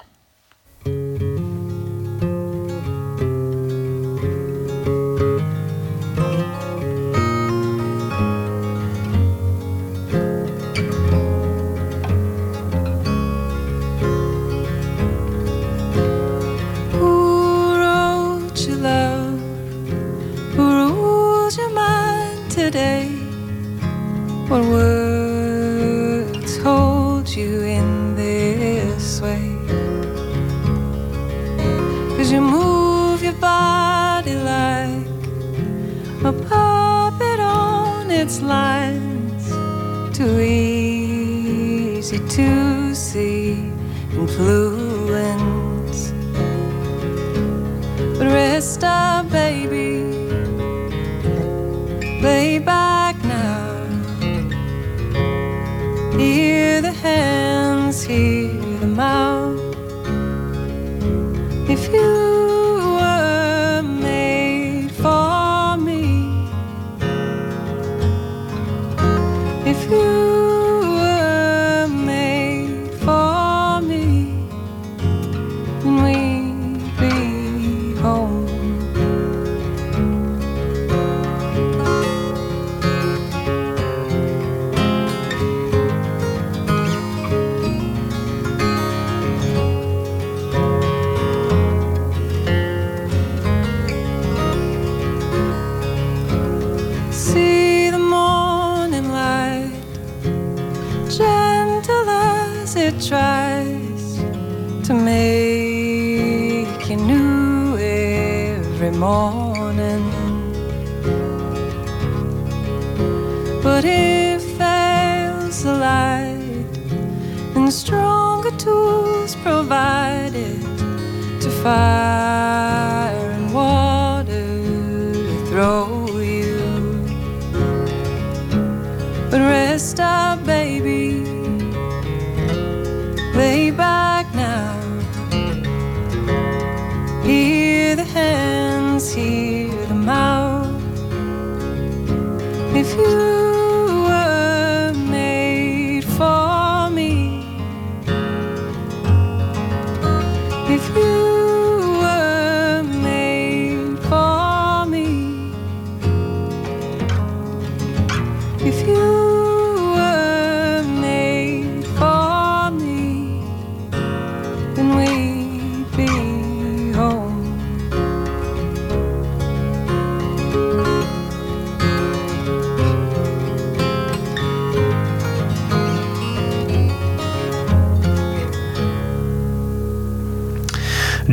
today. 22.71 23.07
What 24.49 24.63
words 24.75 26.57
hold 26.57 27.29
you 27.29 27.61
in 27.61 28.13
this 28.15 29.21
way? 29.21 29.45
Cause 32.17 32.29
you 32.29 32.41
move 32.41 33.23
your 33.23 33.39
body 33.39 34.35
like 34.35 35.07
a 36.29 36.33
puppet 36.49 37.39
on 37.39 38.11
its 38.11 38.41
lines 38.41 39.45
too 40.17 40.37
easy 40.41 42.19
to 42.35 42.93
see 42.93 43.53
and 44.11 44.29
fluent 44.29 45.56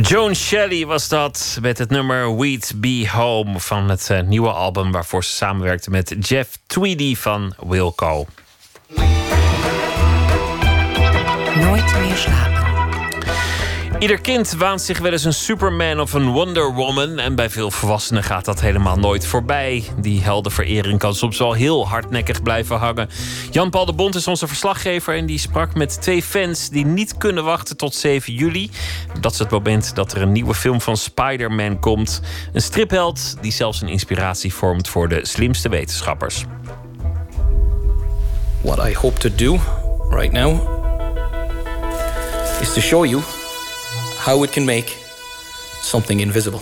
Joan 0.07 0.35
Shelley 0.35 0.85
was 0.85 1.07
dat 1.07 1.57
met 1.61 1.77
het 1.77 1.89
nummer 1.89 2.37
We'd 2.37 2.73
Be 2.75 3.09
Home 3.11 3.59
van 3.59 3.89
het 3.89 4.09
eh, 4.09 4.21
nieuwe 4.21 4.51
album 4.51 4.91
waarvoor 4.91 5.23
ze 5.23 5.31
samenwerkte 5.31 5.89
met 5.89 6.15
Jeff 6.19 6.57
Tweedy 6.65 7.15
van 7.15 7.53
Wilco. 7.67 8.25
Nooit 11.55 11.99
meer 11.99 12.15
slapen. 12.15 12.55
Ieder 13.99 14.21
kind 14.21 14.51
waant 14.51 14.81
zich 14.81 14.99
wel 14.99 15.11
eens 15.11 15.23
een 15.23 15.33
Superman 15.33 15.99
of 15.99 16.13
een 16.13 16.31
Wonder 16.31 16.73
Woman. 16.73 17.19
En 17.19 17.35
bij 17.35 17.49
veel 17.49 17.71
volwassenen 17.71 18.23
gaat 18.23 18.45
dat 18.45 18.61
helemaal 18.61 18.97
nooit 18.97 19.25
voorbij. 19.25 19.83
Die 19.99 20.21
heldenverering 20.21 20.99
kan 20.99 21.15
soms 21.15 21.37
wel 21.37 21.53
heel 21.53 21.87
hardnekkig 21.87 22.41
blijven 22.41 22.77
hangen. 22.77 23.09
Jan-Paul 23.51 23.85
de 23.85 23.93
Bond 23.93 24.15
is 24.15 24.27
onze 24.27 24.47
verslaggever. 24.47 25.15
En 25.15 25.25
die 25.25 25.37
sprak 25.37 25.73
met 25.73 26.01
twee 26.01 26.23
fans 26.23 26.69
die 26.69 26.85
niet 26.85 27.17
kunnen 27.17 27.43
wachten 27.43 27.77
tot 27.77 27.95
7 27.95 28.33
juli. 28.33 28.69
Dat 29.19 29.31
is 29.31 29.39
het 29.39 29.49
moment 29.49 29.95
dat 29.95 30.11
er 30.11 30.21
een 30.21 30.31
nieuwe 30.31 30.53
film 30.53 30.81
van 30.81 30.97
Spider-Man 30.97 31.79
komt. 31.79 32.21
Een 32.53 32.61
stripheld 32.61 33.35
die 33.41 33.51
zelfs 33.51 33.81
een 33.81 33.87
inspiratie 33.87 34.53
vormt 34.53 34.87
voor 34.87 35.07
de 35.07 35.25
slimste 35.25 35.69
wetenschappers. 35.69 36.45
What 38.61 38.87
I 38.87 38.93
hope 38.93 39.19
to 39.19 39.29
do 39.35 39.59
right 40.09 40.31
now 40.31 40.59
is 42.61 42.73
to 42.73 42.81
show 42.81 43.05
you 43.05 43.21
how 44.23 44.43
it 44.43 44.49
can 44.49 44.65
make 44.65 44.91
something 45.81 46.21
invisible. 46.21 46.59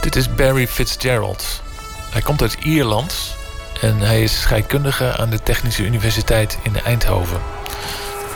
Dit 0.00 0.16
is 0.16 0.34
Barry 0.34 0.66
Fitzgerald. 0.66 1.62
Hij 2.10 2.22
komt 2.22 2.42
uit 2.42 2.56
Ierland 2.62 3.36
en 3.80 3.98
hij 3.98 4.22
is 4.22 4.40
scheikundige 4.40 5.16
aan 5.16 5.30
de 5.30 5.42
Technische 5.42 5.84
Universiteit 5.84 6.58
in 6.62 6.76
Eindhoven. 6.80 7.40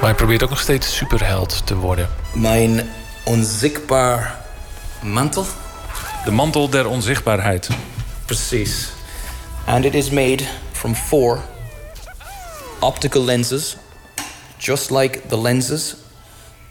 Maar 0.00 0.04
hij 0.04 0.14
probeert 0.14 0.42
ook 0.42 0.50
nog 0.50 0.60
steeds 0.60 0.96
superheld 0.96 1.66
te 1.66 1.74
worden. 1.74 2.08
Mijn 2.34 2.88
onzichtbaar 3.24 4.44
mantel. 5.02 5.46
De 6.24 6.30
mantel 6.30 6.68
der 6.68 6.86
onzichtbaarheid. 6.86 7.68
Precies. 8.24 8.88
And 9.64 9.84
it 9.84 9.94
is 9.94 10.10
made 10.10 10.44
from 10.72 10.94
four 10.94 11.40
optical 12.80 13.24
lenses, 13.24 13.76
just 14.58 14.90
like 14.90 15.20
the 15.28 15.40
lenses 15.40 15.96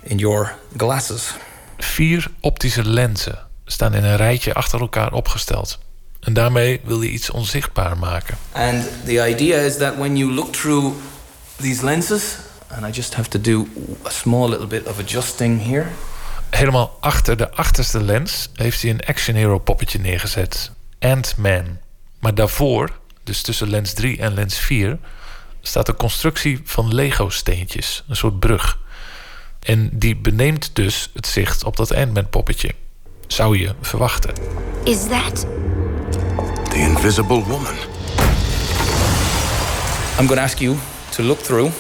in 0.03 0.17
your 0.17 0.55
glasses. 0.77 1.33
Vier 1.77 2.27
optische 2.41 2.85
lenzen 2.85 3.39
staan 3.65 3.93
in 3.93 4.03
een 4.03 4.17
rijtje 4.17 4.53
achter 4.53 4.79
elkaar 4.79 5.13
opgesteld. 5.13 5.79
En 6.19 6.33
daarmee 6.33 6.81
wil 6.83 6.99
hij 6.99 7.07
iets 7.07 7.29
onzichtbaar 7.29 7.97
maken. 7.97 8.37
And 8.51 8.83
the 9.05 9.29
idea 9.29 9.57
is 9.57 9.77
that 9.77 9.95
when 9.95 10.17
you 10.17 10.31
look 10.31 10.53
through 10.53 10.95
these 11.61 11.85
lenses, 11.85 12.23
and 12.75 12.85
I 12.85 12.91
just 12.91 13.15
have 13.15 13.29
to 13.29 13.41
do 13.41 13.67
a 14.03 14.09
small 14.09 14.49
little 14.49 14.67
bit 14.67 14.87
of 14.87 14.99
adjusting 14.99 15.65
here. 15.67 15.85
Helemaal 16.49 16.97
achter 16.99 17.37
de 17.37 17.51
achterste 17.51 18.03
lens 18.03 18.49
heeft 18.53 18.81
hij 18.81 18.91
een 18.91 19.05
action 19.05 19.35
hero 19.35 19.59
poppetje 19.59 19.99
neergezet. 19.99 20.71
Ant-Man. 20.99 21.77
Maar 22.19 22.35
daarvoor, 22.35 22.89
dus 23.23 23.41
tussen 23.41 23.69
lens 23.69 23.93
3 23.93 24.17
en 24.17 24.33
lens 24.33 24.57
4, 24.57 24.97
staat 25.61 25.87
een 25.87 25.95
constructie 25.95 26.61
van 26.63 26.93
Lego-steentjes. 26.93 28.03
Een 28.07 28.15
soort 28.15 28.39
brug. 28.39 28.79
En 29.59 29.89
die 29.93 30.15
beneemt 30.15 30.75
dus 30.75 31.09
het 31.13 31.27
zicht 31.27 31.63
op 31.63 31.75
dat 31.77 31.95
Ant-Man 31.95 32.29
poppetje. 32.29 32.71
Zou 33.27 33.57
je 33.57 33.73
verwachten. 33.81 34.33
Is 34.83 35.07
that 35.07 35.45
The 36.69 36.77
Invisible 36.77 37.43
Woman. 37.43 37.75
I'm 40.19 40.27
going 40.27 40.39
to 40.39 40.43
ask 40.43 40.59
you 40.59 40.77
to 41.09 41.23
look 41.23 41.39
through 41.39 41.71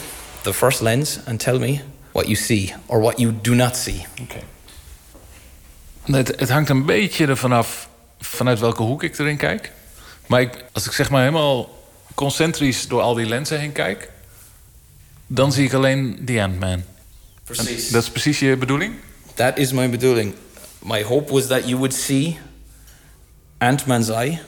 the 0.45 0.53
first 0.53 0.81
lens 0.81 1.19
and 1.25 1.39
tell 1.39 1.59
me 1.59 1.81
what 2.11 2.25
you 2.25 2.35
see 2.35 2.73
or 2.87 2.99
what 2.99 3.19
you 3.19 3.33
do 3.41 3.53
not 3.53 3.75
see. 3.75 4.05
Het, 6.03 6.39
het 6.39 6.49
hangt 6.49 6.69
een 6.69 6.85
beetje 6.85 7.27
ervan 7.27 7.51
af 7.51 7.89
vanuit 8.19 8.59
welke 8.59 8.83
hoek 8.83 9.03
ik 9.03 9.17
erin 9.17 9.37
kijk. 9.37 9.71
Maar 10.27 10.41
ik, 10.41 10.65
als 10.71 10.85
ik 10.85 10.91
zeg 10.91 11.09
maar 11.09 11.19
helemaal 11.19 11.83
concentrisch 12.15 12.87
door 12.87 13.01
al 13.01 13.13
die 13.13 13.25
lenzen 13.25 13.59
heen 13.59 13.71
kijk... 13.71 14.11
dan 15.27 15.51
zie 15.51 15.65
ik 15.65 15.73
alleen 15.73 16.17
die 16.21 16.41
Ant-Man. 16.41 16.83
Precies. 17.43 17.87
En 17.87 17.93
Dat 17.93 18.03
is 18.03 18.09
precies 18.09 18.39
je 18.39 18.57
bedoeling? 18.57 18.93
That 19.33 19.57
is 19.57 19.71
my 19.71 19.89
bedoeling. 19.89 20.33
My 20.83 21.03
hope 21.03 21.31
was 21.31 21.47
that 21.47 21.63
you 21.63 21.75
would 21.75 21.93
see 21.93 22.37
Ant-Man's 23.57 24.09
eye 24.09 24.39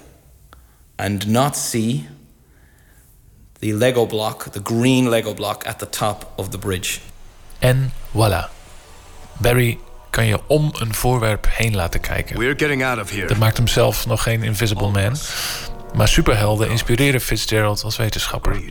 and 0.96 1.28
not 1.28 1.58
see 1.58 2.08
the 3.60 3.74
Lego 3.74 4.06
block, 4.06 4.44
the 4.44 4.62
green 4.64 5.10
Lego 5.10 5.34
block 5.34 5.66
at 5.66 5.80
the 5.80 5.90
top 5.90 6.32
of 6.36 6.50
the 6.50 6.58
bridge. 6.58 7.00
En 7.60 7.94
voilà. 8.12 8.50
Barry 9.38 9.78
kan 10.10 10.26
je 10.26 10.40
om 10.48 10.72
een 10.74 10.94
voorwerp 10.94 11.48
heen 11.50 11.76
laten 11.76 12.00
kijken. 12.00 12.40
We're 12.40 12.56
getting 12.58 12.86
out 12.86 13.02
of 13.02 13.12
here. 13.12 13.28
Dat 13.28 13.38
maakt 13.38 13.58
hem 13.58 13.68
zelf 13.68 14.06
nog 14.06 14.24
geen 14.24 14.44
Invisible 14.44 14.90
Man. 14.90 15.16
Maar 15.96 16.08
superhelden 16.08 16.70
inspireren 16.70 17.22
Fitzgerald 17.22 17.84
als 17.84 17.98
wetenschapper. 17.98 18.62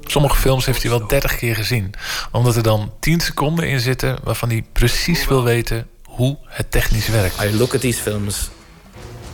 Sommige 0.00 0.36
films 0.36 0.66
heeft 0.66 0.82
hij 0.82 0.90
wel 0.90 1.06
30 1.06 1.36
keer 1.36 1.54
gezien, 1.54 1.94
omdat 2.32 2.56
er 2.56 2.62
dan 2.62 2.92
10 3.00 3.20
seconden 3.20 3.68
in 3.68 3.80
zitten 3.80 4.18
waarvan 4.22 4.48
hij 4.48 4.64
precies 4.72 5.26
wil 5.26 5.42
weten 5.42 5.86
hoe 6.04 6.38
het 6.46 6.70
technisch 6.70 7.08
werkt. 7.08 7.42
I 7.42 7.56
look 7.56 7.74
at 7.74 7.80
these 7.80 8.00
films 8.00 8.50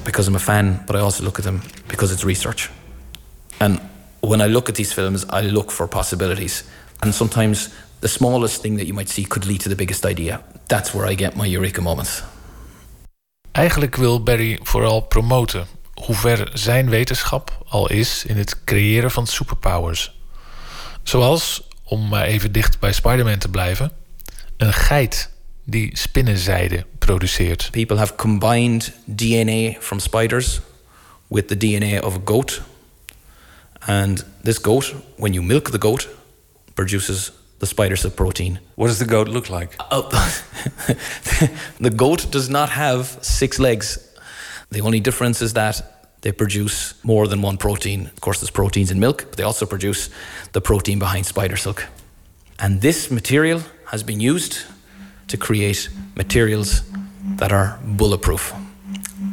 because 0.02 0.28
I'm 0.28 0.36
a 0.36 0.38
fan, 0.38 0.82
but 0.86 0.96
I 0.96 0.98
also 0.98 1.22
look 1.22 1.36
at 1.38 1.44
them 1.44 1.62
because 1.86 2.12
it's 2.12 2.22
research. 2.22 2.70
And 3.56 3.80
when 4.20 4.40
I 4.40 4.52
look 4.52 4.68
at 4.68 4.74
these 4.74 4.94
films, 4.94 5.24
I 5.24 5.50
look 5.50 5.70
for 5.70 5.88
possibilities. 5.88 6.64
And 6.98 7.14
sometimes 7.14 7.68
the 8.00 8.08
smallest 8.08 8.60
thing 8.60 8.76
that 8.76 8.86
you 8.86 8.94
might 8.94 9.08
see 9.08 9.24
could 9.24 9.44
lead 9.44 9.60
to 9.60 9.68
the 9.68 9.74
biggest 9.74 10.04
idea. 10.04 10.40
That's 10.66 10.92
where 10.92 11.12
I 11.12 11.14
get 11.14 11.36
my 11.36 11.54
eureka 11.54 11.80
moments. 11.80 12.22
Eigenlijk 13.52 13.96
wil 13.96 14.22
Barry 14.22 14.60
vooral 14.62 15.00
promoten 15.00 15.66
hoe 15.94 16.14
ver 16.14 16.50
zijn 16.52 16.90
wetenschap 16.90 17.64
al 17.68 17.90
is 17.90 18.24
in 18.24 18.36
het 18.36 18.64
creëren 18.64 19.10
van 19.10 19.26
superpowers. 19.26 20.14
Zoals, 21.02 21.62
om 21.84 22.08
maar 22.08 22.24
even 22.24 22.52
dicht 22.52 22.78
bij 22.78 22.92
Spider-Man 22.92 23.38
te 23.38 23.48
blijven, 23.48 23.92
een 24.56 24.72
geit 24.72 25.30
die 25.64 25.98
spinnenzijde 25.98 26.86
produceert. 26.98 27.68
People 27.70 27.96
have 27.96 28.14
combined 28.14 28.92
DNA 29.04 29.80
from 29.80 29.98
spiders 29.98 30.60
with 31.26 31.48
the 31.48 31.56
DNA 31.56 32.00
of 32.00 32.16
a 32.16 32.20
goat. 32.24 32.60
And 33.86 34.24
this 34.42 34.58
goat, 34.58 34.94
when 35.16 35.32
you 35.34 35.42
milk 35.42 35.70
the 35.70 35.78
goat, 35.78 36.08
produces 36.74 37.30
the 37.58 37.66
spider 37.66 37.96
silk 37.96 38.16
protein. 38.16 38.58
What 38.74 38.88
does 38.88 38.98
the 38.98 39.06
goat 39.06 39.28
look 39.28 39.48
like? 39.50 39.76
Oh, 39.90 40.08
the 41.80 41.90
goat 41.90 42.30
does 42.30 42.48
not 42.48 42.70
have 42.70 43.18
six 43.22 43.58
legs. 43.58 43.98
The 44.70 44.80
only 44.80 45.00
difference 45.00 45.40
is 45.40 45.52
that 45.52 46.20
they 46.22 46.32
produce 46.32 46.94
more 47.04 47.28
than 47.28 47.40
one 47.40 47.56
protein. 47.56 48.06
Of 48.06 48.20
course, 48.20 48.40
there's 48.40 48.50
proteins 48.50 48.90
in 48.90 48.98
milk, 48.98 49.26
but 49.28 49.36
they 49.36 49.44
also 49.44 49.64
produce 49.64 50.10
the 50.52 50.60
protein 50.60 50.98
behind 50.98 51.24
spider 51.26 51.56
silk. 51.56 51.86
And 52.58 52.80
this 52.80 53.10
material 53.10 53.60
has 53.86 54.02
been 54.02 54.20
used 54.20 54.64
to 55.28 55.36
create 55.36 55.88
materials 56.16 56.82
that 57.36 57.52
are 57.52 57.78
bulletproof 57.84 58.52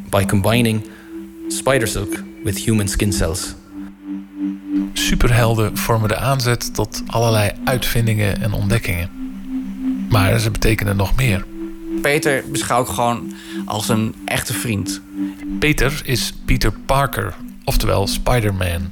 by 0.10 0.24
combining 0.24 1.50
spider 1.50 1.88
silk 1.88 2.10
with 2.44 2.58
human 2.58 2.88
skin 2.88 3.12
cells. 3.12 3.56
Superhelden 4.94 5.78
vormen 5.78 6.08
de 6.08 6.18
aanzet 6.18 6.74
tot 6.74 7.04
allerlei 7.08 7.52
uitvindingen 7.64 8.42
en 8.42 8.54
ontdekkingen. 8.54 9.10
Maar 10.10 10.40
ze 10.40 10.52
betekenen 10.52 10.96
nog 10.96 11.16
meer. 11.16 11.46
Peter 12.02 12.44
beschouw 12.52 12.82
ik 12.82 12.88
gewoon 12.88 13.34
als 13.66 13.90
een 13.90 14.16
echte 14.26 14.54
vriend. 14.54 15.02
Peter 15.60 16.02
is 16.04 16.34
Peter 16.46 16.72
Parker, 16.86 17.34
oftewel 17.64 18.08
Spider-Man. 18.08 18.92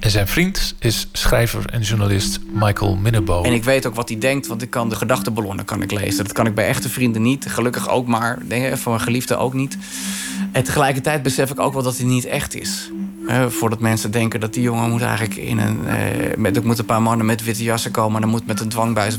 En 0.00 0.10
zijn 0.10 0.26
vriend 0.26 0.74
is 0.78 1.08
schrijver 1.12 1.64
en 1.66 1.80
journalist 1.80 2.40
Michael 2.52 2.96
Minnebo. 2.96 3.42
En 3.42 3.52
ik 3.52 3.64
weet 3.64 3.86
ook 3.86 3.94
wat 3.94 4.08
hij 4.08 4.18
denkt, 4.18 4.46
want 4.46 4.62
ik 4.62 4.70
kan 4.70 4.88
de 4.88 4.96
gedachtenballonnen 4.96 5.64
kan 5.64 5.82
ik 5.82 5.90
lezen. 5.92 6.24
Dat 6.24 6.32
kan 6.32 6.46
ik 6.46 6.54
bij 6.54 6.66
echte 6.66 6.88
vrienden 6.88 7.22
niet. 7.22 7.46
Gelukkig 7.46 7.88
ook 7.88 8.06
maar. 8.06 8.38
Van 8.72 8.92
mijn 8.92 9.00
geliefde 9.00 9.36
ook 9.36 9.54
niet. 9.54 9.78
En 10.52 10.64
tegelijkertijd 10.64 11.22
besef 11.22 11.50
ik 11.50 11.60
ook 11.60 11.72
wel 11.72 11.82
dat 11.82 11.96
hij 11.96 12.06
niet 12.06 12.24
echt 12.24 12.54
is. 12.54 12.90
Voordat 13.48 13.80
mensen 13.80 14.10
denken 14.10 14.40
dat 14.40 14.54
die 14.54 14.62
jongen 14.62 14.90
moet 14.90 15.02
eigenlijk 15.02 15.36
in 15.36 15.58
een. 15.58 15.80
Uh, 15.84 16.36
met, 16.36 16.56
er 16.56 16.64
moeten 16.64 16.80
een 16.80 16.90
paar 16.90 17.02
mannen 17.02 17.26
met 17.26 17.44
witte 17.44 17.62
jassen 17.62 17.90
komen. 17.90 18.14
en 18.14 18.20
dan 18.20 18.30
moet 18.30 18.46
met 18.46 18.60
een 18.60 18.68
dwangbuis 18.68 19.16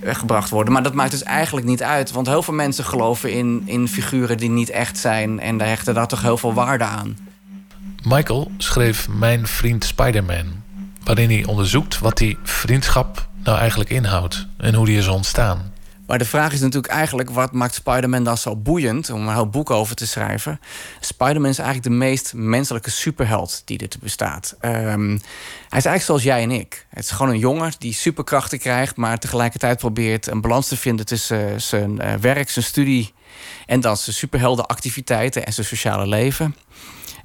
weggebracht 0.00 0.50
worden. 0.50 0.72
Maar 0.72 0.82
dat 0.82 0.94
maakt 0.94 1.10
dus 1.10 1.22
eigenlijk 1.22 1.66
niet 1.66 1.82
uit. 1.82 2.10
Want 2.10 2.26
heel 2.26 2.42
veel 2.42 2.54
mensen 2.54 2.84
geloven 2.84 3.32
in, 3.32 3.62
in 3.64 3.88
figuren 3.88 4.36
die 4.36 4.50
niet 4.50 4.70
echt 4.70 4.98
zijn. 4.98 5.40
en 5.40 5.58
daar 5.58 5.68
hechten 5.68 5.94
daar 5.94 6.08
toch 6.08 6.22
heel 6.22 6.38
veel 6.38 6.54
waarde 6.54 6.84
aan. 6.84 7.16
Michael 8.02 8.50
schreef 8.58 9.08
Mijn 9.08 9.46
vriend 9.46 9.84
Spider-Man. 9.84 10.46
Waarin 11.04 11.30
hij 11.30 11.44
onderzoekt 11.44 11.98
wat 11.98 12.16
die 12.16 12.38
vriendschap 12.42 13.28
nou 13.44 13.58
eigenlijk 13.58 13.90
inhoudt. 13.90 14.46
en 14.56 14.74
hoe 14.74 14.86
die 14.86 14.98
is 14.98 15.08
ontstaan. 15.08 15.72
Maar 16.06 16.18
de 16.18 16.24
vraag 16.24 16.52
is 16.52 16.60
natuurlijk 16.60 16.92
eigenlijk: 16.92 17.30
wat 17.30 17.52
maakt 17.52 17.74
Spider-Man 17.74 18.24
dan 18.24 18.38
zo 18.38 18.56
boeiend 18.56 19.10
om 19.10 19.28
een 19.28 19.34
heel 19.34 19.48
boek 19.48 19.70
over 19.70 19.96
te 19.96 20.06
schrijven? 20.06 20.60
Spider-Man 21.00 21.50
is 21.50 21.58
eigenlijk 21.58 21.88
de 21.88 21.94
meest 21.94 22.34
menselijke 22.34 22.90
superheld 22.90 23.62
die 23.64 23.78
er 23.78 23.88
bestaat. 24.00 24.56
Um, 24.60 25.08
hij 25.68 25.78
is 25.78 25.84
eigenlijk 25.84 26.02
zoals 26.02 26.22
jij 26.22 26.42
en 26.42 26.50
ik. 26.50 26.86
Het 26.88 27.04
is 27.04 27.10
gewoon 27.10 27.32
een 27.32 27.38
jongen 27.38 27.72
die 27.78 27.94
superkrachten 27.94 28.58
krijgt, 28.58 28.96
maar 28.96 29.18
tegelijkertijd 29.18 29.78
probeert 29.78 30.26
een 30.26 30.40
balans 30.40 30.68
te 30.68 30.76
vinden 30.76 31.06
tussen 31.06 31.62
zijn 31.62 31.90
uh, 32.02 32.14
werk, 32.14 32.50
zijn 32.50 32.64
studie 32.64 33.12
en 33.66 33.80
dan 33.80 33.96
zijn 33.96 34.16
superheldenactiviteiten 34.16 35.46
en 35.46 35.52
zijn 35.52 35.66
sociale 35.66 36.06
leven. 36.06 36.56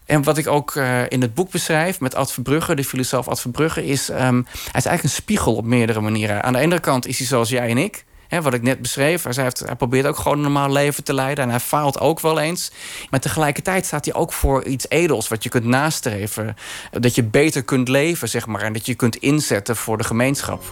En 0.05 0.23
wat 0.23 0.37
ik 0.37 0.47
ook 0.47 0.75
uh, 0.75 1.01
in 1.09 1.21
het 1.21 1.33
boek 1.33 1.51
beschrijf 1.51 1.99
met 1.99 2.15
Ad 2.15 2.31
Verbrugge, 2.31 2.75
de 2.75 2.83
filosoof 2.83 3.27
Ad 3.27 3.41
Verbrugge, 3.41 3.85
is 3.85 4.09
um, 4.09 4.17
hij 4.17 4.53
is 4.53 4.85
eigenlijk 4.85 5.03
een 5.03 5.09
spiegel 5.09 5.55
op 5.55 5.65
meerdere 5.65 6.01
manieren. 6.01 6.43
Aan 6.43 6.53
de 6.53 6.59
ene 6.59 6.79
kant 6.79 7.07
is 7.07 7.17
hij 7.17 7.27
zoals 7.27 7.49
jij 7.49 7.69
en 7.69 7.77
ik 7.77 8.05
wat 8.39 8.53
ik 8.53 8.61
net 8.61 8.81
beschreef. 8.81 9.23
Hij, 9.23 9.43
heeft, 9.43 9.77
probeert 9.77 10.05
ook 10.05 10.17
gewoon 10.17 10.37
een 10.37 10.43
normaal 10.43 10.71
leven 10.71 11.03
te 11.03 11.13
leiden. 11.13 11.43
En 11.43 11.49
hij 11.49 11.59
faalt 11.59 11.99
ook 11.99 12.19
wel 12.19 12.39
eens. 12.39 12.71
Maar 13.09 13.19
tegelijkertijd 13.19 13.85
staat 13.85 14.05
hij 14.05 14.13
ook 14.13 14.33
voor 14.33 14.63
iets 14.63 14.85
edels. 14.89 15.27
Wat 15.27 15.43
je 15.43 15.49
kunt 15.49 15.65
nastreven. 15.65 16.55
Dat 16.91 17.15
je 17.15 17.23
beter 17.23 17.63
kunt 17.63 17.87
leven, 17.87 18.29
zeg 18.29 18.47
maar. 18.47 18.61
En 18.61 18.73
dat 18.73 18.85
je 18.85 18.95
kunt 18.95 19.15
inzetten 19.15 19.75
voor 19.75 19.97
de 19.97 20.03
gemeenschap. 20.03 20.63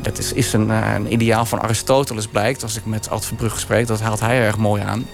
Dat 0.00 0.18
is, 0.18 0.32
is 0.32 0.52
een, 0.52 0.70
eh, 0.70 0.94
een 0.94 1.12
ideaal 1.12 1.44
van 1.44 1.60
Aristoteles 1.60 2.26
blijkt. 2.26 2.62
Als 2.62 2.76
ik 2.76 2.86
met 2.86 3.10
Ad 3.10 3.26
Verbrugge 3.26 3.58
spreek. 3.58 3.86
Dat 3.86 4.00
haalt 4.00 4.20
hij 4.20 4.40
erg 4.40 4.56
mooi 4.56 4.82
aan. 4.82 5.06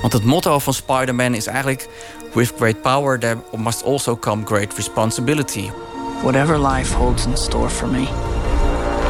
Want 0.00 0.12
het 0.12 0.24
motto 0.24 0.58
van 0.58 0.74
Spider-Man 0.74 1.34
is 1.34 1.46
eigenlijk... 1.46 1.88
With 2.32 2.52
great 2.56 2.82
power 2.82 3.18
there 3.18 3.38
must 3.56 3.84
also 3.84 4.16
come 4.16 4.46
great 4.46 4.74
responsibility. 4.74 5.70
Whatever 6.22 6.66
life 6.66 6.94
holds 6.94 7.26
in 7.26 7.36
store 7.36 7.68
for 7.68 7.88
me... 7.88 8.45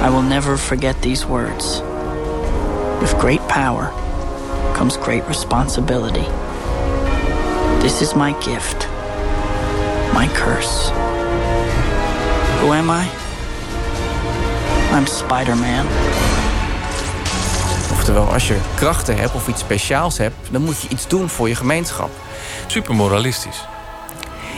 I 0.02 0.08
will 0.10 0.22
never 0.22 0.56
forget 0.56 1.02
these 1.02 1.26
words. 1.26 1.82
With 3.00 3.18
great 3.18 3.40
power 3.48 3.90
comes 4.74 4.96
great 4.96 5.26
responsibility. 5.28 6.26
This 7.80 8.00
is 8.00 8.14
my 8.14 8.34
gift, 8.40 8.88
my 10.12 10.28
curse. 10.34 10.90
Who 12.60 12.72
am 12.72 12.90
I? 12.90 13.08
I'm 14.92 15.06
Spider 15.06 15.56
Man. 15.56 15.86
Oftewel, 17.92 18.32
als 18.32 18.48
je 18.48 18.56
krachten 18.74 19.16
hebt 19.16 19.34
of 19.34 19.48
iets 19.48 19.60
speciaals 19.60 20.18
hebt, 20.18 20.36
dan 20.50 20.62
moet 20.62 20.80
je 20.80 20.88
iets 20.88 21.08
doen 21.08 21.28
voor 21.28 21.48
je 21.48 21.54
gemeenschap. 21.54 22.10
Super 22.66 22.94
moralistisch. 22.94 23.64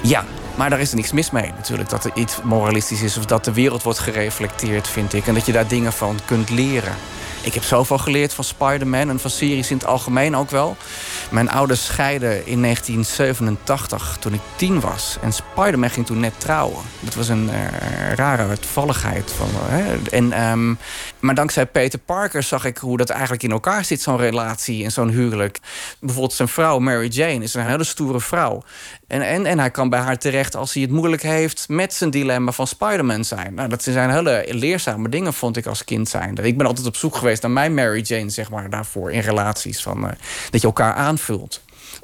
Ja, 0.03 0.25
maar 0.59 0.71
daar 0.71 0.81
is 0.81 0.91
er 0.91 0.97
niks 0.97 1.13
mis 1.13 1.31
mee 1.31 1.53
natuurlijk. 1.57 1.89
Dat 1.89 2.05
er 2.05 2.11
iets 2.15 2.43
moralistisch 2.43 3.03
is 3.03 3.17
of 3.17 3.27
dat 3.27 3.45
de 3.45 3.53
wereld 3.53 3.83
wordt 3.83 3.99
gereflecteerd, 3.99 4.89
vind 4.89 5.13
ik. 5.13 5.27
En 5.27 5.35
dat 5.35 5.47
je 5.47 5.53
daar 5.53 5.69
dingen 5.69 5.93
van 5.93 6.19
kunt 6.25 6.51
leren. 6.51 6.95
Ik 7.43 7.55
heb 7.55 7.63
zoveel 7.63 7.99
geleerd 7.99 8.35
van 8.35 8.45
Spider-Man 8.45 9.09
en 9.09 9.21
van 9.21 9.31
series 9.31 9.71
in 9.71 9.77
het 9.77 9.87
algemeen 9.87 10.37
ook 10.37 10.51
wel. 10.51 10.77
Mijn 11.31 11.51
ouders 11.51 11.85
scheiden 11.85 12.47
in 12.47 12.63
1987 12.63 14.17
toen 14.21 14.33
ik 14.33 14.41
tien 14.57 14.81
was. 14.81 15.17
En 15.23 15.33
Spider-Man 15.33 15.91
ging 15.91 16.07
toen 16.07 16.21
net 16.21 16.41
trouwen. 16.41 16.85
Dat 17.01 17.15
was 17.15 17.29
een 17.29 17.49
uh, 17.49 18.13
rare 18.15 18.59
toevalligheid. 18.59 19.33
Van, 19.33 19.49
en, 20.11 20.49
um, 20.51 20.79
maar 21.19 21.35
dankzij 21.35 21.67
Peter 21.67 21.99
Parker 21.99 22.43
zag 22.43 22.65
ik 22.65 22.79
hoe 22.79 22.97
dat 22.97 23.11
eigenlijk 23.11 23.43
in 23.43 23.51
elkaar 23.51 23.85
zit, 23.85 24.03
zo'n 24.03 24.17
relatie 24.17 24.85
en 24.85 24.91
zo'n 24.91 25.09
huwelijk. 25.09 25.59
Bijvoorbeeld 26.01 26.33
zijn 26.33 26.49
vrouw, 26.49 26.79
Mary 26.79 27.09
Jane, 27.09 27.43
is 27.43 27.55
een 27.55 27.67
hele 27.67 27.85
stoere 27.85 28.21
vrouw. 28.21 28.63
En, 29.07 29.23
en, 29.23 29.47
en 29.47 29.59
hij 29.59 29.71
kan 29.71 29.89
bij 29.89 30.01
haar 30.01 30.19
terecht 30.19 30.57
als 30.57 30.73
hij 30.73 30.83
het 30.83 30.91
moeilijk 30.91 31.23
heeft 31.23 31.69
met 31.69 31.95
zijn 31.95 32.11
dilemma 32.11 32.53
van 32.53 32.67
Spider-Man 32.67 33.25
zijn. 33.25 33.55
Nou, 33.55 33.69
dat 33.69 33.83
zijn 33.83 34.11
hele 34.11 34.45
leerzame 34.49 35.09
dingen, 35.09 35.35
vond 35.35 35.57
ik 35.57 35.67
als 35.67 35.85
kind 35.85 36.09
zijn. 36.09 36.37
Ik 36.37 36.57
ben 36.57 36.67
altijd 36.67 36.87
op 36.87 36.97
zoek 36.97 37.17
geweest 37.17 37.43
naar 37.43 37.51
mijn 37.51 37.75
Mary 37.75 38.01
Jane, 38.01 38.31
zeg 38.31 38.51
maar, 38.51 38.71
daarvoor 38.71 39.13
in 39.13 39.21
relaties. 39.21 39.83
Van, 39.83 40.05
uh, 40.05 40.11
dat 40.51 40.61
je 40.61 40.67
elkaar 40.67 40.95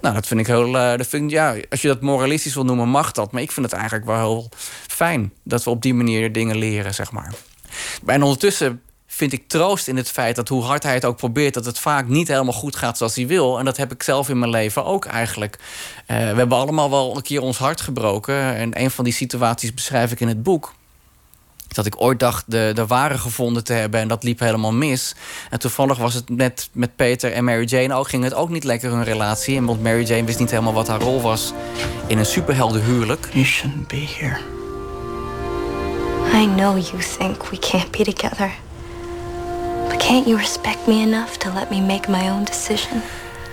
Nou, 0.00 0.14
dat 0.14 0.26
vind 0.26 0.40
ik 0.40 0.46
heel. 0.46 0.66
Uh, 0.66 0.96
dat 0.96 1.06
vind, 1.06 1.30
ja, 1.30 1.56
als 1.70 1.82
je 1.82 1.88
dat 1.88 2.00
moralistisch 2.00 2.54
wil 2.54 2.64
noemen, 2.64 2.88
mag 2.88 3.12
dat. 3.12 3.32
Maar 3.32 3.42
ik 3.42 3.52
vind 3.52 3.66
het 3.66 3.74
eigenlijk 3.74 4.04
wel 4.06 4.16
heel 4.18 4.48
fijn 4.86 5.32
dat 5.42 5.64
we 5.64 5.70
op 5.70 5.82
die 5.82 5.94
manier 5.94 6.32
dingen 6.32 6.56
leren, 6.56 6.94
zeg 6.94 7.12
maar. 7.12 7.34
En 8.06 8.22
ondertussen 8.22 8.82
vind 9.06 9.32
ik 9.32 9.48
troost 9.48 9.88
in 9.88 9.96
het 9.96 10.10
feit 10.10 10.36
dat 10.36 10.48
hoe 10.48 10.62
hard 10.62 10.82
hij 10.82 10.94
het 10.94 11.04
ook 11.04 11.16
probeert, 11.16 11.54
dat 11.54 11.64
het 11.64 11.78
vaak 11.78 12.08
niet 12.08 12.28
helemaal 12.28 12.52
goed 12.52 12.76
gaat 12.76 12.96
zoals 12.96 13.14
hij 13.14 13.26
wil. 13.26 13.58
En 13.58 13.64
dat 13.64 13.76
heb 13.76 13.92
ik 13.92 14.02
zelf 14.02 14.28
in 14.28 14.38
mijn 14.38 14.50
leven 14.50 14.84
ook 14.84 15.04
eigenlijk. 15.04 15.58
Uh, 15.58 16.06
we 16.06 16.14
hebben 16.14 16.58
allemaal 16.58 16.90
wel 16.90 17.16
een 17.16 17.22
keer 17.22 17.40
ons 17.40 17.58
hart 17.58 17.80
gebroken. 17.80 18.54
En 18.54 18.80
een 18.80 18.90
van 18.90 19.04
die 19.04 19.12
situaties 19.12 19.74
beschrijf 19.74 20.12
ik 20.12 20.20
in 20.20 20.28
het 20.28 20.42
boek. 20.42 20.74
Dat 21.74 21.86
ik 21.86 22.00
ooit 22.00 22.20
dacht 22.20 22.44
de, 22.46 22.70
de 22.74 22.86
ware 22.86 23.18
gevonden 23.18 23.64
te 23.64 23.72
hebben 23.72 24.00
en 24.00 24.08
dat 24.08 24.22
liep 24.22 24.38
helemaal 24.38 24.72
mis. 24.72 25.14
En 25.50 25.58
toevallig 25.58 25.98
was 25.98 26.14
het 26.14 26.28
met, 26.28 26.68
met 26.72 26.96
Peter 26.96 27.32
en 27.32 27.44
Mary 27.44 27.64
Jane 27.64 27.94
ook, 27.94 28.08
ging 28.08 28.24
het 28.24 28.34
ook 28.34 28.48
niet 28.48 28.64
lekker 28.64 28.90
hun 28.90 29.04
relatie. 29.04 29.56
En 29.56 29.64
want 29.64 29.82
Mary 29.82 30.04
Jane 30.04 30.24
wist 30.24 30.38
niet 30.38 30.50
helemaal 30.50 30.72
wat 30.72 30.88
haar 30.88 31.00
rol 31.00 31.20
was 31.20 31.52
in 32.06 32.18
een 32.18 32.26
superheldenhuwelijk. 32.26 33.28
You 33.32 33.44
shouldn't 33.44 33.88
be 33.88 34.06
here. 34.18 34.38
I 36.42 36.46
know 36.46 36.78
you 36.78 37.02
think 37.18 37.50
we 37.50 37.58
can't 37.58 37.90
be 37.90 38.04
together. 38.04 38.50
But 39.88 39.96
can't 39.98 40.26
you 40.26 40.36
respect 40.36 40.86
me 40.86 41.02
enough 41.02 41.36
to 41.36 41.52
let 41.52 41.70
me 41.70 41.80
make 41.80 42.10
my 42.10 42.30
own 42.30 42.44
decision? 42.44 43.02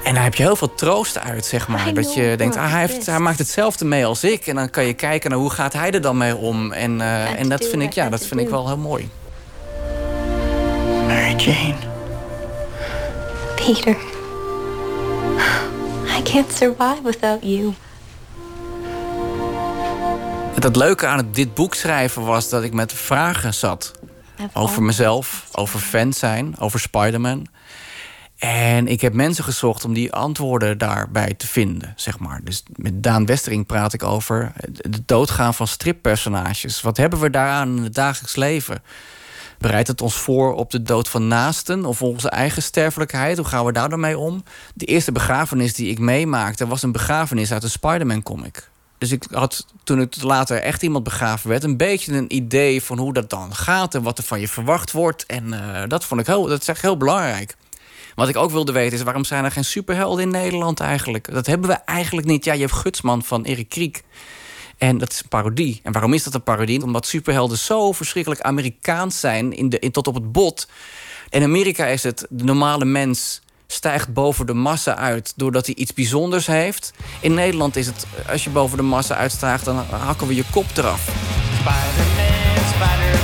En 0.03 0.13
daar 0.13 0.23
heb 0.23 0.35
je 0.35 0.43
heel 0.43 0.55
veel 0.55 0.73
troost 0.73 1.19
uit, 1.19 1.45
zeg 1.45 1.67
maar. 1.67 1.93
Dat 1.93 2.13
je 2.13 2.33
denkt, 2.37 2.55
ah, 2.55 2.71
hij, 2.71 2.79
heeft, 2.79 3.05
hij 3.05 3.19
maakt 3.19 3.37
hetzelfde 3.37 3.85
mee 3.85 4.05
als 4.05 4.23
ik. 4.23 4.47
En 4.47 4.55
dan 4.55 4.69
kan 4.69 4.85
je 4.85 4.93
kijken 4.93 5.29
naar 5.29 5.39
hoe 5.39 5.49
gaat 5.49 5.73
hij 5.73 5.91
er 5.91 6.01
dan 6.01 6.17
mee 6.17 6.35
om. 6.35 6.71
En, 6.71 7.01
eh, 7.01 7.39
en 7.39 7.49
dat 7.49 7.65
vind 7.65 7.81
ik, 7.81 7.93
ja, 7.93 8.09
dat 8.09 8.25
vind 8.25 8.39
ik 8.39 8.49
wel 8.49 8.67
heel 8.67 8.77
mooi. 8.77 9.09
Mary 11.07 11.35
Jane. 11.35 11.75
Peter. 13.55 13.95
I 16.17 16.21
can't 16.23 16.51
survive 16.53 16.99
without 17.03 17.39
you. 17.41 17.73
Het 20.61 20.75
leuke 20.75 21.07
aan 21.07 21.17
het, 21.17 21.35
dit 21.35 21.53
boek 21.53 21.75
schrijven 21.75 22.25
was 22.25 22.49
dat 22.49 22.63
ik 22.63 22.73
met 22.73 22.93
vragen 22.93 23.53
zat. 23.53 23.91
Over 24.53 24.83
mezelf, 24.83 25.47
over 25.51 25.79
fan 25.79 26.13
zijn, 26.13 26.55
over 26.59 26.79
Spider-Man. 26.79 27.47
En 28.41 28.88
ik 28.88 29.01
heb 29.01 29.13
mensen 29.13 29.43
gezocht 29.43 29.85
om 29.85 29.93
die 29.93 30.13
antwoorden 30.13 30.77
daarbij 30.77 31.34
te 31.34 31.47
vinden, 31.47 31.93
zeg 31.95 32.19
maar. 32.19 32.39
Dus 32.43 32.63
met 32.76 33.03
Daan 33.03 33.26
Westering 33.26 33.65
praat 33.65 33.93
ik 33.93 34.03
over 34.03 34.51
het 34.55 35.07
doodgaan 35.07 35.53
van 35.53 35.68
strippersonages. 35.68 36.81
Wat 36.81 36.97
hebben 36.97 37.19
we 37.19 37.30
daaraan 37.30 37.77
in 37.77 37.84
het 37.84 37.93
dagelijks 37.93 38.35
leven? 38.35 38.84
Bereidt 39.57 39.88
het 39.88 40.01
ons 40.01 40.15
voor 40.15 40.53
op 40.53 40.72
de 40.72 40.81
dood 40.81 41.09
van 41.09 41.27
naasten 41.27 41.85
of 41.85 42.01
onze 42.01 42.30
eigen 42.30 42.63
sterfelijkheid? 42.63 43.38
Hoe 43.38 43.45
gaan 43.45 43.65
we 43.65 43.72
daar 43.72 43.89
dan 43.89 43.99
mee 43.99 44.18
om? 44.18 44.43
De 44.73 44.85
eerste 44.85 45.11
begrafenis 45.11 45.73
die 45.73 45.89
ik 45.89 45.99
meemaakte 45.99 46.68
was 46.68 46.84
een 46.84 46.91
begrafenis 46.91 47.53
uit 47.53 47.63
een 47.63 47.69
Spider-Man 47.69 48.23
comic. 48.23 48.69
Dus 48.97 49.11
ik 49.11 49.23
had 49.31 49.65
toen 49.84 49.99
het 49.99 50.23
later 50.23 50.57
echt 50.57 50.84
iemand 50.84 51.03
begraven 51.03 51.49
werd, 51.49 51.63
een 51.63 51.77
beetje 51.77 52.13
een 52.13 52.35
idee 52.35 52.84
van 52.84 52.97
hoe 52.97 53.13
dat 53.13 53.30
dan 53.30 53.55
gaat 53.55 53.95
en 53.95 54.03
wat 54.03 54.18
er 54.18 54.23
van 54.23 54.39
je 54.39 54.47
verwacht 54.47 54.91
wordt. 54.91 55.26
En 55.26 55.53
eh, 55.53 55.88
dat 55.88 56.05
vond 56.05 56.22
ik 56.22 56.27
heel, 56.27 56.45
dat 56.45 56.61
is 56.61 56.68
echt 56.68 56.81
heel 56.81 56.97
belangrijk. 56.97 57.55
Wat 58.22 58.30
ik 58.30 58.38
ook 58.38 58.52
wilde 58.52 58.72
weten 58.72 58.98
is 58.98 59.03
waarom 59.03 59.23
zijn 59.23 59.43
er 59.43 59.52
geen 59.52 59.65
superhelden 59.65 60.23
in 60.23 60.30
Nederland 60.30 60.80
eigenlijk? 60.80 61.34
Dat 61.34 61.45
hebben 61.45 61.69
we 61.69 61.76
eigenlijk 61.76 62.27
niet. 62.27 62.45
Ja, 62.45 62.53
je 62.53 62.60
hebt 62.60 62.73
Gutsman 62.73 63.23
van 63.23 63.43
Erik 63.43 63.69
Kriek. 63.69 64.03
En 64.77 64.98
dat 64.98 65.11
is 65.11 65.19
een 65.19 65.27
parodie. 65.27 65.80
En 65.84 65.91
waarom 65.91 66.14
is 66.14 66.23
dat 66.23 66.34
een 66.34 66.43
parodie? 66.43 66.84
Omdat 66.84 67.06
superhelden 67.07 67.57
zo 67.57 67.91
verschrikkelijk 67.91 68.41
Amerikaans 68.41 69.19
zijn, 69.19 69.53
in 69.53 69.69
de, 69.69 69.91
tot 69.91 70.07
op 70.07 70.14
het 70.14 70.31
bot. 70.31 70.68
In 71.30 71.43
Amerika 71.43 71.85
is 71.85 72.03
het 72.03 72.26
de 72.30 72.43
normale 72.43 72.85
mens 72.85 73.41
stijgt 73.68 74.14
boven 74.14 74.45
de 74.45 74.53
massa 74.53 74.95
uit 74.95 75.34
doordat 75.35 75.65
hij 75.65 75.76
iets 75.76 75.93
bijzonders 75.93 76.48
heeft. 76.48 76.91
In 77.22 77.34
Nederland 77.34 77.76
is 77.76 77.85
het, 77.85 78.06
als 78.27 78.43
je 78.43 78.49
boven 78.49 78.77
de 78.77 78.84
massa 78.84 79.15
uitstijgt, 79.15 79.65
dan 79.65 79.77
hakken 79.77 80.27
we 80.27 80.35
je 80.35 80.43
kop 80.52 80.65
eraf. 80.76 81.02
Spider-Man, 81.60 82.65
Spider-Man 82.73 83.20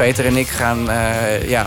Peter 0.00 0.26
en 0.26 0.36
ik 0.36 0.48
gaan, 0.48 0.90
eh, 0.90 1.48
ja, 1.48 1.66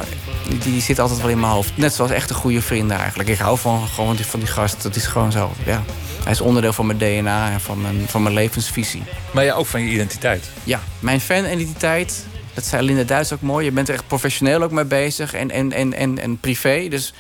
die, 0.64 0.82
zit 0.82 1.00
altijd 1.00 1.22
wel 1.22 1.30
in 1.30 1.40
mijn 1.40 1.52
hoofd. 1.52 1.78
Net 1.78 1.94
zoals 1.94 2.12
echte 2.12 2.34
goede 2.34 2.62
vrienden 2.62 2.98
eigenlijk. 2.98 3.30
Ik 3.30 3.38
hou 3.38 3.58
van, 3.58 3.88
gewoon 3.88 4.18
van 4.18 4.40
die 4.40 4.50
gast, 4.50 4.84
dat 4.84 4.96
is 4.96 5.06
gewoon 5.06 5.32
zo, 5.32 5.52
ja. 5.66 5.84
Hij 6.24 6.32
is 6.32 6.42
onderdeel 6.42 6.74
van 6.74 6.86
mijn 6.86 6.98
DNA 6.98 7.52
en 7.52 7.62
van 7.62 7.82
mijn, 7.82 8.08
van 8.08 8.24
mijn 8.24 8.36
levensvisie. 8.36 9.04
Maar 9.34 9.44
ja, 9.44 9.54
ook 9.54 9.66
van 9.66 9.82
je 9.82 9.92
identiteit. 9.92 10.50
Ja, 10.64 10.80
mijn 11.00 11.22
fan-identiteit, 11.22 12.26
dat 12.54 12.66
zei 12.66 12.86
Linda 12.86 13.04
Duits 13.04 13.34
ook 13.34 13.42
mooi. 13.42 13.66
Je 13.66 13.72
bent 13.72 13.88
er 13.88 13.94
echt 13.94 14.08
professioneel 14.08 14.62
ook 14.62 14.72
mee 14.72 14.86
bezig 14.86 15.34
en, 15.34 15.52
en, 15.52 15.72
en, 15.72 15.94
en, 15.94 16.20
en 16.20 16.38
privé. 16.38 16.88
Dus 16.90 17.14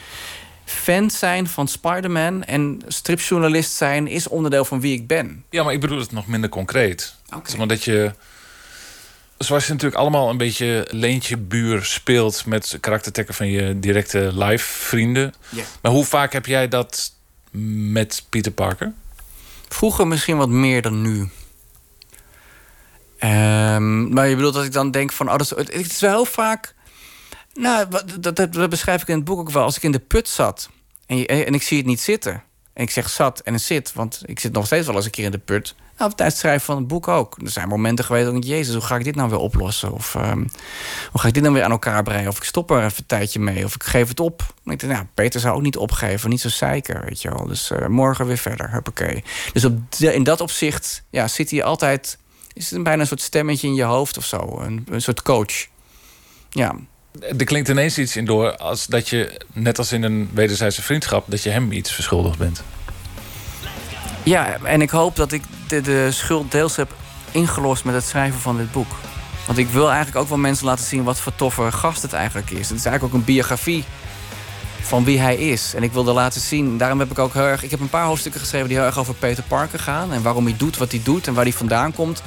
fan 0.65 1.09
zijn 1.09 1.47
van 1.47 1.67
Spider-Man 1.67 2.43
en 2.43 2.81
stripjournalist 2.87 3.73
zijn 3.73 4.07
is 4.07 4.27
onderdeel 4.27 4.65
van 4.65 4.81
wie 4.81 4.93
ik 4.93 5.07
ben. 5.07 5.43
Ja, 5.49 5.63
maar 5.63 5.73
ik 5.73 5.79
bedoel 5.79 5.99
het 5.99 6.11
nog 6.11 6.27
minder 6.27 6.49
concreet. 6.49 7.15
Maar 7.57 7.67
dat 7.67 7.83
je... 7.83 8.11
Zoals 9.43 9.65
je 9.65 9.71
natuurlijk 9.71 10.01
allemaal 10.01 10.29
een 10.29 10.37
beetje 10.37 10.87
leentje 10.89 11.37
buur 11.37 11.85
speelt... 11.85 12.45
met 12.45 12.77
karaktertrekken 12.79 13.35
van 13.35 13.47
je 13.47 13.79
directe 13.79 14.31
live 14.33 14.65
vrienden. 14.65 15.33
Maar 15.81 15.91
hoe 15.91 16.05
vaak 16.05 16.33
heb 16.33 16.45
jij 16.45 16.67
dat 16.67 17.13
met 17.51 18.25
Peter 18.29 18.51
Parker? 18.51 18.93
Vroeger 19.67 20.07
misschien 20.07 20.37
wat 20.37 20.49
meer 20.49 20.81
dan 20.81 21.01
nu. 21.01 21.29
Ehm, 23.17 24.13
maar 24.13 24.27
je 24.27 24.35
bedoelt 24.35 24.53
dat 24.53 24.65
ik 24.65 24.71
dan 24.71 24.91
denk 24.91 25.11
van... 25.11 25.29
Oh, 25.29 25.37
dat 25.37 25.41
is, 25.41 25.49
het 25.49 25.91
is 25.91 25.99
wel 25.99 26.11
heel 26.11 26.25
vaak... 26.25 26.75
Nou, 27.53 27.87
dat, 28.19 28.35
dat, 28.35 28.53
dat 28.53 28.69
beschrijf 28.69 29.01
ik 29.01 29.07
in 29.07 29.15
het 29.15 29.25
boek 29.25 29.39
ook 29.39 29.51
wel. 29.51 29.63
Als 29.63 29.77
ik 29.77 29.83
in 29.83 29.91
de 29.91 29.99
put 29.99 30.27
zat 30.29 30.69
en, 31.05 31.17
je, 31.17 31.27
en 31.27 31.53
ik 31.53 31.63
zie 31.63 31.77
het 31.77 31.85
niet 31.85 32.01
zitten... 32.01 32.43
en 32.73 32.83
ik 32.83 32.89
zeg 32.89 33.09
zat 33.09 33.39
en 33.39 33.53
het 33.53 33.61
zit... 33.61 33.93
want 33.93 34.21
ik 34.25 34.39
zit 34.39 34.53
nog 34.53 34.65
steeds 34.65 34.87
wel 34.87 34.95
eens 34.95 35.05
een 35.05 35.11
keer 35.11 35.25
in 35.25 35.31
de 35.31 35.37
put... 35.37 35.75
Nou, 35.97 36.11
tijdens 36.15 36.27
het 36.27 36.37
schrijven 36.37 36.65
van 36.65 36.77
het 36.77 36.87
boek 36.87 37.07
ook. 37.07 37.37
Er 37.43 37.49
zijn 37.49 37.67
momenten 37.67 38.05
geweest 38.05 38.25
dat 38.25 38.35
ik... 38.35 38.43
Jezus, 38.43 38.73
hoe 38.73 38.83
ga 38.83 38.95
ik 38.95 39.03
dit 39.03 39.15
nou 39.15 39.29
weer 39.29 39.39
oplossen? 39.39 39.91
Of 39.91 40.15
ehm, 40.15 40.37
hoe 41.11 41.21
ga 41.21 41.27
ik 41.27 41.33
dit 41.33 41.43
nou 41.43 41.55
weer 41.55 41.63
aan 41.63 41.71
elkaar 41.71 42.03
brengen? 42.03 42.29
Of 42.29 42.37
ik 42.37 42.43
stop 42.43 42.71
er 42.71 42.77
even 42.77 42.97
een 42.97 43.05
tijdje 43.05 43.39
mee. 43.39 43.65
Of 43.65 43.75
ik 43.75 43.83
geef 43.83 44.07
het 44.07 44.19
op. 44.19 44.41
Ik 44.65 44.79
denk, 44.79 44.93
nou, 44.93 45.05
Peter 45.13 45.39
zou 45.39 45.55
ook 45.55 45.61
niet 45.61 45.77
opgeven. 45.77 46.29
Niet 46.29 46.41
zo 46.41 46.49
zeiker, 46.49 47.05
weet 47.05 47.21
je 47.21 47.29
wel. 47.29 47.47
Dus 47.47 47.71
eh, 47.71 47.87
morgen 47.87 48.25
weer 48.25 48.37
verder. 48.37 48.71
Huppakee. 48.71 49.23
Dus 49.53 49.65
op 49.65 49.77
in 49.99 50.23
dat 50.23 50.41
opzicht 50.41 51.03
ja, 51.09 51.27
zit 51.27 51.51
hij 51.51 51.63
altijd... 51.63 52.17
Is 52.53 52.71
het 52.71 52.83
bijna 52.83 53.01
een 53.01 53.07
soort 53.07 53.21
stemmetje 53.21 53.67
in 53.67 53.75
je 53.75 53.83
hoofd 53.83 54.17
of 54.17 54.25
zo? 54.25 54.59
Een, 54.61 54.85
een 54.89 55.01
soort 55.01 55.21
coach. 55.21 55.67
Ja. 56.49 56.75
Er 57.37 57.45
klinkt 57.45 57.69
ineens 57.69 57.97
iets 57.97 58.15
in 58.15 58.25
door 58.25 58.57
als 58.57 58.85
dat 58.87 59.09
je, 59.09 59.41
net 59.53 59.77
als 59.77 59.91
in 59.91 60.03
een 60.03 60.29
wederzijdse 60.33 60.81
vriendschap, 60.81 61.25
dat 61.27 61.43
je 61.43 61.49
hem 61.49 61.71
iets 61.71 61.91
verschuldigd 61.91 62.37
bent. 62.37 62.63
Ja, 64.23 64.57
en 64.63 64.81
ik 64.81 64.89
hoop 64.89 65.15
dat 65.15 65.31
ik 65.31 65.43
de, 65.67 66.11
schuld 66.11 66.51
deels 66.51 66.75
heb 66.75 66.95
ingelost 67.31 67.83
met 67.83 67.95
het 67.95 68.03
schrijven 68.03 68.39
van 68.39 68.57
dit 68.57 68.71
boek. 68.71 68.91
Want 69.45 69.57
ik 69.57 69.67
wil 69.67 69.87
eigenlijk 69.87 70.17
ook 70.17 70.29
wel 70.29 70.37
mensen 70.37 70.65
laten 70.65 70.85
zien 70.85 71.03
wat 71.03 71.19
voor 71.19 71.35
toffe 71.35 71.71
gast 71.71 72.01
het 72.01 72.13
eigenlijk 72.13 72.49
is. 72.49 72.69
Het 72.69 72.77
is 72.77 72.85
eigenlijk 72.85 73.03
ook 73.03 73.19
een 73.19 73.25
biografie 73.25 73.83
van 74.81 75.03
wie 75.03 75.19
hij 75.19 75.35
is. 75.35 75.73
En 75.75 75.83
ik 75.83 75.91
wilde 75.91 76.11
laten 76.11 76.41
zien, 76.41 76.77
daarom 76.77 76.99
heb 76.99 77.11
ik 77.11 77.19
ook 77.19 77.33
heel 77.33 77.43
erg... 77.43 77.63
Ik 77.63 77.71
heb 77.71 77.79
een 77.79 77.89
paar 77.89 78.05
hoofdstukken 78.05 78.41
geschreven 78.41 78.67
die 78.67 78.77
heel 78.77 78.85
erg 78.85 78.99
over 78.99 79.13
Peter 79.13 79.43
Parker 79.43 79.79
gaan... 79.79 80.13
en 80.13 80.21
waarom 80.21 80.45
hij 80.45 80.55
doet 80.57 80.77
wat 80.77 80.91
hij 80.91 81.01
doet 81.03 81.27
en 81.27 81.33
waar 81.33 81.43
hij 81.43 81.53
vandaan 81.53 81.93
komt. 81.93 82.23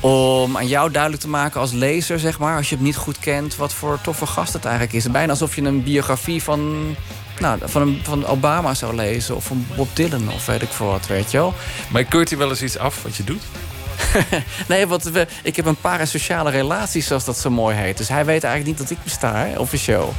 Om 0.00 0.56
aan 0.56 0.66
jou 0.66 0.90
duidelijk 0.90 1.22
te 1.22 1.28
maken 1.28 1.60
als 1.60 1.72
lezer, 1.72 2.18
zeg 2.18 2.38
maar... 2.38 2.56
als 2.56 2.68
je 2.68 2.74
het 2.74 2.84
niet 2.84 2.96
goed 2.96 3.18
kent, 3.18 3.56
wat 3.56 3.72
voor 3.72 3.98
toffe 4.02 4.26
gast 4.26 4.52
het 4.52 4.64
eigenlijk 4.64 4.94
is. 4.94 5.10
Bijna 5.10 5.32
alsof 5.32 5.56
je 5.56 5.62
een 5.62 5.82
biografie 5.82 6.42
van, 6.42 6.94
nou, 7.40 7.58
van, 7.64 7.98
van 8.02 8.26
Obama 8.26 8.74
zou 8.74 8.94
lezen... 8.94 9.36
of 9.36 9.44
van 9.44 9.66
Bob 9.76 9.88
Dylan 9.96 10.32
of 10.32 10.46
weet 10.46 10.62
ik 10.62 10.68
veel 10.68 10.86
wat, 10.86 11.06
weet 11.06 11.30
je 11.30 11.36
wel. 11.38 11.54
Maar 11.90 12.04
keurt 12.04 12.28
hij 12.28 12.38
wel 12.38 12.48
eens 12.48 12.62
iets 12.62 12.78
af 12.78 13.02
wat 13.02 13.16
je 13.16 13.24
doet? 13.24 13.42
Nee, 14.68 14.86
want 14.86 15.02
we, 15.02 15.26
ik 15.42 15.56
heb 15.56 15.66
een 15.66 15.76
parasociale 15.76 16.50
relaties, 16.50 17.06
zoals 17.06 17.24
dat 17.24 17.38
zo 17.38 17.50
mooi 17.50 17.76
heet. 17.76 17.96
Dus 17.96 18.08
hij 18.08 18.24
weet 18.24 18.44
eigenlijk 18.44 18.78
niet 18.78 18.88
dat 18.88 18.98
ik 18.98 19.04
besta, 19.04 19.34
hè, 19.36 19.58
officieel. 19.58 20.14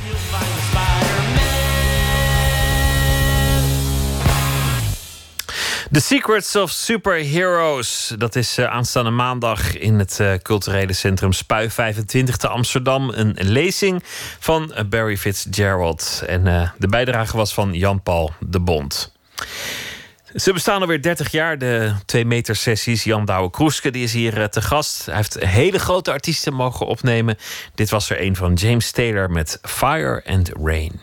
The 5.92 6.00
Secrets 6.00 6.56
of 6.56 6.72
Superheroes. 6.72 8.14
Dat 8.18 8.36
is 8.36 8.58
eh, 8.58 8.66
aanstaande 8.66 9.10
maandag 9.10 9.78
in 9.78 10.00
het 10.00 10.20
eh, 10.20 10.34
culturele 10.34 10.94
centrum 10.94 11.34
Spui 11.34 11.70
25 11.70 12.38
te 12.38 12.48
Amsterdam. 12.48 13.10
Een 13.10 13.36
lezing 13.40 14.04
van 14.40 14.74
eh, 14.74 14.86
Barry 14.86 15.18
Fitzgerald. 15.18 16.24
En 16.28 16.74
de 16.78 16.88
bijdrage 16.88 17.38
was 17.38 17.54
van 17.54 17.74
Jan-Paul 17.74 18.34
de 18.40 18.60
Bond. 18.60 19.12
Ze 20.36 20.54
bestaan 20.54 20.82
alweer 20.82 21.02
30 21.02 21.32
jaar, 21.32 21.58
de 21.58 21.94
2 22.06 22.26
meter 22.26 22.56
sessies. 22.56 23.04
Jan 23.04 23.26
Douwe 23.26 23.50
Kroeske 23.50 23.92
die 23.92 24.04
is 24.04 24.14
hier 24.14 24.50
te 24.50 24.62
gast. 24.62 25.06
Hij 25.06 25.16
heeft 25.16 25.40
hele 25.40 25.80
grote 25.80 26.12
artiesten 26.12 26.54
mogen 26.54 26.86
opnemen. 26.86 27.38
Dit 27.76 27.90
was 27.90 28.10
er 28.10 28.22
een 28.22 28.36
van 28.36 28.54
James 28.54 28.92
Taylor 28.92 29.32
met 29.32 29.60
Fire 29.62 30.24
and 30.26 30.52
Rain. 30.64 31.02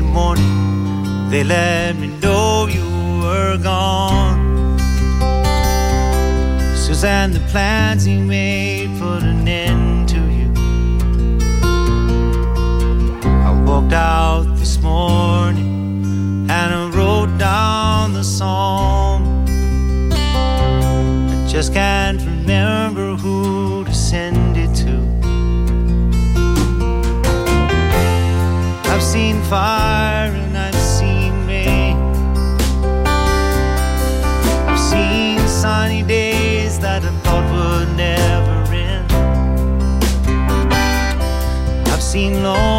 Morning, 0.00 1.30
they 1.30 1.44
let 1.44 1.94
me 1.96 2.08
know 2.08 2.66
you 2.66 3.20
were 3.22 3.56
gone. 3.56 4.78
Suzanne, 6.74 7.30
the 7.32 7.40
plans 7.52 8.04
he 8.04 8.18
made 8.18 8.88
put 8.98 9.22
an 9.22 9.46
end 9.46 10.08
to 10.08 10.20
you. 10.38 10.52
I 13.48 13.52
walked 13.64 13.92
out 13.92 14.46
this 14.56 14.82
morning 14.82 16.50
and 16.50 16.74
I 16.74 16.90
wrote 16.90 17.38
down 17.38 18.12
the 18.12 18.24
song. 18.24 19.46
I 20.10 21.46
just 21.48 21.72
can't 21.72 22.20
remember 22.22 23.14
who 23.14 23.84
to 23.84 23.94
send 23.94 24.56
it 24.56 24.74
to. 24.82 25.05
fire 29.48 30.32
and 30.32 30.58
I've 30.58 30.74
seen 30.74 31.46
rain. 31.46 31.96
I've 34.66 34.80
seen 34.80 35.38
sunny 35.46 36.02
days 36.02 36.80
that 36.80 37.04
I 37.04 37.10
thought 37.22 37.46
would 37.52 37.96
never 37.96 38.74
end. 38.74 39.12
I've 41.88 42.02
seen 42.02 42.42
long. 42.42 42.75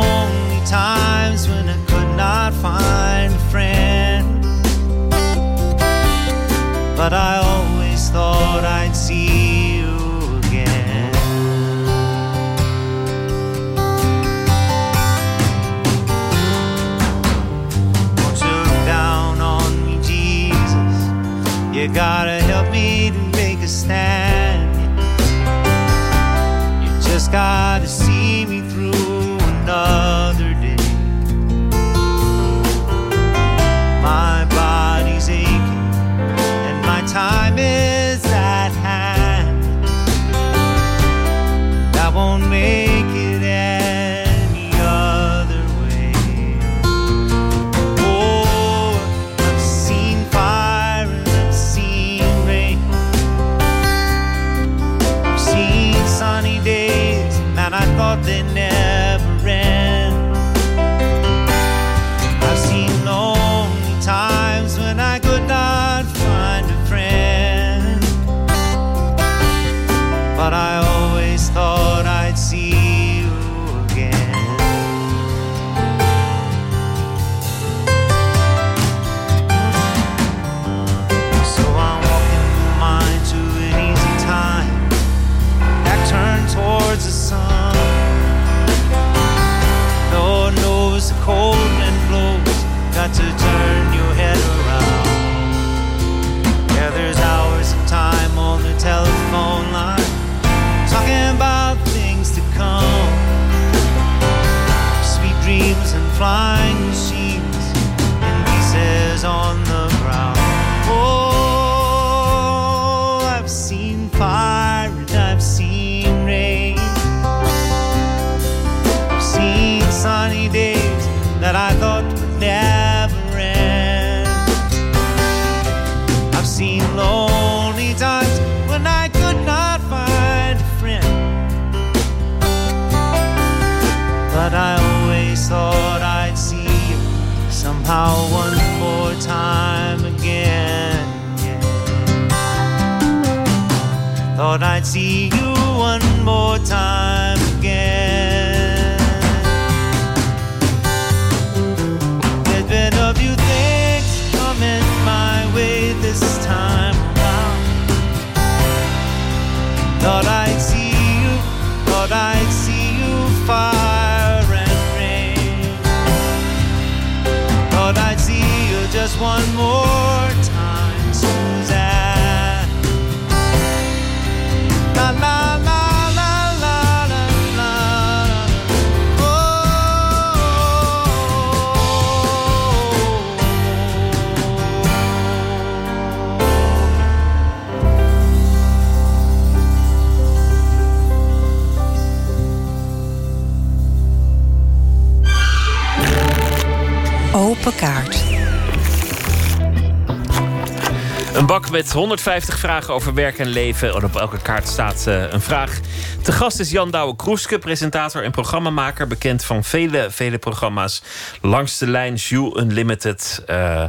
Met 201.72 201.92
150 201.92 202.60
vragen 202.60 202.94
over 202.94 203.14
werk 203.14 203.40
en 203.40 203.48
leven. 203.48 203.96
En 203.96 204.04
op 204.04 204.16
elke 204.16 204.42
kaart 204.42 204.68
staat 204.68 205.08
eh, 205.08 205.32
een 205.32 205.42
vraag. 205.42 205.80
Te 206.22 206.32
gast 206.32 206.60
is 206.60 206.72
Jan 206.72 206.92
Douwe 206.92 207.16
Kroeske, 207.16 207.60
presentator 207.60 208.24
en 208.24 208.32
programmamaker. 208.32 209.08
Bekend 209.08 209.44
van 209.44 209.64
vele, 209.64 210.08
vele 210.12 210.38
programma's. 210.38 211.02
Langs 211.42 211.78
de 211.78 211.88
lijn, 211.88 212.16
Jules 212.16 212.62
Unlimited. 212.64 213.44
eh 213.46 213.84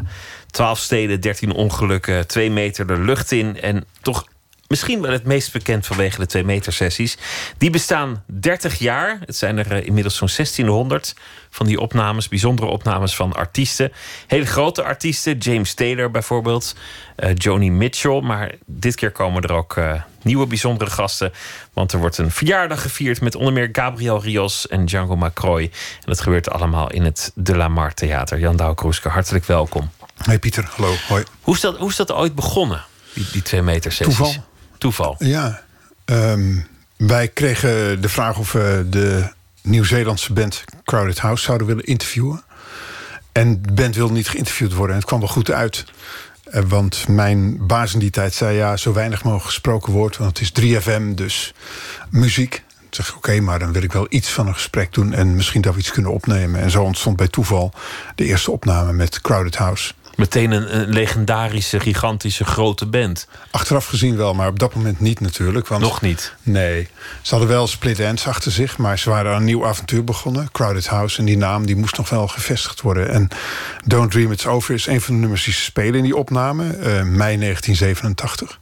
12 0.51 0.79
steden, 0.79 1.21
13 1.21 1.53
ongelukken, 1.53 2.27
2 2.27 2.51
meter 2.51 2.87
de 2.87 2.99
lucht 2.99 3.33
in. 3.33 3.61
En 3.61 3.85
toch 4.01 4.25
misschien 4.69 5.01
wel 5.03 5.13
het 5.13 5.25
meest 5.25 5.53
bekend 5.53 5.87
vanwege 5.87 6.19
de 6.19 6.27
2 6.27 6.45
meter 6.45 6.73
sessies. 6.73 7.17
Die 7.59 7.71
bestaan 7.71 8.23
30 8.27 8.79
jaar. 8.79 9.19
Het 9.27 9.37
zijn 9.37 9.59
er 9.59 9.73
eh, 9.73 9.87
inmiddels 9.87 10.17
zo'n 10.17 10.29
1600 10.37 11.15
van 11.51 11.67
die 11.67 11.81
opnames. 11.81 12.29
Bijzondere 12.29 12.69
opnames 12.69 13.17
van 13.17 13.33
artiesten. 13.33 13.93
Hele 14.27 14.47
grote 14.47 14.83
artiesten. 14.83 15.39
James 15.39 15.75
Taylor 15.75 16.11
bijvoorbeeld. 16.11 16.75
eh, 17.17 17.31
Joni 17.35 17.71
Mitchell. 17.71 18.21
Maar 18.21 18.55
dit 18.67 18.95
keer 18.95 19.11
komen 19.11 19.43
er 19.43 19.53
ook 19.53 19.77
eh, 19.77 20.03
nieuwe 20.23 20.47
bijzondere 20.47 20.91
gasten. 20.91 21.33
Want 21.73 21.93
er 21.93 21.99
wordt 21.99 22.19
een 22.19 22.31
verjaardag 22.31 22.83
gevierd 22.83 23.21
met 23.21 23.35
onder 23.35 23.53
meer 23.53 23.69
Gabriel 23.73 24.23
Rios 24.23 24.69
en 24.69 24.85
Django 24.85 25.17
Macroy. 25.17 25.63
En 25.63 25.71
dat 26.05 26.21
gebeurt 26.21 26.51
allemaal 26.51 26.91
in 26.91 27.05
het 27.05 27.33
De 27.35 27.57
La 27.57 27.69
Mar 27.69 27.95
Theater. 27.95 28.39
Jan 28.39 28.57
Douw 28.57 28.75
Kroeske, 28.75 29.09
hartelijk 29.09 29.45
welkom. 29.45 29.91
Hey 30.19 30.39
Pieter, 30.39 30.69
hallo. 30.77 30.95
Hoi. 31.09 31.25
Hoe 31.41 31.55
is 31.55 31.61
dat, 31.61 31.77
hoe 31.79 31.89
is 31.89 31.97
dat 31.97 32.13
ooit 32.13 32.35
begonnen, 32.35 32.85
die, 33.15 33.27
die 33.33 33.43
twee 33.43 33.63
meter 33.63 33.93
sessies? 33.93 34.17
Toeval. 34.17 34.45
Toeval. 34.79 35.17
Ja, 35.19 35.63
ehm, 36.05 36.57
wij 36.97 37.29
kregen 37.29 38.01
de 38.01 38.09
vraag 38.09 38.39
of 38.39 38.53
we 38.53 38.87
de 38.91 39.29
Nieuw-Zeelandse 39.63 40.33
band 40.33 40.65
Crowded 40.85 41.19
House 41.19 41.45
zouden 41.45 41.67
willen 41.67 41.85
interviewen. 41.85 42.43
En 43.33 43.63
de 43.63 43.73
band 43.73 43.95
wilde 43.95 44.13
niet 44.13 44.29
geïnterviewd 44.29 44.73
worden. 44.73 44.91
En 44.91 45.01
het 45.01 45.09
kwam 45.09 45.21
wel 45.21 45.29
goed 45.29 45.51
uit. 45.51 45.85
Eh, 46.45 46.63
Want 46.69 47.09
mijn 47.09 47.67
baas 47.67 47.93
in 47.93 47.99
die 47.99 48.11
tijd 48.11 48.35
zei... 48.35 48.57
ja, 48.57 48.77
zo 48.77 48.93
weinig 48.93 49.25
mogelijk 49.25 49.47
gesproken 49.47 49.93
wordt. 49.93 50.17
Want 50.17 50.39
het 50.39 50.59
is 50.59 50.81
3FM, 50.81 51.15
dus 51.15 51.55
muziek. 52.11 52.63
Toen 52.79 53.05
zeg 53.05 53.09
ik, 53.09 53.17
oké, 53.17 53.41
maar 53.41 53.59
dan 53.59 53.73
wil 53.73 53.83
ik 53.83 53.93
wel 53.93 54.07
iets 54.09 54.31
van 54.31 54.47
een 54.47 54.55
gesprek 54.55 54.93
doen... 54.93 55.13
en 55.13 55.35
misschien 55.35 55.61
dat 55.61 55.75
we 55.75 55.81
iets 55.81 55.91
kunnen 55.93 56.13
opnemen. 56.13 56.61
En 56.61 56.71
zo 56.71 56.83
ontstond 56.83 57.17
bij 57.17 57.29
toeval 57.29 57.73
de 58.15 58.25
eerste 58.25 58.51
opname 58.51 58.93
met 58.93 59.21
Crowded 59.21 59.57
House. 59.57 59.93
Meteen 60.19 60.51
een, 60.51 60.79
een 60.81 60.89
legendarische, 60.89 61.81
gigantische, 61.81 62.45
grote 62.45 62.87
band. 62.87 63.27
Achteraf 63.51 63.87
gezien 63.87 64.17
wel, 64.17 64.35
maar 64.35 64.49
op 64.49 64.59
dat 64.59 64.75
moment 64.75 65.01
niet 65.01 65.21
natuurlijk. 65.21 65.67
Want, 65.69 65.83
Nog 65.83 66.01
niet. 66.01 66.35
Nee. 66.43 66.89
Ze 67.23 67.31
hadden 67.31 67.49
wel 67.49 67.67
Split 67.67 67.99
Ends 68.01 68.27
achter 68.27 68.53
zich, 68.53 68.79
maar 68.79 68.99
ze 68.99 69.11
waren 69.11 69.31
aan 69.33 69.37
een 69.37 69.45
nieuw 69.45 69.67
avontuur 69.67 70.05
begonnen. 70.05 70.49
Crowded 70.53 70.87
House. 70.87 71.19
En 71.19 71.25
die 71.25 71.37
naam 71.37 71.67
die 71.67 71.77
moest 71.77 71.97
nog 71.97 72.09
wel 72.11 72.29
gevestigd 72.29 72.81
worden. 72.81 73.09
En 73.11 73.29
Don't 73.85 74.11
Dream 74.11 74.33
It's 74.33 74.47
Over 74.47 74.75
is 74.75 74.87
een 74.87 75.01
van 75.01 75.15
de 75.15 75.21
nummers 75.21 75.45
die 75.45 75.53
ze 75.55 75.63
spelen 75.63 75.95
in 75.95 76.03
die 76.03 76.17
opname. 76.17 76.65
eh, 76.65 77.03
mei 77.03 77.39
1987. 77.39 78.59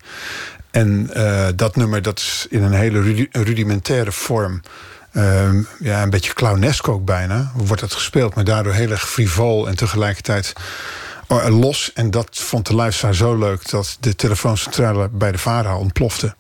En 0.71 1.11
eh, 1.15 1.47
dat 1.55 1.77
nummer 1.77 2.03
dat 2.03 2.19
is 2.19 2.47
in 2.51 2.63
een 2.63 2.73
hele 2.75 3.01
rudi- 3.01 3.29
rudimentaire 3.31 4.13
vorm. 4.13 4.61
ehm, 5.13 5.63
ja, 5.79 6.03
een 6.03 6.11
beetje 6.11 6.33
clownesk 6.35 6.89
ook 6.89 7.05
bijna. 7.05 7.53
Wordt 7.55 7.81
dat 7.83 7.93
gespeeld, 7.93 8.35
maar 8.35 8.45
daardoor 8.45 8.73
heel 8.73 8.91
erg 8.91 9.09
frivol 9.09 9.69
en 9.69 9.77
tegelijkertijd 9.77 10.53
los. 11.49 11.93
En 11.95 12.11
dat 12.11 12.29
vond 12.33 12.67
de 12.67 12.75
luisteraar 12.75 13.15
zo 13.15 13.39
leuk 13.39 13.71
dat 13.71 13.97
de 14.01 14.17
telefooncentrale 14.17 15.09
bij 15.09 15.33
de 15.33 15.39
VARA 15.39 15.79
ontplofte. 15.79 16.35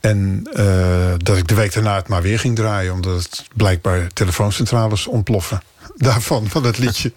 En 0.00 0.48
eh, 0.52 1.12
dat 1.16 1.36
ik 1.36 1.48
de 1.48 1.54
week 1.54 1.72
daarna 1.72 1.94
het 1.96 2.08
maar 2.08 2.22
weer 2.22 2.38
ging 2.38 2.56
draaien, 2.56 2.92
omdat 2.92 3.22
het 3.22 3.44
blijkbaar 3.54 4.08
telefooncentrales 4.12 5.06
ontploffen. 5.06 5.62
daarvan, 5.96 6.48
van 6.48 6.64
het 6.70 6.78
liedje. 6.78 7.12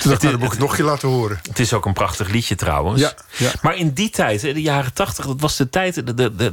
Toen 0.00 0.10
dacht 0.10 0.22
ik, 0.22 0.30
dan 0.30 0.38
moet 0.38 0.44
ik 0.44 0.50
het 0.50 0.60
nog 0.60 0.70
een 0.70 0.76
keer 0.76 0.84
laten 0.84 1.08
horen. 1.08 1.40
Het 1.48 1.58
is 1.58 1.72
ook 1.72 1.86
een 1.86 1.92
prachtig 1.92 2.28
liedje 2.28 2.54
trouwens. 2.54 3.00
Ja, 3.00 3.12
ja. 3.36 3.52
Maar 3.62 3.76
in 3.76 3.90
die 3.90 4.10
tijd, 4.10 4.42
in 4.42 4.54
de 4.54 4.62
jaren 4.62 4.92
tachtig, 4.92 5.26
dat 5.26 5.40
was 5.40 5.56
de 5.56 5.68
tijd. 5.68 5.96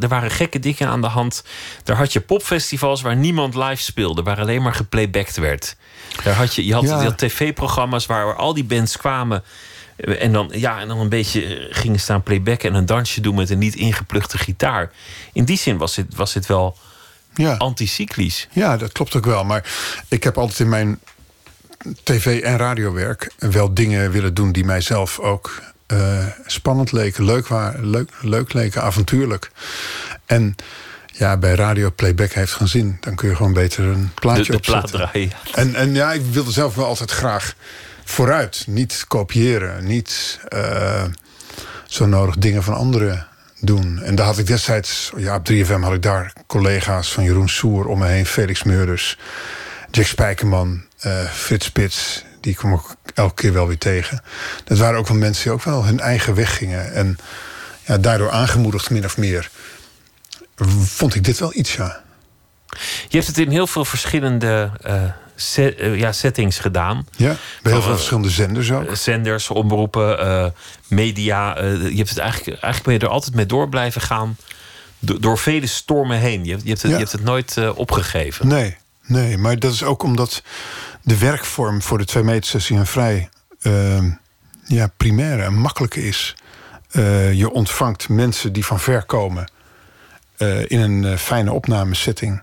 Er 0.01 0.07
waren 0.07 0.31
gekke 0.31 0.59
dingen 0.59 0.87
aan 0.87 1.01
de 1.01 1.07
hand. 1.07 1.43
Daar 1.83 1.95
had 1.95 2.13
je 2.13 2.21
popfestivals 2.21 3.01
waar 3.01 3.15
niemand 3.15 3.55
live 3.55 3.81
speelde, 3.81 4.23
waar 4.23 4.39
alleen 4.39 4.61
maar 4.61 4.73
geplaybacked 4.73 5.37
werd. 5.37 5.75
Daar 6.23 6.35
had 6.35 6.55
je, 6.55 6.65
je 6.65 6.73
had, 6.73 6.83
Ja. 6.83 7.03
had 7.03 7.17
tv-programma's 7.17 8.05
waar, 8.05 8.25
waar 8.25 8.35
al 8.35 8.53
die 8.53 8.63
bands 8.63 8.97
kwamen. 8.97 9.43
En 9.97 10.31
dan, 10.31 10.49
ja, 10.53 10.79
en 10.79 10.87
dan 10.87 10.99
een 10.99 11.09
beetje 11.09 11.45
eh, 11.45 11.65
gingen 11.75 11.99
staan 11.99 12.23
playbacken 12.23 12.69
en 12.69 12.75
een 12.75 12.85
dansje 12.85 13.21
doen 13.21 13.35
met 13.35 13.49
een 13.49 13.57
niet 13.57 13.75
ingepluchte 13.75 14.37
gitaar. 14.37 14.91
In 15.33 15.45
die 15.45 15.57
zin 15.57 15.77
was 15.77 15.95
dit, 15.95 16.15
was 16.15 16.33
dit 16.33 16.45
wel 16.45 16.77
Ja. 17.33 17.53
anticyclisch. 17.55 18.47
Ja, 18.51 18.77
dat 18.77 18.91
klopt 18.91 19.15
ook 19.15 19.25
wel. 19.25 19.43
Maar 19.43 19.63
ik 20.07 20.23
heb 20.23 20.37
altijd 20.37 20.59
in 20.59 20.69
mijn 20.69 20.99
tv- 22.03 22.41
en 22.41 22.57
radiowerk 22.57 23.31
wel 23.37 23.73
dingen 23.73 24.11
willen 24.11 24.33
doen 24.33 24.51
die 24.51 24.65
mijzelf 24.65 25.19
ook 25.19 25.61
eh, 25.87 26.25
spannend 26.45 26.91
leken, 26.91 27.25
leuk, 27.25 27.47
waren, 27.47 27.89
leuk, 27.89 28.11
leuk 28.21 28.53
leken, 28.53 28.81
avontuurlijk. 28.83 29.51
En 30.25 30.55
ja, 31.17 31.37
bij 31.37 31.55
radio 31.55 31.91
playback 31.95 32.31
heeft 32.31 32.51
geen 32.51 32.67
zin. 32.67 32.97
Dan 32.99 33.15
kun 33.15 33.29
je 33.29 33.35
gewoon 33.35 33.53
beter 33.53 33.83
een 33.85 34.11
plaatje 34.13 34.43
De- 34.43 34.51
de 34.51 34.59
plaat 34.59 34.83
opzetten. 34.83 35.09
draaien. 35.11 35.31
En, 35.53 35.75
en 35.75 35.93
ja, 35.93 36.11
ik 36.13 36.21
wilde 36.31 36.51
zelf 36.51 36.75
wel 36.75 36.85
altijd 36.85 37.11
graag 37.11 37.53
vooruit. 38.03 38.63
Niet 38.67 39.05
kopiëren. 39.07 39.85
Niet 39.85 40.39
eh, 40.47 41.03
zo 41.87 42.05
nodig 42.05 42.35
dingen 42.37 42.63
van 42.63 42.73
anderen 42.73 43.27
doen. 43.59 44.01
En 44.01 44.15
daar 44.15 44.25
had 44.25 44.37
ik 44.37 44.47
destijds... 44.47 45.11
Ja, 45.17 45.35
op 45.35 45.49
3FM 45.51 45.79
had 45.81 45.93
ik 45.93 46.01
daar 46.01 46.33
collega's 46.47 47.11
van 47.13 47.23
Jeroen 47.23 47.49
Soer 47.49 47.85
om 47.87 47.99
me 47.99 48.07
heen. 48.07 48.25
Felix 48.25 48.63
Meurders, 48.63 49.17
Jack 49.91 50.05
Spijkerman, 50.05 50.83
eh, 50.99 51.23
Frits 51.33 51.65
Spits. 51.65 52.23
Die 52.41 52.55
kom 52.55 52.73
ik 52.73 52.81
elke 53.13 53.33
keer 53.41 53.53
wel 53.53 53.67
weer 53.67 53.77
tegen. 53.77 54.21
Dat 54.63 54.77
waren 54.77 54.99
ook 54.99 55.07
wel 55.07 55.17
mensen 55.17 55.43
die 55.43 55.51
ook 55.51 55.63
wel 55.63 55.85
hun 55.85 55.99
eigen 55.99 56.35
weg 56.35 56.57
gingen. 56.57 56.93
En 56.93 57.17
ja, 57.85 57.97
daardoor 57.97 58.31
aangemoedigd 58.31 58.89
min 58.89 59.05
of 59.05 59.17
meer... 59.17 59.49
vond 60.85 61.15
ik 61.15 61.23
dit 61.23 61.39
wel 61.39 61.55
iets, 61.55 61.75
ja. 61.75 62.03
Je 63.07 63.15
hebt 63.17 63.27
het 63.27 63.37
in 63.37 63.49
heel 63.49 63.67
veel 63.67 63.85
verschillende 63.85 64.71
eh, 64.81 65.03
eh, 65.57 65.99
ja, 65.99 66.11
settings 66.11 66.59
gedaan. 66.59 67.07
Ja, 67.17 67.35
bij 67.61 67.71
heel 67.71 67.81
veel 67.81 67.89
eh, 67.91 67.95
verschillende 67.95 68.29
zenders 68.29 68.71
ook. 68.71 68.95
Zenders, 68.95 69.49
omroepen, 69.49 70.53
media. 70.87 71.59
je 71.63 71.95
hebt 71.95 72.09
het 72.09 72.17
eigenlijk, 72.17 72.49
eigenlijk 72.49 72.83
ben 72.83 72.93
je 72.93 72.99
er 72.99 73.07
altijd 73.07 73.35
mee 73.35 73.45
door 73.45 73.69
blijven 73.69 74.01
gaan. 74.01 74.37
do- 74.99 75.19
door 75.19 75.37
vele 75.37 75.67
stormen 75.67 76.17
heen. 76.17 76.43
Je, 76.45 76.51
hebt- 76.51 76.63
je, 76.63 76.69
hebt, 76.69 76.81
het, 76.81 76.91
Ja. 76.91 76.97
je 76.97 77.03
hebt 77.03 77.15
het 77.15 77.23
nooit 77.23 77.57
opgegeven. 77.75 78.47
Nee, 78.47 78.77
nee, 79.05 79.37
maar 79.37 79.59
dat 79.59 79.73
is 79.73 79.83
ook 79.83 80.03
omdat 80.03 80.41
de 81.01 81.17
werkvorm 81.17 81.81
voor 81.81 81.97
de 81.97 82.05
twee 82.05 82.23
meter 82.23 82.49
sessie 82.49 82.77
een 82.77 82.85
vrij 82.87 83.29
ehm, 83.61 84.09
ja, 84.65 84.87
primaire 84.97 85.43
en 85.43 85.53
makkelijke 85.53 86.07
is. 86.07 86.35
Je 87.33 87.49
ontvangt 87.51 88.09
mensen 88.09 88.53
die 88.53 88.65
van 88.65 88.79
ver 88.79 89.03
komen 89.05 89.47
in 90.67 90.79
een 90.79 91.05
eh, 91.05 91.17
fijne 91.17 91.51
opnamesetting, 91.51 92.41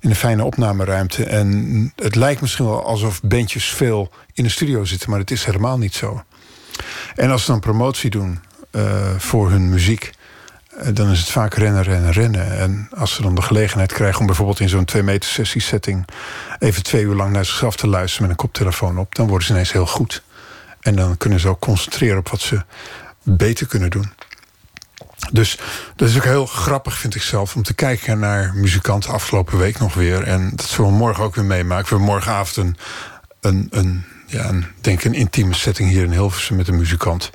in 0.00 0.10
een 0.10 0.16
fijne 0.16 0.44
opnameruimte. 0.44 1.24
En 1.24 1.92
het 1.96 2.14
lijkt 2.14 2.40
misschien 2.40 2.64
wel 2.64 2.84
alsof 2.84 3.22
bandjes 3.22 3.64
veel 3.64 4.10
in 4.32 4.44
de 4.44 4.50
studio 4.50 4.84
zitten, 4.84 5.10
maar 5.10 5.18
het 5.18 5.30
is 5.30 5.44
helemaal 5.44 5.78
niet 5.78 5.94
zo. 5.94 6.22
En 7.14 7.30
als 7.30 7.44
ze 7.44 7.50
dan 7.50 7.60
promotie 7.60 8.10
doen 8.10 8.40
eh, 8.70 9.16
voor 9.16 9.50
hun 9.50 9.68
muziek, 9.68 10.10
eh, 10.76 10.88
dan 10.94 11.10
is 11.10 11.18
het 11.18 11.30
vaak 11.30 11.54
rennen, 11.54 11.82
rennen, 11.82 12.12
rennen. 12.12 12.58
En 12.58 12.88
als 12.96 13.14
ze 13.14 13.22
dan 13.22 13.34
de 13.34 13.42
gelegenheid 13.42 13.92
krijgen 13.92 14.20
om 14.20 14.26
bijvoorbeeld 14.26 14.60
in 14.60 14.68
zo'n 14.68 14.84
twee 14.84 15.02
meter 15.02 15.30
sessie 15.30 15.60
setting 15.60 16.04
even 16.58 16.82
twee 16.82 17.02
uur 17.02 17.14
lang 17.14 17.32
naar 17.32 17.44
zichzelf 17.44 17.76
te 17.76 17.86
luisteren 17.86 18.22
met 18.22 18.30
een 18.30 18.44
koptelefoon 18.44 18.98
op, 18.98 19.14
dan 19.14 19.26
worden 19.28 19.46
ze 19.46 19.52
ineens 19.52 19.72
heel 19.72 19.86
goed. 19.86 20.22
En 20.80 20.96
dan 20.96 21.16
kunnen 21.16 21.40
ze 21.40 21.48
ook 21.48 21.60
concentreren 21.60 22.18
op 22.18 22.28
wat 22.28 22.40
ze 22.40 22.62
beter 23.22 23.66
kunnen 23.66 23.90
doen. 23.90 24.12
Dus 25.30 25.58
dat 25.96 26.08
is 26.08 26.16
ook 26.16 26.24
heel 26.24 26.46
grappig, 26.46 26.98
vind 26.98 27.14
ik 27.14 27.22
zelf, 27.22 27.56
om 27.56 27.62
te 27.62 27.74
kijken 27.74 28.18
naar 28.18 28.52
muzikanten 28.54 29.10
afgelopen 29.12 29.58
week 29.58 29.78
nog 29.78 29.94
weer. 29.94 30.22
En 30.22 30.50
dat 30.54 30.66
zullen 30.66 30.90
we 30.90 30.96
morgen 30.96 31.24
ook 31.24 31.34
weer 31.34 31.44
meemaken. 31.44 31.84
We 31.84 31.88
hebben 31.88 32.06
morgenavond 32.06 32.76
een, 33.40 33.66
een, 33.70 34.04
ja, 34.26 34.48
een, 34.48 34.66
denk 34.80 35.04
een 35.04 35.14
intieme 35.14 35.54
setting 35.54 35.90
hier 35.90 36.04
in 36.04 36.12
Hilversum 36.12 36.56
met 36.56 36.68
een 36.68 36.76
muzikant. 36.76 37.30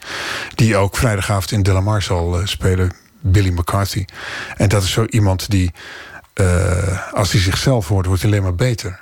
Die 0.56 0.78
ook 0.78 0.98
vrijdagavond 0.98 1.52
in 1.52 1.64
Delamar 1.64 2.02
zal 2.02 2.40
eh, 2.40 2.46
spelen, 2.46 2.92
Billy 3.20 3.50
McCarthy. 3.50 4.06
En 4.58 4.70
dat 4.70 4.84
is 4.84 4.92
zo 4.92 5.06
iemand 5.06 5.50
die, 5.50 5.72
eh, 6.34 7.14
als 7.14 7.32
hij 7.32 7.42
zichzelf 7.42 7.88
hoort, 7.88 8.06
wordt 8.06 8.22
hij 8.22 8.32
alleen 8.32 8.44
maar 8.44 8.56
beter. 8.56 9.00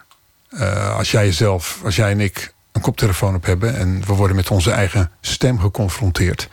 Eh, 0.50 0.98
als 0.98 1.12
jij 1.12 1.26
jezelf, 1.26 1.80
als 1.84 1.96
jij 1.96 2.12
en 2.12 2.20
ik 2.20 2.54
een 2.72 2.82
koptelefoon 2.82 3.36
op 3.36 3.46
hebben 3.46 3.76
en 3.76 4.04
we 4.06 4.14
worden 4.14 4.36
met 4.36 4.52
onze 4.52 4.72
eigen 4.72 5.12
stem 5.22 5.60
geconfronteerd, 5.60 6.50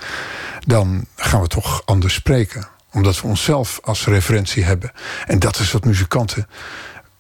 dan 0.67 1.07
gaan 1.17 1.41
we 1.41 1.47
toch 1.47 1.83
anders 1.85 2.15
spreken. 2.15 2.69
Omdat 2.93 3.21
we 3.21 3.27
onszelf 3.27 3.79
als 3.83 4.05
referentie 4.07 4.65
hebben. 4.65 4.93
En 5.27 5.39
dat 5.39 5.59
is 5.59 5.73
wat 5.73 5.85
muzikanten, 5.85 6.47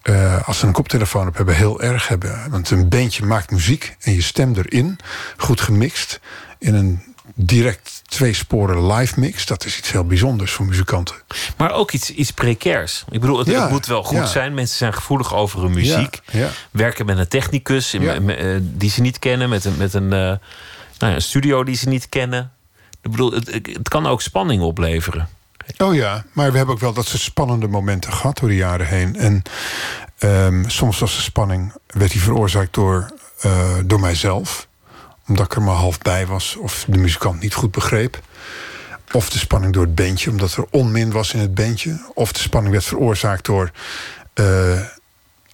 eh, 0.03 0.49
als 0.49 0.59
ze 0.59 0.67
een 0.67 0.73
koptelefoon 0.73 1.27
op 1.29 1.37
hebben, 1.37 1.55
heel 1.57 1.83
erg 1.83 2.09
hebben. 2.09 2.51
Want 2.51 2.71
een 2.71 2.89
bandje 2.89 3.25
maakt 3.25 3.51
muziek 3.51 3.97
en 4.01 4.13
je 4.15 4.23
stem 4.23 4.55
erin, 4.57 4.99
goed 5.37 5.61
gemixt, 5.61 6.21
in 6.59 6.75
een 6.75 7.03
direct 7.35 8.03
twee 8.05 8.33
sporen 8.33 8.93
live 8.93 9.21
mix. 9.21 9.47
Dat 9.47 9.65
is 9.65 9.79
iets 9.79 9.93
heel 9.93 10.05
bijzonders 10.05 10.53
voor 10.53 10.67
muzikanten. 10.67 11.15
Maar 11.57 11.73
ook 11.73 11.93
iets, 11.93 12.11
iets 12.11 12.31
precairs. 12.31 13.05
Ik 13.11 13.21
bedoel, 13.21 13.39
het, 13.39 13.47
Ja, 13.47 13.61
het 13.63 13.71
moet 13.71 13.87
wel 13.87 14.03
goed 14.03 14.17
ja. 14.17 14.27
zijn. 14.27 14.55
Mensen 14.55 14.77
zijn 14.77 14.95
gevoelig 14.95 15.35
over 15.35 15.63
hun 15.63 15.73
muziek. 15.73 16.21
Ja. 16.33 16.49
Werken 16.71 17.07
met 17.07 17.19
een 17.19 17.29
technicus 17.29 17.95
in- 17.95 18.25
me- 18.25 18.35
eh, 18.35 18.59
die 18.63 18.91
ze 18.91 19.01
niet 19.01 19.19
kennen. 19.19 19.49
Met 19.49 19.65
een, 19.65 19.77
met 19.77 19.95
een, 19.95 20.13
eh, 20.13 20.19
nou 20.19 20.39
ja, 20.99 21.15
een 21.15 21.23
studio 21.23 21.65
die 21.65 21.77
ze 21.77 21.89
niet 21.89 22.09
kennen. 22.09 22.53
Ik 23.03 23.11
bedoel, 23.11 23.33
het, 23.33 23.89
kan 23.89 24.07
ook 24.07 24.23
spanning 24.23 24.63
opleveren. 24.63 25.29
Oh 25.79 25.95
ja, 25.95 26.25
maar 26.33 26.51
we 26.51 26.57
hebben 26.57 26.75
ook 26.75 26.81
wel 26.81 26.93
dat 26.93 27.07
soort 27.07 27.23
spannende 27.23 27.69
momenten 27.69 28.13
gehad 28.13 28.39
door 28.39 28.49
de 28.49 28.57
jaren 28.57 28.87
heen. 28.87 29.17
En 29.17 29.43
ehm, 30.19 30.69
soms 30.69 30.99
was 30.99 31.17
de 31.17 31.23
spanning 31.23 31.73
werd 31.87 32.11
die 32.11 32.23
veroorzaakt 32.23 32.75
door, 32.75 33.11
eh, 33.41 33.77
door 33.85 34.01
mijzelf. 34.01 34.69
Omdat 35.29 35.47
ik 35.47 35.55
er 35.55 35.63
maar 35.63 35.75
half 35.75 35.99
bij 35.99 36.27
was 36.27 36.57
of 36.57 36.85
de 36.89 36.99
muzikant 36.99 37.41
niet 37.41 37.55
goed 37.55 37.71
begreep. 37.71 38.21
Of 39.13 39.31
de 39.31 39.39
spanning 39.39 39.73
door 39.73 39.85
het 39.85 39.95
bandje, 39.95 40.31
omdat 40.31 40.55
er 40.55 40.67
onmin 40.71 41.13
was 41.13 41.35
in 41.35 41.41
het 41.41 41.55
bandje. 41.55 42.01
Of 42.15 42.33
de 42.33 42.41
spanning 42.41 42.73
werd 42.73 42.87
veroorzaakt 42.87 43.45
door 43.45 43.71
eh, 44.35 44.81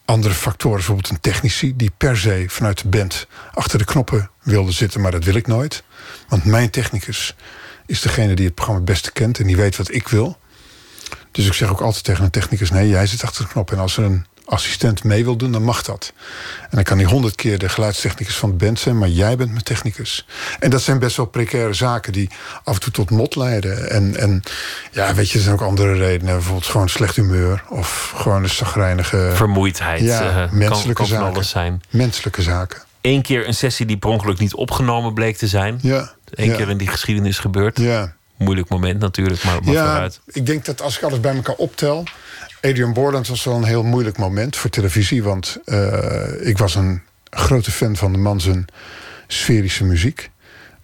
andere 0.04 0.34
factoren. 0.34 0.76
Bijvoorbeeld 0.76 1.08
een 1.08 1.20
technici 1.20 1.76
die 1.76 1.92
per 1.96 2.18
se 2.18 2.44
vanuit 2.48 2.82
de 2.82 2.88
band 2.88 3.26
achter 3.54 3.78
de 3.78 3.84
knoppen 3.84 4.30
wilde 4.42 4.72
zitten. 4.72 5.00
Maar 5.00 5.10
dat 5.10 5.24
wil 5.24 5.34
ik 5.34 5.46
nooit. 5.46 5.82
Want 6.28 6.44
mijn 6.44 6.70
technicus 6.70 7.34
is 7.86 8.00
degene 8.00 8.34
die 8.34 8.44
het 8.46 8.54
programma 8.54 8.82
het 8.82 8.90
beste 8.90 9.12
kent 9.12 9.38
en 9.38 9.46
die 9.46 9.56
weet 9.56 9.76
wat 9.76 9.94
ik 9.94 10.08
wil. 10.08 10.38
Dus 11.30 11.46
ik 11.46 11.52
zeg 11.52 11.70
ook 11.70 11.80
altijd 11.80 12.04
tegen 12.04 12.24
een 12.24 12.30
technicus: 12.30 12.70
nee, 12.70 12.88
jij 12.88 13.06
zit 13.06 13.22
achter 13.24 13.44
de 13.44 13.50
knop. 13.50 13.72
En 13.72 13.78
als 13.78 13.96
er 13.96 14.04
een 14.04 14.26
assistent 14.44 15.04
mee 15.04 15.24
wil 15.24 15.36
doen, 15.36 15.52
dan 15.52 15.62
mag 15.62 15.82
dat. 15.82 16.12
En 16.62 16.68
dan 16.70 16.82
kan 16.82 16.98
hij 16.98 17.06
honderd 17.06 17.34
keer 17.34 17.58
de 17.58 17.68
geluidstechnicus 17.68 18.36
van 18.36 18.50
de 18.50 18.56
band 18.56 18.78
zijn, 18.78 18.98
maar 18.98 19.08
jij 19.08 19.36
bent 19.36 19.50
mijn 19.50 19.62
technicus. 19.62 20.26
En 20.60 20.70
dat 20.70 20.82
zijn 20.82 20.98
best 20.98 21.16
wel 21.16 21.26
precaire 21.26 21.72
zaken 21.72 22.12
die 22.12 22.30
af 22.64 22.74
en 22.74 22.80
toe 22.80 22.92
tot 22.92 23.10
mot 23.10 23.36
leiden. 23.36 23.90
En, 23.90 24.16
en 24.16 24.42
ja, 24.92 25.14
weet 25.14 25.30
je, 25.30 25.36
er 25.38 25.44
zijn 25.44 25.54
ook 25.54 25.62
andere 25.62 25.94
redenen. 25.94 26.34
Bijvoorbeeld 26.34 26.66
gewoon 26.66 26.88
slecht 26.88 27.16
humeur 27.16 27.64
of 27.68 28.12
gewoon 28.16 28.42
een 28.42 28.50
zagrijnige. 28.50 29.32
Vermoeidheid 29.34 30.00
Ja, 30.00 30.44
eh, 30.44 30.52
menselijke 30.52 30.92
kan, 30.92 31.06
zaken. 31.06 31.26
alles 31.26 31.48
zijn. 31.48 31.82
Menselijke 31.90 32.42
zaken. 32.42 32.82
Eén 33.00 33.22
keer 33.22 33.46
een 33.46 33.54
sessie 33.54 33.86
die 33.86 33.96
per 33.96 34.10
ongeluk 34.10 34.38
niet 34.38 34.54
opgenomen 34.54 35.14
bleek 35.14 35.36
te 35.36 35.46
zijn. 35.46 35.78
Ja. 35.82 36.12
Ja. 36.34 36.56
keer 36.56 36.68
in 36.68 36.76
die 36.76 36.88
geschiedenis 36.88 37.38
gebeurd. 37.38 37.78
Ja. 37.78 38.16
Moeilijk 38.36 38.68
moment 38.68 39.00
natuurlijk, 39.00 39.44
maar, 39.44 39.62
maar 39.62 39.74
ja, 39.74 39.90
vooruit. 39.90 40.20
ik 40.26 40.46
denk 40.46 40.64
dat 40.64 40.82
als 40.82 40.96
ik 40.96 41.02
alles 41.02 41.20
bij 41.20 41.34
elkaar 41.34 41.54
optel. 41.54 42.04
Adrian 42.60 42.92
Borland 42.92 43.28
was 43.28 43.44
wel 43.44 43.54
een 43.54 43.64
heel 43.64 43.82
moeilijk 43.82 44.18
moment 44.18 44.56
voor 44.56 44.70
televisie. 44.70 45.22
Want 45.22 45.58
eh, 45.64 46.46
ik 46.46 46.58
was 46.58 46.74
een 46.74 47.02
grote 47.30 47.70
fan 47.70 47.96
van 47.96 48.12
de 48.12 48.18
man 48.18 48.40
zijn 48.40 48.64
sferische 49.26 49.84
muziek. 49.84 50.30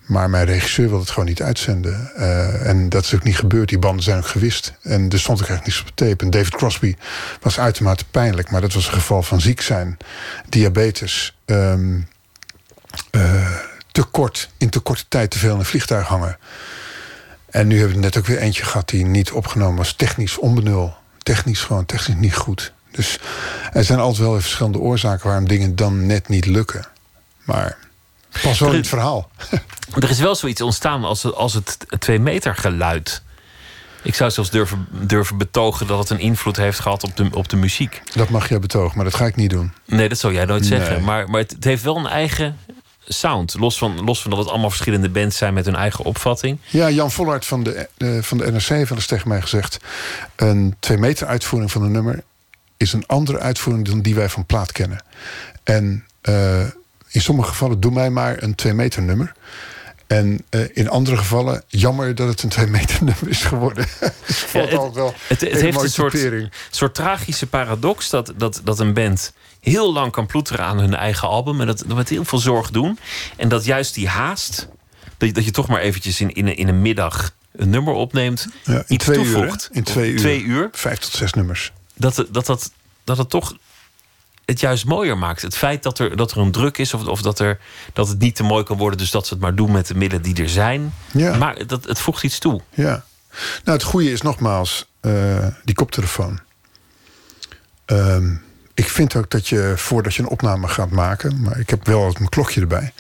Maar 0.07 0.31
mijn 0.31 0.47
regisseur 0.47 0.87
wilde 0.89 1.03
het 1.03 1.11
gewoon 1.11 1.29
niet 1.29 1.43
uitzenden. 1.43 2.11
Eh, 2.17 2.67
en 2.67 2.89
dat 2.89 3.05
is 3.05 3.15
ook 3.15 3.23
niet 3.23 3.37
gebeurd. 3.37 3.69
Die 3.69 3.79
banden 3.79 4.05
zijn 4.05 4.19
ook 4.19 4.27
gewist. 4.27 4.73
En 4.83 5.11
er 5.11 5.21
stond 5.21 5.43
ook 5.43 5.49
echt 5.49 5.67
niets 5.67 5.81
op 5.81 5.91
tape. 5.95 6.25
En 6.25 6.31
David 6.31 6.55
Crosby 6.55 6.95
was 7.41 7.59
uitermate 7.59 8.05
pijnlijk. 8.11 8.51
Maar 8.51 8.61
dat 8.61 8.73
was 8.73 8.87
een 8.87 8.93
geval 8.93 9.23
van 9.23 9.41
ziek 9.41 9.61
zijn. 9.61 9.97
Diabetes. 10.49 11.37
ehm, 11.45 12.01
eh, 13.11 13.51
te 13.95 14.03
kort, 14.03 14.49
in 14.59 14.71
te 14.71 14.81
korte 14.81 15.05
tijd 15.09 15.31
te 15.31 15.39
veel 15.39 15.53
in 15.53 15.59
een 15.59 15.65
vliegtuig 15.65 16.07
hangen. 16.07 16.39
En 17.51 17.67
nu 17.67 17.79
hebben 17.79 17.97
we 17.97 18.03
net 18.03 18.17
ook 18.19 18.27
weer 18.27 18.39
eentje 18.39 18.65
gehad 18.65 18.89
die 18.89 19.05
niet 19.07 19.31
opgenomen 19.31 19.77
was. 19.77 19.93
Technisch 19.93 20.39
onbenul. 20.39 20.95
Technisch 21.23 21.61
gewoon, 21.61 21.87
technisch 21.87 22.17
niet 22.17 22.35
goed. 22.37 22.73
Dus 22.91 23.19
er 23.73 23.85
zijn 23.85 23.99
altijd 23.99 24.21
wel 24.23 24.33
weer 24.33 24.43
verschillende 24.43 24.79
oorzaken 24.79 25.27
waarom 25.27 25.49
dingen 25.49 25.77
dan 25.77 26.07
net 26.07 26.29
niet 26.29 26.47
lukken. 26.47 26.87
Maar 27.45 27.77
pas 28.43 28.59
wel 28.59 28.71
in 28.71 28.77
het 28.77 28.89
verhaal. 28.89 29.31
Er 30.01 30.11
is 30.11 30.19
wel 30.19 30.35
zoiets 30.35 30.61
ontstaan 30.61 31.05
als, 31.05 31.23
het- 31.23 31.35
als 31.35 31.55
het 31.55 31.79
twee 31.99 32.19
meter 32.19 32.57
geluid. 32.57 33.23
Ik 34.03 34.15
zou 34.15 34.31
zelfs 34.31 34.51
durven, 34.51 34.87
durven 34.91 35.39
betogen 35.39 35.87
dat 35.87 35.99
het 35.99 36.11
een 36.11 36.19
invloed 36.19 36.57
heeft 36.57 36.79
gehad 36.81 37.03
op 37.05 37.17
de, 37.17 37.29
op 37.33 37.49
de 37.49 37.57
muziek. 37.57 38.03
Dat 38.15 38.29
mag 38.29 38.49
jij 38.49 38.59
betogen, 38.59 38.97
maar 38.97 39.05
dat 39.05 39.15
ga 39.15 39.27
ik 39.27 39.37
niet 39.37 39.51
doen. 39.51 39.73
Nee, 39.87 40.09
dat 40.09 40.19
zou 40.19 40.33
jij 40.33 40.45
nooit 40.45 40.69
Nee. 40.69 40.79
zeggen. 40.79 41.05
Maar, 41.05 41.31
maar 41.31 41.41
het, 41.41 41.51
het 41.51 41.65
heeft 41.65 41.83
wel 41.83 41.97
een 41.97 42.07
eigen 42.07 42.59
sound. 43.07 43.55
Los 43.59 43.79
van, 43.79 44.05
los 44.05 44.23
van 44.23 44.31
dat 44.31 44.41
het 44.41 44.49
allemaal 44.49 44.71
verschillende 44.71 45.09
bands 45.09 45.37
zijn 45.37 45.55
met 45.55 45.65
hun 45.65 45.75
eigen 45.75 46.05
opvatting. 46.05 46.59
Ja, 46.67 46.91
Jan 46.91 47.11
Vollaert 47.11 47.47
van 47.47 47.63
de, 47.63 47.89
van 48.23 48.39
de 48.39 48.53
NRC 48.53 48.67
heeft 48.67 48.89
wel 48.89 48.99
eens 48.99 49.07
tegen 49.07 49.29
mij 49.29 49.41
gezegd... 49.41 49.79
een 50.37 50.77
twee 50.81 50.99
meter 50.99 51.27
uitvoering 51.27 51.73
van 51.73 51.83
een 51.83 51.93
nummer... 51.93 52.23
is 52.77 52.93
een 52.93 53.07
andere 53.07 53.39
uitvoering 53.39 53.87
dan 53.87 54.01
die 54.01 54.15
wij 54.15 54.29
van 54.29 54.47
plaat 54.47 54.73
kennen. 54.73 55.05
En 55.63 56.05
eh, 56.21 56.61
in 57.09 57.21
sommige 57.21 57.49
gevallen 57.49 57.81
doe 57.81 57.93
mij 57.93 58.11
maar 58.11 58.43
een 58.43 58.55
twee 58.55 58.75
meter 58.75 59.03
nummer... 59.03 59.33
En 60.07 60.45
eh, 60.51 60.61
in 60.73 60.89
andere 60.89 61.17
gevallen, 61.17 61.63
jammer 61.67 62.15
dat 62.15 62.29
het 62.29 62.43
een 62.43 62.49
twee 62.49 62.67
meter 62.67 62.97
nummer 63.05 63.29
is 63.29 63.43
geworden. 63.43 63.87
Ja, 64.53 64.61
altijd 64.61 64.95
wel 64.95 65.15
het, 65.27 65.41
het 65.41 65.61
heeft 65.61 65.83
een 65.83 65.91
soort, 65.91 66.49
soort 66.71 66.95
tragische 66.95 67.47
paradox 67.47 68.11
dat, 68.11 68.33
dat, 68.37 68.61
dat 68.65 68.79
een 68.79 68.95
band 68.95 69.33
heel 69.65 69.93
lang 69.93 70.13
kan 70.13 70.27
ploeteren 70.27 70.65
aan 70.65 70.79
hun 70.79 70.95
eigen 70.95 71.29
album. 71.29 71.61
En 71.61 71.67
dat, 71.67 71.85
dat 71.87 71.97
met 71.97 72.09
heel 72.09 72.25
veel 72.25 72.39
zorg 72.39 72.71
doen. 72.71 72.99
En 73.37 73.49
dat 73.49 73.65
juist 73.65 73.95
die 73.95 74.09
haast, 74.09 74.69
dat 75.17 75.29
je, 75.29 75.35
dat 75.35 75.45
je 75.45 75.51
toch 75.51 75.69
maar 75.69 75.81
eventjes 75.81 76.21
in, 76.21 76.31
in, 76.33 76.47
een- 76.47 76.57
in 76.57 76.69
een 76.69 76.83
middag 76.83 77.33
een 77.57 77.71
nummer 77.71 77.95
opneemt, 77.95 78.47
Ja, 78.65 78.73
in 78.75 78.85
iets 78.89 79.05
twee 79.05 79.17
toevoegt. 79.17 79.69
In 79.73 79.83
twee 79.85 80.11
uur. 80.11 80.19
Twee 80.19 80.43
uur. 80.43 80.69
Vijf 80.73 80.99
tot 80.99 81.11
zes 81.13 81.33
nummers. 81.33 81.73
Dat, 81.95 82.17
het- 82.17 82.35
dat, 82.35 82.47
dat, 82.47 82.71
dat 83.05 83.19
het 83.19 83.31
toch 83.31 83.57
het 84.45 84.61
juist 84.61 84.85
mooier 84.85 85.19
maakt. 85.19 85.43
Het 85.43 85.57
feit 85.57 85.83
dat 85.83 85.99
er, 85.99 86.17
dat 86.17 86.31
er 86.31 86.39
een 86.39 86.53
druk 86.53 86.79
is 86.79 86.95
of, 86.95 87.07
of 87.07 87.23
dat, 87.23 87.39
er, 87.39 87.59
dat 87.93 88.09
het 88.09 88.19
niet 88.19 88.35
te 88.37 88.43
mooi 88.43 88.65
kan 88.65 88.77
worden, 88.77 88.99
dus 88.99 89.11
dat 89.11 89.27
ze 89.27 89.33
het 89.35 89.43
maar 89.43 89.55
doen 89.55 89.73
met 89.73 89.87
de 89.87 89.95
middelen 89.95 90.25
die 90.25 90.43
er 90.43 90.49
zijn. 90.49 90.95
Ja. 91.13 91.37
Maar 91.37 91.67
dat, 91.67 91.85
het 91.85 92.01
voegt 92.01 92.23
iets 92.23 92.39
toe. 92.39 92.61
Ja. 92.75 93.05
Nou, 93.65 93.79
het 93.79 93.83
goede 93.83 94.13
is 94.13 94.23
nogmaals 94.23 94.87
eh, 95.01 95.47
die 95.65 95.75
koptelefoon. 95.75 96.41
Ehm, 97.85 98.35
ik 98.75 98.89
vind 98.89 99.17
ook 99.17 99.31
dat 99.31 99.49
je, 99.49 99.73
voordat 99.77 100.15
je 100.15 100.23
een 100.23 100.29
opname 100.29 100.69
gaat 100.69 100.91
maken... 100.91 101.41
maar 101.41 101.59
ik 101.59 101.71
heb 101.71 101.87
wel 101.87 101.99
altijd 101.99 102.19
mijn 102.19 102.31
klokje 102.31 102.61
erbij... 102.61 102.93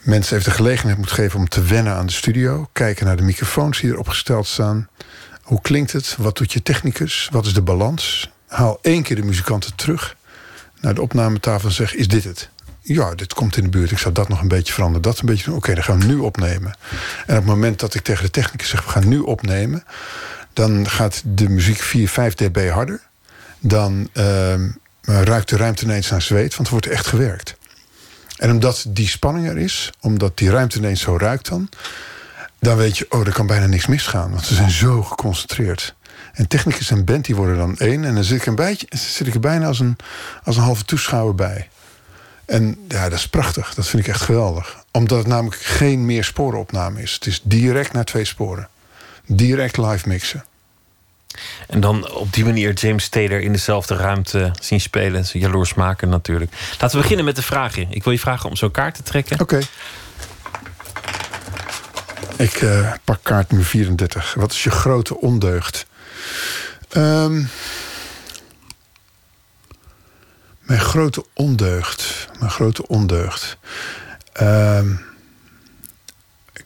mensen 0.00 0.36
even 0.36 0.50
de 0.50 0.56
gelegenheid 0.56 0.98
moet 0.98 1.12
geven 1.12 1.38
om 1.38 1.48
te 1.48 1.62
wennen 1.62 1.94
aan 1.94 2.06
de 2.06 2.12
studio. 2.12 2.68
Kijken 2.72 3.06
naar 3.06 3.16
de 3.16 3.22
microfoons 3.22 3.80
die 3.80 3.90
er 3.90 3.98
opgesteld 3.98 4.46
staan. 4.46 4.88
Hoe 5.42 5.60
klinkt 5.60 5.92
het? 5.92 6.16
Wat 6.18 6.36
doet 6.36 6.52
je 6.52 6.62
technicus? 6.62 7.28
Wat 7.32 7.46
is 7.46 7.54
de 7.54 7.62
balans? 7.62 8.30
Haal 8.46 8.78
één 8.82 9.02
keer 9.02 9.16
de 9.16 9.22
muzikanten 9.22 9.74
terug 9.74 10.16
naar 10.80 10.94
de 10.94 11.02
opnametafel 11.02 11.68
en 11.68 11.74
zeg: 11.74 11.94
Is 11.94 12.08
dit 12.08 12.24
het? 12.24 12.50
Ja, 12.80 13.14
dit 13.14 13.34
komt 13.34 13.56
in 13.56 13.62
de 13.62 13.68
buurt. 13.68 13.90
Ik 13.90 13.98
zou 13.98 14.14
dat 14.14 14.28
nog 14.28 14.40
een 14.40 14.48
beetje 14.48 14.72
veranderen. 14.72 15.02
Dat 15.02 15.18
een 15.18 15.26
beetje 15.26 15.44
doen. 15.44 15.56
Oké, 15.56 15.74
dan 15.74 15.84
gaan 15.84 15.98
we 15.98 16.06
nu 16.06 16.16
opnemen. 16.16 16.76
En 17.26 17.36
op 17.36 17.42
het 17.42 17.44
moment 17.44 17.80
dat 17.80 17.94
ik 17.94 18.02
tegen 18.02 18.24
de 18.24 18.30
technicus 18.30 18.68
zeg: 18.68 18.84
We 18.84 18.90
gaan 18.90 19.08
nu 19.08 19.18
opnemen. 19.18 19.84
Dan 20.52 20.88
gaat 20.88 21.22
de 21.24 21.48
muziek 21.48 21.82
4, 21.82 22.08
5 22.08 22.34
dB 22.34 22.70
harder. 22.70 23.00
Dan 23.66 24.08
ehm, 24.12 24.68
ruikt 25.02 25.48
de 25.48 25.56
ruimte 25.56 25.84
ineens 25.84 26.10
naar 26.10 26.22
zweet, 26.22 26.54
want 26.54 26.66
er 26.66 26.72
wordt 26.72 26.86
echt 26.86 27.06
gewerkt. 27.06 27.56
En 28.36 28.50
omdat 28.50 28.84
die 28.88 29.08
spanning 29.08 29.48
er 29.48 29.58
is, 29.58 29.92
omdat 30.00 30.38
die 30.38 30.50
ruimte 30.50 30.78
ineens 30.78 31.00
zo 31.00 31.16
ruikt 31.16 31.48
dan... 31.48 31.68
dan 32.58 32.76
weet 32.76 32.98
je, 32.98 33.06
oh, 33.08 33.26
er 33.26 33.32
kan 33.32 33.46
bijna 33.46 33.66
niks 33.66 33.86
misgaan. 33.86 34.30
Want 34.30 34.46
ze 34.46 34.54
zijn 34.54 34.70
zo 34.70 35.02
geconcentreerd. 35.02 35.94
En 36.32 36.48
technicus 36.48 36.90
en 36.90 37.04
band 37.04 37.28
worden 37.28 37.56
dan 37.56 37.78
één. 37.78 38.04
En 38.04 38.14
dan 38.14 38.24
zit 38.24 38.40
ik, 38.40 38.46
een 38.46 38.54
beetje, 38.54 38.86
zit 38.90 39.26
ik 39.26 39.34
er 39.34 39.40
bijna 39.40 39.66
als 39.66 39.80
een, 39.80 39.96
als 40.44 40.56
een 40.56 40.62
halve 40.62 40.84
toeschouwer 40.84 41.34
bij. 41.34 41.68
En 42.44 42.78
ja, 42.88 43.08
dat 43.08 43.18
is 43.18 43.28
prachtig. 43.28 43.74
Dat 43.74 43.86
vind 43.86 44.02
ik 44.02 44.08
echt 44.08 44.22
geweldig. 44.22 44.84
Omdat 44.90 45.18
het 45.18 45.26
namelijk 45.26 45.60
geen 45.60 46.06
meer 46.06 46.24
sporenopname 46.24 47.02
is. 47.02 47.14
Het 47.14 47.26
is 47.26 47.40
direct 47.42 47.92
naar 47.92 48.04
twee 48.04 48.24
sporen. 48.24 48.68
Direct 49.26 49.76
live 49.76 50.08
mixen. 50.08 50.44
En 51.66 51.80
dan 51.80 52.10
op 52.10 52.32
die 52.32 52.44
manier 52.44 52.72
James 52.72 53.08
Taylor 53.08 53.40
in 53.40 53.52
dezelfde 53.52 53.96
ruimte 53.96 54.50
zien 54.60 54.80
spelen. 54.80 55.26
Ze 55.26 55.38
jaloers 55.38 55.74
maken 55.74 56.08
natuurlijk. 56.08 56.52
Laten 56.70 56.96
we 56.96 57.02
beginnen 57.02 57.24
met 57.24 57.36
de 57.36 57.42
vragen. 57.42 57.86
Ik 57.90 58.04
wil 58.04 58.12
je 58.12 58.18
vragen 58.18 58.50
om 58.50 58.56
zo'n 58.56 58.70
kaart 58.70 58.94
te 58.94 59.02
trekken. 59.02 59.40
Oké. 59.40 59.60
Ik 62.36 62.54
eh, 62.54 62.92
pak 63.04 63.18
kaart 63.22 63.48
nummer 63.48 63.68
34. 63.68 64.34
Wat 64.34 64.52
is 64.52 64.64
je 64.64 64.70
grote 64.70 65.20
ondeugd? 65.20 65.86
Ehm, 66.88 67.42
mijn 70.60 70.80
grote 70.80 71.24
ondeugd. 71.32 72.28
Mijn 72.38 72.50
grote 72.50 72.86
ondeugd. 72.86 73.56
Ehm, 74.32 74.94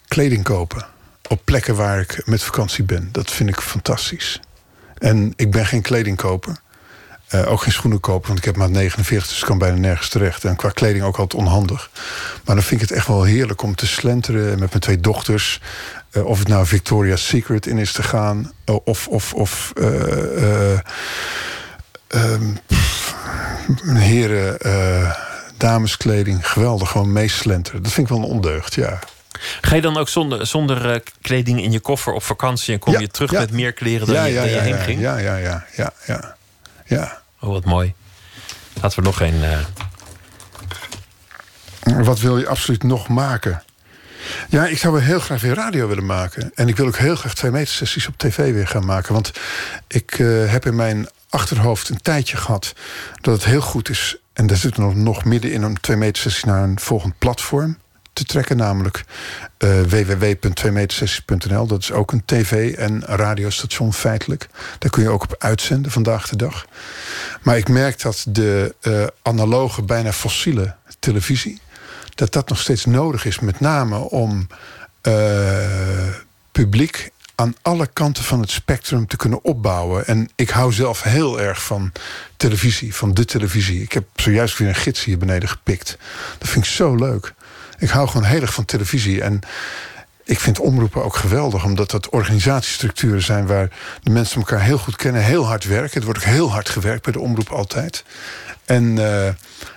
kleding 0.08 0.44
kopen. 0.44 0.86
Op 1.28 1.40
plekken 1.44 1.74
waar 1.74 2.00
ik 2.00 2.26
met 2.26 2.42
vakantie 2.42 2.84
ben. 2.84 3.08
Dat 3.12 3.30
vind 3.30 3.48
ik 3.48 3.60
fantastisch. 3.60 4.40
En 4.98 5.32
ik 5.36 5.50
ben 5.50 5.66
geen 5.66 5.82
kledingkoper. 5.82 6.56
Eh, 7.28 7.52
ook 7.52 7.62
geen 7.62 7.72
schoenen 7.72 8.00
kopen, 8.00 8.26
want 8.26 8.38
ik 8.38 8.44
heb 8.44 8.56
maat 8.56 8.70
49, 8.70 9.28
dus 9.28 9.38
ik 9.40 9.44
kan 9.46 9.58
bijna 9.58 9.76
nergens 9.76 10.08
terecht. 10.08 10.44
En 10.44 10.56
qua 10.56 10.68
kleding 10.70 11.04
ook 11.04 11.18
altijd 11.18 11.42
onhandig. 11.42 11.90
Maar 12.44 12.54
dan 12.54 12.64
vind 12.64 12.82
ik 12.82 12.88
het 12.88 12.96
echt 12.96 13.06
wel 13.06 13.22
heerlijk 13.22 13.62
om 13.62 13.74
te 13.74 13.86
slenteren 13.86 14.48
met 14.58 14.68
mijn 14.68 14.80
twee 14.80 15.00
dochters. 15.00 15.60
Eh, 16.10 16.24
of 16.24 16.38
het 16.38 16.48
nou 16.48 16.66
Victoria's 16.66 17.26
Secret 17.26 17.66
in 17.66 17.78
is 17.78 17.92
te 17.92 18.02
gaan. 18.02 18.52
eh, 18.64 18.76
of 18.84 19.08
of, 19.08 19.34
of 19.34 19.72
eh, 19.74 20.72
eh, 20.72 20.78
ehm, 22.08 22.54
heren, 23.94 24.58
dameskleding. 25.56 26.48
Geweldig, 26.50 26.90
gewoon 26.90 27.12
meeslenteren. 27.12 27.82
Dat 27.82 27.92
vind 27.92 28.10
ik 28.10 28.14
wel 28.16 28.24
een 28.24 28.30
ondeugd, 28.30 28.74
ja. 28.74 28.98
Ga 29.60 29.74
je 29.74 29.80
dan 29.80 29.96
ook 29.96 30.08
zonder, 30.08 30.46
zonder 30.46 30.90
eh, 30.90 31.00
kleding 31.22 31.62
in 31.62 31.72
je 31.72 31.80
koffer 31.80 32.12
op 32.12 32.22
vakantie... 32.22 32.72
en 32.74 32.78
kom 32.80 32.92
Ja, 32.92 32.98
je 33.00 33.08
terug 33.08 33.30
ja. 33.30 33.38
met 33.40 33.50
meer 33.52 33.72
kleren 33.72 34.06
dan 34.06 34.16
ja, 34.16 34.24
je, 34.24 34.34
dan 34.34 34.44
je 34.44 34.50
ja, 34.54 34.60
heen 34.60 34.74
ja, 34.76 34.82
ging? 34.82 35.00
Ja, 35.00 35.16
ja, 35.18 35.36
ja, 35.36 35.66
ja, 35.76 35.92
ja. 36.06 36.36
ja. 36.84 37.20
Oh, 37.40 37.50
wat 37.50 37.64
mooi. 37.64 37.94
Laten 38.82 38.98
we 38.98 39.04
nog 39.04 39.20
een... 39.20 39.42
eh, 39.44 39.58
Wat 42.04 42.20
wil 42.20 42.38
je 42.38 42.46
absoluut 42.48 42.82
nog 42.82 43.08
maken? 43.08 43.62
Ja, 44.48 44.66
ik 44.66 44.78
zou 44.78 44.92
wel 44.94 45.02
heel 45.02 45.20
graag 45.20 45.40
weer 45.40 45.54
radio 45.54 45.88
willen 45.88 46.06
maken. 46.06 46.50
En 46.54 46.68
ik 46.68 46.76
wil 46.76 46.86
ook 46.86 46.96
heel 46.96 47.16
graag 47.16 47.34
twee 47.34 47.50
meter 47.50 47.74
sessies 47.74 48.06
op 48.08 48.14
tv 48.18 48.52
weer 48.52 48.66
gaan 48.66 48.84
maken. 48.86 49.12
Want 49.12 49.32
ik 49.86 50.18
eh, 50.18 50.26
heb 50.52 50.66
in 50.66 50.74
mijn 50.76 51.08
achterhoofd 51.28 51.88
een 51.88 52.00
tijdje 52.02 52.36
gehad 52.36 52.72
dat 53.20 53.34
het 53.34 53.44
heel 53.44 53.60
goed 53.60 53.88
is. 53.88 54.16
En 54.32 54.46
daar 54.46 54.56
zitten 54.56 54.82
we 54.82 54.88
nog, 54.88 54.96
nog 55.04 55.24
midden 55.24 55.52
in 55.52 55.62
een 55.62 55.80
twee 55.80 55.96
meter 55.96 56.22
sessie 56.22 56.46
naar 56.46 56.62
een 56.62 56.80
volgend 56.80 57.18
platform 57.18 57.78
te 58.18 58.24
trekken. 58.24 58.56
Namelijk 58.56 59.04
eh 59.56 59.80
www.tweemetersessies.nl. 59.80 61.66
Dat 61.66 61.82
is 61.82 61.92
ook 61.92 62.12
een 62.12 62.22
tv- 62.24 62.74
en 62.76 63.02
radiostation 63.04 63.92
feitelijk. 63.92 64.48
Daar 64.78 64.90
kun 64.90 65.02
je 65.02 65.08
ook 65.08 65.22
op 65.22 65.34
uitzenden 65.38 65.90
vandaag 65.90 66.28
de 66.28 66.36
dag. 66.36 66.66
Maar 67.42 67.56
ik 67.56 67.68
merk 67.68 68.02
dat 68.02 68.24
de 68.28 68.74
eh, 68.80 69.06
analoge, 69.22 69.82
bijna 69.82 70.12
fossiele 70.12 70.74
televisie... 70.98 71.60
dat 72.14 72.32
dat 72.32 72.48
nog 72.48 72.58
steeds 72.58 72.84
nodig 72.84 73.24
is. 73.24 73.38
Met 73.38 73.60
name 73.60 73.96
om 73.96 74.46
eh, 75.00 76.08
publiek 76.52 77.10
aan 77.34 77.54
alle 77.62 77.86
kanten 77.86 78.24
van 78.24 78.40
het 78.40 78.50
spectrum 78.50 79.06
te 79.06 79.16
kunnen 79.16 79.44
opbouwen. 79.44 80.06
En 80.06 80.28
ik 80.34 80.50
hou 80.50 80.72
zelf 80.72 81.02
heel 81.02 81.40
erg 81.40 81.62
van 81.62 81.92
televisie, 82.36 82.94
van 82.94 83.14
de 83.14 83.24
televisie. 83.24 83.82
Ik 83.82 83.92
heb 83.92 84.04
zojuist 84.14 84.58
weer 84.58 84.68
een 84.68 84.74
gids 84.74 85.04
hier 85.04 85.18
beneden 85.18 85.48
gepikt. 85.48 85.98
Dat 86.38 86.48
vind 86.48 86.64
ik 86.64 86.70
zo 86.70 86.94
leuk. 86.94 87.34
Ik 87.78 87.88
hou 87.88 88.08
gewoon 88.08 88.26
heel 88.26 88.40
erg 88.40 88.54
van 88.54 88.64
televisie. 88.64 89.22
En 89.22 89.40
ik 90.24 90.40
vind 90.40 90.58
omroepen 90.58 91.04
ook 91.04 91.16
geweldig, 91.16 91.64
omdat 91.64 91.90
dat 91.90 92.08
organisatiestructuren 92.08 93.22
zijn 93.22 93.46
waar 93.46 93.70
de 94.02 94.10
mensen 94.10 94.36
elkaar 94.36 94.62
heel 94.62 94.78
goed 94.78 94.96
kennen, 94.96 95.22
heel 95.22 95.46
hard 95.46 95.64
werken. 95.64 96.00
Er 96.00 96.06
wordt 96.06 96.18
ook 96.20 96.30
heel 96.30 96.50
hard 96.50 96.68
gewerkt 96.68 97.02
bij 97.02 97.12
de 97.12 97.20
omroep 97.20 97.48
altijd. 97.48 98.04
En 98.64 98.98
eh, 98.98 99.34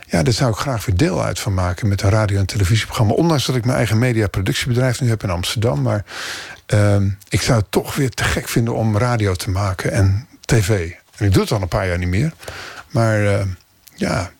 ja, 0.08 0.24
daar 0.24 0.34
zou 0.34 0.52
ik 0.52 0.58
graag 0.58 0.86
weer 0.86 0.98
deel 0.98 1.24
uit 1.24 1.40
van 1.40 1.54
maken 1.54 1.88
met 1.88 2.02
een 2.02 2.10
radio- 2.10 2.40
en 2.40 2.46
televisieprogramma. 2.46 3.14
Ondanks 3.14 3.46
dat 3.46 3.56
ik 3.56 3.66
mijn 3.66 3.78
eigen 3.78 4.00
mediaproductiebedrijf 4.00 5.02
nu 5.02 5.10
heb 5.10 5.24
in 5.24 5.30
Amsterdam. 5.30 5.82
Maar 5.82 6.06
ehm, 6.66 7.10
ik 7.30 7.42
zou 7.42 7.60
het 7.60 7.72
toch 7.72 7.96
weer 7.96 8.10
te 8.10 8.24
gek 8.24 8.48
vinden 8.48 8.76
om 8.76 8.98
radio 8.98 9.34
te 9.34 9.50
maken 9.50 9.92
en 9.92 10.28
tv. 10.46 10.92
En 11.18 11.26
ik 11.26 11.34
doe 11.34 11.42
het 11.42 11.52
al 11.52 11.62
een 11.62 11.68
paar 11.68 11.88
jaar 11.88 11.98
niet 11.98 12.08
meer. 12.08 12.32
Maar 12.90 13.26
eh, 13.26 13.46
ja, 13.96 14.32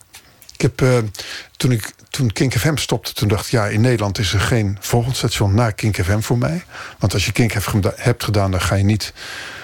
ik 0.62 0.78
heb, 0.78 0.90
eh, 0.90 1.10
toen, 1.58 1.72
ik, 1.72 1.92
toen 2.10 2.32
Kink 2.32 2.54
FM 2.58 2.76
stopte, 2.76 3.14
toen 3.14 3.28
dacht 3.28 3.46
ik... 3.46 3.52
ja, 3.52 3.68
in 3.68 3.82
Nederland 3.82 4.18
is 4.18 4.34
er 4.34 4.40
geen 4.40 4.78
volgend 4.80 5.16
station 5.16 5.56
na 5.56 5.72
Kink 5.72 5.96
FM 5.96 6.20
voor 6.20 6.38
mij. 6.38 6.64
Want 7.00 7.14
als 7.14 7.26
je 7.26 7.32
Kink 7.32 7.52
hebt 7.96 8.24
gedaan, 8.24 8.52
dan 8.52 8.62
ga 8.62 8.76
je 8.76 8.84
niet 8.84 9.14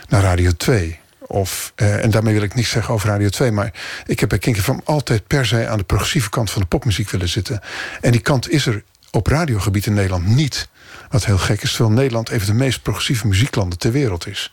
naar 0.07 0.21
Radio 0.21 0.51
2. 0.51 0.99
Of, 1.19 1.71
eh, 1.75 2.03
en 2.03 2.11
daarmee 2.11 2.33
wil 2.33 2.43
ik 2.43 2.55
niks 2.55 2.69
zeggen 2.69 2.93
over 2.93 3.09
Radio 3.09 3.29
2... 3.29 3.51
maar 3.51 3.73
ik 4.05 4.19
heb 4.19 4.29
bij 4.29 4.37
Kink 4.37 4.57
FM 4.57 4.77
altijd 4.83 5.27
per 5.27 5.45
se 5.45 5.67
aan 5.67 5.77
de 5.77 5.83
progressieve 5.83 6.29
kant 6.29 6.51
van 6.51 6.61
de 6.61 6.67
popmuziek 6.67 7.09
willen 7.09 7.29
zitten. 7.29 7.61
En 8.01 8.11
die 8.11 8.21
kant 8.21 8.49
is 8.49 8.65
er 8.65 8.83
op 9.11 9.27
radiogebied 9.27 9.85
in 9.85 9.93
Nederland 9.93 10.25
niet. 10.25 10.67
Wat 11.09 11.25
heel 11.25 11.37
gek 11.37 11.61
is, 11.61 11.73
terwijl 11.73 11.95
Nederland 11.95 12.29
even 12.29 12.47
de 12.47 12.53
meest 12.53 12.81
progressieve 12.81 13.27
muzieklanden 13.27 13.79
ter 13.79 13.91
wereld 13.91 14.27
is. 14.27 14.51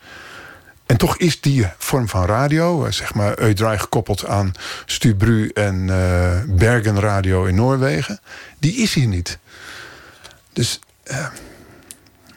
En 0.85 0.97
toch 0.97 1.17
is 1.17 1.41
die 1.41 1.67
vorm 1.77 2.07
van 2.09 2.25
radio, 2.25 2.85
eh, 2.85 2.91
zeg 2.91 3.13
maar 3.13 3.39
Eudraai 3.39 3.77
gekoppeld 3.77 4.25
aan 4.25 4.51
Stubru 4.85 5.47
en 5.53 5.89
eh, 5.89 6.31
Bergen 6.47 6.99
Radio 6.99 7.45
in 7.45 7.55
Noorwegen, 7.55 8.19
die 8.59 8.75
is 8.75 8.93
hier 8.93 9.07
niet. 9.07 9.37
Dus 10.53 10.79
eh, 11.03 11.25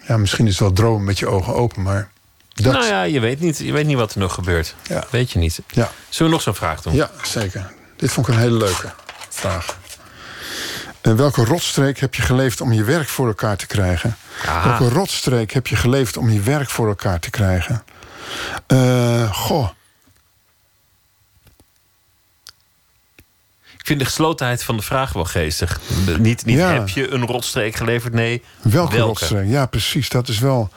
ja, 0.07 0.17
misschien 0.17 0.45
is 0.47 0.51
het 0.53 0.61
wel 0.61 0.73
dromen 0.73 1.05
met 1.05 1.19
je 1.19 1.27
ogen 1.27 1.55
open, 1.55 1.83
maar 1.83 2.11
Dat- 2.55 2.73
Nou 2.73 2.87
ja, 2.87 3.03
je 3.03 3.21
weet 3.21 3.41
niet, 3.41 3.59
je 3.59 3.73
weet 3.73 3.87
niet 3.87 3.97
wat 3.97 4.13
er 4.15 4.19
nog 4.21 4.35
gebeurt. 4.35 4.75
Weet 5.11 5.31
je 5.31 5.39
niet. 5.39 5.61
Ja. 5.71 5.91
Zullen 6.09 6.31
we 6.31 6.37
nog 6.37 6.45
zo'n 6.45 6.55
vraag 6.55 6.83
doen? 6.83 6.95
Ja, 6.95 7.11
zeker. 7.23 7.71
Dit 7.97 8.11
vond 8.13 8.29
ik 8.29 8.35
een 8.35 8.41
hele 8.41 8.57
leuke 8.57 8.93
vraag. 9.29 9.79
In 11.03 11.17
welke 11.17 11.45
rotstreek 11.45 11.99
heb 11.99 12.15
je 12.15 12.23
geleefd 12.23 12.61
om 12.61 12.73
je 12.73 12.85
werk 12.85 13.09
voor 13.09 13.27
elkaar 13.27 13.57
te 13.57 13.67
krijgen? 13.67 14.17
Aha. 14.47 14.69
Welke 14.79 14.95
rotstreek 14.95 15.53
heb 15.53 15.67
je 15.67 15.77
geleefd 15.77 16.17
om 16.17 16.31
je 16.31 16.41
werk 16.41 16.71
voor 16.71 16.89
elkaar 16.89 17.21
te 17.21 17.31
krijgen? 17.31 17.83
Eh, 18.67 19.33
goh, 19.33 19.69
Ik 23.79 23.95
vind 23.95 23.99
de 23.99 24.05
geslotenheid 24.17 24.63
van 24.63 24.77
de 24.77 24.83
vraag 24.83 25.13
wel 25.13 25.25
geestig. 25.25 25.81
Niet, 26.19 26.45
niet 26.45 26.57
Ja. 26.59 26.73
heb 26.73 26.89
je 26.89 27.11
een 27.11 27.27
rotstreek 27.27 27.75
geleverd, 27.75 28.13
nee. 28.13 28.43
welke, 28.63 28.99
rotstreek? 28.99 29.49
Ja, 29.49 29.67
precies. 29.67 30.09
Dat 30.09 30.29
is 30.29 30.39
wel. 30.39 30.71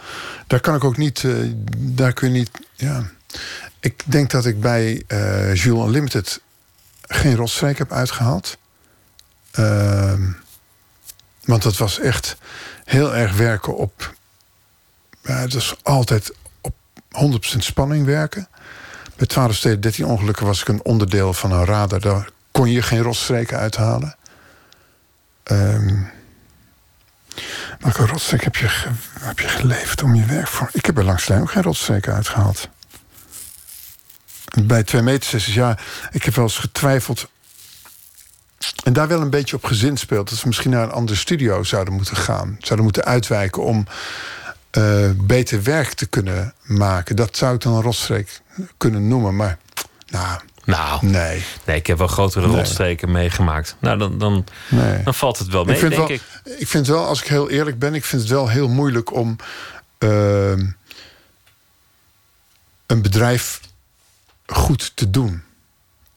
Daar 0.48 0.60
kan 0.60 0.76
ik 0.76 0.84
ook 0.84 0.98
niet. 0.98 1.24
eh, 1.24 1.34
daar 1.78 2.14
kun 2.14 2.28
je 2.34 2.38
niet. 2.38 2.52
Ja. 2.76 3.10
Ik 3.80 4.04
denk 4.06 4.30
dat 4.30 4.46
ik 4.46 4.60
bij 4.62 5.04
eh 5.08 5.56
Jules 5.56 5.86
Unlimited 5.86 6.42
geen 7.02 7.36
rotstreek 7.36 7.78
heb 7.78 7.92
uitgehaald. 7.92 8.58
Ehm, 9.52 10.22
want 11.44 11.64
dat 11.64 11.78
was 11.78 12.00
echt 12.00 12.36
heel 12.86 13.16
erg 13.16 13.34
werken 13.36 13.76
op. 13.78 14.14
Ja, 15.24 15.34
het 15.34 15.54
was 15.54 15.76
altijd 15.84 16.34
100% 17.12 17.58
spanning 17.58 18.06
werken. 18.06 18.48
Bij 19.16 19.28
12 19.28 19.56
steden 19.56 19.82
13 19.82 20.06
ongelukken 20.06 20.46
was 20.46 20.62
ik 20.62 20.68
een 20.68 20.84
onderdeel 20.84 21.34
van 21.34 21.52
een 21.52 21.66
radar. 21.66 22.00
Daar 22.00 22.30
kon 22.52 22.70
je 22.72 22.82
geen 22.82 23.02
rotstreken 23.02 23.58
uithalen. 23.58 24.16
Ehm, 25.44 25.98
welke 27.80 28.06
rotstreek 28.06 28.44
heb 28.44 28.56
je, 28.56 28.88
heb 29.20 29.40
je 29.40 29.48
geleefd 29.48 30.04
om 30.04 30.16
je 30.16 30.26
werk 30.26 30.48
voor? 30.48 30.70
Ik 30.72 30.86
heb 30.86 30.98
er 30.98 31.04
langs 31.04 31.32
ook 31.32 31.52
geen 31.52 31.64
rotstreken 31.64 32.14
uitgehaald. 32.14 32.70
Bij 34.64 34.84
twee 34.84 35.02
meter 35.02 35.52
ja, 35.52 35.78
ik 36.12 36.24
heb 36.24 36.36
wel 36.36 36.44
eens 36.44 36.58
getwijfeld. 36.58 37.30
En 38.84 38.94
daar 38.94 39.08
wel 39.08 39.22
een 39.22 39.30
beetje 39.30 39.56
op 39.56 39.64
gezin 39.64 39.98
speelt. 39.98 40.30
Dat 40.30 40.42
we 40.42 40.48
misschien 40.48 40.72
naar 40.72 40.84
een 40.84 40.92
andere 40.92 41.18
studio 41.18 41.64
zouden 41.64 41.94
moeten 41.94 42.16
gaan. 42.16 42.56
Zouden 42.60 42.84
moeten 42.84 43.04
uitwijken 43.04 43.64
om 43.64 43.88
eh, 44.72 45.10
beter 45.16 45.64
werk 45.64 45.94
te 45.94 46.06
kunnen 46.06 46.54
maken. 46.62 47.16
Dat 47.16 47.38
zou 47.38 47.56
ik 47.56 47.62
dan 47.62 47.74
een 47.74 47.82
rotstreek 47.82 48.42
kunnen 48.78 49.08
noemen. 49.08 49.36
Maar 49.36 49.58
nou, 50.10 50.40
Nou, 50.66 51.06
nee. 51.06 51.44
nee, 51.66 51.76
ik 51.76 51.88
heb 51.88 51.98
wel 51.98 52.08
grotere 52.08 52.48
Nee. 52.48 52.56
rotstreken 52.56 53.12
meegemaakt. 53.12 53.76
Nou, 53.80 53.98
dan, 53.98 54.18
dan, 54.18 54.46
Nee. 54.70 55.04
dan 55.04 55.14
valt 55.14 55.38
het 55.38 55.48
wel 55.48 55.64
mee, 55.64 55.74
ik 55.74 55.80
vind 55.80 55.96
denk 55.96 56.08
wel, 56.08 56.18
ik. 56.18 56.60
ik 56.60 56.68
vind 56.68 56.88
wel, 56.88 57.06
als 57.06 57.22
ik 57.22 57.28
heel 57.28 57.50
eerlijk 57.50 57.80
ben, 57.80 57.94
ik 57.96 58.06
vind 58.06 58.22
het 58.22 58.32
wel 58.32 58.50
heel 58.50 58.68
moeilijk 58.70 59.14
om 59.14 59.36
ehm, 59.98 60.66
een 62.86 63.02
bedrijf 63.02 63.60
goed 64.46 64.92
te 64.96 65.10
doen. 65.10 65.44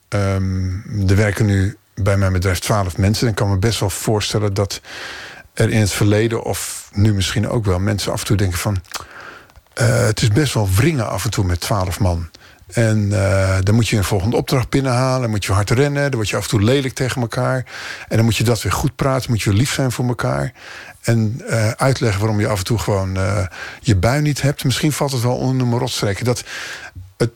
Ehm, 0.09 1.09
er 1.09 1.17
werken 1.17 1.47
nu 1.47 1.77
bij 1.95 2.17
mijn 2.17 2.33
bedrijf 2.33 2.59
twaalf 2.59 2.97
mensen. 2.97 3.23
En 3.25 3.31
ik 3.31 3.35
kan 3.39 3.51
me 3.51 3.57
best 3.57 3.81
wel 3.81 3.91
voorstellen 3.91 4.55
dat 4.55 4.81
er 5.55 5.71
in 5.71 5.81
het 5.81 5.93
verleden, 5.93 6.43
of 6.43 6.84
nu 6.95 7.15
misschien 7.15 7.49
ook 7.49 7.65
wel, 7.65 7.79
mensen 7.79 8.13
af 8.13 8.21
en 8.21 8.27
toe 8.27 8.37
denken 8.37 8.59
van. 8.59 8.81
eh, 9.75 10.05
het 10.07 10.23
is 10.23 10.29
best 10.29 10.55
wel 10.55 10.69
wringen 10.75 11.09
af 11.09 11.25
en 11.25 11.31
toe 11.31 11.45
met 11.45 11.61
twaalf 11.61 12.01
man. 12.01 12.29
En 12.67 13.13
eh, 13.13 13.59
dan 13.63 13.75
moet 13.75 13.89
je 13.89 13.97
een 13.97 14.05
volgende 14.05 14.37
opdracht 14.37 14.69
binnenhalen. 14.69 15.21
Dan 15.21 15.31
moet 15.31 15.45
je 15.45 15.53
hard 15.53 15.71
rennen. 15.71 16.03
Dan 16.03 16.15
word 16.15 16.29
je 16.29 16.37
af 16.37 16.43
en 16.43 16.49
toe 16.49 16.63
lelijk 16.63 16.95
tegen 16.95 17.21
elkaar. 17.21 17.65
En 18.09 18.17
dan 18.17 18.25
moet 18.25 18.37
je 18.37 18.45
dat 18.45 18.63
weer 18.63 18.73
goed 18.73 18.97
praten. 18.97 19.31
Moet 19.31 19.43
je 19.43 19.53
lief 19.53 19.73
zijn 19.73 19.93
voor 19.93 20.09
elkaar. 20.09 20.53
En 21.03 21.41
eh, 21.49 21.71
uitleggen 21.71 22.21
waarom 22.21 22.41
je 22.41 22.49
af 22.49 22.59
en 22.59 22.65
toe 22.65 22.79
gewoon 22.79 23.19
je 23.81 23.97
bui 23.97 24.23
niet 24.23 24.43
hebt. 24.43 24.65
Misschien 24.65 24.93
valt 24.93 25.13
het 25.13 25.23
wel 25.23 25.37
onder 25.37 25.67
mijn 25.67 25.81
rotstreken. 25.81 26.25
Dat 26.25 26.45
het, 27.17 27.31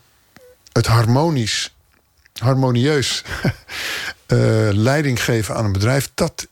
het 0.73 0.87
harmonisch, 0.87 1.75
harmonieus 2.39 3.25
leiding 4.89 5.25
geven 5.25 5.55
aan 5.57 5.65
een 5.65 5.73
bedrijf... 5.73 6.11
dat, 6.15 6.47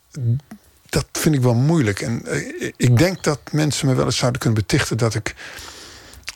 dat 0.89 1.05
vind 1.11 1.35
ik 1.35 1.41
wel 1.41 1.53
moeilijk. 1.53 2.01
En 2.01 2.25
eh, 2.25 2.71
ik 2.77 2.97
denk 2.97 3.23
dat 3.23 3.39
mensen 3.51 3.87
me 3.87 3.93
wel 3.95 4.05
eens 4.05 4.17
zouden 4.17 4.39
kunnen 4.41 4.59
betichten... 4.59 4.97
dat 4.97 5.15
ik 5.15 5.35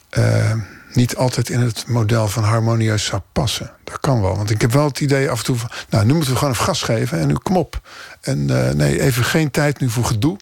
eh, 0.10 0.53
niet 0.94 1.15
altijd 1.15 1.49
in 1.49 1.60
het 1.60 1.88
model 1.88 2.28
van 2.28 2.44
harmonieus 2.44 3.06
zou 3.06 3.22
passen. 3.32 3.72
Dat 3.84 3.99
kan 3.99 4.22
wel, 4.22 4.36
want 4.36 4.49
ik 4.49 4.61
heb 4.61 4.72
wel 4.72 4.86
het 4.88 4.99
idee 4.99 5.30
af 5.30 5.40
en 5.40 5.45
toe 5.45 5.56
van... 5.56 5.69
nou, 5.90 6.06
nu 6.06 6.14
moeten 6.14 6.32
we 6.32 6.38
gewoon 6.38 6.53
even 6.53 6.65
gas 6.65 6.82
geven 6.82 7.19
en 7.19 7.28
nu 7.28 7.34
kom 7.34 7.57
op. 7.57 7.82
En 8.22 8.68
eh, 8.68 8.73
nee, 8.73 9.02
even 9.02 9.23
geen 9.23 9.52
tijd 9.52 9.80
nu 9.80 9.90
voor 9.90 10.06
gedoe, 10.06 10.38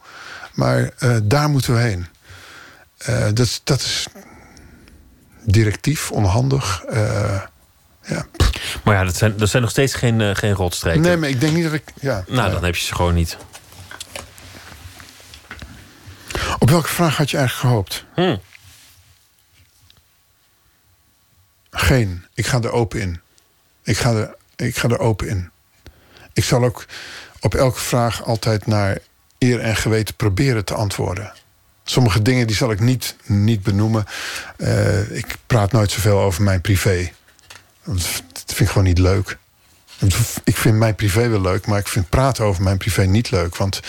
maar 0.54 0.90
daar 1.24 1.50
moeten 1.50 1.74
we 1.74 1.80
heen. 1.80 2.06
Dat, 3.34 3.40
is- 3.46 3.62
dat 3.64 3.82
is 3.82 4.08
directief, 5.44 6.12
onhandig. 6.12 6.84
eh, 6.90 7.42
Maar 8.84 8.96
ja, 8.96 9.04
dat 9.04 9.16
zijn, 9.16 9.38
dat 9.38 9.50
zijn 9.50 9.62
nog 9.62 9.72
steeds 9.72 9.94
geen, 9.94 10.36
geen 10.36 10.54
rotstreken. 10.54 11.02
nee, 11.02 11.18
maar 11.18 11.30
ik 11.30 11.40
denk 11.40 11.54
niet 11.56 11.64
dat 11.64 11.74
ik... 11.74 11.84
Ja, 12.02 12.24
nou, 12.28 12.48
ja. 12.48 12.54
dan 12.54 12.64
heb 12.64 12.76
je 12.76 12.82
ze 12.86 12.96
gewoon 12.96 13.14
niet. 13.14 13.38
Op 16.60 16.70
welke 16.70 16.88
vraag 16.88 17.18
had 17.18 17.32
je 17.32 17.38
eigenlijk 17.38 17.68
gehoopt? 17.68 18.06
Hm. 18.16 18.38
Geen. 21.72 22.26
Ik 22.34 22.46
ga 22.46 22.62
er 22.62 22.72
open 22.72 23.00
in. 23.02 23.22
Ik 23.84 23.98
ga 23.98 24.12
er, 24.14 24.36
ik 24.56 24.78
ga 24.78 24.90
er 24.90 25.00
open 25.00 25.28
in. 25.28 25.52
Ik 26.34 26.44
zal 26.44 26.64
ook 26.64 26.86
op 27.40 27.56
elke 27.56 27.80
vraag 27.80 28.24
altijd 28.24 28.66
naar 28.66 28.98
eer 29.38 29.60
en 29.60 29.76
geweten 29.76 30.16
proberen 30.16 30.66
te 30.66 30.74
antwoorden. 30.74 31.34
Sommige 31.84 32.22
dingen 32.22 32.48
die 32.48 32.56
zal 32.56 32.72
ik 32.72 32.80
niet, 32.80 33.16
niet 33.26 33.64
benoemen. 33.64 34.06
Eh, 34.58 35.12
ik 35.12 35.38
praat 35.48 35.72
nooit 35.72 35.92
zoveel 35.92 36.20
over 36.20 36.44
mijn 36.44 36.62
privé. 36.62 37.12
Dat 37.84 38.44
vind 38.46 38.60
ik 38.60 38.68
gewoon 38.68 38.84
niet 38.84 38.98
leuk. 38.98 39.38
Ik 40.44 40.58
vind 40.58 40.76
mijn 40.78 40.96
privé 40.96 41.28
wel 41.28 41.42
leuk, 41.42 41.68
maar 41.68 41.80
ik 41.80 41.88
vind 41.88 42.10
praten 42.10 42.46
over 42.46 42.64
mijn 42.64 42.78
privé 42.78 43.04
niet 43.04 43.32
leuk. 43.32 43.56
Want 43.56 43.80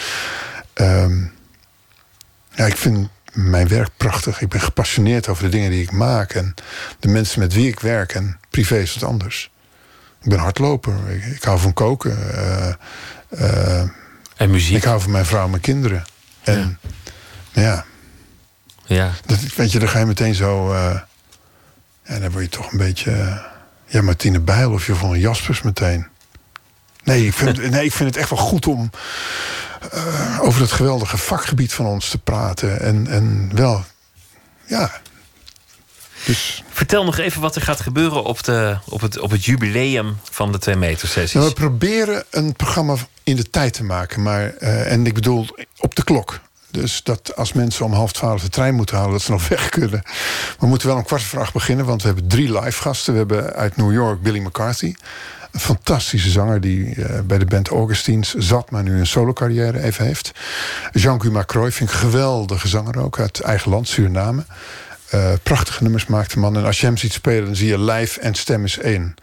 ehm, 0.72 1.24
ja, 2.54 2.66
ik 2.66 2.76
vind 2.76 3.08
mijn 3.32 3.68
werk 3.68 3.90
prachtig. 3.96 4.40
Ik 4.40 4.48
ben 4.48 4.60
gepassioneerd 4.60 5.28
over 5.28 5.42
de 5.44 5.48
dingen 5.48 5.70
die 5.70 5.82
ik 5.82 5.90
maak. 5.92 6.32
En 6.32 6.54
de 6.98 7.08
mensen 7.08 7.40
met 7.40 7.52
wie 7.54 7.68
ik 7.68 7.80
werk. 7.80 8.14
En 8.14 8.38
privé 8.50 8.78
is 8.78 8.94
het 8.94 9.02
anders. 9.04 9.50
Ik 10.22 10.30
ben 10.30 10.38
hardloper. 10.38 10.94
Ik, 11.10 11.24
ik 11.24 11.42
hou 11.42 11.58
van 11.58 11.72
koken. 11.72 12.34
eh, 12.34 12.68
eh, 13.28 13.88
en 14.36 14.50
muziek. 14.50 14.76
Ik 14.76 14.84
hou 14.84 15.00
van 15.00 15.10
mijn 15.10 15.26
vrouw 15.26 15.44
en 15.44 15.50
mijn 15.50 15.62
kinderen. 15.62 16.04
En 16.42 16.78
ja, 17.52 17.84
Ja. 18.84 19.10
dat, 19.26 19.38
weet 19.56 19.72
je, 19.72 19.78
dan 19.78 19.88
ga 19.88 19.98
je 19.98 20.06
meteen 20.06 20.34
zo... 20.34 20.72
eh, 20.72 21.00
ja, 22.04 22.18
dan 22.18 22.30
word 22.30 22.44
je 22.44 22.50
toch 22.50 22.72
een 22.72 22.78
beetje... 22.78 23.10
eh, 23.12 23.36
ja, 23.86 24.02
Martine 24.02 24.40
Bijl 24.40 24.72
of 24.72 24.88
Yvonne 24.88 25.18
Jaspers 25.18 25.62
meteen. 25.62 26.06
Nee, 27.04 27.26
ik 27.26 27.32
vind, 27.34 27.56
nee, 27.70 27.84
ik 27.84 27.92
vind 27.92 28.08
het 28.08 28.18
echt 28.18 28.30
wel 28.30 28.38
goed 28.38 28.66
om 28.66 28.90
eh, 29.90 30.38
over 30.42 30.60
het 30.60 30.72
geweldige 30.72 31.16
vakgebied 31.16 31.72
van 31.72 31.86
ons 31.86 32.08
te 32.08 32.18
praten. 32.18 32.80
En, 32.80 33.06
en 33.06 33.50
wel, 33.54 33.84
ja. 34.66 34.90
Dus 36.24 36.64
Vertel 36.68 37.04
nog 37.04 37.18
even 37.18 37.40
wat 37.40 37.56
er 37.56 37.62
gaat 37.62 37.80
gebeuren 37.80 38.24
op, 38.24 38.44
de, 38.44 38.76
op, 38.88 39.00
het, 39.00 39.18
op 39.18 39.30
het 39.30 39.44
jubileum 39.44 40.16
van 40.30 40.52
de 40.52 40.58
2 40.58 40.76
meter 40.76 41.08
sessies. 41.08 41.32
Nou, 41.32 41.48
we 41.48 41.54
proberen 41.54 42.24
een 42.30 42.52
programma 42.52 42.96
in 43.22 43.36
de 43.36 43.50
tijd 43.50 43.72
te 43.72 43.84
maken. 43.84 44.22
Maar, 44.22 44.54
eh, 44.56 44.92
en 44.92 45.06
ik 45.06 45.14
bedoel 45.14 45.46
op 45.78 45.94
de 45.94 46.04
klok. 46.04 46.40
Dus 46.70 47.02
dat 47.02 47.36
als 47.36 47.52
mensen 47.52 47.84
om 47.84 47.92
half 47.92 48.12
twaalf 48.12 48.42
de 48.42 48.48
trein 48.48 48.74
moeten 48.74 48.96
halen, 48.96 49.12
dat 49.12 49.22
ze 49.22 49.30
nog 49.30 49.48
weg 49.58 49.68
kunnen. 49.68 50.02
We 50.58 50.66
moeten 50.66 50.88
wel 50.88 50.96
om 50.96 51.04
kwart 51.04 51.22
voor 51.22 51.40
acht 51.40 51.52
beginnen, 51.52 51.86
want 51.86 52.02
we 52.02 52.08
hebben 52.08 52.28
drie 52.28 52.60
live 52.60 52.82
gasten. 52.82 53.12
We 53.12 53.18
hebben 53.18 53.52
uit 53.52 53.76
New 53.76 53.92
York 53.92 54.22
Billy 54.22 54.38
McCarthy. 54.38 54.94
Een 55.50 55.60
fantastische 55.60 56.30
zanger 56.30 56.60
die 56.60 56.94
eh, 56.94 57.20
bij 57.20 57.38
de 57.38 57.44
band 57.44 57.68
Augustines 57.68 58.34
zat, 58.34 58.70
maar 58.70 58.82
nu 58.82 58.98
een 58.98 59.06
solo 59.06 59.32
carrière 59.32 59.82
even 59.82 60.04
heeft. 60.04 60.32
Jean-Guy 60.92 61.30
Macroy 61.30 61.72
vind 61.72 61.88
ik 61.88 61.94
een 61.94 62.00
geweldige 62.00 62.68
zanger 62.68 62.98
ook 62.98 63.18
uit 63.18 63.40
eigen 63.40 63.70
land, 63.70 63.88
Suriname. 63.88 64.44
Eh, 65.10 65.32
prachtige 65.42 65.82
nummers 65.82 66.06
maakt 66.06 66.32
de 66.32 66.38
man. 66.38 66.56
En 66.56 66.64
als 66.64 66.80
je 66.80 66.86
hem 66.86 66.96
ziet 66.96 67.12
spelen, 67.12 67.44
dan 67.44 67.56
zie 67.56 67.68
je 67.68 67.80
live 67.80 68.20
en 68.20 68.34
stem 68.34 68.64
is 68.64 68.78
één. 68.78 69.14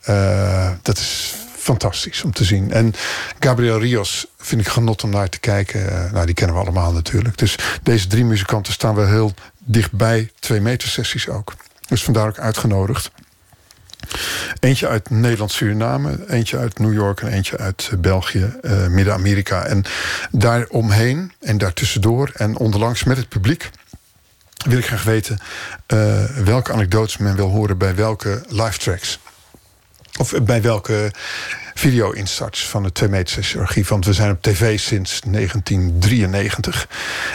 Eh, 0.00 0.70
dat 0.82 0.98
is 0.98 1.34
fantastisch 1.56 2.22
om 2.22 2.32
te 2.32 2.44
zien. 2.44 2.72
En 2.72 2.94
Gabriel 3.38 3.80
Rios 3.80 4.26
vind 4.38 4.60
ik 4.60 4.68
genot 4.68 5.02
om 5.04 5.10
naar 5.10 5.28
te 5.28 5.40
kijken. 5.40 6.10
Nou, 6.12 6.26
die 6.26 6.34
kennen 6.34 6.56
we 6.56 6.62
allemaal 6.62 6.92
natuurlijk. 6.92 7.38
Dus 7.38 7.56
deze 7.82 8.06
drie 8.06 8.24
muzikanten 8.24 8.72
staan 8.72 8.94
wel 8.94 9.06
heel 9.06 9.34
dichtbij 9.58 10.30
twee 10.38 10.60
meter 10.60 10.88
sessies 10.88 11.28
ook. 11.28 11.54
Dus 11.88 12.04
vandaar 12.04 12.28
ook 12.28 12.38
uitgenodigd. 12.38 13.10
Eentje 14.60 14.88
uit 14.88 15.10
Nederland-Suriname, 15.10 16.18
eentje 16.28 16.58
uit 16.58 16.78
New 16.78 16.92
York 16.92 17.20
en 17.20 17.28
eentje 17.28 17.58
uit 17.58 17.88
eh, 17.92 17.98
België, 17.98 18.54
eh, 18.62 18.86
Midden-Amerika. 18.86 19.64
En 19.64 19.84
daaromheen 20.30 21.32
en 21.40 21.58
daartussendoor 21.58 22.30
en 22.34 22.56
onderlangs 22.56 23.04
met 23.04 23.16
het 23.16 23.28
publiek 23.28 23.70
wil 24.64 24.78
ik 24.78 24.86
graag 24.86 25.02
weten 25.02 25.38
eh, 25.86 26.24
welke 26.24 26.72
anekdotes 26.72 27.16
men 27.16 27.36
wil 27.36 27.48
horen 27.48 27.78
bij 27.78 27.94
welke 27.94 28.42
live 28.48 28.78
tracks. 28.78 29.18
Of 30.18 30.34
bij 30.42 30.62
welke 30.62 31.10
video-instarts 31.74 32.68
van 32.68 32.84
het 32.84 32.94
2 32.94 33.08
meter 33.08 33.54
archief. 33.58 33.88
Want 33.88 34.04
we 34.04 34.12
zijn 34.12 34.30
op 34.30 34.42
tv 34.42 34.78
sinds 34.78 35.20
1993. 35.20 36.86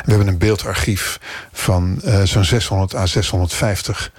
We 0.06 0.10
hebben 0.10 0.28
een 0.28 0.38
beeldarchief 0.38 1.20
van 1.52 2.02
zo'n 2.24 2.46
600 2.46 2.96
à 2.96 3.06
650 3.06 4.12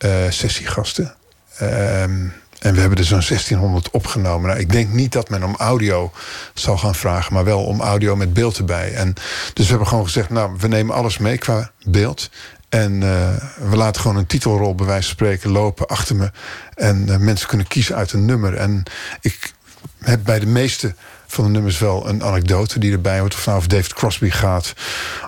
eh, 0.00 0.30
sessiegasten. 0.30 1.14
Ehm, 1.60 2.26
en 2.58 2.74
we 2.74 2.80
hebben 2.80 2.98
er 2.98 3.04
zo'n 3.04 3.22
1600 3.22 3.90
opgenomen. 3.90 4.48
Nou, 4.48 4.60
ik 4.60 4.72
denk 4.72 4.92
niet 4.92 5.12
dat 5.12 5.28
men 5.28 5.42
om 5.42 5.54
audio 5.56 6.12
zal 6.54 6.78
gaan 6.78 6.94
vragen, 6.94 7.32
maar 7.32 7.44
wel 7.44 7.64
om 7.64 7.80
audio 7.80 8.16
met 8.16 8.32
beeld 8.32 8.58
erbij. 8.58 8.92
En 8.94 9.14
dus 9.54 9.64
we 9.64 9.70
hebben 9.70 9.88
gewoon 9.88 10.04
gezegd, 10.04 10.30
nou, 10.30 10.56
we 10.58 10.68
nemen 10.68 10.94
alles 10.94 11.18
mee 11.18 11.38
qua 11.38 11.70
beeld. 11.84 12.30
En 12.68 13.02
eh, 13.02 13.68
we 13.70 13.76
laten 13.76 14.00
gewoon 14.00 14.16
een 14.16 14.26
titelrol 14.26 14.74
bij 14.74 14.86
wijze 14.86 15.06
van 15.06 15.14
spreken 15.16 15.50
lopen 15.50 15.86
achter 15.86 16.16
me. 16.16 16.30
En 16.74 17.06
uh, 17.08 17.16
mensen 17.16 17.48
kunnen 17.48 17.66
kiezen 17.66 17.96
uit 17.96 18.12
een 18.12 18.24
nummer. 18.24 18.54
En 18.54 18.82
ik 19.20 19.52
heb 19.98 20.20
bij 20.24 20.38
de 20.38 20.46
meeste 20.46 20.94
van 21.26 21.44
de 21.44 21.50
nummers 21.50 21.78
wel 21.78 22.08
een 22.08 22.24
anekdote 22.24 22.78
die 22.78 22.92
erbij 22.92 23.18
hoort. 23.18 23.34
Of 23.34 23.46
nou 23.46 23.56
over 23.56 23.68
David 23.68 23.94
Crosby 23.94 24.30
gaat. 24.30 24.72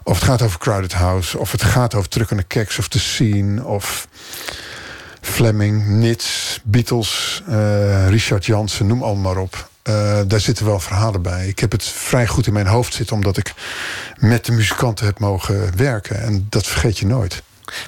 Of 0.03 0.15
het 0.19 0.25
gaat 0.29 0.43
over 0.43 0.59
Crowded 0.59 0.93
House. 0.93 1.39
Of 1.39 1.53
het 1.53 1.63
gaat 1.63 1.95
over 1.95 2.09
Truck 2.09 2.29
the 2.29 2.43
Keks 2.43 2.79
of 2.79 2.89
The 2.89 3.01
Scene. 3.01 3.65
Of 3.65 4.09
Fleming, 5.23 5.87
Nits, 5.87 6.61
Beatles, 6.65 7.43
uh, 7.49 8.09
Richard 8.09 8.47
Jansen, 8.47 8.87
noem 8.87 9.03
allemaal 9.03 9.35
maar 9.35 9.43
op. 9.43 9.71
Uh, 9.89 10.21
daar 10.27 10.41
zitten 10.41 10.67
wel 10.67 10.81
verhalen 10.81 11.23
bij. 11.23 11.49
Ik 11.49 11.59
heb 11.59 11.73
het 11.73 11.85
vrij 11.85 12.27
goed 12.27 12.47
in 12.47 12.53
mijn 12.53 12.67
hoofd 12.67 12.95
zitten... 12.95 13.17
omdat 13.17 13.37
ik 13.37 13.55
met 14.17 14.45
de 14.45 14.53
muzikanten 14.53 15.07
heb 15.07 15.19
mogen 15.19 15.77
werken. 15.77 16.23
En 16.23 16.47
dat 16.49 16.67
vergeet 16.67 16.99
je 16.99 17.07
nooit. 17.07 17.43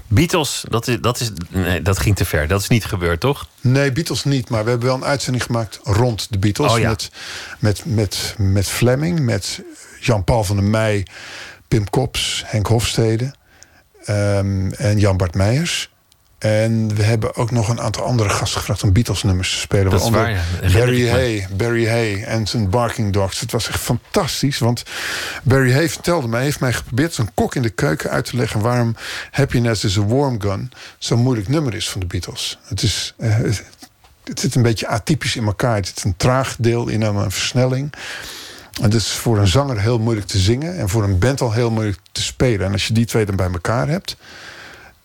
Beatles, 0.06 0.64
dat, 0.68 0.88
is, 0.88 1.00
dat, 1.00 1.20
is, 1.20 1.30
nee, 1.48 1.82
dat 1.82 1.98
ging 1.98 2.16
te 2.16 2.24
ver. 2.24 2.48
Dat 2.48 2.60
is 2.60 2.68
niet 2.68 2.84
gebeurd, 2.84 3.20
toch? 3.20 3.48
Nee, 3.60 3.92
Beatles 3.92 4.24
niet. 4.24 4.48
Maar 4.48 4.64
we 4.64 4.70
hebben 4.70 4.88
wel 4.88 4.96
een 4.96 5.04
uitzending 5.04 5.44
gemaakt 5.44 5.80
rond 5.82 6.26
de 6.30 6.38
Beatles. 6.38 6.72
Oh, 6.72 6.78
ja. 6.78 6.88
met, 6.88 7.10
met, 7.58 7.82
met, 7.84 8.34
met 8.38 8.68
Fleming, 8.68 9.20
met 9.20 9.62
Jan-Paul 10.00 10.44
van 10.44 10.56
der 10.56 10.64
Meij... 10.64 11.06
Pim 11.68 11.90
Kops, 11.90 12.42
Henk 12.46 12.66
Hofstede 12.66 13.34
um, 14.08 14.72
en 14.72 14.98
Jan 14.98 15.16
Bart 15.16 15.34
Meijers... 15.34 15.90
En 16.44 16.94
we 16.94 17.02
hebben 17.02 17.36
ook 17.36 17.50
nog 17.50 17.68
een 17.68 17.80
aantal 17.80 18.04
andere 18.04 18.28
gasten 18.28 18.58
gevraagd 18.58 18.82
om 18.82 18.92
Beatles-nummers 18.92 19.50
te 19.50 19.58
spelen. 19.58 19.90
Dat 19.90 20.02
is 20.02 20.10
waar, 20.10 20.30
ja. 20.30 20.42
Barry 20.72 21.08
Hay, 21.08 21.46
Barry 21.56 21.88
Hay 21.88 22.22
en 22.22 22.46
zijn 22.46 22.70
Barking 22.70 23.12
Dogs. 23.12 23.40
Het 23.40 23.52
was 23.52 23.68
echt 23.68 23.80
fantastisch, 23.80 24.58
want 24.58 24.82
Barry 25.42 25.72
Hay 25.72 25.88
vertelde 25.88 26.28
mij... 26.28 26.42
heeft 26.42 26.60
mij 26.60 26.72
geprobeerd 26.72 27.14
zo'n 27.14 27.30
kok 27.34 27.54
in 27.54 27.62
de 27.62 27.70
keuken 27.70 28.10
uit 28.10 28.24
te 28.24 28.36
leggen... 28.36 28.60
waarom 28.60 28.96
Happiness 29.30 29.84
is 29.84 29.98
a 29.98 30.04
Warm 30.04 30.40
Gun 30.40 30.72
zo'n 30.98 31.18
moeilijk 31.18 31.48
nummer 31.48 31.74
is 31.74 31.90
van 31.90 32.00
de 32.00 32.06
Beatles. 32.06 32.58
Het, 32.64 32.82
is, 32.82 33.14
uh, 33.18 33.36
het 34.24 34.40
zit 34.40 34.54
een 34.54 34.62
beetje 34.62 34.86
atypisch 34.86 35.36
in 35.36 35.44
elkaar. 35.44 35.76
Het 35.76 35.86
zit 35.86 36.04
een 36.04 36.16
traag 36.16 36.56
deel 36.58 36.88
in 36.88 37.02
en 37.02 37.14
een 37.14 37.30
versnelling. 37.30 37.92
En 38.76 38.82
het 38.82 38.94
is 38.94 39.12
voor 39.12 39.38
een 39.38 39.46
zanger 39.46 39.80
heel 39.80 39.98
moeilijk 39.98 40.26
te 40.26 40.38
zingen... 40.38 40.78
en 40.78 40.88
voor 40.88 41.02
een 41.02 41.18
band 41.18 41.40
al 41.40 41.52
heel 41.52 41.70
moeilijk 41.70 41.98
te 42.12 42.22
spelen. 42.22 42.66
En 42.66 42.72
als 42.72 42.86
je 42.86 42.94
die 42.94 43.06
twee 43.06 43.26
dan 43.26 43.36
bij 43.36 43.50
elkaar 43.52 43.88
hebt 43.88 44.16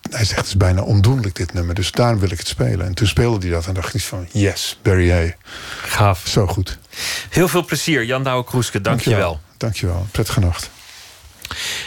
hij 0.09 0.25
zegt, 0.25 0.39
het 0.39 0.47
is 0.47 0.57
bijna 0.57 0.81
ondoenlijk 0.81 1.35
dit 1.35 1.53
nummer. 1.53 1.75
Dus 1.75 1.91
daarom 1.91 2.19
wil 2.19 2.31
ik 2.31 2.37
het 2.37 2.47
spelen. 2.47 2.85
En 2.85 2.93
toen 2.93 3.07
speelde 3.07 3.39
hij 3.39 3.55
dat 3.55 3.67
en 3.67 3.73
dacht 3.73 3.93
ik 3.93 4.01
van, 4.01 4.27
yes, 4.31 4.79
Barry 4.81 5.11
Hay. 5.11 5.35
Gaaf. 5.81 6.21
Zo 6.27 6.47
goed. 6.47 6.77
Heel 7.29 7.47
veel 7.47 7.65
plezier, 7.65 8.05
Jan 8.05 8.23
Douwe 8.23 8.43
Kroeske. 8.43 8.81
Dank 8.81 9.01
je 9.01 9.15
wel. 9.15 9.39
Dank 9.57 9.75
je 9.75 9.85
wel. 9.85 10.07
Prettige 10.11 10.39
nacht. 10.39 10.69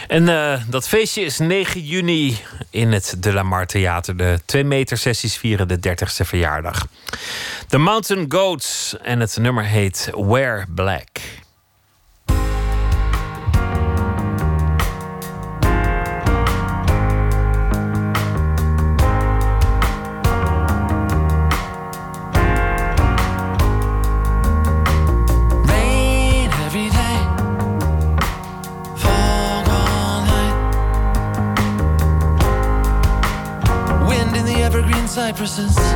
En 0.07 0.27
uh, 0.27 0.61
dat 0.67 0.87
feestje 0.87 1.21
is 1.21 1.37
9 1.37 1.81
juni 1.81 2.37
in 2.69 2.91
het 2.91 3.15
De 3.17 3.33
La 3.33 3.43
Mar 3.43 3.65
Theater. 3.65 4.17
De 4.17 4.39
2 4.45 4.63
meter 4.63 4.97
sessies 4.97 5.37
vieren 5.37 5.67
de 5.67 5.77
30ste 5.77 6.25
verjaardag. 6.25 6.87
The 7.67 7.77
Mountain 7.77 8.25
Goats 8.29 8.95
en 9.01 9.19
het 9.19 9.37
nummer 9.37 9.63
heet 9.63 10.09
Wear 10.15 10.65
Black. 10.75 11.07
Cypresses. 35.33 35.92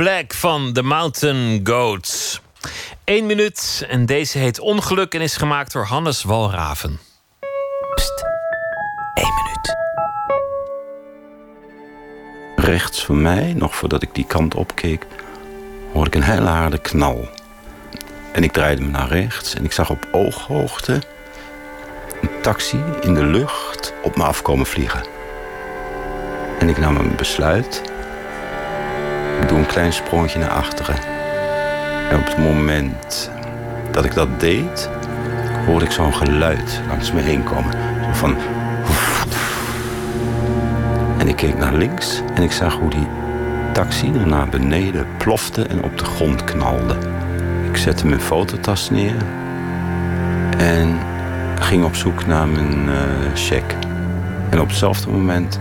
Black 0.00 0.34
van 0.34 0.72
The 0.72 0.82
Mountain 0.82 1.60
Goats. 1.64 2.40
Eén 3.04 3.26
minuut 3.26 3.86
en 3.88 4.06
deze 4.06 4.38
heet 4.38 4.60
Ongeluk 4.60 5.14
en 5.14 5.20
is 5.20 5.36
gemaakt 5.36 5.72
door 5.72 5.84
Hannes 5.84 6.22
Walraven. 6.22 7.00
Rechts 12.56 13.04
van 13.04 13.22
mij, 13.22 13.52
nog 13.52 13.74
voordat 13.74 14.02
ik 14.02 14.14
die 14.14 14.26
kant 14.26 14.54
opkeek, 14.54 15.06
hoorde 15.92 16.10
ik 16.10 16.14
een 16.14 16.22
hele 16.22 16.48
harde 16.48 16.78
knal. 16.78 17.28
En 18.32 18.42
ik 18.42 18.52
draaide 18.52 18.82
me 18.82 18.88
naar 18.88 19.08
rechts 19.08 19.54
en 19.54 19.64
ik 19.64 19.72
zag 19.72 19.90
op 19.90 20.08
ooghoogte 20.12 21.02
een 22.20 22.40
taxi 22.42 22.82
in 23.00 23.14
de 23.14 23.24
lucht 23.24 23.92
op 24.02 24.16
me 24.16 24.22
afkomen 24.22 24.66
vliegen. 24.66 25.02
En 26.58 26.68
ik 26.68 26.78
nam 26.78 26.96
een 26.96 27.16
besluit. 27.16 27.89
Klein 29.70 29.92
sprongetje 29.92 30.38
naar 30.38 30.50
achteren. 30.50 30.96
En 32.10 32.18
op 32.18 32.26
het 32.26 32.38
moment 32.38 33.30
dat 33.90 34.04
ik 34.04 34.14
dat 34.14 34.40
deed, 34.40 34.90
hoorde 35.66 35.84
ik 35.84 35.90
zo'n 35.90 36.14
geluid 36.14 36.80
langs 36.88 37.12
me 37.12 37.20
heen 37.20 37.44
komen. 37.44 37.72
Zo 38.04 38.12
van 38.12 38.36
en 41.18 41.28
ik 41.28 41.36
keek 41.36 41.58
naar 41.58 41.74
links 41.74 42.22
en 42.34 42.42
ik 42.42 42.52
zag 42.52 42.74
hoe 42.74 42.90
die 42.90 43.06
taxi 43.72 44.12
er 44.12 44.26
naar 44.26 44.48
beneden 44.48 45.06
plofte 45.18 45.62
en 45.62 45.82
op 45.82 45.98
de 45.98 46.04
grond 46.04 46.44
knalde. 46.44 46.96
Ik 47.68 47.76
zette 47.76 48.06
mijn 48.06 48.20
fototas 48.20 48.90
neer 48.90 49.16
en 50.58 50.98
ging 51.60 51.84
op 51.84 51.94
zoek 51.94 52.26
naar 52.26 52.48
mijn 52.48 52.88
eh 52.88 53.34
cheque. 53.34 53.78
En 54.50 54.60
op 54.60 54.68
hetzelfde 54.68 55.10
moment 55.10 55.60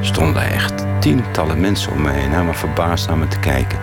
stonden 0.00 0.42
echt 0.42 0.85
tientallen 0.98 1.60
mensen 1.60 1.92
om 1.92 2.02
me 2.02 2.10
heen, 2.10 2.30
helemaal 2.30 2.54
verbaasd 2.54 3.06
naar 3.06 3.18
me 3.18 3.28
te 3.28 3.38
kijken. 3.38 3.78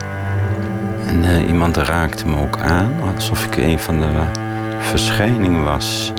En 1.07 1.23
eh, 1.23 1.48
iemand 1.48 1.77
raakte 1.77 2.27
me 2.27 2.38
ook 2.41 2.60
aan, 2.60 2.91
alsof 3.15 3.45
ik 3.45 3.57
een 3.57 3.80
van 3.80 3.99
de 3.99 4.07
verschijningen 4.80 5.64
was. 5.64 6.14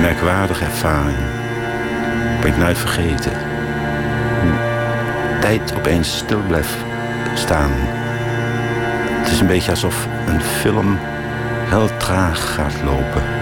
Merkwaardige 0.00 0.64
ervaring. 0.64 1.16
Ben 2.40 2.50
ik 2.50 2.56
nooit 2.56 2.78
vergeten. 2.78 3.32
Tijd 5.40 5.74
opeens 5.76 6.16
stil 6.16 6.40
blijft 6.46 6.76
staan. 7.34 7.70
Het 9.22 9.30
is 9.30 9.40
een 9.40 9.46
beetje 9.46 9.70
alsof 9.70 10.06
een 10.26 10.40
film 10.40 10.98
heel 11.68 11.96
traag 11.96 12.54
gaat 12.54 12.82
lopen. 12.84 13.35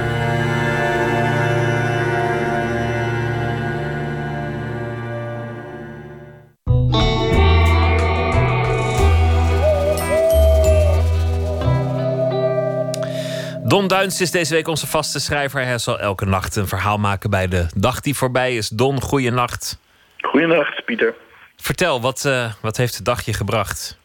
Duins 13.94 14.20
is 14.20 14.30
deze 14.30 14.54
week 14.54 14.68
onze 14.68 14.86
vaste 14.86 15.20
schrijver. 15.20 15.64
Hij 15.64 15.78
zal 15.78 15.98
elke 15.98 16.24
nacht 16.24 16.56
een 16.56 16.66
verhaal 16.66 16.98
maken 16.98 17.30
bij 17.30 17.48
de 17.48 17.66
dag 17.76 18.00
die 18.00 18.14
voorbij 18.14 18.56
is. 18.56 18.68
Don, 18.68 19.00
goeienacht. 19.00 19.80
Goeienacht, 20.20 20.84
Pieter. 20.84 21.14
Vertel, 21.56 22.00
wat, 22.00 22.24
eh, 22.24 22.52
wat 22.62 22.76
heeft 22.76 22.96
de 22.96 23.02
dag 23.02 23.24
je 23.24 23.32
gebracht? 23.32 23.98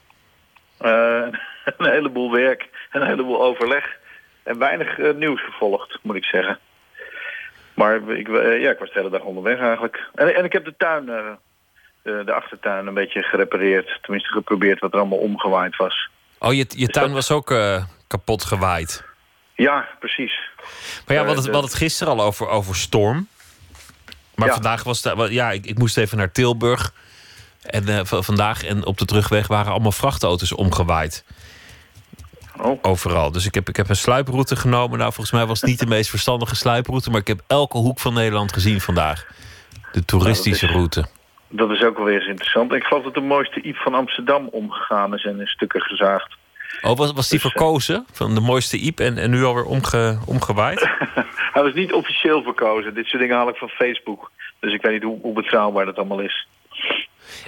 Eh, 0.77 0.91
een 1.77 1.89
heleboel 1.89 2.31
werk, 2.31 2.69
een 2.91 3.05
heleboel 3.05 3.41
overleg 3.41 3.97
en 4.43 4.59
weinig 4.59 4.99
eh, 4.99 5.13
nieuws 5.13 5.43
gevolgd, 5.45 5.99
moet 6.01 6.15
ik 6.15 6.25
zeggen. 6.25 6.59
Maar 7.73 7.95
ik, 7.95 8.27
ja, 8.61 8.71
ik 8.71 8.79
was 8.79 8.93
de 8.93 8.99
hele 8.99 9.09
dag 9.09 9.21
onderweg 9.21 9.59
eigenlijk. 9.59 10.09
En, 10.15 10.35
en 10.35 10.45
ik 10.45 10.53
heb 10.53 10.65
de 10.65 10.73
tuin, 10.77 11.05
de, 12.03 12.33
achtertuin, 12.33 12.87
een 12.87 12.93
beetje 12.93 13.23
gerepareerd. 13.23 13.99
Tenminste 14.01 14.31
geprobeerd 14.31 14.79
wat 14.79 14.93
er 14.93 14.99
allemaal 14.99 15.17
omgewaaid 15.17 15.75
was. 15.75 16.09
Oh, 16.39 16.53
je, 16.53 16.65
je 16.67 16.87
tuin 16.87 17.13
was 17.13 17.31
ook 17.31 17.53
kapot 18.07 18.43
gewaaid. 18.43 19.07
Ja, 19.63 19.87
precies. 19.99 20.33
Maar 20.35 20.65
ja, 20.65 21.03
we 21.05 21.13
Eh, 21.13 21.17
hadden 21.17 21.35
het, 21.35 21.43
de- 21.43 21.49
we 21.49 21.51
hadden 21.57 21.69
het 21.71 21.79
gisteren 21.79 22.13
al 22.13 22.21
over, 22.21 22.47
over 22.47 22.75
storm. 22.75 23.27
Maar 24.35 24.47
Ja. 24.47 24.53
vandaag 24.53 24.83
was 24.83 25.03
het... 25.03 25.29
Ja, 25.31 25.51
ik, 25.51 25.65
ik 25.65 25.77
moest 25.77 25.97
even 25.97 26.17
naar 26.17 26.31
Tilburg. 26.31 26.93
En 27.63 27.87
eh, 27.87 27.99
vandaag 28.03 28.63
en 28.63 28.85
op 28.85 28.97
de 28.97 29.05
terugweg 29.05 29.47
waren 29.47 29.71
allemaal 29.71 29.91
vrachtauto's 29.91 30.55
omgewaaid. 30.55 31.23
Oh. 32.61 32.79
Overal. 32.81 33.31
Dus 33.31 33.45
ik 33.45 33.53
heb, 33.53 33.69
ik 33.69 33.75
heb 33.75 33.89
een 33.89 33.95
sluiproute 33.95 34.55
genomen. 34.55 34.97
Nou, 34.97 35.13
volgens 35.13 35.35
mij 35.35 35.45
was 35.45 35.61
het 35.61 35.69
niet 35.69 35.79
de 35.79 35.85
meest 35.85 36.09
verstandige 36.09 36.55
sluiproute. 36.55 37.09
Maar 37.09 37.19
ik 37.19 37.27
heb 37.27 37.41
elke 37.47 37.77
hoek 37.77 37.99
van 37.99 38.13
Nederland 38.13 38.53
gezien 38.53 38.81
vandaag. 38.81 39.25
De 39.91 40.05
toeristische 40.05 40.65
Nou, 40.65 40.77
route. 40.77 41.05
Dat 41.49 41.69
is 41.71 41.83
ook 41.83 41.95
wel 41.95 42.05
weer 42.05 42.19
eens 42.19 42.29
interessant. 42.29 42.73
Ik 42.73 42.83
geloof 42.83 43.03
dat 43.03 43.13
de 43.13 43.19
mooiste 43.21 43.61
Iep 43.61 43.75
van 43.75 43.93
Amsterdam 43.93 44.47
omgegaan 44.47 45.13
is 45.13 45.25
en 45.25 45.39
in 45.39 45.47
stukken 45.47 45.81
gezaagd. 45.81 46.37
Oh, 46.81 46.97
was, 46.97 47.11
was 47.11 47.29
die 47.29 47.39
verkozen? 47.39 48.05
Van 48.11 48.35
de 48.35 48.41
mooiste 48.41 48.77
Iep 48.77 48.99
en, 48.99 49.17
en 49.17 49.29
nu 49.29 49.43
alweer 49.43 49.63
omge, 49.63 50.17
omgewaaid? 50.25 50.79
Hij 51.53 51.63
was 51.63 51.73
niet 51.73 51.93
officieel 51.93 52.43
verkozen. 52.43 52.93
Dit 52.93 53.05
soort 53.05 53.21
dingen 53.21 53.37
haal 53.37 53.49
ik 53.49 53.55
van 53.55 53.69
Facebook. 53.69 54.31
Dus 54.59 54.73
ik 54.73 54.81
weet 54.81 54.91
niet 54.91 55.03
hoe, 55.03 55.19
hoe 55.21 55.33
betrouwbaar 55.33 55.85
dat 55.85 55.97
allemaal 55.97 56.19
is. 56.19 56.47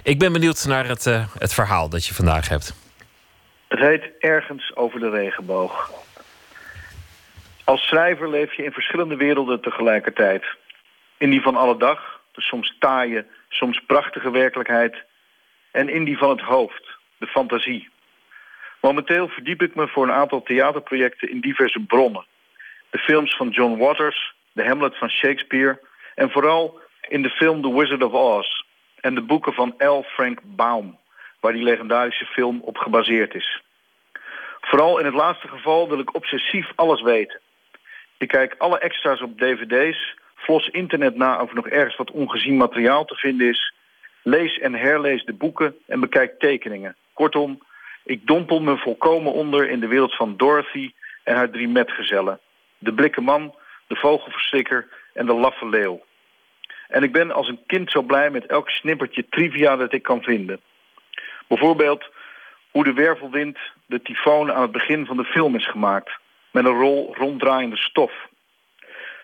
Ik 0.04 0.20
ben 0.20 0.34
benieuwd 0.34 0.66
naar 0.68 0.88
het, 0.88 1.06
eh, 1.06 1.26
het 1.38 1.54
verhaal 1.54 1.90
dat 1.90 2.06
je 2.06 2.14
vandaag 2.14 2.50
hebt. 2.50 2.76
Het 3.68 3.80
heet 3.80 4.12
Ergens 4.20 4.76
over 4.76 5.00
de 5.00 5.10
regenboog. 5.10 5.92
Als 7.64 7.82
schrijver 7.82 8.30
leef 8.30 8.54
je 8.54 8.64
in 8.64 8.72
verschillende 8.72 9.16
werelden 9.16 9.62
tegelijkertijd. 9.62 10.44
In 11.18 11.30
die 11.30 11.42
van 11.42 11.56
alle 11.56 11.78
dag, 11.78 12.20
de 12.32 12.42
soms 12.42 12.76
taaie, 12.80 13.26
soms 13.50 13.82
prachtige 13.88 14.32
werkelijkheid. 14.32 14.96
En 15.72 15.90
in 15.90 16.04
die 16.04 16.18
van 16.18 16.30
het 16.30 16.42
hoofd, 16.42 16.98
de 17.18 17.28
fantasie. 17.28 17.90
Momenteel 18.82 19.28
verdiep 19.28 19.62
ik 19.62 19.76
me 19.76 19.88
voor 19.88 20.04
een 20.04 20.12
aantal 20.12 20.42
theaterprojecten 20.42 21.30
in 21.30 21.40
diverse 21.40 21.80
bronnen. 21.80 22.26
De 22.90 22.98
films 22.98 23.36
van 23.36 23.50
John 23.50 23.78
Waters, 23.78 24.34
de 24.52 24.64
Hamlet 24.64 24.98
van 24.98 25.10
Shakespeare... 25.10 25.80
en 26.16 26.32
vooral 26.32 26.80
in 27.08 27.22
de 27.22 27.30
film 27.30 27.62
The 27.62 27.74
Wizard 27.74 28.04
of 28.04 28.14
Oz... 28.14 28.48
en 29.00 29.16
de 29.16 29.22
boeken 29.22 29.54
van 29.54 29.74
L. 29.78 30.02
Frank 30.02 30.40
Baum... 30.44 30.98
waar 31.40 31.54
die 31.54 31.64
legendarische 31.64 32.26
film 32.26 32.62
op 32.62 32.78
gebaseerd 32.78 33.36
is. 33.36 33.62
Vooral 34.62 35.00
in 35.00 35.06
het 35.06 35.14
laatste 35.14 35.48
geval 35.48 35.90
wil 35.90 36.00
ik 36.00 36.16
obsessief 36.16 36.72
alles 36.76 37.02
weten. 37.02 37.40
Ik 38.18 38.28
kijk 38.28 38.56
alle 38.58 38.80
extra's 38.80 39.22
op 39.22 39.38
dvd's, 39.38 40.16
flos 40.36 40.68
internet 40.68 41.16
na 41.16 41.42
of 41.42 41.50
er 41.50 41.56
nog 41.56 41.68
ergens 41.68 41.96
wat 41.96 42.12
ongezien 42.12 42.58
materiaal 42.58 43.06
te 43.06 43.16
vinden 43.16 43.48
is... 43.48 43.74
lees 44.22 44.60
en 44.60 44.74
herlees 44.74 45.26
de 45.26 45.34
boeken 45.34 45.76
en 45.88 46.00
bekijk 46.00 46.40
tekeningen. 46.40 46.96
Kortom, 47.14 47.62
ik 48.04 48.28
dompel 48.28 48.62
me 48.62 48.78
volkomen 48.78 49.34
onder 49.34 49.70
in 49.70 49.80
de 49.80 49.88
wereld 49.88 50.16
van 50.16 50.38
Dorothy 50.38 50.92
en 51.24 51.36
haar 51.36 51.50
drie 51.50 51.68
metgezellen. 51.68 52.40
De 52.78 52.94
blikken 52.94 53.24
man, 53.24 53.56
de 53.88 53.96
vogelverstikker 53.96 54.88
en 55.14 55.26
de 55.26 55.34
laffe 55.34 55.70
leeuw. 55.70 56.04
En 56.88 57.04
ik 57.04 57.12
ben 57.12 57.32
als 57.32 57.48
een 57.48 57.64
kind 57.68 57.92
zo 57.92 58.02
blij 58.02 58.30
met 58.30 58.46
elk 58.46 58.70
snippertje 58.70 59.26
trivia 59.30 59.76
dat 59.76 59.94
ik 59.94 60.04
kan 60.04 60.22
vinden. 60.22 60.60
Bijvoorbeeld 61.48 62.10
hoe 62.72 62.84
de 62.84 62.94
wervelwind 62.94 63.58
de 63.86 64.02
tyfoon 64.02 64.52
aan 64.52 64.62
het 64.62 64.72
begin 64.72 65.06
van 65.06 65.18
de 65.18 65.24
film 65.24 65.56
is 65.56 65.70
gemaakt. 65.70 66.12
Met 66.52 66.66
een 66.66 66.80
rol 66.80 67.16
ronddraaiende 67.18 67.78
stof. 67.78 68.12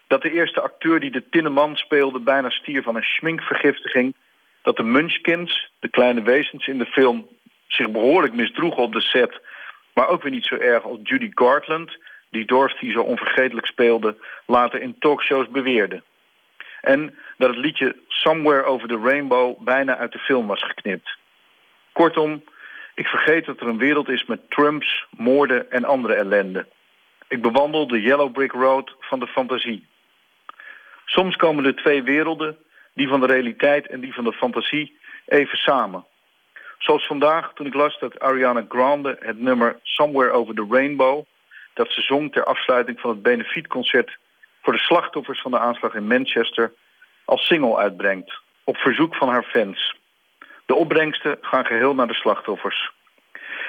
Dat 0.07 0.21
de 0.21 0.31
eerste 0.31 0.61
acteur 0.61 0.99
die 0.99 1.11
de 1.11 1.29
tinnen 1.29 1.51
man 1.51 1.75
speelde 1.75 2.19
bijna 2.19 2.49
stier 2.49 2.83
van 2.83 2.95
een 2.95 3.03
schminkvergiftiging. 3.03 4.15
dat 4.61 4.77
de 4.77 4.83
Munchkins, 4.83 5.71
de 5.79 5.89
kleine 5.89 6.21
wezens 6.21 6.67
in 6.67 6.77
de 6.77 6.85
film, 6.85 7.27
zich 7.67 7.91
behoorlijk 7.91 8.33
misdroegen 8.33 8.83
op 8.83 8.93
de 8.93 9.01
set, 9.01 9.41
maar 9.93 10.07
ook 10.07 10.21
weer 10.21 10.31
niet 10.31 10.45
zo 10.45 10.55
erg 10.55 10.83
als 10.83 10.99
Judy 11.03 11.29
Garland, 11.33 11.97
die 12.29 12.45
Dorothy 12.45 12.91
zo 12.91 13.01
onvergetelijk 13.01 13.67
speelde, 13.67 14.17
later 14.45 14.81
in 14.81 14.95
talkshows 14.99 15.49
beweerde. 15.49 16.01
En 16.81 17.17
dat 17.37 17.49
het 17.49 17.57
liedje 17.57 17.95
Somewhere 18.07 18.63
Over 18.63 18.87
the 18.87 18.99
Rainbow 19.03 19.59
bijna 19.59 19.97
uit 19.97 20.11
de 20.11 20.19
film 20.19 20.47
was 20.47 20.63
geknipt. 20.63 21.17
Kortom, 21.91 22.43
ik 22.95 23.07
vergeet 23.07 23.45
dat 23.45 23.59
er 23.59 23.67
een 23.67 23.77
wereld 23.77 24.09
is 24.09 24.25
met 24.25 24.49
Trumps, 24.49 25.05
moorden 25.09 25.71
en 25.71 25.85
andere 25.85 26.13
ellende. 26.13 26.67
Ik 27.27 27.41
bewandel 27.41 27.87
de 27.87 28.01
Yellow 28.01 28.31
Brick 28.31 28.51
Road 28.51 28.95
van 28.99 29.19
de 29.19 29.27
fantasie. 29.27 29.87
Soms 31.05 31.35
komen 31.35 31.63
de 31.63 31.73
twee 31.73 32.03
werelden, 32.03 32.57
die 32.93 33.07
van 33.07 33.19
de 33.19 33.25
realiteit 33.25 33.87
en 33.87 33.99
die 33.99 34.13
van 34.13 34.23
de 34.23 34.33
fantasie, 34.33 34.99
even 35.25 35.57
samen. 35.57 36.05
Zoals 36.77 37.07
vandaag 37.07 37.53
toen 37.53 37.65
ik 37.65 37.73
las 37.73 37.99
dat 37.99 38.19
Ariana 38.19 38.65
Grande 38.69 39.17
het 39.19 39.39
nummer 39.39 39.79
Somewhere 39.83 40.31
Over 40.31 40.55
the 40.55 40.67
Rainbow... 40.69 41.25
dat 41.73 41.91
ze 41.91 42.01
zong 42.01 42.31
ter 42.33 42.43
afsluiting 42.43 42.99
van 42.99 43.09
het 43.09 43.21
benefietconcert... 43.21 44.17
voor 44.61 44.73
de 44.73 44.79
slachtoffers 44.79 45.41
van 45.41 45.51
de 45.51 45.59
aanslag 45.59 45.93
in 45.93 46.07
Manchester... 46.07 46.73
als 47.25 47.45
single 47.45 47.77
uitbrengt, 47.77 48.41
op 48.63 48.77
verzoek 48.77 49.15
van 49.15 49.29
haar 49.29 49.43
fans. 49.43 49.95
De 50.65 50.75
opbrengsten 50.75 51.37
gaan 51.41 51.65
geheel 51.65 51.95
naar 51.95 52.07
de 52.07 52.13
slachtoffers. 52.13 52.91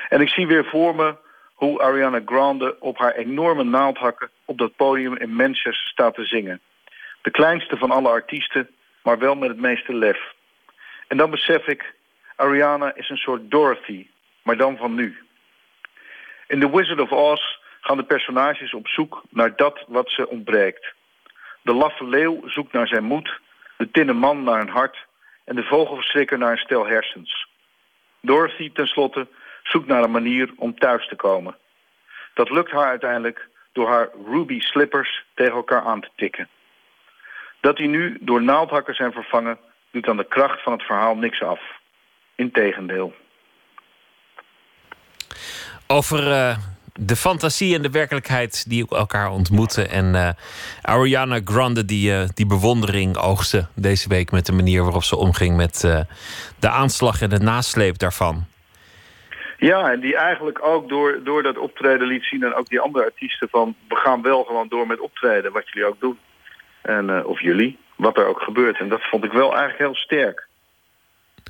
En 0.09 0.20
ik 0.20 0.28
zie 0.28 0.47
weer 0.47 0.64
voor 0.64 0.94
me 0.94 1.16
hoe 1.55 1.80
Ariana 1.80 2.20
Grande 2.24 2.76
op 2.80 2.98
haar 2.98 3.14
enorme 3.14 3.64
naaldhakken... 3.64 4.30
op 4.44 4.59
dat 4.59 4.76
podium 4.76 5.16
in 5.16 5.35
Manchester 5.35 5.89
staat 5.90 6.14
te 6.14 6.24
zingen. 6.24 6.60
De 7.22 7.30
kleinste 7.30 7.76
van 7.76 7.90
alle 7.90 8.09
artiesten, 8.09 8.70
maar 9.02 9.18
wel 9.18 9.35
met 9.35 9.48
het 9.48 9.60
meeste 9.60 9.94
lef. 9.94 10.18
En 11.09 11.16
dan 11.16 11.30
besef 11.30 11.66
ik, 11.66 11.94
Ariana 12.39 12.94
is 12.94 13.09
een 13.09 13.16
soort 13.16 13.51
Dorothy, 13.51 14.06
maar 14.43 14.56
dan 14.56 14.77
van 14.77 14.94
nu. 14.94 15.19
In 16.47 16.60
The 16.60 16.70
Wizard 16.70 17.01
of 17.01 17.10
Oz 17.10 17.40
gaan 17.81 17.97
de 17.97 18.05
personages 18.05 18.74
op 18.74 18.89
zoek 18.89 19.23
naar 19.31 19.56
dat 19.56 19.85
wat 19.89 20.10
ze 20.10 20.28
ontbreekt. 20.28 20.94
De 21.62 21.73
laffe 21.74 22.05
leeuw 22.05 22.48
zoekt 22.48 22.73
naar 22.73 22.86
zijn 22.86 23.05
moed, 23.05 23.40
de 23.77 23.90
tinnen 23.90 24.16
man 24.16 24.43
naar 24.43 24.60
een 24.60 24.69
hart 24.69 25.06
en 25.44 25.56
de 25.56 25.62
vogelverschrikker 25.62 26.39
naar 26.39 26.51
een 26.51 26.59
stel 26.59 26.86
hersens. 26.86 27.48
Dorothy 28.20 28.73
tenslotte 28.73 29.27
zoekt 29.62 29.86
naar 29.86 30.02
een 30.02 30.10
manier 30.10 30.52
om 30.56 30.78
thuis 30.78 31.09
te 31.09 31.16
komen. 31.16 31.56
Dat 32.35 32.51
lukt 32.51 32.70
haar 32.70 32.89
uiteindelijk 32.89 33.48
door 33.73 33.89
haar 33.89 34.09
ruby 34.27 34.60
slippers 34.60 35.24
tegen 35.35 35.55
elkaar 35.55 35.82
aan 35.82 36.01
te 36.01 36.10
tikken. 36.16 36.48
Dat 37.60 37.77
die 37.77 37.89
nu 37.89 38.19
door 38.20 38.43
naaldhakken 38.43 38.94
zijn 38.94 39.12
vervangen, 39.12 39.59
doet 39.90 40.09
aan 40.09 40.16
de 40.16 40.28
kracht 40.28 40.62
van 40.62 40.73
het 40.73 40.82
verhaal 40.82 41.16
niks 41.16 41.43
af. 41.43 41.77
Integendeel. 42.39 43.12
Over 45.86 46.32
eh, 46.32 46.56
de 46.94 47.16
fantasie 47.16 47.74
en 47.74 47.82
de 47.82 47.90
werkelijkheid 47.90 48.69
die 48.69 48.86
elkaar 48.89 49.31
ontmoeten. 49.31 49.90
En 49.90 50.15
eh, 50.15 50.28
Ariana 50.82 51.40
Grande 51.44 51.85
die, 51.85 52.12
eh, 52.12 52.28
die 52.35 52.47
bewondering 52.47 53.16
oogste 53.16 53.66
deze 53.74 54.09
week... 54.09 54.31
met 54.31 54.47
de 54.47 54.52
manier 54.52 54.82
waarop 54.82 55.02
ze 55.02 55.16
omging 55.16 55.56
met 55.56 55.81
de 56.59 56.69
aanslag 56.69 57.23
en 57.23 57.28
de 57.28 57.39
nasleep 57.39 57.98
daarvan. 57.98 58.44
Ja, 59.56 59.90
en 59.90 60.01
die 60.01 60.16
eigenlijk 60.16 60.66
ook 60.66 60.89
door, 60.89 61.20
door 61.24 61.43
dat 61.43 61.59
optreden 61.59 62.06
liet 62.06 62.24
zien... 62.24 62.43
en 62.43 62.55
ook 62.55 62.69
die 62.69 62.81
andere 62.81 63.05
artiesten 63.05 63.48
van... 63.48 63.74
we 63.89 63.97
gaan 63.97 64.23
wel 64.23 64.44
gewoon 64.44 64.69
door 64.69 64.86
met 64.86 65.01
optreden, 65.01 65.52
wat 65.52 65.69
jullie 65.69 65.89
ook 65.89 66.01
doen. 66.01 66.19
En, 66.82 67.24
of 67.24 67.40
jullie, 67.40 67.78
wat 67.97 68.16
er 68.16 68.27
ook 68.27 68.40
gebeurt. 68.40 68.78
En 68.78 68.89
dat 68.89 69.02
vond 69.02 69.24
ik 69.24 69.32
wel 69.32 69.51
eigenlijk 69.51 69.78
heel 69.78 69.94
sterk. 69.94 70.47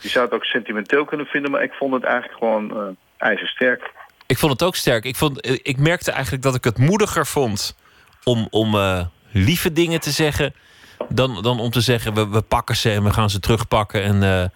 Je 0.00 0.08
zou 0.08 0.24
het 0.24 0.34
ook 0.34 0.44
sentimenteel 0.44 1.04
kunnen 1.04 1.26
vinden... 1.26 1.50
maar 1.50 1.62
ik 1.62 1.72
vond 1.72 1.94
het 1.94 2.04
eigenlijk 2.04 2.38
gewoon 2.38 2.76
eh 2.76 2.86
ijzersterk. 3.18 3.92
Ik 4.26 4.38
vond 4.38 4.52
het 4.52 4.62
ook 4.62 4.76
sterk. 4.76 5.04
Ik, 5.04 5.16
vond, 5.16 5.40
eh, 5.40 5.52
ik 5.62 5.78
merkte 5.78 6.10
eigenlijk 6.12 6.42
dat 6.42 6.54
ik 6.54 6.64
het 6.64 6.78
moediger 6.78 7.26
vond 7.26 7.76
om, 8.24 8.46
om 8.50 8.74
eh, 8.74 9.06
lieve 9.32 9.72
dingen 9.72 10.00
te 10.00 10.10
zeggen. 10.10 10.54
Dan, 11.08 11.42
dan 11.42 11.60
om 11.60 11.70
te 11.70 11.80
zeggen, 11.80 12.14
we, 12.14 12.28
we 12.28 12.42
pakken 12.42 12.76
ze 12.76 12.90
en 12.90 13.04
we 13.04 13.10
gaan 13.10 13.30
ze 13.30 13.40
terugpakken 13.40 14.02
en 14.02 14.50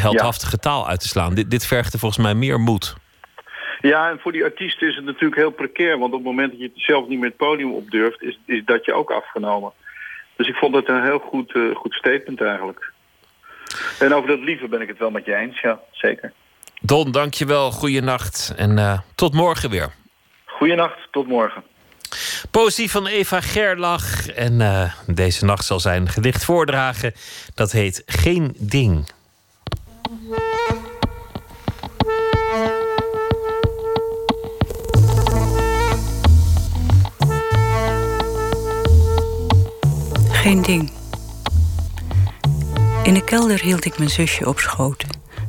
heldhaftige 0.00 0.58
taal 0.58 0.88
uit 0.88 1.00
te 1.00 1.08
slaan. 1.08 1.34
Dit, 1.34 1.50
dit 1.50 1.66
vergde 1.66 1.98
volgens 1.98 2.22
mij 2.22 2.34
meer 2.34 2.60
moed. 2.60 2.94
Ja, 3.80 4.10
en 4.10 4.18
voor 4.18 4.32
die 4.32 4.44
artiesten 4.44 4.88
is 4.88 4.96
het 4.96 5.04
natuurlijk 5.04 5.40
heel 5.40 5.50
precair. 5.50 5.98
Want 5.98 6.12
op 6.12 6.18
het 6.18 6.28
moment 6.28 6.50
dat 6.50 6.60
je 6.60 6.70
het 6.74 6.82
zelf 6.82 7.08
niet 7.08 7.18
meer 7.18 7.28
het 7.28 7.36
podium 7.36 7.72
op 7.72 7.90
durft... 7.90 8.22
is, 8.22 8.38
is 8.46 8.64
dat 8.64 8.84
je 8.84 8.92
ook 8.92 9.10
afgenomen. 9.10 9.72
Dus 10.36 10.48
ik 10.48 10.54
vond 10.54 10.74
het 10.74 10.88
een 10.88 11.02
heel 11.02 11.18
goed, 11.18 11.52
goed 11.74 11.94
statement 11.94 12.40
eigenlijk. 12.40 12.92
En 13.98 14.14
over 14.14 14.28
dat 14.28 14.38
lieve 14.38 14.68
ben 14.68 14.80
ik 14.80 14.88
het 14.88 14.98
wel 14.98 15.10
met 15.10 15.24
je 15.24 15.34
eens, 15.34 15.60
ja, 15.60 15.80
zeker. 15.92 16.32
Don, 16.80 17.10
dankjewel. 17.10 17.70
Goeienacht 17.70 18.52
en 18.56 18.78
eh, 18.78 18.98
tot 19.14 19.34
morgen 19.34 19.70
weer. 19.70 19.92
Goeienacht, 20.44 20.98
tot 21.10 21.26
morgen. 21.26 21.62
Poëzie 22.50 22.90
van 22.90 23.06
Eva 23.06 23.40
Gerlach. 23.40 24.28
En 24.28 24.60
eh, 24.60 24.92
deze 25.06 25.44
nacht 25.44 25.64
zal 25.64 25.80
zijn 25.80 26.08
gedicht 26.08 26.44
voordragen. 26.44 27.12
Dat 27.54 27.72
heet 27.72 28.02
Geen 28.06 28.54
Ding. 28.58 29.08
Geen 40.30 40.62
ding. 40.62 40.99
In 43.02 43.14
de 43.14 43.24
kelder 43.24 43.60
hield 43.60 43.84
ik 43.84 43.98
mijn 43.98 44.10
zusje 44.10 44.48
op 44.48 44.58
schoot. 44.58 45.04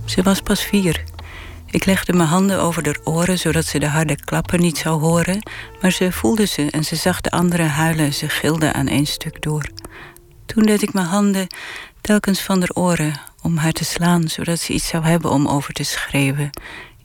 Ze 0.05 0.21
was 0.21 0.41
pas 0.41 0.63
vier. 0.63 1.03
Ik 1.65 1.85
legde 1.85 2.13
mijn 2.13 2.29
handen 2.29 2.61
over 2.61 2.85
haar 2.85 2.99
oren 3.03 3.39
zodat 3.39 3.65
ze 3.65 3.79
de 3.79 3.87
harde 3.87 4.15
klappen 4.15 4.59
niet 4.59 4.77
zou 4.77 5.01
horen, 5.01 5.43
maar 5.81 5.91
ze 5.91 6.11
voelde 6.11 6.45
ze 6.45 6.67
en 6.69 6.83
ze 6.83 6.95
zag 6.95 7.21
de 7.21 7.31
anderen 7.31 7.69
huilen. 7.69 8.13
Ze 8.13 8.29
gilde 8.29 8.73
aan 8.73 8.87
één 8.87 9.05
stuk 9.05 9.41
door. 9.41 9.69
Toen 10.45 10.63
deed 10.63 10.81
ik 10.81 10.93
mijn 10.93 11.05
handen 11.05 11.47
telkens 12.01 12.41
van 12.41 12.59
haar 12.59 12.71
oren 12.73 13.21
om 13.41 13.57
haar 13.57 13.71
te 13.71 13.85
slaan, 13.85 14.27
zodat 14.27 14.59
ze 14.59 14.73
iets 14.73 14.87
zou 14.87 15.03
hebben 15.03 15.31
om 15.31 15.47
over 15.47 15.73
te 15.73 15.83
schreeuwen, 15.83 16.49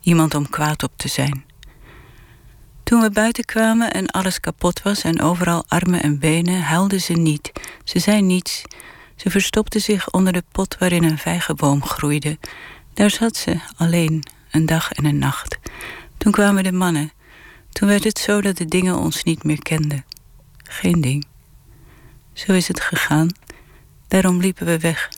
iemand 0.01 0.35
om 0.35 0.49
kwaad 0.49 0.83
op 0.83 0.91
te 0.95 1.07
zijn. 1.07 1.45
Toen 2.83 3.01
we 3.01 3.11
buiten 3.11 3.45
kwamen 3.45 3.91
en 3.91 4.07
alles 4.07 4.39
kapot 4.39 4.81
was 4.81 5.01
en 5.03 5.21
overal 5.21 5.63
armen 5.67 6.03
en 6.03 6.19
benen, 6.19 6.61
huilde 6.61 6.99
ze 6.99 7.13
niet. 7.13 7.51
Ze 7.83 7.99
zei 7.99 8.21
niets. 8.21 8.63
Ze 9.17 9.29
verstopte 9.29 9.79
zich 9.79 10.11
onder 10.11 10.33
de 10.33 10.43
pot 10.51 10.77
waarin 10.77 11.03
een 11.03 11.17
vijgenboom 11.17 11.83
groeide. 11.83 12.37
Daar 12.93 13.09
zat 13.09 13.35
ze, 13.35 13.59
alleen, 13.77 14.23
een 14.51 14.65
dag 14.65 14.91
en 14.91 15.05
een 15.05 15.17
nacht. 15.17 15.57
Toen 16.17 16.31
kwamen 16.31 16.63
de 16.63 16.71
mannen. 16.71 17.11
Toen 17.69 17.87
werd 17.87 18.03
het 18.03 18.19
zo 18.19 18.41
dat 18.41 18.57
de 18.57 18.65
dingen 18.65 18.97
ons 18.97 19.23
niet 19.23 19.43
meer 19.43 19.61
kenden. 19.61 20.05
Geen 20.63 21.01
ding. 21.01 21.25
Zo 22.33 22.53
is 22.53 22.67
het 22.67 22.81
gegaan. 22.81 23.29
Daarom 24.07 24.39
liepen 24.39 24.65
we 24.65 24.79
weg. 24.79 25.09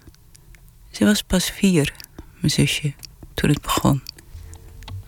Ze 0.92 1.06
was 1.06 1.22
pas 1.22 1.50
vier, 1.52 1.94
mijn 2.40 2.52
zusje, 2.52 2.94
toen 3.34 3.50
het 3.50 3.62
begon. 3.62 4.02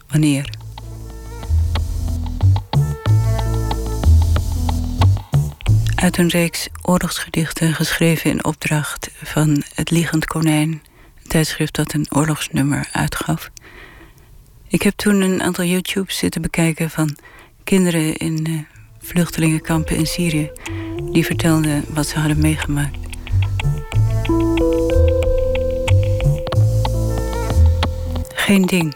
Wanneer? 0.07 0.60
Uit 6.01 6.17
een 6.17 6.27
reeks 6.27 6.67
oorlogsgedichten 6.81 7.73
geschreven 7.73 8.29
in 8.29 8.45
opdracht 8.45 9.11
van 9.23 9.63
Het 9.75 9.91
Liegend 9.91 10.25
Konijn, 10.25 10.69
een 10.71 11.27
tijdschrift 11.27 11.75
dat 11.75 11.93
een 11.93 12.05
oorlogsnummer 12.09 12.89
uitgaf. 12.91 13.49
Ik 14.67 14.81
heb 14.81 14.93
toen 14.95 15.21
een 15.21 15.41
aantal 15.41 15.65
YouTubes 15.65 16.17
zitten 16.17 16.41
bekijken 16.41 16.89
van 16.89 17.17
kinderen 17.63 18.17
in 18.17 18.45
eh, 18.45 18.53
vluchtelingenkampen 19.07 19.95
in 19.95 20.07
Syrië. 20.07 20.51
Die 21.11 21.25
vertelden 21.25 21.85
wat 21.93 22.07
ze 22.07 22.19
hadden 22.19 22.39
meegemaakt. 22.39 22.97
Geen 28.33 28.65
ding. 28.65 28.95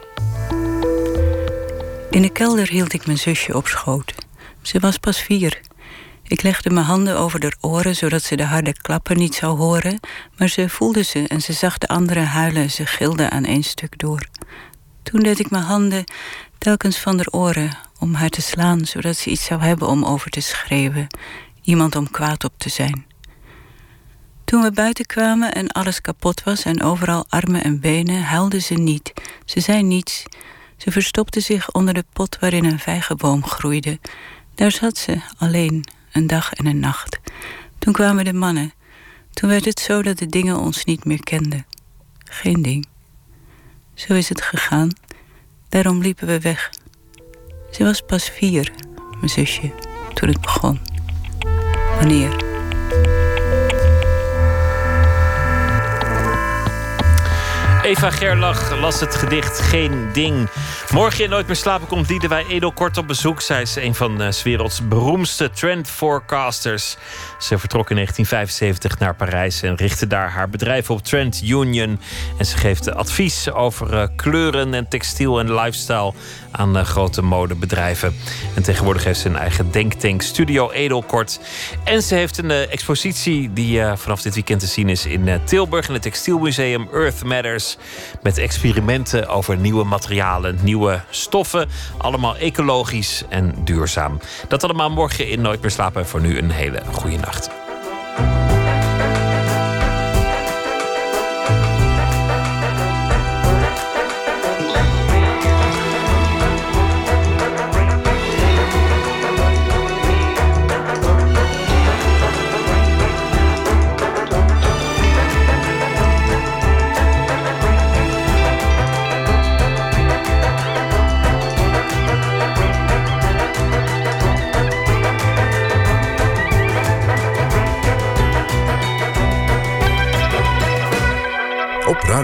In 2.10 2.22
de 2.22 2.30
kelder 2.32 2.68
hield 2.68 2.94
ik 2.94 3.06
mijn 3.06 3.18
zusje 3.18 3.56
op 3.56 3.68
schoot. 3.68 4.16
Ze 4.62 4.80
was 4.80 4.98
pas 4.98 5.22
vier. 5.22 5.62
Ik 6.28 6.42
legde 6.42 6.70
mijn 6.70 6.86
handen 6.86 7.18
over 7.18 7.42
haar 7.42 7.56
oren 7.62 7.96
zodat 7.96 8.24
ze 8.24 8.36
de 8.36 8.46
harde 8.46 8.74
klappen 8.74 9.18
niet 9.18 9.36
zou 9.36 9.58
horen, 9.58 10.00
maar 10.38 10.48
ze 10.48 10.70
voelde 10.70 11.04
ze 11.04 11.28
en 11.28 11.42
ze 11.42 11.54
zag 11.54 11.78
de 11.78 11.88
anderen 11.88 12.28
huilen. 12.28 12.72
Ze 12.72 12.86
gilde 12.86 13.30
aan 13.30 13.46
één 13.46 13.64
stuk 13.64 14.00
door. 14.00 14.28
Toen 15.04 15.20
deed 15.20 15.40
ik 15.40 15.50
mijn 15.50 15.64
handen 15.64 16.04
telkens 16.58 17.00
van 17.00 17.16
haar 17.16 17.28
oren 17.32 17.78
om 18.00 18.14
haar 18.14 18.30
te 18.30 18.42
slaan, 18.42 18.86
zodat 18.86 19.18
ze 19.18 19.30
iets 19.30 19.46
zou 19.46 19.62
hebben 19.62 19.88
om 19.88 20.06
over 20.06 20.32
te 20.32 20.40
schreeuwen, 20.40 21.08
iemand 21.62 21.96
om 21.96 22.12
kwaad 22.12 22.44
op 22.44 22.54
te 22.58 22.70
zijn. 22.70 23.06
Toen 24.44 24.62
we 24.62 24.72
buiten 24.72 25.06
kwamen 25.06 25.54
en 25.54 25.68
alles 25.68 26.02
kapot 26.02 26.44
was 26.44 26.64
en 26.64 26.84
overal 26.84 27.26
armen 27.30 27.64
en 27.64 27.80
benen, 27.80 28.24
huilde 28.24 28.60
ze 28.60 28.74
niet. 28.74 29.14
Ze 29.46 29.60
zei 29.60 29.84
niets. 29.84 30.24
Ze 30.78 30.92
verstopte 30.92 31.40
zich 31.40 31.72
onder 31.72 31.94
de 31.94 32.06
pot 32.14 32.38
waarin 32.40 32.66
een 32.66 32.80
vijgenboom 32.80 33.46
groeide. 33.46 34.00
Daar 34.56 34.72
zat 34.72 34.98
ze, 34.98 35.22
alleen, 35.38 35.86
een 36.16 36.28
dag 36.28 36.54
en 36.54 36.66
een 36.66 36.80
nacht. 36.80 37.20
Toen 37.80 37.94
kwamen 37.94 38.26
de 38.26 38.34
mannen. 38.34 38.74
Toen 39.34 39.50
werd 39.50 39.66
het 39.66 39.80
zo 39.80 40.02
dat 40.02 40.18
de 40.18 40.28
dingen 40.28 40.60
ons 40.60 40.86
niet 40.86 41.06
meer 41.06 41.24
kenden. 41.24 41.66
geen 42.24 42.62
ding. 42.62 42.88
Zo 43.94 44.14
is 44.14 44.30
het 44.30 44.42
gegaan. 44.42 44.90
Daarom 45.70 46.02
liepen 46.02 46.28
we 46.28 46.40
weg. 46.40 46.70
Ze 47.72 47.84
was 47.84 48.02
pas 48.02 48.30
vier, 48.30 48.72
mijn 49.18 49.30
zusje, 49.30 49.74
toen 50.14 50.30
het 50.30 50.42
begon. 50.42 50.80
Wanneer? 52.00 52.55
Eva 57.86 58.12
Gerlach 58.12 58.80
las 58.80 59.00
het 59.00 59.16
gedicht 59.16 59.60
Geen 59.60 60.10
Ding. 60.14 60.50
Morgen 60.92 61.24
in 61.24 61.30
Nooit 61.30 61.48
meer 61.48 61.56
slapen 61.56 61.88
komt 61.88 62.10
Liedewij 62.10 62.46
Edelkort 62.48 62.98
op 62.98 63.08
bezoek. 63.08 63.42
Zij 63.42 63.62
is 63.62 63.76
een 63.76 63.96
van 63.96 64.22
eh, 64.22 64.32
's 64.32 64.44
werelds 64.44 64.88
beroemdste 64.88 65.50
trend 65.50 65.90
forecasters. 65.90 66.98
Ze 67.40 67.58
vertrok 67.58 67.90
in 67.90 67.96
1975 67.96 69.00
naar 69.00 69.16
Parijs 69.16 69.62
en 69.62 69.76
richtte 69.76 70.08
daar 70.08 70.30
haar 70.30 70.50
bedrijf 70.50 70.90
op 70.90 71.04
Trend 71.04 71.42
Union. 71.44 72.00
En 72.38 72.46
ze 72.46 72.58
geeft 72.58 72.96
advies 72.96 73.52
over 73.52 73.94
eh, 73.94 74.08
kleuren 74.16 74.74
en 74.74 74.88
textiel 74.88 75.40
en 75.40 75.54
lifestyle 75.54 76.14
aan 76.52 76.78
eh, 76.78 76.86
grote 76.86 77.22
modebedrijven. 77.22 78.16
En 78.56 78.64
tegenwoordig 78.64 79.04
heeft 79.04 79.20
ze 79.20 79.30
een 79.30 79.38
eigen 79.38 79.72
denktank 79.72 80.22
Studio 80.22 80.72
Edelkort. 80.72 81.40
En 81.84 82.02
ze 82.02 82.16
heeft 82.16 82.38
een 82.38 82.52
eh, 82.52 82.72
expositie 82.72 83.54
die 83.54 83.82
eh, 83.82 83.96
vanaf 83.96 84.22
dit 84.22 84.34
weekend 84.34 84.60
te 84.60 84.68
zien 84.68 84.90
is 84.90 85.06
in 85.06 85.28
eh, 85.28 85.36
Tilburg 85.44 85.88
in 85.88 85.94
het 85.94 86.02
Textielmuseum 86.02 86.88
Earth 86.94 87.24
Matters. 87.24 87.75
Met 88.22 88.38
experimenten 88.38 89.28
over 89.28 89.58
nieuwe 89.58 89.84
materialen, 89.84 90.58
nieuwe 90.62 91.02
stoffen. 91.10 91.70
Allemaal 91.98 92.38
ecologisch 92.38 93.24
en 93.30 93.56
duurzaam. 93.64 94.20
Dat 94.48 94.64
allemaal 94.64 94.90
morgen 94.90 95.30
in 95.30 95.42
Nooit 95.42 95.62
meer 95.62 95.72
slapen. 95.72 96.02
En 96.02 96.08
voor 96.08 96.22
nu 96.22 96.38
een 96.38 96.52
hele 96.52 96.82
goede 96.92 97.18
nacht. 97.18 97.50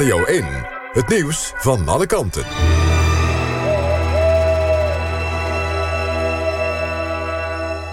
Radio 0.02 0.24
1, 0.24 0.46
het 0.92 1.08
nieuws 1.08 1.54
van 1.56 1.88
alle 1.88 2.06
kanten. 2.06 2.44